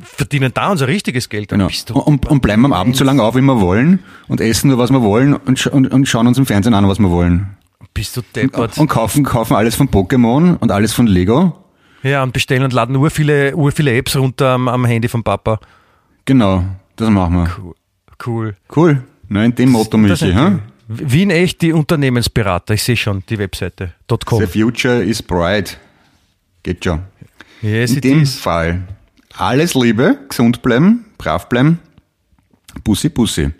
verdienen 0.00 0.52
da 0.54 0.70
unser 0.70 0.86
richtiges 0.86 1.28
Geld. 1.28 1.48
Genau. 1.48 1.68
Und, 1.92 2.26
und, 2.26 2.40
bleiben 2.40 2.64
am 2.64 2.72
Abend 2.72 2.96
so 2.96 3.04
lange 3.04 3.22
auf, 3.22 3.34
wie 3.36 3.42
wir 3.42 3.60
wollen 3.60 4.00
und 4.28 4.40
essen 4.40 4.68
nur, 4.68 4.78
was 4.78 4.90
wir 4.90 5.02
wollen 5.02 5.34
und, 5.34 5.66
und, 5.66 5.92
und 5.92 6.08
schauen 6.08 6.26
uns 6.26 6.38
im 6.38 6.46
Fernsehen 6.46 6.74
an, 6.74 6.88
was 6.88 6.98
wir 6.98 7.10
wollen. 7.10 7.56
Bist 7.94 8.16
du 8.16 8.22
deppert. 8.34 8.76
Und, 8.76 8.82
und 8.82 8.88
kaufen, 8.88 9.24
kaufen 9.24 9.54
alles 9.54 9.74
von 9.74 9.88
Pokémon 9.88 10.56
und 10.58 10.70
alles 10.70 10.94
von 10.94 11.06
Lego. 11.06 11.58
Ja, 12.02 12.22
und 12.22 12.32
bestellen 12.32 12.64
und 12.64 12.72
laden 12.72 12.96
ur 12.96 13.10
viele, 13.10 13.54
ur 13.54 13.70
viele 13.70 13.94
Apps 13.94 14.16
runter 14.16 14.50
am, 14.50 14.68
am 14.68 14.84
Handy 14.84 15.08
vom 15.08 15.22
Papa. 15.22 15.60
Genau, 16.24 16.64
das 16.96 17.10
machen 17.10 17.34
wir. 17.34 17.50
Cool. 17.58 17.74
Cool. 18.24 18.56
Cool. 18.74 19.02
Na, 19.28 19.44
in 19.44 19.54
dem 19.54 19.70
Motto, 19.70 19.96
Michi. 19.98 20.32
Hm? 20.32 20.60
Wien 20.88 21.30
echt 21.30 21.62
die 21.62 21.72
Unternehmensberater. 21.72 22.74
Ich 22.74 22.82
sehe 22.82 22.96
schon 22.96 23.22
die 23.28 23.38
Webseite. 23.38 23.94
.com. 24.24 24.40
The 24.40 24.46
future 24.46 25.02
is 25.02 25.22
bright. 25.22 25.78
Geht 26.62 26.84
schon. 26.84 27.00
Yes, 27.62 27.92
in 27.92 28.00
dem 28.00 28.22
is. 28.22 28.38
Fall. 28.38 28.82
Alles 29.36 29.74
Liebe, 29.74 30.18
gesund 30.28 30.62
bleiben, 30.62 31.06
brav 31.16 31.48
bleiben. 31.48 31.78
Bussi, 32.84 33.08
Bussi. 33.08 33.50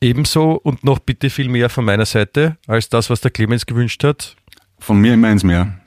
Ebenso 0.00 0.52
und 0.52 0.84
noch 0.84 0.98
bitte 0.98 1.30
viel 1.30 1.48
mehr 1.48 1.68
von 1.70 1.84
meiner 1.84 2.06
Seite 2.06 2.56
als 2.66 2.88
das, 2.88 3.10
was 3.10 3.20
der 3.20 3.30
Clemens 3.30 3.64
gewünscht 3.64 4.02
hat. 4.04 4.34
Von 4.78 5.00
mir 5.00 5.14
immer 5.14 5.28
eins 5.28 5.44
mehr. 5.44 5.78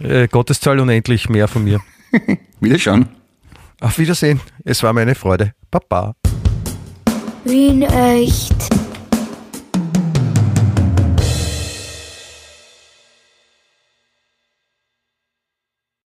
Äh, 0.00 0.28
Gotteszahl 0.28 0.80
unendlich 0.80 1.28
mehr 1.28 1.48
von 1.48 1.64
mir. 1.64 1.80
Wiederschauen. 2.60 3.08
Auf 3.80 3.98
Wiedersehen. 3.98 4.40
Es 4.64 4.82
war 4.82 4.92
meine 4.92 5.14
Freude. 5.14 5.54
Baba. 5.70 6.14
Wien 7.48 7.82
echt. 7.82 8.77